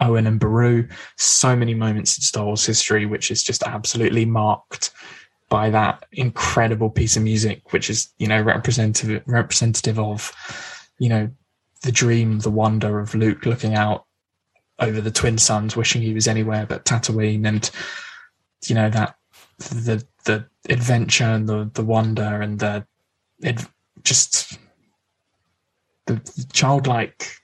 Owen 0.00 0.26
and 0.26 0.40
Beru. 0.40 0.88
So 1.16 1.54
many 1.54 1.74
moments 1.74 2.16
in 2.16 2.22
Star 2.22 2.44
Wars 2.44 2.64
history 2.64 3.06
which 3.06 3.30
is 3.30 3.42
just 3.42 3.62
absolutely 3.62 4.24
marked 4.24 4.92
by 5.48 5.68
that 5.68 6.04
incredible 6.12 6.88
piece 6.88 7.16
of 7.16 7.22
music, 7.22 7.72
which 7.72 7.90
is 7.90 8.08
you 8.18 8.28
know 8.28 8.40
representative 8.40 9.22
representative 9.26 9.98
of 9.98 10.32
you 10.98 11.08
know 11.08 11.30
the 11.82 11.92
dream, 11.92 12.38
the 12.40 12.50
wonder 12.50 13.00
of 13.00 13.14
Luke 13.14 13.44
looking 13.44 13.74
out 13.74 14.06
over 14.78 15.00
the 15.00 15.10
twin 15.10 15.38
suns, 15.38 15.76
wishing 15.76 16.00
he 16.00 16.14
was 16.14 16.28
anywhere 16.28 16.66
but 16.66 16.84
Tatooine, 16.84 17.46
and 17.46 17.70
you 18.66 18.74
know 18.74 18.88
that 18.90 19.16
the 19.58 20.04
the 20.24 20.46
adventure 20.68 21.24
and 21.24 21.48
the 21.48 21.70
the 21.74 21.84
wonder 21.84 22.40
and 22.40 22.58
the 22.58 22.86
it 23.42 23.60
just 24.04 24.58
the 26.06 26.20
childlike 26.52 27.36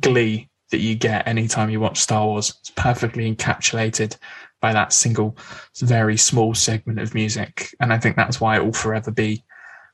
glee 0.00 0.47
that 0.70 0.80
you 0.80 0.94
get 0.94 1.26
anytime 1.26 1.70
you 1.70 1.80
watch 1.80 1.98
Star 1.98 2.26
Wars 2.26 2.54
is 2.62 2.70
perfectly 2.70 3.34
encapsulated 3.34 4.16
by 4.60 4.72
that 4.72 4.92
single 4.92 5.36
very 5.78 6.16
small 6.16 6.54
segment 6.54 6.98
of 6.98 7.14
music 7.14 7.74
and 7.80 7.92
I 7.92 7.98
think 7.98 8.16
that's 8.16 8.40
why 8.40 8.56
it 8.56 8.64
will 8.64 8.72
forever 8.72 9.10
be 9.10 9.44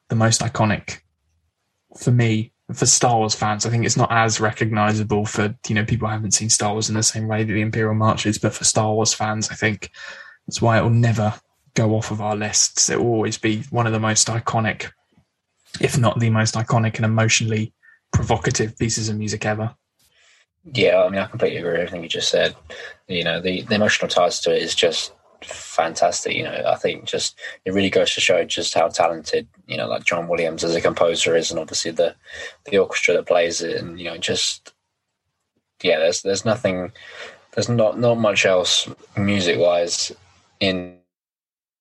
the 0.09 0.16
most 0.16 0.41
iconic 0.41 1.01
for 1.99 2.11
me 2.11 2.53
for 2.72 2.87
Star 2.87 3.18
Wars 3.18 3.35
fans, 3.35 3.66
I 3.66 3.70
think 3.70 3.85
it's 3.85 3.97
not 3.97 4.11
as 4.11 4.41
recognizable 4.41 5.27
for 5.27 5.55
you 5.68 5.75
know 5.75 5.85
people 5.85 6.09
who 6.09 6.12
haven't 6.14 6.33
seen 6.33 6.49
Star 6.49 6.72
Wars 6.72 6.89
in 6.89 6.95
the 6.95 7.03
same 7.03 7.29
way 7.29 7.45
that 7.45 7.53
the 7.53 7.61
Imperial 7.61 7.95
March 7.95 8.27
is. 8.27 8.39
But 8.39 8.55
for 8.55 8.64
Star 8.64 8.93
Wars 8.93 9.12
fans, 9.12 9.51
I 9.51 9.55
think 9.55 9.91
that's 10.47 10.62
why 10.62 10.79
it 10.79 10.83
will 10.83 10.91
never 10.91 11.35
go 11.75 11.95
off 11.95 12.11
of 12.11 12.20
our 12.20 12.37
lists. 12.37 12.89
It 12.89 12.99
will 12.99 13.11
always 13.11 13.37
be 13.37 13.62
one 13.70 13.87
of 13.87 13.93
the 13.93 14.01
most 14.01 14.29
iconic, 14.29 14.91
if 15.81 15.99
not 15.99 16.18
the 16.18 16.31
most 16.31 16.55
iconic 16.55 16.97
and 16.97 17.05
emotionally 17.05 17.75
provocative 18.12 18.79
pieces 18.79 19.09
of 19.09 19.18
music 19.18 19.45
ever. 19.45 19.75
Yeah, 20.73 21.03
I 21.03 21.09
mean, 21.11 21.21
I 21.21 21.27
completely 21.27 21.59
agree 21.59 21.73
with 21.73 21.81
everything 21.81 22.03
you 22.03 22.09
just 22.09 22.31
said. 22.31 22.57
You 23.07 23.25
know, 23.25 23.41
the, 23.41 23.62
the 23.62 23.75
emotional 23.75 24.09
ties 24.09 24.41
to 24.41 24.55
it 24.55 24.62
is 24.62 24.75
just 24.75 25.12
fantastic. 25.43 26.35
You 26.35 26.45
know, 26.45 26.62
I 26.67 26.77
think 26.77 27.05
just 27.05 27.39
it 27.65 27.73
really 27.75 27.91
goes 27.91 28.15
to 28.15 28.21
show 28.21 28.43
just 28.45 28.73
how 28.75 28.89
talented 28.89 29.47
you 29.67 29.77
know, 29.77 29.87
like 29.87 30.05
John 30.05 30.27
Williams 30.29 30.65
as 30.65 30.75
a 30.75 30.81
composer 30.81 31.37
is, 31.37 31.51
and 31.51 31.61
obviously 31.61 31.91
the 31.91 32.15
the 32.65 32.79
orchestra 32.79 33.15
that 33.15 33.27
plays 33.27 33.61
it, 33.61 33.77
and 33.77 33.99
you 33.99 34.07
know, 34.07 34.17
just 34.17 34.73
yeah, 35.83 35.99
there's 35.99 36.23
there's 36.23 36.45
nothing, 36.47 36.93
there's 37.53 37.69
not 37.69 37.99
not 37.99 38.15
much 38.17 38.47
else 38.47 38.89
music 39.17 39.59
wise 39.59 40.12
in 40.61 40.99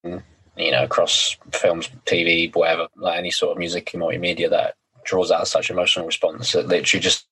you 0.04 0.72
know 0.72 0.84
across 0.84 1.38
films, 1.52 1.90
TV, 2.06 2.54
whatever, 2.54 2.88
like 2.98 3.18
any 3.18 3.32
sort 3.32 3.54
of 3.54 3.58
music 3.60 3.92
multimedia 3.94 4.50
that 4.50 4.76
draws 5.06 5.32
out 5.32 5.48
such 5.48 5.70
emotional 5.70 6.06
response. 6.06 6.52
That 6.52 6.68
literally 6.68 7.02
just 7.02 7.28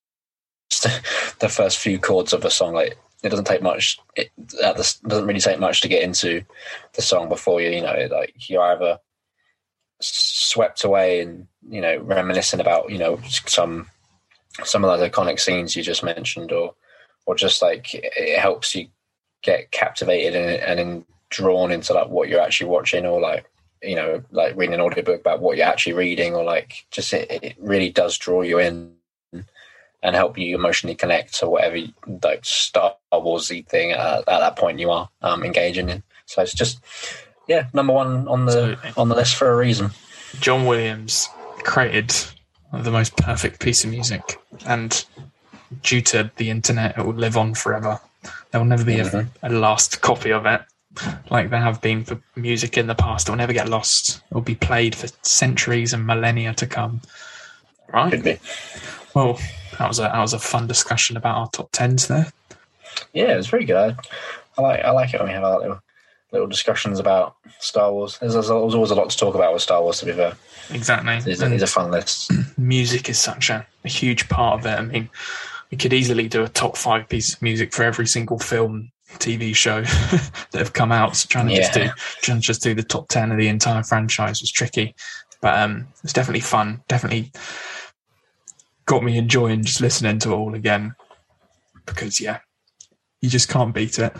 the 1.40 1.48
first 1.48 1.78
few 1.78 1.98
chords 1.98 2.32
of 2.32 2.44
a 2.44 2.50
song, 2.50 2.74
like 2.74 2.98
it 3.22 3.28
doesn't 3.28 3.46
take 3.46 3.62
much. 3.62 3.98
It 4.16 4.30
doesn't 4.48 5.26
really 5.26 5.40
take 5.40 5.60
much 5.60 5.80
to 5.82 5.88
get 5.88 6.02
into 6.02 6.44
the 6.94 7.02
song 7.02 7.28
before 7.28 7.60
you, 7.60 7.70
you 7.70 7.80
know, 7.80 8.08
like 8.10 8.48
you're 8.48 8.62
either 8.62 8.98
swept 10.00 10.82
away 10.82 11.20
and 11.20 11.46
you 11.68 11.80
know 11.80 11.98
reminiscing 11.98 12.58
about 12.58 12.90
you 12.90 12.98
know 12.98 13.20
some 13.46 13.88
some 14.64 14.84
of 14.84 14.98
those 14.98 15.08
iconic 15.08 15.38
scenes 15.38 15.76
you 15.76 15.82
just 15.82 16.02
mentioned, 16.02 16.52
or 16.52 16.74
or 17.26 17.34
just 17.34 17.62
like 17.62 17.94
it 17.94 18.38
helps 18.38 18.74
you 18.74 18.88
get 19.42 19.70
captivated 19.70 20.34
and 20.34 20.80
and 20.80 21.04
drawn 21.30 21.72
into 21.72 21.94
like 21.94 22.08
what 22.08 22.28
you're 22.28 22.40
actually 22.40 22.68
watching, 22.68 23.06
or 23.06 23.20
like 23.20 23.46
you 23.82 23.94
know 23.94 24.22
like 24.32 24.56
reading 24.56 24.74
an 24.74 24.80
audiobook 24.80 25.20
about 25.20 25.40
what 25.40 25.56
you're 25.56 25.66
actually 25.66 25.94
reading, 25.94 26.34
or 26.34 26.42
like 26.42 26.86
just 26.90 27.12
it, 27.12 27.30
it 27.30 27.56
really 27.60 27.90
does 27.90 28.18
draw 28.18 28.42
you 28.42 28.58
in 28.58 28.94
and 30.02 30.16
help 30.16 30.36
you 30.36 30.54
emotionally 30.54 30.94
connect 30.94 31.34
to 31.34 31.48
whatever 31.48 31.78
like 32.22 32.44
Star 32.44 32.96
Warsy 33.12 33.66
thing 33.66 33.92
at, 33.92 34.18
at 34.18 34.24
that 34.26 34.56
point 34.56 34.80
you 34.80 34.90
are 34.90 35.08
um, 35.22 35.44
engaging 35.44 35.88
in. 35.88 36.02
So 36.26 36.42
it's 36.42 36.54
just 36.54 36.80
yeah, 37.46 37.66
number 37.72 37.92
one 37.92 38.28
on 38.28 38.46
the 38.46 38.78
on 38.96 39.08
the 39.08 39.14
list 39.14 39.36
for 39.36 39.50
a 39.50 39.56
reason. 39.56 39.90
John 40.40 40.66
Williams 40.66 41.28
created 41.58 42.14
the 42.72 42.90
most 42.90 43.16
perfect 43.16 43.60
piece 43.60 43.84
of 43.84 43.90
music, 43.90 44.40
and 44.66 45.04
due 45.82 46.00
to 46.02 46.30
the 46.36 46.50
internet, 46.50 46.98
it 46.98 47.04
will 47.04 47.14
live 47.14 47.36
on 47.36 47.54
forever. 47.54 48.00
There 48.50 48.60
will 48.60 48.68
never 48.68 48.84
be 48.84 48.96
mm-hmm. 48.96 49.28
a, 49.44 49.48
a, 49.48 49.50
last 49.50 50.00
copy 50.00 50.32
of 50.32 50.46
it, 50.46 50.62
like 51.30 51.50
there 51.50 51.60
have 51.60 51.80
been 51.80 52.04
for 52.04 52.20
music 52.36 52.78
in 52.78 52.86
the 52.86 52.94
past. 52.94 53.28
It 53.28 53.32
will 53.32 53.38
never 53.38 53.52
get 53.52 53.68
lost. 53.68 54.22
It 54.30 54.34
will 54.34 54.42
be 54.42 54.54
played 54.54 54.94
for 54.94 55.08
centuries 55.22 55.92
and 55.92 56.06
millennia 56.06 56.54
to 56.54 56.66
come. 56.66 57.00
Right? 57.92 58.10
Could 58.10 58.24
be. 58.24 58.38
Well, 59.14 59.38
that 59.82 59.88
was 59.88 59.98
a 59.98 60.02
that 60.02 60.20
was 60.20 60.32
a 60.32 60.38
fun 60.38 60.68
discussion 60.68 61.16
about 61.16 61.36
our 61.36 61.48
top 61.50 61.70
tens 61.72 62.06
there. 62.06 62.32
Yeah, 63.12 63.32
it 63.32 63.36
was 63.36 63.48
very 63.48 63.64
good. 63.64 63.96
I 64.56 64.62
like 64.62 64.80
I 64.80 64.90
like 64.92 65.12
it 65.12 65.18
when 65.18 65.28
we 65.28 65.34
have 65.34 65.42
our 65.42 65.58
little 65.58 65.80
little 66.30 66.46
discussions 66.46 67.00
about 67.00 67.34
Star 67.58 67.92
Wars. 67.92 68.16
There's, 68.18 68.34
there's, 68.34 68.48
always 68.48 68.92
a 68.92 68.94
lot 68.94 69.10
to 69.10 69.16
talk 69.16 69.34
about 69.34 69.52
with 69.52 69.60
Star 69.60 69.82
Wars. 69.82 69.98
To 69.98 70.06
be 70.06 70.12
fair, 70.12 70.34
exactly. 70.70 71.18
These, 71.20 71.42
are 71.42 71.66
fun 71.66 71.90
lists. 71.90 72.30
Music 72.56 73.08
is 73.08 73.18
such 73.18 73.50
a, 73.50 73.66
a, 73.84 73.88
huge 73.88 74.28
part 74.28 74.60
of 74.60 74.66
it. 74.66 74.78
I 74.78 74.82
mean, 74.82 75.10
we 75.72 75.76
could 75.76 75.92
easily 75.92 76.28
do 76.28 76.44
a 76.44 76.48
top 76.48 76.76
five 76.76 77.08
piece 77.08 77.34
of 77.34 77.42
music 77.42 77.72
for 77.72 77.82
every 77.82 78.06
single 78.06 78.38
film, 78.38 78.92
TV 79.14 79.54
show 79.54 79.80
that 80.52 80.58
have 80.58 80.74
come 80.74 80.92
out. 80.92 81.16
So 81.16 81.26
trying 81.28 81.48
to 81.48 81.54
yeah. 81.54 81.60
just 81.60 81.74
do 81.74 81.90
trying 82.22 82.38
to 82.38 82.46
just 82.46 82.62
do 82.62 82.72
the 82.72 82.84
top 82.84 83.08
ten 83.08 83.32
of 83.32 83.38
the 83.38 83.48
entire 83.48 83.82
franchise 83.82 84.40
was 84.40 84.52
tricky, 84.52 84.94
but 85.40 85.58
um, 85.58 85.88
it's 86.04 86.12
definitely 86.12 86.40
fun. 86.40 86.82
Definitely 86.86 87.32
got 88.86 89.02
me 89.02 89.16
enjoying 89.16 89.62
just 89.62 89.80
listening 89.80 90.18
to 90.20 90.32
it 90.32 90.36
all 90.36 90.54
again 90.54 90.94
because 91.86 92.20
yeah, 92.20 92.38
you 93.20 93.28
just 93.28 93.48
can't 93.48 93.74
beat 93.74 93.98
it. 93.98 94.14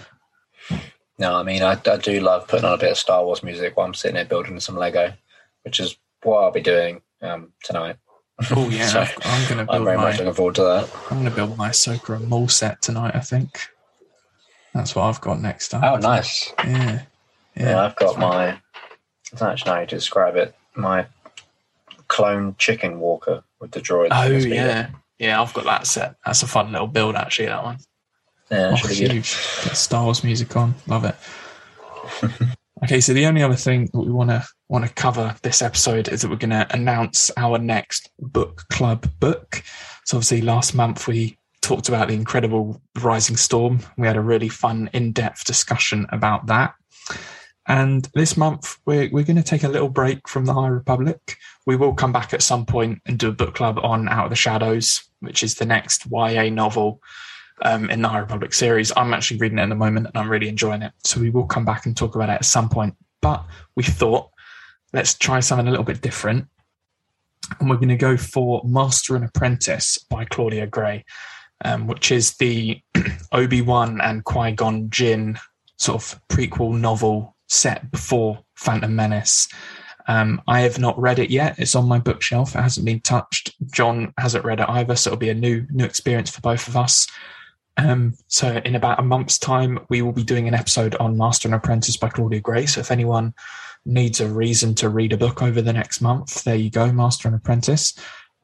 No, 1.18 1.34
I 1.34 1.43
mean 1.43 1.62
I, 1.62 1.80
I 1.86 1.97
do 1.97 2.20
love 2.20 2.48
putting 2.48 2.64
on 2.64 2.74
a 2.74 2.78
bit 2.78 2.93
of 2.93 2.98
Star 2.98 3.24
Wars 3.24 3.43
music 3.43 3.76
while 3.76 3.86
I'm 3.86 3.94
sitting 3.94 4.14
there 4.14 4.24
building 4.24 4.59
some 4.60 4.76
Lego, 4.76 5.12
which 5.62 5.80
is 5.80 5.97
what 6.22 6.43
I'll 6.43 6.51
be 6.51 6.60
doing 6.60 7.02
um, 7.20 7.52
tonight. 7.62 7.97
Oh 8.51 8.68
yeah, 8.68 8.86
so 9.06 9.06
I'm 9.24 9.48
gonna. 9.48 9.66
I'm 9.68 9.84
very 9.84 9.97
my, 9.97 10.05
much 10.05 10.18
looking 10.18 10.34
forward 10.34 10.55
to 10.56 10.62
that. 10.62 10.90
I'm 11.10 11.18
gonna 11.18 11.30
build 11.30 11.56
my 11.56 11.72
and 12.09 12.28
Maul 12.28 12.48
set 12.48 12.82
tonight. 12.82 13.14
I 13.14 13.20
think 13.20 13.68
that's 14.74 14.94
what 14.94 15.05
I've 15.05 15.20
got 15.20 15.40
next 15.40 15.74
up. 15.74 15.82
Oh, 15.84 15.97
nice. 15.97 16.52
Yeah, 16.59 16.64
yeah. 16.74 17.02
yeah 17.56 17.84
I've 17.84 17.97
got 17.97 18.18
my. 18.18 18.52
I 18.52 19.36
don't 19.36 19.51
actually 19.51 19.70
know 19.70 19.76
how 19.76 19.84
to 19.84 19.86
describe 19.86 20.36
it. 20.36 20.55
My 20.74 21.06
clone 22.12 22.55
chicken 22.59 23.01
walker 23.01 23.43
with 23.59 23.70
the 23.70 23.80
droid. 23.80 24.09
Oh 24.12 24.26
yeah, 24.26 24.90
yeah. 25.18 25.40
I've 25.40 25.55
got 25.55 25.64
that 25.64 25.86
set. 25.86 26.16
That's 26.26 26.43
a 26.43 26.47
fun 26.47 26.70
little 26.70 26.86
build, 26.86 27.16
actually. 27.16 27.47
That 27.47 27.64
one. 27.64 27.78
Yeah, 28.51 28.72
oh, 28.74 28.86
huge. 28.86 29.28
Star 29.28 30.05
Wars 30.05 30.22
music 30.22 30.55
on. 30.55 30.74
Love 30.86 31.06
it. 31.06 31.16
okay, 32.84 33.01
so 33.01 33.14
the 33.14 33.24
only 33.24 33.43
other 33.43 33.56
thing 33.56 33.89
that 33.93 33.98
we 33.98 34.12
want 34.12 34.28
to 34.28 34.44
want 34.68 34.84
to 34.86 34.93
cover 34.93 35.34
this 35.43 35.62
episode 35.62 36.09
is 36.09 36.20
that 36.20 36.28
we're 36.28 36.36
going 36.36 36.51
to 36.51 36.66
announce 36.74 37.30
our 37.39 37.56
next 37.56 38.10
book 38.18 38.64
club 38.70 39.10
book. 39.18 39.62
So 40.05 40.18
obviously, 40.18 40.43
last 40.43 40.74
month 40.74 41.09
we 41.09 41.39
talked 41.62 41.89
about 41.89 42.09
the 42.09 42.14
incredible 42.14 42.82
Rising 43.01 43.39
Storm. 43.39 43.80
We 43.97 44.06
had 44.06 44.16
a 44.16 44.20
really 44.20 44.51
fun, 44.51 44.90
in-depth 44.93 45.47
discussion 45.47 46.06
about 46.10 46.47
that. 46.48 46.74
And 47.68 48.09
this 48.14 48.36
month, 48.36 48.78
we're, 48.86 49.09
we're 49.10 49.24
going 49.24 49.36
to 49.36 49.43
take 49.43 49.62
a 49.62 49.68
little 49.68 49.89
break 49.89 50.28
from 50.28 50.47
the 50.47 50.55
High 50.55 50.68
Republic. 50.68 51.36
We 51.64 51.76
will 51.76 51.94
come 51.94 52.12
back 52.12 52.34
at 52.34 52.43
some 52.43 52.66
point 52.66 53.01
and 53.06 53.18
do 53.18 53.28
a 53.28 53.32
book 53.32 53.55
club 53.55 53.78
on 53.82 54.09
Out 54.09 54.24
of 54.24 54.30
the 54.30 54.36
Shadows, 54.36 55.05
which 55.20 55.43
is 55.43 55.55
the 55.55 55.64
next 55.64 56.06
YA 56.10 56.51
novel 56.51 57.01
um, 57.62 57.89
in 57.89 58.02
the 58.02 58.09
High 58.09 58.18
Republic 58.18 58.52
series. 58.52 58.93
I'm 58.97 59.14
actually 59.14 59.39
reading 59.39 59.59
it 59.59 59.62
at 59.62 59.68
the 59.68 59.76
moment 59.76 60.09
and 60.09 60.16
I'm 60.16 60.28
really 60.28 60.48
enjoying 60.48 60.82
it. 60.82 60.93
So 61.05 61.20
we 61.20 61.30
will 61.30 61.47
come 61.47 61.64
back 61.64 61.86
and 61.86 61.97
talk 61.97 62.16
about 62.16 62.30
it 62.30 62.34
at 62.34 62.44
some 62.44 62.68
point. 62.68 62.97
But 63.20 63.44
we 63.76 63.84
thought, 63.84 64.30
let's 64.93 65.14
try 65.14 65.39
something 65.39 65.68
a 65.68 65.70
little 65.70 65.84
bit 65.84 66.01
different. 66.01 66.48
And 67.60 67.70
we're 67.70 67.76
going 67.76 67.89
to 67.90 67.97
go 67.97 68.16
for 68.16 68.62
Master 68.64 69.14
and 69.14 69.24
Apprentice 69.24 69.98
by 69.98 70.24
Claudia 70.24 70.66
Gray, 70.66 71.05
um, 71.64 71.86
which 71.86 72.10
is 72.10 72.34
the 72.39 72.80
Obi 73.32 73.62
Wan 73.62 74.01
and 74.01 74.24
Qui 74.24 74.52
Gon 74.52 74.90
Jinn 74.90 75.39
sort 75.76 76.02
of 76.02 76.20
prequel 76.28 76.78
novel 76.78 77.36
set 77.53 77.91
before 77.91 78.39
Phantom 78.57 78.95
Menace. 78.95 79.49
Um, 80.09 80.43
I 80.49 80.61
have 80.61 80.79
not 80.79 80.99
read 80.99 81.19
it 81.19 81.31
yet. 81.31 81.59
It's 81.59 81.77
on 81.77 81.87
my 81.87 81.99
bookshelf. 81.99 82.57
It 82.57 82.61
hasn't 82.62 82.87
been 82.87 83.01
touched. 83.01 83.55
John 83.70 84.12
hasn't 84.19 84.45
read 84.45 84.61
it 84.61 84.69
either, 84.69 84.97
so 84.97 85.11
it'll 85.11 85.19
be 85.19 85.31
a 85.31 85.35
new 85.35 85.66
new 85.70 85.85
experience 85.85 86.31
for 86.31 86.41
both 86.41 86.66
of 86.66 86.77
us. 86.77 87.07
Um, 87.77 88.15
so 88.27 88.61
in 88.65 88.74
about 88.74 88.99
a 88.99 89.05
month's 89.05 89.39
time, 89.39 89.79
we 89.89 90.03
will 90.03 90.12
be 90.12 90.24
doing 90.24 90.49
an 90.49 90.55
episode 90.55 90.95
on 90.97 91.16
Master 91.16 91.49
and 91.49 91.55
Apprentice 91.55 91.97
by 91.97 92.09
Claudia 92.09 92.41
Gray. 92.41 92.66
So 92.66 92.81
if 92.81 92.91
anyone 92.91 93.33
needs 93.85 94.20
a 94.20 94.29
reason 94.29 94.74
to 94.77 94.89
read 94.89 95.12
a 95.12 95.16
book 95.16 95.43
over 95.43 95.62
the 95.62 95.73
next 95.73 96.01
month, 96.01 96.45
there 96.45 96.57
you 96.57 96.70
go, 96.70 96.93
Master 96.93 97.29
and 97.29 97.37
Apprentice. 97.37 97.95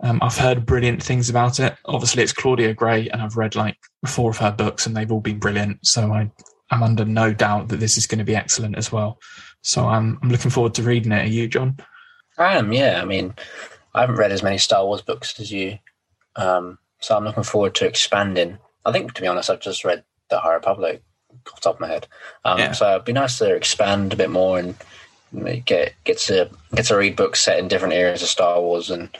Um, 0.00 0.20
I've 0.22 0.38
heard 0.38 0.64
brilliant 0.64 1.02
things 1.02 1.28
about 1.28 1.58
it. 1.58 1.76
Obviously, 1.84 2.22
it's 2.22 2.32
Claudia 2.32 2.72
Gray, 2.72 3.08
and 3.08 3.20
I've 3.20 3.36
read 3.36 3.56
like 3.56 3.76
four 4.06 4.30
of 4.30 4.38
her 4.38 4.52
books, 4.52 4.86
and 4.86 4.96
they've 4.96 5.10
all 5.10 5.20
been 5.20 5.40
brilliant. 5.40 5.84
So 5.84 6.12
I, 6.12 6.30
I'm 6.70 6.82
under 6.82 7.04
no 7.04 7.32
doubt 7.32 7.68
that 7.68 7.80
this 7.80 7.96
is 7.96 8.06
going 8.06 8.18
to 8.18 8.24
be 8.24 8.36
excellent 8.36 8.76
as 8.76 8.92
well. 8.92 9.18
So 9.62 9.86
I'm, 9.86 10.18
I'm 10.22 10.28
looking 10.28 10.50
forward 10.50 10.74
to 10.74 10.82
reading 10.82 11.12
it. 11.12 11.24
Are 11.24 11.28
you, 11.28 11.48
John? 11.48 11.78
I 12.36 12.56
am. 12.56 12.72
Yeah. 12.72 13.00
I 13.02 13.04
mean, 13.04 13.34
I 13.94 14.02
haven't 14.02 14.16
read 14.16 14.32
as 14.32 14.42
many 14.42 14.58
Star 14.58 14.84
Wars 14.84 15.02
books 15.02 15.38
as 15.40 15.50
you, 15.50 15.78
um, 16.36 16.78
so 17.00 17.16
I'm 17.16 17.24
looking 17.24 17.42
forward 17.42 17.74
to 17.76 17.86
expanding 17.86 18.58
I 18.88 18.92
think, 18.92 19.12
to 19.14 19.20
be 19.20 19.28
honest, 19.28 19.50
I've 19.50 19.60
just 19.60 19.84
read 19.84 20.02
the 20.30 20.40
High 20.40 20.54
Republic 20.54 21.02
off 21.46 21.56
the 21.56 21.60
top 21.60 21.74
of 21.74 21.80
my 21.80 21.88
head. 21.88 22.08
Um, 22.44 22.58
yeah. 22.58 22.72
So 22.72 22.90
it'd 22.90 23.04
be 23.04 23.12
nice 23.12 23.38
to 23.38 23.54
expand 23.54 24.12
a 24.12 24.16
bit 24.16 24.30
more 24.30 24.58
and 24.58 24.74
get 25.66 25.94
get 26.04 26.18
to 26.18 26.50
get 26.74 26.86
to 26.86 26.96
read 26.96 27.14
books 27.14 27.42
set 27.42 27.58
in 27.58 27.68
different 27.68 27.94
areas 27.94 28.22
of 28.22 28.28
Star 28.28 28.60
Wars. 28.60 28.90
And 28.90 29.10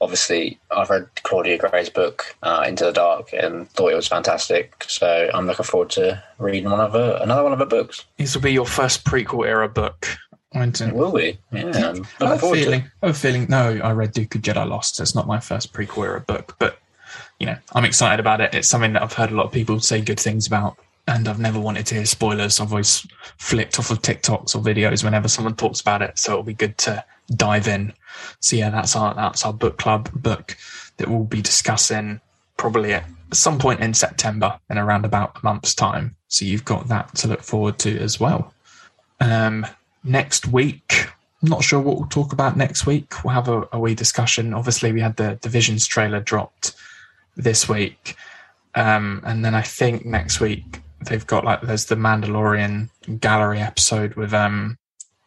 obviously, 0.00 0.58
I've 0.70 0.90
read 0.90 1.08
Claudia 1.22 1.58
Gray's 1.58 1.90
book 1.90 2.36
uh, 2.42 2.64
Into 2.66 2.84
the 2.84 2.92
Dark 2.92 3.32
and 3.32 3.70
thought 3.70 3.92
it 3.92 3.96
was 3.96 4.08
fantastic. 4.08 4.84
So 4.88 5.30
I'm 5.32 5.46
looking 5.46 5.64
forward 5.64 5.90
to 5.90 6.22
reading 6.38 6.70
one 6.70 6.80
of 6.80 6.92
her, 6.92 7.18
another 7.22 7.42
one 7.42 7.52
of 7.52 7.58
her 7.58 7.66
books. 7.66 8.04
This 8.16 8.34
will 8.34 8.42
be 8.42 8.52
your 8.52 8.66
first 8.66 9.04
prequel 9.04 9.46
era 9.46 9.68
book. 9.68 10.06
It 10.54 10.94
will 10.94 11.12
be. 11.12 11.38
Yeah. 11.52 11.94
I 12.20 12.28
have 12.28 12.42
a 12.42 12.50
feeling. 12.52 12.90
I 13.02 13.06
have 13.06 13.16
a 13.16 13.18
feeling. 13.18 13.46
No, 13.50 13.80
I 13.82 13.92
read 13.92 14.14
Dooku 14.14 14.40
Jedi 14.40 14.66
Lost. 14.66 14.98
It's 14.98 15.14
not 15.14 15.26
my 15.26 15.40
first 15.40 15.74
prequel 15.74 16.06
era 16.06 16.20
book, 16.20 16.56
but 16.58 16.78
you 17.38 17.46
know, 17.46 17.56
I'm 17.74 17.84
excited 17.84 18.18
about 18.18 18.40
it. 18.40 18.54
It's 18.54 18.68
something 18.68 18.94
that 18.94 19.02
I've 19.02 19.12
heard 19.12 19.30
a 19.30 19.34
lot 19.34 19.46
of 19.46 19.52
people 19.52 19.78
say 19.80 20.00
good 20.00 20.18
things 20.18 20.46
about, 20.46 20.78
and 21.08 21.26
I've 21.26 21.40
never 21.40 21.58
wanted 21.58 21.86
to 21.86 21.94
hear 21.94 22.04
spoilers. 22.04 22.60
I've 22.60 22.70
always 22.70 23.06
flipped 23.38 23.78
off 23.78 23.90
of 23.90 24.02
TikToks 24.02 24.54
or 24.54 24.62
videos 24.62 25.02
whenever 25.02 25.26
someone 25.26 25.56
talks 25.56 25.80
about 25.80 26.02
it. 26.02 26.18
So 26.18 26.32
it'll 26.32 26.44
be 26.44 26.52
good 26.54 26.76
to 26.78 27.02
dive 27.34 27.66
in. 27.66 27.94
So 28.40 28.56
yeah, 28.56 28.70
that's 28.70 28.94
our 28.94 29.14
that's 29.14 29.44
our 29.44 29.52
book 29.52 29.78
club 29.78 30.10
book 30.12 30.56
that 30.98 31.08
we'll 31.08 31.24
be 31.24 31.40
discussing 31.40 32.20
probably 32.58 32.92
at 32.92 33.04
some 33.32 33.58
point 33.58 33.80
in 33.80 33.94
September 33.94 34.58
in 34.68 34.76
around 34.76 35.06
about 35.06 35.38
a 35.38 35.40
month's 35.42 35.74
time. 35.74 36.14
So 36.28 36.44
you've 36.44 36.64
got 36.64 36.88
that 36.88 37.14
to 37.16 37.28
look 37.28 37.42
forward 37.42 37.78
to 37.80 37.98
as 37.98 38.20
well. 38.20 38.52
Um, 39.20 39.66
next 40.04 40.46
week, 40.48 41.06
I'm 41.42 41.48
not 41.48 41.64
sure 41.64 41.80
what 41.80 41.96
we'll 41.96 42.08
talk 42.08 42.32
about 42.32 42.56
next 42.56 42.84
week. 42.84 43.24
We'll 43.24 43.34
have 43.34 43.48
a, 43.48 43.66
a 43.72 43.80
wee 43.80 43.94
discussion. 43.94 44.52
Obviously, 44.52 44.92
we 44.92 45.00
had 45.00 45.16
the 45.16 45.38
Divisions 45.40 45.86
trailer 45.86 46.20
dropped 46.20 46.74
this 47.36 47.68
week. 47.68 48.16
Um, 48.74 49.22
and 49.24 49.44
then 49.44 49.54
I 49.54 49.62
think 49.62 50.04
next 50.04 50.40
week 50.40 50.82
they've 51.04 51.26
got 51.26 51.44
like 51.44 51.60
there's 51.62 51.86
the 51.86 51.94
Mandalorian 51.94 52.90
gallery 53.20 53.60
episode 53.60 54.14
with 54.14 54.34
um 54.34 54.78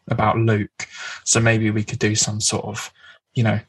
about 0.08 0.36
Luke. 0.36 0.88
So 1.24 1.40
maybe 1.40 1.70
we 1.70 1.84
could 1.84 1.98
do 1.98 2.14
some 2.14 2.40
sort 2.40 2.64
of, 2.64 2.92
you 3.34 3.42
know, 3.42 3.60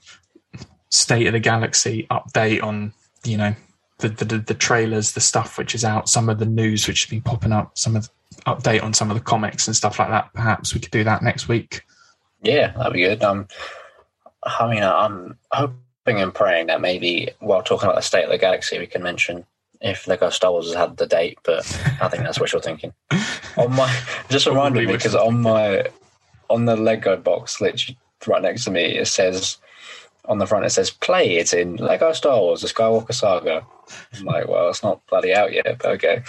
state 0.89 1.27
of 1.27 1.33
the 1.33 1.39
galaxy 1.39 2.07
update 2.11 2.63
on, 2.63 2.93
you 3.23 3.37
know, 3.37 3.55
the, 3.99 4.09
the 4.09 4.37
the 4.39 4.53
trailers, 4.53 5.13
the 5.13 5.21
stuff 5.21 5.57
which 5.57 5.75
is 5.75 5.85
out, 5.85 6.09
some 6.09 6.29
of 6.29 6.39
the 6.39 6.45
news 6.45 6.87
which 6.87 7.03
has 7.03 7.09
been 7.09 7.21
popping 7.21 7.51
up, 7.51 7.77
some 7.77 7.95
of 7.95 8.09
update 8.45 8.83
on 8.83 8.93
some 8.93 9.11
of 9.11 9.17
the 9.17 9.23
comics 9.23 9.67
and 9.67 9.75
stuff 9.75 9.99
like 9.99 10.09
that. 10.09 10.33
Perhaps 10.33 10.73
we 10.73 10.81
could 10.81 10.91
do 10.91 11.03
that 11.03 11.21
next 11.21 11.47
week. 11.47 11.83
Yeah, 12.41 12.73
that'd 12.75 12.93
be 12.93 13.03
good. 13.03 13.23
Um, 13.23 13.47
I 14.43 14.69
mean, 14.69 14.83
I'm 14.83 15.37
hoping 15.51 16.21
and 16.21 16.33
praying 16.33 16.67
that 16.67 16.81
maybe 16.81 17.29
while 17.39 17.63
talking 17.63 17.87
about 17.87 17.95
the 17.95 18.01
state 18.01 18.25
of 18.25 18.29
the 18.29 18.37
galaxy, 18.37 18.77
we 18.79 18.87
can 18.87 19.01
mention 19.01 19.45
if 19.83 20.07
Lego 20.07 20.29
Star 20.29 20.51
Wars 20.51 20.67
has 20.67 20.75
had 20.75 20.97
the 20.97 21.05
date, 21.05 21.37
but 21.43 21.59
I 22.01 22.07
think 22.07 22.23
that's 22.23 22.39
wishful 22.39 22.61
thinking. 22.61 22.93
On 23.57 23.71
my, 23.75 23.93
just 24.29 24.47
reminded 24.47 24.87
me 24.87 24.93
because 24.93 25.13
on 25.13 25.41
my 25.41 25.85
on 26.49 26.65
the 26.65 26.75
Lego 26.75 27.17
box, 27.17 27.59
literally 27.61 27.97
right 28.25 28.41
next 28.41 28.63
to 28.63 28.71
me, 28.71 28.97
it 28.97 29.07
says 29.07 29.57
on 30.25 30.37
the 30.37 30.47
front 30.47 30.65
it 30.65 30.69
says 30.69 30.89
play 30.89 31.35
it 31.35 31.53
in 31.53 31.75
Lego 31.75 32.13
Star 32.13 32.39
Wars: 32.39 32.61
The 32.61 32.67
Skywalker 32.67 33.13
Saga. 33.13 33.65
I'm 34.17 34.23
like, 34.23 34.47
well, 34.47 34.69
it's 34.69 34.81
not 34.81 35.05
bloody 35.07 35.33
out 35.33 35.51
yet, 35.51 35.77
but 35.79 35.85
okay. 35.85 36.23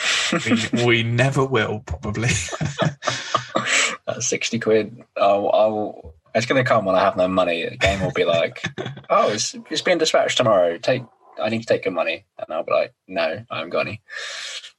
we, 0.74 0.84
we 0.84 1.02
never 1.04 1.44
will, 1.44 1.80
probably. 1.86 2.28
That's 4.06 4.26
sixty 4.26 4.58
quid. 4.58 5.02
I'll, 5.16 5.50
I'll 5.50 6.14
it's 6.34 6.46
going 6.46 6.62
to 6.62 6.68
come 6.68 6.84
when 6.84 6.96
I 6.96 7.00
have 7.00 7.16
no 7.16 7.28
money. 7.28 7.68
The 7.68 7.76
game 7.76 8.00
will 8.00 8.10
be 8.10 8.24
like, 8.24 8.64
"Oh, 9.08 9.30
it's 9.30 9.54
it's 9.70 9.82
being 9.82 9.98
dispatched 9.98 10.36
tomorrow. 10.36 10.78
Take, 10.78 11.04
I 11.40 11.48
need 11.48 11.60
to 11.60 11.66
take 11.66 11.84
your 11.84 11.94
money," 11.94 12.26
and 12.38 12.46
I'll 12.52 12.64
be 12.64 12.72
like, 12.72 12.94
"No, 13.08 13.44
I 13.50 13.56
haven't 13.56 13.70
got 13.70 13.86
any." 13.86 14.02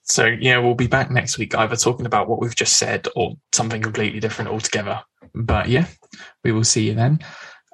So 0.03 0.25
yeah, 0.25 0.59
we'll 0.59 0.75
be 0.75 0.87
back 0.87 1.09
next 1.09 1.37
week, 1.37 1.55
either 1.55 1.75
talking 1.75 2.05
about 2.05 2.29
what 2.29 2.39
we've 2.39 2.55
just 2.55 2.77
said 2.77 3.07
or 3.15 3.35
something 3.51 3.81
completely 3.81 4.19
different 4.19 4.51
altogether. 4.51 5.01
But 5.33 5.67
yeah, 5.67 5.87
we 6.43 6.51
will 6.51 6.63
see 6.63 6.87
you 6.87 6.93
then. 6.93 7.19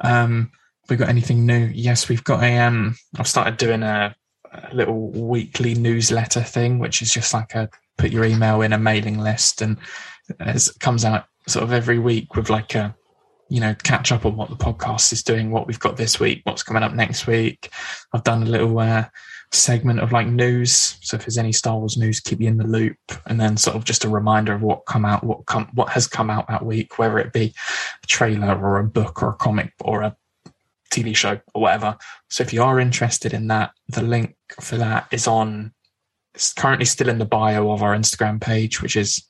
Um, 0.02 0.52
we 0.90 0.96
got 0.96 1.10
anything 1.10 1.46
new? 1.46 1.70
Yes, 1.74 2.10
we've 2.10 2.24
got 2.24 2.44
a. 2.44 2.58
Um, 2.58 2.96
I've 3.18 3.28
started 3.28 3.58
doing 3.58 3.84
a, 3.84 4.16
a 4.52 4.74
little 4.74 5.12
weekly 5.12 5.76
newsletter 5.76 6.42
thing, 6.42 6.80
which 6.80 7.02
is 7.02 7.14
just 7.14 7.34
like 7.34 7.54
a 7.56 7.70
put 7.98 8.12
your 8.12 8.26
email 8.26 8.62
in 8.62 8.74
a 8.74 8.78
mailing 8.78 9.20
list, 9.20 9.62
and 9.62 9.78
it 10.40 10.70
comes 10.80 11.06
out 11.06 11.26
sort 11.48 11.64
of 11.64 11.74
every 11.74 12.00
week 12.00 12.36
with 12.36 12.50
like 12.50 12.76
a 12.76 12.96
you 13.52 13.60
know, 13.60 13.76
catch 13.84 14.14
up 14.14 14.26
on 14.26 14.38
what 14.38 14.50
the 14.50 14.56
podcast 14.56 15.12
is 15.12 15.22
doing, 15.22 15.52
what 15.52 15.68
we've 15.68 15.78
got 15.78 15.98
this 15.98 16.22
week, 16.22 16.40
what's 16.46 16.64
coming 16.64 16.84
up 16.84 16.94
next 16.94 17.28
week. 17.28 17.70
I've 18.14 18.24
done 18.24 18.44
a 18.44 18.46
little 18.46 18.80
uh, 18.80 19.10
segment 19.52 20.00
of 20.00 20.14
like 20.14 20.26
news. 20.26 20.96
So 21.02 21.18
if 21.18 21.26
there's 21.26 21.38
any 21.38 21.52
Star 21.52 21.78
Wars 21.78 21.98
news, 21.98 22.22
keep 22.22 22.40
you 22.40 22.48
in 22.48 22.56
the 22.56 22.66
loop, 22.66 22.96
and 23.26 23.42
then 23.42 23.58
sort 23.58 23.76
of 23.76 23.84
just 23.84 24.06
a 24.06 24.10
reminder 24.10 24.54
of 24.54 24.62
what 24.62 24.86
come 24.86 25.04
out, 25.04 25.26
what 25.26 25.48
come, 25.48 25.68
what 25.74 25.90
has 25.90 26.08
come 26.08 26.30
out 26.30 26.48
that 26.48 26.66
week, 26.66 26.98
whether 26.98 27.20
it 27.20 27.34
be 27.34 27.54
a 28.02 28.08
trailer 28.08 28.58
or 28.58 28.80
a 28.80 28.86
book 28.86 29.22
or 29.22 29.32
a 29.32 29.36
comic 29.36 29.74
or 29.82 30.02
a 30.02 30.16
TV 30.90 31.14
show 31.14 31.38
or 31.54 31.62
whatever. 31.62 31.98
So 32.30 32.44
if 32.44 32.54
you 32.54 32.64
are 32.64 32.80
interested 32.80 33.34
in 33.34 33.48
that, 33.48 33.72
the 33.90 34.02
link 34.02 34.34
for 34.62 34.78
that 34.78 35.08
is 35.12 35.28
on. 35.28 35.74
It's 36.36 36.54
currently 36.54 36.86
still 36.86 37.10
in 37.10 37.18
the 37.18 37.26
bio 37.26 37.70
of 37.70 37.84
our 37.84 37.94
Instagram 37.94 38.40
page, 38.40 38.82
which 38.82 38.96
is 38.96 39.22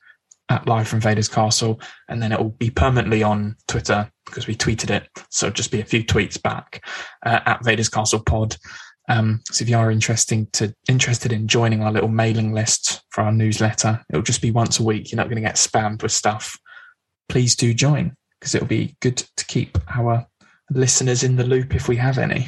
at 0.48 0.66
live 0.66 0.88
from 0.88 1.00
Vader's 1.00 1.28
Castle, 1.28 1.80
and 2.08 2.22
then 2.22 2.32
it 2.32 2.38
will 2.38 2.50
be 2.50 2.70
permanently 2.70 3.22
on 3.22 3.56
Twitter 3.68 4.10
because 4.26 4.46
we 4.46 4.54
tweeted 4.54 4.90
it. 4.90 5.08
So 5.30 5.50
just 5.50 5.70
be 5.70 5.80
a 5.80 5.84
few 5.84 6.04
tweets 6.04 6.40
back 6.40 6.84
uh, 7.24 7.40
at 7.46 7.64
Vader's 7.64 7.88
Castle 7.88 8.22
Pod. 8.24 8.56
Um, 9.08 9.40
so 9.50 9.62
if 9.62 9.68
you 9.68 9.76
are 9.76 9.90
interesting 9.90 10.46
to 10.52 10.74
interested 10.88 11.32
in 11.32 11.48
joining 11.48 11.82
our 11.82 11.92
little 11.92 12.08
mailing 12.08 12.52
list 12.52 13.02
for 13.10 13.22
our 13.22 13.32
newsletter, 13.32 14.04
it'll 14.10 14.22
just 14.22 14.42
be 14.42 14.50
once 14.50 14.78
a 14.78 14.84
week. 14.84 15.10
You're 15.10 15.16
not 15.16 15.28
going 15.28 15.42
to 15.42 15.48
get 15.48 15.56
spammed 15.56 16.02
with 16.02 16.12
stuff. 16.12 16.58
Please 17.28 17.56
do 17.56 17.74
join 17.74 18.14
because 18.38 18.54
it'll 18.54 18.66
be 18.66 18.96
good 19.00 19.16
to 19.36 19.46
keep 19.46 19.78
our 19.94 20.26
listeners 20.70 21.22
in 21.22 21.36
the 21.36 21.44
loop 21.44 21.74
if 21.74 21.88
we 21.88 21.96
have 21.96 22.18
any. 22.18 22.46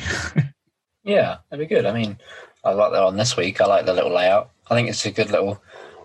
yeah, 1.05 1.39
that'd 1.51 1.69
be 1.69 1.75
good. 1.75 1.87
I 1.87 1.93
mean, 1.93 2.19
I 2.65 2.73
like 2.73 2.93
that 2.93 3.03
on 3.03 3.17
this 3.17 3.37
week. 3.37 3.61
I 3.61 3.67
like 3.67 3.87
the 3.87 3.93
little 3.93 4.15
layout. 4.15 4.51
I 4.71 4.75
think 4.75 4.89
it's 4.89 5.05
a 5.05 5.11
good 5.11 5.31
little 5.31 5.63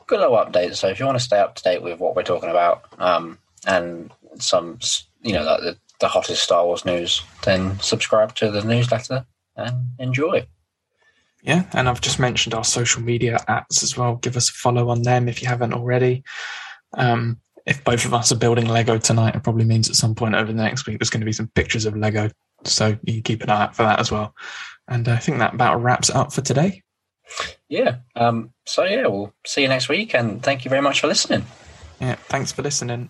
good 0.10 0.19
little 0.19 0.36
update. 0.36 0.76
So 0.76 0.88
if 0.88 0.99
you 0.99 1.06
want 1.06 1.18
to 1.18 1.23
stay 1.23 1.40
up 1.40 1.56
to 1.56 1.64
date 1.64 1.81
with 1.81 1.99
what 1.99 2.15
we're 2.15 2.23
talking 2.23 2.49
about 2.49 2.84
um, 2.98 3.38
and 3.65 4.11
some, 4.40 4.80
you 5.22 5.34
know, 5.34 5.44
the, 5.44 5.77
the 5.99 6.07
hottest 6.07 6.44
Star 6.44 6.65
Wars 6.65 6.84
news, 6.84 7.22
then 7.44 7.80
subscribe 7.80 8.34
to 8.36 8.52
the 8.52 8.64
newsletter 8.64 9.26
and 9.56 9.91
enjoy. 9.99 10.48
Yeah, 11.44 11.64
and 11.73 11.88
I've 11.88 12.02
just 12.02 12.19
mentioned 12.19 12.53
our 12.53 12.65
social 12.65 13.02
media 13.02 13.38
apps 13.48 13.84
as 13.84 13.95
well. 13.95 14.15
Give 14.15 14.36
us 14.36 14.49
a 14.49 14.53
follow 14.53 14.90
on 14.90 15.03
them 15.03 15.30
if 15.30 15.41
you 15.41 15.48
haven't 15.48 15.73
already. 15.73 16.23
Um, 16.98 17.40
if 17.65 17.84
both 17.84 18.03
of 18.03 18.14
us 18.14 18.31
are 18.31 18.38
building 18.38 18.65
Lego 18.65 18.98
tonight, 18.98 19.36
it 19.36 19.44
probably 19.44 19.65
means 19.65 19.90
at 19.90 19.95
some 19.95 20.15
point 20.15 20.36
over 20.36 20.52
the 20.52 20.61
next 20.61 20.88
week 20.88 20.99
there's 20.99 21.11
going 21.11 21.22
to 21.22 21.26
be 21.26 21.31
some 21.31 21.52
pictures 21.53 21.86
of 21.86 21.95
Lego. 21.95 22.30
So 22.65 22.98
you 23.03 23.22
keep 23.22 23.44
an 23.44 23.49
eye 23.49 23.64
out 23.64 23.76
for 23.76 23.84
that 23.84 23.99
as 23.99 24.11
well. 24.11 24.34
And 24.88 25.07
I 25.07 25.18
think 25.18 25.38
that 25.38 25.53
about 25.53 25.81
wraps 25.81 26.10
it 26.10 26.15
up 26.15 26.34
for 26.34 26.41
today. 26.41 26.81
Yeah. 27.68 27.97
Um, 28.15 28.53
so, 28.65 28.84
yeah, 28.84 29.07
we'll 29.07 29.34
see 29.45 29.61
you 29.61 29.68
next 29.68 29.89
week. 29.89 30.14
And 30.14 30.41
thank 30.41 30.65
you 30.65 30.69
very 30.69 30.81
much 30.81 31.01
for 31.01 31.07
listening. 31.07 31.45
Yeah. 31.99 32.15
Thanks 32.15 32.51
for 32.51 32.61
listening. 32.61 33.10